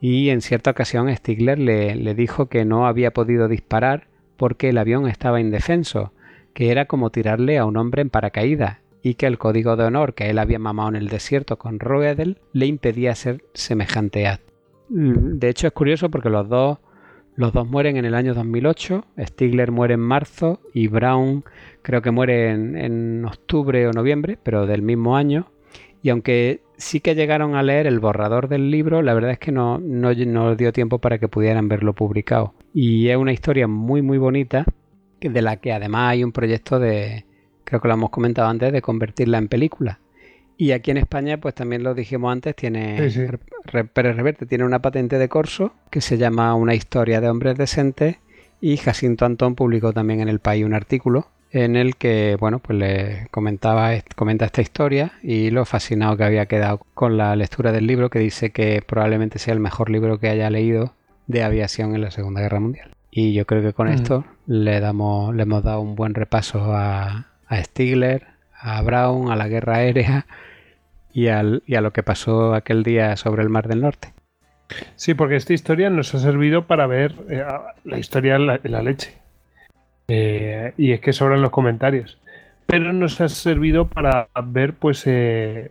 Y 0.00 0.30
en 0.30 0.40
cierta 0.40 0.70
ocasión 0.70 1.14
Stigler 1.14 1.58
le, 1.58 1.96
le 1.96 2.14
dijo 2.14 2.46
que 2.46 2.64
no 2.64 2.86
había 2.86 3.12
podido 3.12 3.48
disparar 3.48 4.06
porque 4.36 4.68
el 4.68 4.78
avión 4.78 5.08
estaba 5.08 5.40
indefenso, 5.40 6.12
que 6.54 6.70
era 6.70 6.86
como 6.86 7.10
tirarle 7.10 7.58
a 7.58 7.64
un 7.64 7.76
hombre 7.76 8.02
en 8.02 8.10
paracaídas 8.10 8.78
y 9.02 9.14
que 9.14 9.26
el 9.26 9.38
código 9.38 9.76
de 9.76 9.84
honor 9.84 10.14
que 10.14 10.30
él 10.30 10.38
había 10.38 10.58
mamado 10.58 10.90
en 10.90 10.96
el 10.96 11.08
desierto 11.08 11.58
con 11.58 11.80
Roedel 11.80 12.38
le 12.52 12.66
impedía 12.66 13.12
hacer 13.12 13.44
semejante 13.54 14.26
acto. 14.26 14.52
De 14.88 15.48
hecho 15.48 15.66
es 15.66 15.72
curioso 15.72 16.10
porque 16.10 16.30
los 16.30 16.48
dos 16.48 16.78
los 17.38 17.52
dos 17.52 17.68
mueren 17.68 17.96
en 17.96 18.04
el 18.04 18.16
año 18.16 18.34
2008, 18.34 19.04
Stigler 19.20 19.70
muere 19.70 19.94
en 19.94 20.00
marzo 20.00 20.60
y 20.74 20.88
Brown 20.88 21.44
creo 21.82 22.02
que 22.02 22.10
muere 22.10 22.50
en, 22.50 23.24
octubre 23.24 23.86
o 23.86 23.92
noviembre, 23.92 24.36
pero 24.42 24.66
del 24.66 24.82
mismo 24.82 25.16
año. 25.16 25.46
Y 26.02 26.10
aunque 26.10 26.62
sí 26.78 26.98
que 26.98 27.14
llegaron 27.14 27.54
a 27.54 27.62
leer 27.62 27.86
el 27.86 28.00
borrador 28.00 28.48
del 28.48 28.72
libro, 28.72 29.02
la 29.02 29.14
verdad 29.14 29.30
es 29.30 29.38
que 29.38 29.52
no, 29.52 29.78
no, 29.78 30.16
dio 30.56 30.72
tiempo 30.72 30.98
para 30.98 31.18
que 31.18 31.28
pudieran 31.28 31.68
verlo 31.68 31.92
publicado. 31.92 32.54
Y 32.74 33.06
es 33.06 33.16
una 33.16 33.32
historia 33.32 33.68
muy 33.68 34.02
muy 34.02 34.18
bonita, 34.18 34.64
de 35.20 35.40
la 35.40 35.58
que 35.58 35.72
además 35.72 36.10
hay 36.10 36.24
un 36.24 36.32
proyecto 36.32 36.80
de, 36.80 37.24
creo 37.62 37.80
que 37.80 37.86
lo 37.86 37.94
hemos 37.94 38.10
comentado 38.10 38.48
antes, 38.48 38.72
de 38.72 38.82
convertirla 38.82 39.38
en 39.38 39.46
película. 39.46 40.00
Y 40.60 40.72
aquí 40.72 40.90
en 40.90 40.96
España, 40.96 41.38
pues 41.38 41.54
también 41.54 41.84
lo 41.84 41.94
dijimos 41.94 42.32
antes, 42.32 42.56
tiene 42.56 42.96
Pérez 43.92 44.16
Reverte 44.16 44.44
tiene 44.44 44.64
una 44.64 44.80
patente 44.80 45.16
de 45.16 45.28
corso 45.28 45.72
que 45.88 46.00
se 46.00 46.18
llama 46.18 46.52
Una 46.56 46.74
historia 46.74 47.20
de 47.20 47.28
hombres 47.28 47.56
decentes 47.56 48.16
y 48.60 48.76
Jacinto 48.76 49.24
Antón 49.24 49.54
publicó 49.54 49.92
también 49.92 50.18
en 50.18 50.28
El 50.28 50.40
País 50.40 50.64
un 50.64 50.74
artículo 50.74 51.28
en 51.52 51.76
el 51.76 51.94
que, 51.94 52.36
bueno, 52.40 52.58
pues 52.58 52.76
le 52.76 53.28
comentaba 53.30 53.92
comenta 54.16 54.46
esta 54.46 54.60
historia 54.60 55.12
y 55.22 55.50
lo 55.50 55.64
fascinado 55.64 56.16
que 56.16 56.24
había 56.24 56.46
quedado 56.46 56.80
con 56.92 57.16
la 57.16 57.36
lectura 57.36 57.70
del 57.70 57.86
libro 57.86 58.10
que 58.10 58.18
dice 58.18 58.50
que 58.50 58.82
probablemente 58.84 59.38
sea 59.38 59.54
el 59.54 59.60
mejor 59.60 59.90
libro 59.90 60.18
que 60.18 60.28
haya 60.28 60.50
leído 60.50 60.92
de 61.28 61.44
aviación 61.44 61.94
en 61.94 62.00
la 62.00 62.10
Segunda 62.10 62.40
Guerra 62.40 62.58
Mundial. 62.58 62.90
Y 63.12 63.32
yo 63.32 63.46
creo 63.46 63.62
que 63.62 63.72
con 63.72 63.86
mm. 63.86 63.92
esto 63.92 64.24
le 64.48 64.80
damos 64.80 65.32
le 65.36 65.44
hemos 65.44 65.62
dado 65.62 65.80
un 65.80 65.94
buen 65.94 66.14
repaso 66.14 66.74
a, 66.74 67.28
a 67.46 67.62
Stigler, 67.62 68.26
a 68.60 68.82
Brown, 68.82 69.30
a 69.30 69.36
la 69.36 69.46
guerra 69.46 69.76
aérea 69.76 70.26
y, 71.12 71.28
al, 71.28 71.62
y 71.66 71.74
a 71.74 71.80
lo 71.80 71.92
que 71.92 72.02
pasó 72.02 72.54
aquel 72.54 72.82
día 72.82 73.16
sobre 73.16 73.42
el 73.42 73.48
Mar 73.48 73.68
del 73.68 73.80
Norte. 73.80 74.12
Sí, 74.96 75.14
porque 75.14 75.36
esta 75.36 75.54
historia 75.54 75.90
nos 75.90 76.14
ha 76.14 76.18
servido 76.18 76.66
para 76.66 76.86
ver 76.86 77.14
eh, 77.30 77.44
la 77.84 77.98
historia 77.98 78.36
en 78.36 78.46
la, 78.46 78.82
leche. 78.82 79.14
Eh, 80.08 80.72
y 80.76 80.92
es 80.92 81.00
que 81.00 81.12
sobran 81.12 81.42
los 81.42 81.50
comentarios. 81.50 82.18
Pero 82.66 82.92
nos 82.92 83.20
ha 83.20 83.28
servido 83.28 83.88
para 83.88 84.28
ver 84.44 84.74
pues 84.74 85.04
eh, 85.06 85.70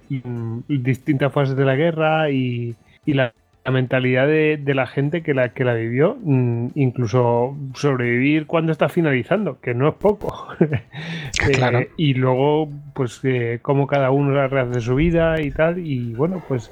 distintas 0.68 1.31
fases 1.31 1.55
de 1.55 1.65
la 1.65 1.76
guerra 1.76 2.31
y, 2.31 2.76
y 3.05 3.14
la 3.14 3.34
la 3.68 3.73
mentalidad 3.73 4.27
de, 4.27 4.73
la 4.73 4.88
gente 4.88 5.22
que 5.22 5.34
la, 5.34 5.49
que 5.49 5.65
la 5.65 5.73
vivió, 5.73 6.18
mm, 6.23 6.68
incluso 6.76 7.53
sobrevivir 7.73 8.48
cuando 8.48 8.72
está 8.72 8.88
finalizando, 8.88 9.60
que 9.60 9.73
no 9.73 9.89
es 9.89 9.95
poco. 9.95 10.48
Eh, 11.49 11.89
y 11.98 12.14
luego, 12.15 12.69
pues, 12.94 13.19
eh, 13.23 13.60
cómo 13.61 13.85
cada 13.85 14.10
uno 14.10 14.31
la 14.31 14.48
rehace 14.48 14.81
su 14.81 14.95
vida 14.95 15.39
y 15.39 15.52
tal. 15.52 15.77
Y 15.77 16.14
bueno, 16.14 16.41
pues 16.48 16.72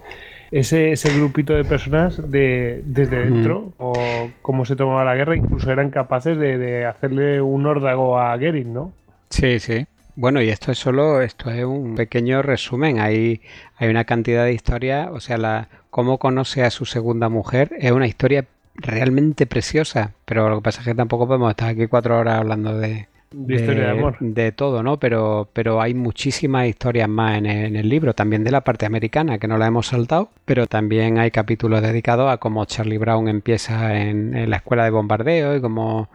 ese, 0.51 0.91
ese 0.91 1.15
grupito 1.15 1.53
de 1.53 1.63
personas 1.63 2.29
de, 2.31 2.81
desde 2.83 3.25
dentro, 3.25 3.73
o 3.77 3.93
cómo 4.41 4.65
se 4.65 4.75
tomaba 4.75 5.05
la 5.05 5.15
guerra, 5.15 5.35
incluso 5.35 5.71
eran 5.71 5.91
capaces 5.91 6.37
de, 6.37 6.57
de 6.57 6.85
hacerle 6.85 7.41
un 7.41 7.65
órdago 7.67 8.19
a 8.19 8.37
Gering, 8.37 8.73
¿no? 8.73 8.91
Sí, 9.29 9.59
sí. 9.59 9.85
Bueno, 10.15 10.41
y 10.41 10.49
esto 10.49 10.71
es 10.71 10.79
solo, 10.79 11.21
esto 11.21 11.51
es 11.51 11.63
un 11.63 11.95
pequeño 11.95 12.41
resumen. 12.41 12.99
Hay, 12.99 13.41
hay 13.77 13.89
una 13.89 14.05
cantidad 14.05 14.45
de 14.45 14.53
historias, 14.53 15.09
o 15.11 15.19
sea, 15.19 15.37
la, 15.37 15.67
cómo 15.95 16.17
conoce 16.17 16.61
a 16.61 16.71
su 16.71 16.83
segunda 16.83 17.29
mujer 17.29 17.71
es 17.79 17.93
una 17.93 18.05
historia 18.05 18.43
realmente 18.75 19.45
preciosa, 19.45 20.11
pero 20.25 20.49
lo 20.49 20.57
que 20.57 20.63
pasa 20.63 20.81
es 20.81 20.87
que 20.87 20.93
tampoco 20.93 21.25
podemos 21.25 21.49
estar 21.51 21.69
aquí 21.69 21.87
cuatro 21.87 22.19
horas 22.19 22.37
hablando 22.37 22.77
de, 22.77 23.07
De 23.31 23.55
historia 23.55 23.85
de 23.85 23.91
amor. 23.91 24.17
de 24.19 24.51
todo, 24.51 24.83
¿no? 24.83 24.99
Pero, 24.99 25.47
pero 25.53 25.79
hay 25.79 25.93
muchísimas 25.93 26.67
historias 26.67 27.07
más 27.07 27.37
en 27.37 27.45
el, 27.45 27.65
en 27.67 27.75
el 27.77 27.87
libro, 27.87 28.13
también 28.13 28.43
de 28.43 28.51
la 28.51 28.59
parte 28.59 28.85
americana, 28.85 29.37
que 29.37 29.47
no 29.47 29.57
la 29.57 29.67
hemos 29.67 29.87
saltado, 29.87 30.31
pero 30.43 30.67
también 30.67 31.17
hay 31.17 31.31
capítulos 31.31 31.81
dedicados 31.81 32.29
a 32.29 32.39
cómo 32.39 32.65
Charlie 32.65 32.97
Brown 32.97 33.29
empieza 33.29 33.95
en, 33.95 34.35
en 34.35 34.49
la 34.49 34.57
escuela 34.57 34.83
de 34.83 34.89
bombardeo 34.89 35.55
y 35.55 35.61
cómo, 35.61 36.09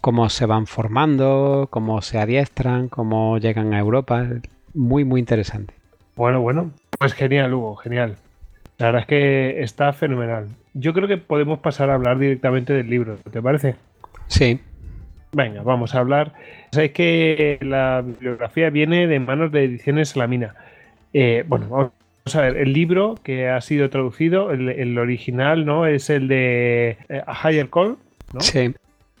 cómo 0.00 0.28
se 0.28 0.44
van 0.46 0.66
formando, 0.66 1.68
cómo 1.70 2.02
se 2.02 2.18
adiestran, 2.18 2.88
cómo 2.88 3.38
llegan 3.38 3.74
a 3.74 3.78
Europa. 3.78 4.26
Muy, 4.74 5.04
muy 5.04 5.20
interesante. 5.20 5.72
Bueno, 6.16 6.40
bueno. 6.40 6.72
Pues 6.98 7.12
genial, 7.12 7.54
Hugo, 7.54 7.76
genial. 7.76 8.16
La 8.78 8.86
verdad 8.86 9.02
es 9.02 9.06
que 9.06 9.62
está 9.62 9.92
fenomenal. 9.92 10.48
Yo 10.72 10.92
creo 10.92 11.06
que 11.06 11.16
podemos 11.16 11.60
pasar 11.60 11.90
a 11.90 11.94
hablar 11.94 12.18
directamente 12.18 12.72
del 12.72 12.90
libro, 12.90 13.16
¿te 13.30 13.40
parece? 13.40 13.76
Sí, 14.26 14.60
Venga, 15.34 15.62
vamos 15.62 15.94
a 15.94 15.98
hablar. 15.98 16.32
Sabéis 16.70 16.92
que 16.92 17.58
la 17.60 18.02
bibliografía 18.04 18.70
viene 18.70 19.06
de 19.06 19.18
manos 19.18 19.50
de 19.50 19.64
Ediciones 19.64 20.16
Lamina. 20.16 20.54
Eh, 21.12 21.44
bueno, 21.46 21.66
vamos 21.68 21.92
a 22.34 22.40
ver. 22.40 22.56
El 22.56 22.72
libro 22.72 23.16
que 23.22 23.48
ha 23.48 23.60
sido 23.60 23.90
traducido, 23.90 24.52
el, 24.52 24.68
el 24.68 24.96
original, 24.96 25.66
¿no? 25.66 25.86
Es 25.86 26.08
el 26.08 26.28
de 26.28 26.98
eh, 27.08 27.22
A 27.26 27.50
Higher 27.50 27.68
Call, 27.68 27.96
¿no? 28.32 28.40
sí. 28.40 28.74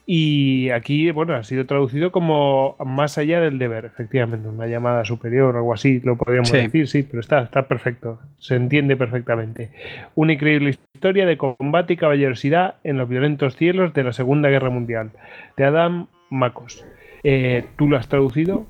Y 0.06 0.68
aquí, 0.70 1.10
bueno, 1.12 1.34
ha 1.34 1.42
sido 1.44 1.64
traducido 1.64 2.12
como 2.12 2.76
Más 2.84 3.16
allá 3.16 3.40
del 3.40 3.58
deber, 3.58 3.86
efectivamente, 3.86 4.46
una 4.48 4.66
llamada 4.66 5.04
superior 5.04 5.54
o 5.54 5.58
algo 5.58 5.72
así, 5.72 6.00
lo 6.04 6.16
podríamos 6.16 6.50
Sí. 6.50 6.58
decir, 6.58 6.88
sí, 6.88 7.02
pero 7.04 7.20
está, 7.20 7.40
está 7.40 7.66
perfecto, 7.66 8.18
se 8.38 8.56
entiende 8.56 8.96
perfectamente. 8.96 9.70
Una 10.14 10.34
increíble 10.34 10.70
historia 10.70 11.24
de 11.24 11.38
combate 11.38 11.94
y 11.94 11.96
caballerosidad 11.96 12.74
en 12.84 12.98
los 12.98 13.08
violentos 13.08 13.56
cielos 13.56 13.94
de 13.94 14.04
la 14.04 14.12
Segunda 14.12 14.50
Guerra 14.50 14.68
Mundial, 14.70 15.10
de 15.56 15.64
Adam 15.64 16.06
Macos. 16.28 16.84
Eh, 17.22 17.64
¿Tú 17.76 17.88
lo 17.88 17.96
has 17.96 18.08
traducido? 18.08 18.66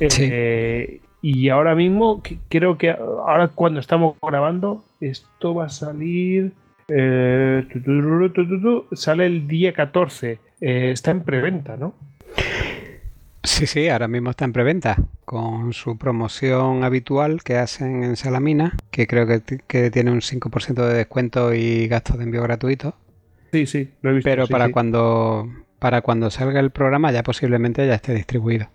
Eh, 0.00 1.00
Y 1.20 1.48
ahora 1.48 1.74
mismo, 1.74 2.22
creo 2.48 2.78
que 2.78 2.90
ahora 2.90 3.48
cuando 3.48 3.80
estamos 3.80 4.14
grabando, 4.22 4.84
esto 5.00 5.52
va 5.56 5.64
a 5.66 5.68
salir... 5.68 6.52
eh, 6.88 7.64
tu, 7.72 7.80
tu, 7.82 8.60
tu, 8.60 8.86
sale 8.96 9.26
el 9.26 9.48
día 9.48 9.72
14. 9.72 10.38
Eh, 10.60 10.90
está 10.92 11.10
en 11.10 11.22
preventa, 11.22 11.76
¿no? 11.76 11.94
Sí, 13.42 13.66
sí, 13.66 13.88
ahora 13.88 14.08
mismo 14.08 14.30
está 14.30 14.44
en 14.44 14.52
preventa 14.52 14.96
con 15.24 15.72
su 15.72 15.96
promoción 15.96 16.84
habitual 16.84 17.42
que 17.42 17.56
hacen 17.56 18.02
en 18.02 18.16
Salamina, 18.16 18.76
que 18.90 19.06
creo 19.06 19.26
que, 19.26 19.90
tiene 19.90 20.10
un 20.10 20.20
5% 20.20 20.86
de 20.86 20.94
descuento 20.94 21.54
y 21.54 21.86
gastos 21.88 22.18
de 22.18 22.24
envío 22.24 22.42
gratuitos. 22.42 22.94
Sí, 23.52 23.66
sí, 23.66 23.90
lo 24.02 24.10
he 24.10 24.14
visto. 24.14 24.28
Pero 24.28 24.46
sí, 24.46 24.52
para 24.52 24.66
sí. 24.66 24.72
cuando 24.72 25.48
para 25.78 26.02
cuando 26.02 26.30
salga 26.30 26.60
el 26.60 26.70
programa 26.70 27.12
ya 27.12 27.22
posiblemente 27.22 27.86
ya 27.86 27.94
esté 27.94 28.14
distribuido. 28.14 28.66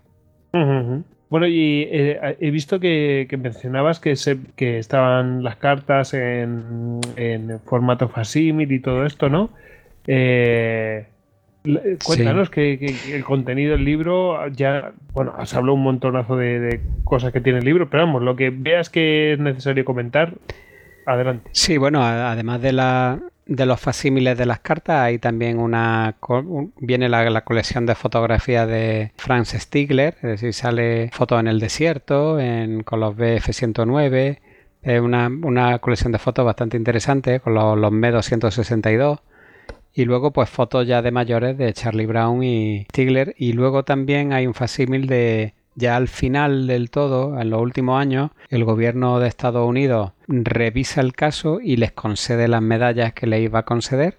Bueno, 1.30 1.46
y 1.46 1.88
eh, 1.90 2.36
he 2.40 2.50
visto 2.50 2.78
que, 2.78 3.26
que 3.28 3.36
mencionabas 3.36 3.98
que, 3.98 4.14
se, 4.16 4.38
que 4.56 4.78
estaban 4.78 5.42
las 5.42 5.56
cartas 5.56 6.14
en, 6.14 7.00
en 7.16 7.60
formato 7.60 8.08
facímil 8.08 8.70
y 8.70 8.80
todo 8.80 9.04
esto, 9.04 9.28
¿no? 9.28 9.50
Eh, 10.06 11.06
cuéntanos 12.04 12.50
que, 12.50 12.78
que- 12.78 12.94
que 12.94 13.16
el 13.16 13.24
contenido 13.24 13.72
del 13.72 13.84
libro 13.84 14.46
ya, 14.48 14.92
bueno, 15.12 15.32
has 15.36 15.54
hablado 15.54 15.74
un 15.74 15.82
montonazo 15.82 16.36
de, 16.36 16.60
de 16.60 16.80
cosas 17.04 17.32
que 17.32 17.40
tiene 17.40 17.60
el 17.60 17.64
libro, 17.64 17.88
pero 17.88 18.04
vamos, 18.04 18.22
lo 18.22 18.36
que 18.36 18.50
veas 18.50 18.90
que 18.90 19.32
es 19.32 19.38
necesario 19.38 19.84
comentar, 19.84 20.34
adelante. 21.06 21.50
Sí, 21.52 21.76
bueno, 21.78 22.02
además 22.04 22.60
de 22.60 22.72
la 22.72 23.18
de 23.46 23.66
los 23.66 23.78
facímiles 23.78 24.38
de 24.38 24.46
las 24.46 24.60
cartas, 24.60 25.00
hay 25.02 25.18
también 25.18 25.58
una 25.58 26.14
viene 26.78 27.10
la, 27.10 27.28
la 27.28 27.42
colección 27.42 27.84
de 27.84 27.94
fotografías 27.94 28.66
de 28.66 29.12
Franz 29.18 29.50
Stigler, 29.50 30.14
es 30.16 30.22
decir, 30.22 30.54
sale 30.54 31.10
fotos 31.12 31.40
en 31.40 31.48
el 31.48 31.60
desierto, 31.60 32.40
en, 32.40 32.82
con 32.84 33.00
los 33.00 33.14
BF-109, 33.14 34.38
es 34.82 35.00
una, 35.00 35.28
una 35.28 35.78
colección 35.78 36.10
de 36.12 36.18
fotos 36.18 36.44
bastante 36.46 36.78
interesante 36.78 37.40
con 37.40 37.52
los, 37.52 37.76
los 37.76 37.92
M262 37.92 39.18
y 39.94 40.04
luego 40.04 40.32
pues 40.32 40.48
fotos 40.50 40.86
ya 40.86 41.02
de 41.02 41.10
mayores 41.10 41.56
de 41.56 41.72
Charlie 41.72 42.06
Brown 42.06 42.42
y 42.42 42.84
Stigler 42.90 43.34
y 43.38 43.52
luego 43.52 43.84
también 43.84 44.32
hay 44.32 44.46
un 44.46 44.54
facímil 44.54 45.06
de 45.06 45.54
ya 45.76 45.96
al 45.96 46.06
final 46.08 46.66
del 46.68 46.88
todo, 46.90 47.40
en 47.40 47.50
los 47.50 47.60
últimos 47.60 48.00
años, 48.00 48.30
el 48.48 48.64
gobierno 48.64 49.18
de 49.18 49.26
Estados 49.28 49.68
Unidos 49.68 50.12
revisa 50.28 51.00
el 51.00 51.12
caso 51.14 51.58
y 51.60 51.76
les 51.76 51.90
concede 51.92 52.46
las 52.46 52.62
medallas 52.62 53.12
que 53.12 53.26
le 53.26 53.40
iba 53.40 53.58
a 53.60 53.64
conceder. 53.64 54.18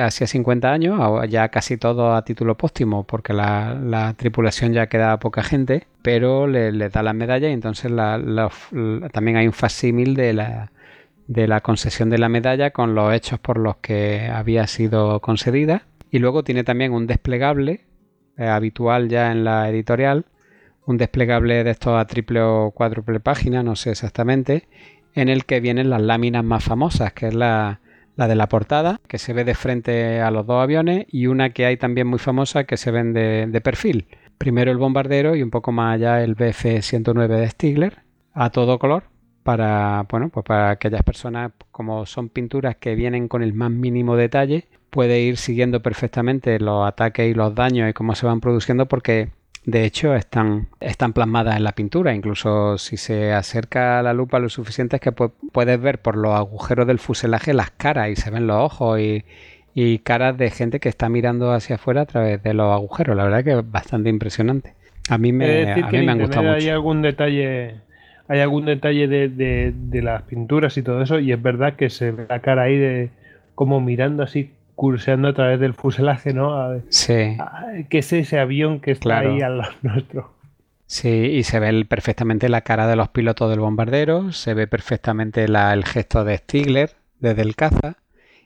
Hacía 0.00 0.26
50 0.26 0.70
años, 0.72 1.00
ya 1.30 1.48
casi 1.48 1.76
todo 1.76 2.14
a 2.14 2.24
título 2.24 2.56
póstumo, 2.56 3.04
porque 3.04 3.32
la, 3.32 3.74
la 3.82 4.12
tripulación 4.14 4.72
ya 4.72 4.88
queda 4.88 5.18
poca 5.20 5.42
gente, 5.44 5.86
pero 6.02 6.46
le, 6.48 6.72
les 6.72 6.92
da 6.92 7.02
las 7.04 7.14
medallas 7.14 7.50
y 7.50 7.54
entonces 7.54 7.90
la- 7.90 8.18
la- 8.18 8.50
también 9.12 9.36
hay 9.36 9.46
un 9.46 9.52
facímil 9.52 10.14
de 10.14 10.32
la, 10.32 10.72
de 11.30 11.46
la 11.46 11.60
concesión 11.60 12.10
de 12.10 12.18
la 12.18 12.28
medalla 12.28 12.72
con 12.72 12.96
los 12.96 13.14
hechos 13.14 13.38
por 13.38 13.56
los 13.56 13.76
que 13.76 14.28
había 14.34 14.66
sido 14.66 15.20
concedida. 15.20 15.84
Y 16.10 16.18
luego 16.18 16.42
tiene 16.42 16.64
también 16.64 16.92
un 16.92 17.06
desplegable 17.06 17.82
eh, 18.36 18.48
habitual 18.48 19.08
ya 19.08 19.30
en 19.30 19.44
la 19.44 19.68
editorial, 19.68 20.24
un 20.86 20.96
desplegable 20.96 21.62
de 21.62 21.70
estos 21.70 21.96
a 21.96 22.04
triple 22.06 22.42
o 22.42 22.72
cuádruple 22.72 23.20
página, 23.20 23.62
no 23.62 23.76
sé 23.76 23.90
exactamente, 23.92 24.66
en 25.14 25.28
el 25.28 25.44
que 25.44 25.60
vienen 25.60 25.88
las 25.88 26.02
láminas 26.02 26.42
más 26.42 26.64
famosas, 26.64 27.12
que 27.12 27.28
es 27.28 27.34
la, 27.34 27.78
la 28.16 28.26
de 28.26 28.34
la 28.34 28.48
portada, 28.48 29.00
que 29.06 29.18
se 29.18 29.32
ve 29.32 29.44
de 29.44 29.54
frente 29.54 30.20
a 30.20 30.32
los 30.32 30.44
dos 30.48 30.60
aviones, 30.60 31.06
y 31.12 31.28
una 31.28 31.50
que 31.50 31.64
hay 31.64 31.76
también 31.76 32.08
muy 32.08 32.18
famosa 32.18 32.64
que 32.64 32.76
se 32.76 32.90
ven 32.90 33.12
de, 33.12 33.46
de 33.46 33.60
perfil. 33.60 34.08
Primero 34.36 34.72
el 34.72 34.78
bombardero 34.78 35.36
y 35.36 35.44
un 35.44 35.50
poco 35.50 35.70
más 35.70 35.94
allá 35.94 36.24
el 36.24 36.36
BF-109 36.36 37.28
de 37.28 37.48
Stigler, 37.50 37.98
a 38.32 38.50
todo 38.50 38.80
color, 38.80 39.09
para, 39.42 40.06
bueno, 40.10 40.28
pues 40.28 40.44
para 40.44 40.70
aquellas 40.70 41.02
personas, 41.02 41.52
como 41.70 42.06
son 42.06 42.28
pinturas 42.28 42.76
que 42.76 42.94
vienen 42.94 43.28
con 43.28 43.42
el 43.42 43.52
más 43.54 43.70
mínimo 43.70 44.16
detalle, 44.16 44.66
puede 44.90 45.20
ir 45.20 45.36
siguiendo 45.36 45.80
perfectamente 45.80 46.58
los 46.58 46.86
ataques 46.86 47.30
y 47.30 47.34
los 47.34 47.54
daños 47.54 47.88
y 47.88 47.92
cómo 47.92 48.14
se 48.14 48.26
van 48.26 48.40
produciendo 48.40 48.86
porque 48.86 49.28
de 49.64 49.84
hecho 49.84 50.14
están, 50.14 50.68
están 50.80 51.12
plasmadas 51.12 51.56
en 51.56 51.64
la 51.64 51.72
pintura. 51.72 52.14
Incluso 52.14 52.76
si 52.78 52.96
se 52.96 53.32
acerca 53.32 53.98
a 53.98 54.02
la 54.02 54.12
lupa 54.14 54.38
lo 54.38 54.48
suficiente 54.48 54.96
es 54.96 55.02
que 55.02 55.12
pu- 55.14 55.32
puedes 55.52 55.80
ver 55.80 56.00
por 56.00 56.16
los 56.16 56.34
agujeros 56.34 56.86
del 56.86 56.98
fuselaje 56.98 57.52
las 57.54 57.70
caras 57.70 58.08
y 58.10 58.16
se 58.16 58.30
ven 58.30 58.46
los 58.46 58.56
ojos 58.56 58.98
y, 59.00 59.24
y 59.74 59.98
caras 60.00 60.36
de 60.36 60.50
gente 60.50 60.80
que 60.80 60.88
está 60.88 61.08
mirando 61.08 61.52
hacia 61.52 61.76
afuera 61.76 62.00
a 62.02 62.06
través 62.06 62.42
de 62.42 62.54
los 62.54 62.72
agujeros. 62.72 63.16
La 63.16 63.24
verdad 63.24 63.44
que 63.44 63.52
es 63.58 63.70
bastante 63.70 64.08
impresionante. 64.10 64.74
A 65.08 65.18
mí 65.18 65.32
me, 65.32 65.72
a 65.72 65.76
mí 65.92 66.02
me 66.02 66.12
han 66.12 66.18
gustado 66.18 66.42
internet 66.42 66.56
hay 66.56 66.62
mucho. 66.66 66.74
algún 66.74 67.02
detalle, 67.02 67.80
hay 68.30 68.40
algún 68.40 68.64
detalle 68.64 69.08
de, 69.08 69.28
de- 69.28 69.72
de 69.76 70.02
las 70.02 70.22
pinturas 70.22 70.76
y 70.78 70.82
todo 70.82 71.02
eso, 71.02 71.18
y 71.18 71.32
es 71.32 71.42
verdad 71.42 71.74
que 71.74 71.90
se 71.90 72.12
ve 72.12 72.26
la 72.28 72.38
cara 72.40 72.62
ahí 72.62 72.78
de 72.78 73.10
como 73.54 73.80
mirando 73.80 74.22
así, 74.22 74.52
curseando 74.76 75.28
a 75.28 75.34
través 75.34 75.60
del 75.60 75.74
fuselaje, 75.74 76.32
¿no? 76.32 76.54
A 76.54 76.78
Sí. 76.88 77.36
ah, 77.38 77.66
¿Qué 77.90 77.98
es 77.98 78.12
ese 78.14 78.38
avión 78.38 78.80
que 78.80 78.92
está 78.92 79.02
Claro. 79.02 79.34
ahí 79.34 79.42
al 79.42 79.58
lado 79.58 79.72
nuestro? 79.82 80.32
Sí, 80.86 81.08
y 81.08 81.42
se 81.44 81.60
ve 81.60 81.84
perfectamente 81.84 82.48
la 82.48 82.62
cara 82.62 82.86
de 82.86 82.96
los 82.96 83.08
pilotos 83.10 83.50
del 83.50 83.60
bombardero, 83.60 84.32
se 84.32 84.54
ve 84.54 84.66
perfectamente 84.66 85.46
la- 85.48 85.72
el 85.74 85.84
gesto 85.84 86.24
de 86.24 86.36
Stigler 86.38 86.90
desde 87.20 87.42
el 87.42 87.54
caza. 87.56 87.96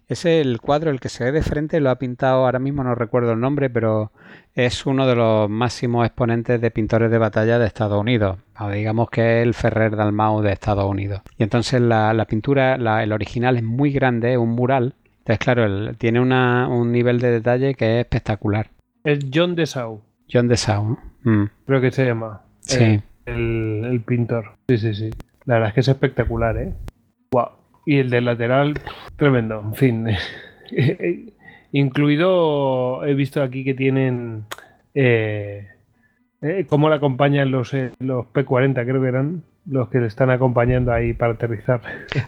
Ese 0.09 0.41
el 0.41 0.61
cuadro, 0.61 0.91
el 0.91 1.01
que 1.01 1.09
se 1.09 1.25
ve 1.25 1.33
de 1.33 1.43
frente, 1.43 1.81
lo 1.81 1.89
ha 1.91 1.97
pintado, 1.99 2.45
ahora 2.45 2.59
mismo 2.59 2.85
no 2.85 2.95
recuerdo 2.95 3.33
el 3.33 3.41
nombre, 3.41 3.71
pero 3.71 4.13
es 4.55 4.85
uno 4.87 5.07
de 5.07 5.17
los 5.17 5.49
máximos 5.49 6.05
exponentes 6.07 6.61
de 6.61 6.71
pintores 6.71 7.11
de 7.11 7.19
batalla 7.19 7.59
de 7.59 7.67
Estados 7.67 7.99
Unidos. 8.01 8.39
O 8.61 8.69
digamos 8.69 9.09
que 9.11 9.41
es 9.41 9.47
el 9.47 9.55
Ferrer 9.55 9.97
Dalmau 9.97 10.43
de 10.43 10.53
Estados 10.53 10.85
Unidos. 10.89 11.23
Y 11.39 11.43
entonces 11.43 11.81
la, 11.81 12.13
la 12.13 12.27
pintura, 12.27 12.77
la- 12.77 13.03
el 13.03 13.13
original 13.13 13.57
es 13.57 13.63
muy 13.63 13.93
grande, 13.93 14.33
es 14.33 14.39
un 14.39 14.51
mural. 14.51 14.95
Entonces, 15.21 15.39
claro, 15.39 15.65
el- 15.65 15.97
tiene 15.97 16.21
una- 16.21 16.69
un 16.69 16.93
nivel 16.93 17.19
de 17.21 17.31
detalle 17.31 17.75
que 17.75 17.99
es 17.99 18.05
espectacular. 18.05 18.69
Es 19.05 19.21
John 19.33 19.55
Dessau, 19.55 20.03
John 20.31 20.49
Dessau. 20.49 20.85
¿no? 20.85 20.99
Mm, 21.45 21.49
creo 21.67 21.81
que 21.81 21.91
se 21.91 22.05
llama. 22.05 22.43
Sí. 22.61 22.83
eh, 22.85 23.03
el, 23.27 23.85
el 23.87 24.01
pintor. 24.03 24.53
Sí, 24.69 24.77
sí, 24.77 24.95
sí. 24.95 25.11
La 25.47 25.55
verdad 25.55 25.69
es 25.71 25.75
que 25.75 25.81
es 25.81 25.89
espectacular, 25.89 26.57
¿eh? 26.59 26.75
Wow. 27.33 27.49
Y 27.87 27.99
el 27.99 28.11
del 28.11 28.25
lateral, 28.25 28.75
tremendo. 29.17 29.61
En 29.61 29.75
fin. 29.75 30.07
Incluido, 31.73 33.05
he 33.05 33.15
visto 33.15 33.43
aquí 33.43 33.65
que 33.65 33.75
tienen. 33.75 34.45
Eh, 34.95 35.67
eh, 36.41 36.67
cómo 36.69 36.89
le 36.89 36.97
acompañan 36.97 37.51
los, 37.51 37.75
eh, 37.75 37.91
los 37.99 38.27
P-40, 38.27 38.75
creo 38.85 39.03
que 39.03 39.09
eran 39.09 39.43
los 39.67 39.89
que 39.89 39.99
le 39.99 40.07
están 40.07 40.31
acompañando 40.31 40.93
ahí 40.93 41.15
para 41.15 41.33
aterrizar. 41.33 41.81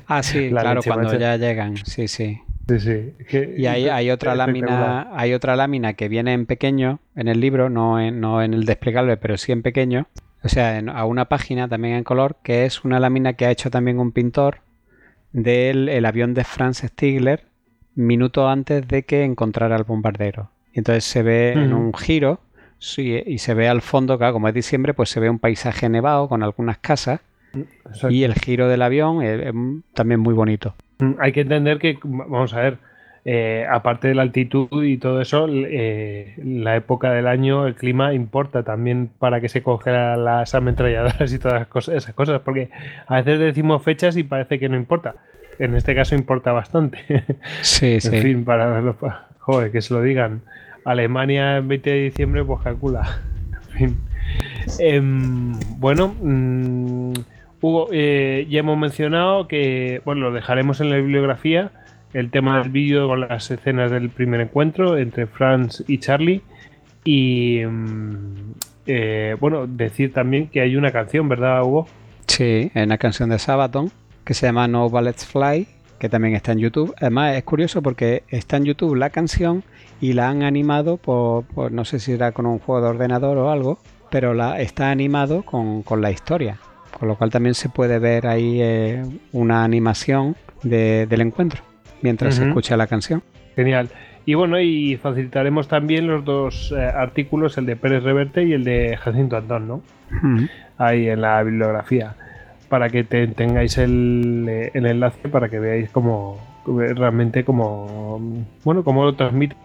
Ah, 0.07 0.23
sí, 0.23 0.51
La 0.51 0.62
claro, 0.62 0.81
cuando 0.85 1.16
ya 1.16 1.37
llegan. 1.37 1.77
Sí, 1.77 2.09
sí. 2.09 2.41
Sí, 2.69 2.81
sí. 2.81 3.12
Que- 3.28 3.55
Y 3.57 3.66
hay, 3.66 3.89
hay 3.89 4.11
otra 4.11 4.35
lámina, 4.35 5.09
hay 5.12 5.33
otra 5.35 5.55
lámina 5.55 5.93
que 5.93 6.09
viene 6.09 6.33
en 6.33 6.47
pequeño 6.47 6.99
en 7.15 7.28
el 7.28 7.41
libro, 7.41 7.70
no 7.70 8.01
en, 8.01 8.20
no 8.20 8.43
en 8.43 8.53
el 8.55 8.65
desplegable, 8.65 9.16
pero 9.16 9.37
sí 9.37 9.53
en 9.53 9.62
pequeño. 9.62 10.09
O 10.43 10.49
sea, 10.49 10.78
en- 10.78 10.89
a 10.89 11.05
una 11.05 11.27
página 11.27 11.69
también 11.69 11.95
en 11.95 12.03
color, 12.05 12.37
que 12.43 12.65
es 12.65 12.85
una 12.85 12.99
lámina 12.99 13.35
que 13.35 13.47
ha 13.47 13.51
hecho 13.53 13.70
también 13.70 14.01
un 14.01 14.11
pintor 14.11 14.59
del 15.37 15.91
el 15.91 16.07
avión 16.07 16.33
de 16.33 16.45
Franz 16.45 16.79
Stigler 16.79 17.45
minutos 17.95 18.49
antes 18.49 18.89
de 18.89 19.03
que 19.05 19.23
encontrara 19.23 19.77
el 19.77 19.85
bombardero. 19.85 20.51
Y 20.73 20.79
entonces 20.79 21.05
se 21.05 21.23
ve 21.23 21.53
en 21.53 21.73
un 21.73 21.93
giro 21.95 22.41
sí, 22.79 23.23
y 23.27 23.39
se 23.39 23.55
ve 23.55 23.69
al 23.69 23.81
fondo, 23.83 24.19
claro, 24.19 24.35
como 24.35 24.49
es 24.49 24.55
diciembre, 24.55 24.95
pues 24.95 25.09
se 25.11 25.21
ve 25.21 25.31
un 25.31 25.39
paisaje 25.39 25.89
nevado 25.89 26.29
con 26.29 26.43
algunas 26.43 26.79
casas 26.79 27.21
Exacto. 27.55 28.11
y 28.11 28.25
el 28.25 28.35
giro 28.35 28.69
del 28.69 28.83
avión 28.83 29.23
es, 29.23 29.47
es 29.47 29.55
también 29.95 30.21
muy 30.21 30.35
bonito. 30.35 30.75
Mm, 30.99 31.13
Hay 31.19 31.33
que 31.33 31.43
entender 31.43 31.79
que, 31.79 31.99
vamos 32.03 32.53
a 32.55 32.61
ver, 32.61 32.79
eh, 33.28 33.66
aparte 33.69 34.07
de 34.07 34.15
la 34.15 34.23
altitud 34.23 34.69
y 34.85 34.98
todo 34.98 35.20
eso, 35.20 35.48
eh, 35.51 36.35
la 36.44 36.77
época 36.77 37.11
del 37.11 37.27
año, 37.27 37.66
el 37.66 37.74
clima 37.74 38.15
importa 38.15 38.62
también 38.62 39.11
para 39.19 39.40
que 39.40 39.48
se 39.48 39.62
congelan 39.65 40.24
las 40.24 40.55
ametralladoras 40.55 41.32
y 41.32 41.39
todas 41.40 41.66
cosas, 41.66 41.97
esas 41.97 42.15
cosas, 42.15 42.40
porque 42.43 42.70
a 43.09 43.16
veces 43.16 43.40
decimos 43.40 43.82
fechas 43.82 44.16
y 44.16 44.23
parece 44.23 44.61
que 44.61 44.69
no 44.69 44.77
importa. 44.77 45.16
En 45.59 45.74
este 45.74 45.94
caso 45.94 46.15
importa 46.15 46.53
bastante. 46.53 46.98
Sí, 47.62 47.94
en 47.94 48.01
sí. 48.01 48.20
fin, 48.20 48.44
para 48.44 48.81
los, 48.81 48.94
pa- 48.97 49.27
joder, 49.40 49.73
que 49.73 49.82
se 49.82 49.93
lo 49.93 50.03
digan. 50.03 50.43
Alemania 50.85 51.57
el 51.57 51.65
20 51.66 51.90
de 51.90 51.97
diciembre, 52.05 52.44
pues 52.44 52.62
calcula. 52.62 53.19
En 53.78 53.90
fin. 53.90 53.97
Em, 54.78 55.53
bueno, 55.78 56.15
mm, 56.23 57.12
Hugo, 57.61 57.89
eh, 57.93 58.47
ya 58.48 58.61
hemos 58.61 58.78
mencionado 58.78 59.48
que, 59.48 60.01
bueno, 60.05 60.23
lo 60.23 60.32
dejaremos 60.32 60.81
en 60.81 60.90
la 60.90 60.97
bibliografía, 60.97 61.70
el 62.12 62.31
tema 62.31 62.59
del 62.61 62.70
vídeo 62.70 63.09
con 63.09 63.20
las 63.20 63.51
escenas 63.51 63.91
del 63.91 64.11
primer 64.11 64.41
encuentro 64.41 64.97
entre 64.97 65.27
Franz 65.27 65.83
y 65.87 65.99
Charlie. 65.99 66.43
Y, 67.05 67.61
mm, 67.65 68.53
eh, 68.87 69.37
bueno, 69.41 69.66
decir 69.66 70.12
también 70.12 70.49
que 70.49 70.61
hay 70.61 70.77
una 70.77 70.91
canción, 70.93 71.28
¿verdad, 71.28 71.62
Hugo? 71.62 71.87
Sí, 72.27 72.70
es 72.74 72.85
una 72.87 72.99
canción 72.99 73.31
de 73.31 73.39
Sabaton 73.39 73.91
que 74.24 74.35
se 74.35 74.47
llama 74.47 74.66
No 74.66 74.89
Bullets 74.91 75.24
Fly, 75.27 75.69
que 76.01 76.09
también 76.09 76.35
está 76.35 76.53
en 76.53 76.59
YouTube. 76.59 76.95
Además, 77.01 77.37
es 77.37 77.45
curioso 77.45 77.81
porque 77.83 78.24
está 78.28 78.57
en 78.57 78.65
YouTube 78.65 78.97
la 78.97 79.11
canción 79.11 79.62
y 80.01 80.12
la 80.15 80.28
han 80.28 80.43
animado 80.43 80.97
por, 80.97 81.45
por- 81.45 81.70
no 81.73 81.85
sé 81.85 82.01
si 82.01 82.12
era 82.12 82.33
con 82.33 82.47
un 82.47 82.59
juego 82.59 82.83
de 82.83 82.89
ordenador 82.89 83.39
o 83.39 83.51
algo, 83.51 83.78
pero 84.11 84.35
la 84.35 84.61
está 84.61 84.91
animado 84.91 85.43
con, 85.43 85.83
con 85.83 86.01
la 86.03 86.11
historia. 86.11 86.59
Con 86.99 87.09
lo 87.09 87.16
cual 87.16 87.31
también 87.31 87.55
se 87.55 87.69
puede 87.69 87.99
ver 87.99 88.27
ahí 88.27 88.59
eh, 88.61 89.03
una 89.33 89.62
animación 89.65 90.35
de- 90.62 91.07
del 91.07 91.20
encuentro 91.20 91.62
mientras 92.02 92.35
se 92.36 92.47
escucha 92.48 92.77
la 92.77 92.86
canción. 92.86 93.23
Genial. 93.55 93.89
Y 94.24 94.35
bueno, 94.35 94.60
y 94.60 94.97
facilitaremos 94.97 95.68
también 95.68 96.06
los 96.09 96.24
dos 96.24 96.74
eh, 96.77 96.81
artículos, 96.81 97.56
el 97.59 97.66
de 97.66 97.77
Pérez 97.77 98.02
Reverte 98.02 98.43
y 98.44 98.52
el 98.52 98.64
de 98.64 98.97
Jacinto 98.97 99.36
Antón, 99.36 99.68
¿no? 99.68 99.82
Ahí 100.78 101.09
en 101.09 101.20
la 101.20 101.43
bibliografía 101.43 102.14
para 102.68 102.90
que 102.90 103.05
te- 103.05 103.28
tengáis 103.28 103.78
el, 103.78 104.44
eh, 104.48 104.70
el 104.74 104.86
enlace 104.86 105.28
para 105.28 105.48
que 105.48 105.59
veáis 105.60 105.89
cómo 105.90 106.39
realmente 106.66 107.44
como 107.44 108.44
bueno 108.64 108.82
cómo 108.82 109.05
lo 109.05 109.14
transmiten 109.14 109.56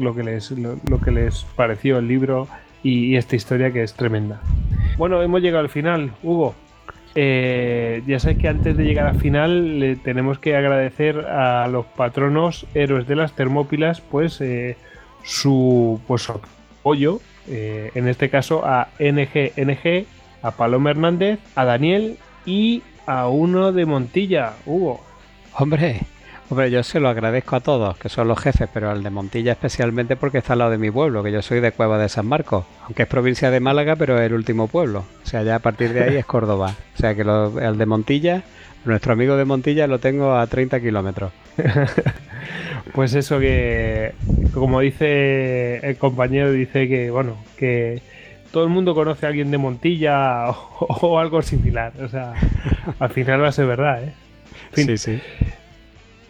lo 0.00 0.12
que 0.14 0.24
les 0.24 0.50
lo, 0.50 0.74
lo 0.90 1.00
que 1.00 1.12
les 1.12 1.44
pareció 1.54 1.98
el 1.98 2.08
libro 2.08 2.48
y, 2.82 3.12
y 3.12 3.16
esta 3.16 3.36
historia 3.36 3.70
que 3.72 3.84
es 3.84 3.94
tremenda 3.94 4.40
bueno 4.98 5.22
hemos 5.22 5.40
llegado 5.40 5.62
al 5.62 5.68
final 5.70 6.10
Hugo 6.24 6.56
Eh, 7.18 8.02
ya 8.06 8.20
sabéis 8.20 8.40
que 8.40 8.48
antes 8.48 8.76
de 8.76 8.84
llegar 8.84 9.06
al 9.06 9.18
final 9.18 9.80
le 9.80 9.96
tenemos 9.96 10.38
que 10.38 10.54
agradecer 10.54 11.20
a 11.20 11.66
los 11.66 11.86
patronos 11.86 12.66
héroes 12.74 13.06
de 13.06 13.16
las 13.16 13.32
Termópilas 13.32 14.02
pues 14.02 14.38
eh, 14.42 14.76
su 15.22 15.98
pues 16.06 16.28
apoyo 16.28 17.20
eh, 17.48 17.90
en 17.94 18.06
este 18.08 18.28
caso 18.28 18.66
a 18.66 18.88
NGNG, 18.98 20.04
a 20.42 20.50
Paloma 20.50 20.90
Hernández, 20.90 21.38
a 21.54 21.64
Daniel 21.64 22.18
y 22.44 22.82
a 23.06 23.28
uno 23.28 23.72
de 23.72 23.86
Montilla, 23.86 24.54
Hugo. 24.66 25.00
Hombre, 25.54 26.02
hombre, 26.50 26.70
yo 26.70 26.82
se 26.82 27.00
lo 27.00 27.08
agradezco 27.08 27.56
a 27.56 27.60
todos, 27.60 27.96
que 27.98 28.08
son 28.08 28.28
los 28.28 28.38
jefes, 28.40 28.68
pero 28.72 28.90
al 28.90 29.02
de 29.02 29.10
Montilla 29.10 29.52
especialmente 29.52 30.16
porque 30.16 30.38
está 30.38 30.52
al 30.54 30.60
lado 30.60 30.70
de 30.70 30.78
mi 30.78 30.90
pueblo, 30.90 31.22
que 31.22 31.32
yo 31.32 31.42
soy 31.42 31.60
de 31.60 31.72
Cueva 31.72 31.98
de 31.98 32.08
San 32.08 32.26
Marcos, 32.26 32.64
aunque 32.84 33.02
es 33.02 33.08
provincia 33.08 33.50
de 33.50 33.60
Málaga, 33.60 33.96
pero 33.96 34.18
es 34.18 34.26
el 34.26 34.34
último 34.34 34.68
pueblo. 34.68 35.04
O 35.24 35.26
sea, 35.26 35.42
ya 35.42 35.56
a 35.56 35.60
partir 35.60 35.92
de 35.92 36.04
ahí 36.04 36.16
es 36.16 36.26
Córdoba. 36.26 36.74
O 36.94 36.98
sea, 36.98 37.14
que 37.14 37.24
lo- 37.24 37.60
el 37.60 37.76
de 37.78 37.86
Montilla, 37.86 38.42
nuestro 38.84 39.12
amigo 39.12 39.36
de 39.36 39.44
Montilla 39.44 39.86
lo 39.86 39.98
tengo 39.98 40.34
a 40.36 40.46
30 40.46 40.80
kilómetros. 40.80 41.32
Pues 42.94 43.14
eso 43.14 43.38
que, 43.40 44.14
como 44.54 44.80
dice 44.80 45.78
el 45.86 45.96
compañero, 45.98 46.50
dice 46.52 46.88
que, 46.88 47.10
bueno, 47.10 47.36
que 47.58 48.00
todo 48.52 48.64
el 48.64 48.70
mundo 48.70 48.94
conoce 48.94 49.26
a 49.26 49.28
alguien 49.28 49.50
de 49.50 49.58
Montilla 49.58 50.48
o, 50.50 50.54
o 51.02 51.18
algo 51.18 51.42
similar. 51.42 51.92
O 52.00 52.08
sea, 52.08 52.32
al 52.98 53.10
final 53.10 53.42
va 53.42 53.48
a 53.48 53.52
ser 53.52 53.66
verdad, 53.66 54.02
¿eh? 54.04 54.12
Fin. 54.72 54.86
Sí, 54.86 54.96
sí. 54.96 55.20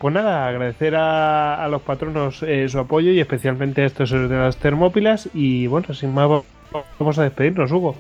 Pues 0.07 0.15
nada, 0.15 0.47
agradecer 0.47 0.95
a, 0.95 1.65
a 1.65 1.67
los 1.67 1.83
patronos 1.83 2.41
eh, 2.45 2.69
su 2.69 2.79
apoyo 2.79 3.11
y 3.11 3.19
especialmente 3.19 3.83
a 3.83 3.87
estos 3.87 4.13
de 4.13 4.29
las 4.29 4.57
Termópilas. 4.57 5.29
Y 5.35 5.67
bueno, 5.67 5.93
sin 5.95 6.15
más, 6.15 6.29
vamos 7.01 7.19
a 7.19 7.25
despedirnos, 7.25 7.73
Hugo. 7.73 7.97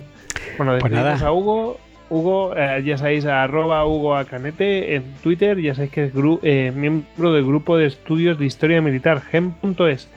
Bueno, 0.56 0.70
Pues 0.78 0.84
despedimos 0.92 1.18
nada. 1.18 1.26
a 1.26 1.32
Hugo. 1.32 1.80
Hugo, 2.08 2.54
eh, 2.56 2.80
ya 2.84 2.96
sabéis, 2.96 3.26
a 3.26 3.42
arroba 3.42 3.84
Hugo 3.84 4.14
Acanete 4.14 4.94
en 4.94 5.02
Twitter, 5.20 5.60
ya 5.60 5.74
sabéis 5.74 5.90
que 5.90 6.04
es 6.04 6.14
gru- 6.14 6.38
eh, 6.44 6.70
miembro 6.72 7.32
del 7.32 7.44
grupo 7.44 7.76
de 7.76 7.86
estudios 7.86 8.38
de 8.38 8.46
historia 8.46 8.80
militar, 8.80 9.20
gem.es. 9.22 10.08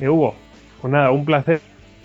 Eh, 0.00 0.08
Hugo, 0.08 0.34
pues 0.80 0.90
nada, 0.94 1.10
un 1.10 1.26
placer 1.26 1.60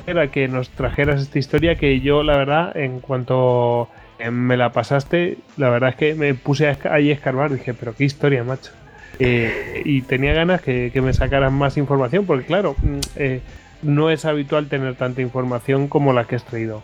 a 0.06 0.28
que 0.28 0.50
nos 0.50 0.70
trajeras 0.72 1.22
esta 1.22 1.40
historia 1.40 1.76
que 1.76 2.02
yo, 2.02 2.24
la 2.24 2.36
verdad, 2.36 2.76
en 2.76 3.00
cuanto 3.00 3.88
eh, 4.20 4.32
me 4.32 4.58
la 4.58 4.74
pasaste, 4.74 5.38
la 5.56 5.70
verdad 5.70 5.92
es 5.92 5.96
que 5.96 6.14
me 6.14 6.34
puse 6.34 6.76
ahí 6.92 7.10
a 7.10 7.14
escarbar, 7.14 7.54
dije, 7.54 7.74
pero 7.74 7.96
qué 7.96 8.04
historia, 8.04 8.44
macho. 8.44 8.72
Eh, 9.20 9.82
y 9.86 10.02
tenía 10.04 10.34
ganas 10.34 10.62
que, 10.62 10.92
que 10.94 11.02
me 11.02 11.14
sacaran 11.14 11.54
más 11.54 11.76
información, 11.78 12.26
porque 12.26 12.46
claro, 12.46 12.76
mm, 12.82 13.00
eh, 13.18 13.42
no 13.82 14.10
es 14.10 14.24
habitual 14.26 14.68
tener 14.68 14.96
tanta 14.96 15.22
información 15.22 15.88
como 15.88 16.14
la 16.14 16.26
que 16.26 16.36
has 16.38 16.46
traído. 16.46 16.82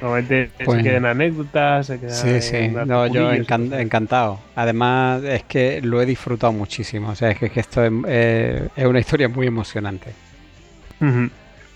Normalmente 0.00 0.50
Pues- 0.64 0.78
se 0.78 0.84
quedan 0.84 1.06
anécdotas, 1.06 1.86
se 1.86 1.98
quedan 1.98 2.14
Sí, 2.14 2.40
sí. 2.40 2.68
No, 2.68 3.06
yo 3.08 3.32
encan- 3.32 3.72
encantado. 3.80 4.38
Además, 4.54 5.22
es 5.24 5.42
que 5.44 5.80
lo 5.82 6.00
he 6.00 6.06
disfrutado 6.06 6.52
muchísimo. 6.52 7.10
O 7.10 7.14
sea, 7.16 7.30
es 7.32 7.38
que, 7.38 7.50
que 7.50 7.60
esto 7.60 7.84
es, 7.84 7.92
eh, 8.06 8.68
es 8.76 8.84
una 8.86 9.00
historia 9.00 9.28
muy 9.28 9.46
emocionante. 9.48 10.10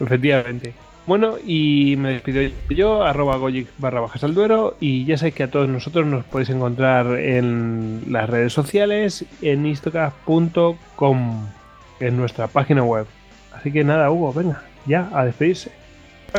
Efectivamente. 0.00 0.72
Bueno, 1.06 1.34
y 1.44 1.96
me 1.96 2.12
despido 2.12 2.42
yo, 2.68 3.02
arroba 3.02 3.36
goyic 3.36 3.68
barra 3.78 4.00
bajas 4.00 4.22
al 4.22 4.34
duero, 4.34 4.76
y 4.78 5.04
ya 5.04 5.16
sabéis 5.16 5.34
que 5.34 5.42
a 5.42 5.50
todos 5.50 5.68
nosotros 5.68 6.06
nos 6.06 6.24
podéis 6.24 6.50
encontrar 6.50 7.18
en 7.18 8.02
las 8.08 8.30
redes 8.30 8.52
sociales, 8.52 9.24
en 9.40 9.66
istocast.com, 9.66 11.46
en 11.98 12.16
nuestra 12.16 12.46
página 12.46 12.84
web. 12.84 13.06
Así 13.52 13.72
que 13.72 13.82
nada, 13.82 14.10
Hugo, 14.12 14.32
venga, 14.32 14.62
ya, 14.86 15.10
a 15.12 15.24
despedirse. 15.24 15.72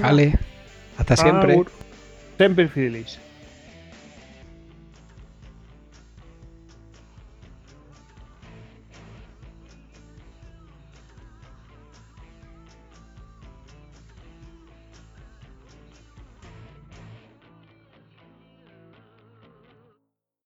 Vale. 0.02 0.40
Hasta 0.98 1.18
siempre. 1.18 1.54
Agur. 1.54 1.72
Sempre 2.38 2.68
fidelis. 2.68 3.20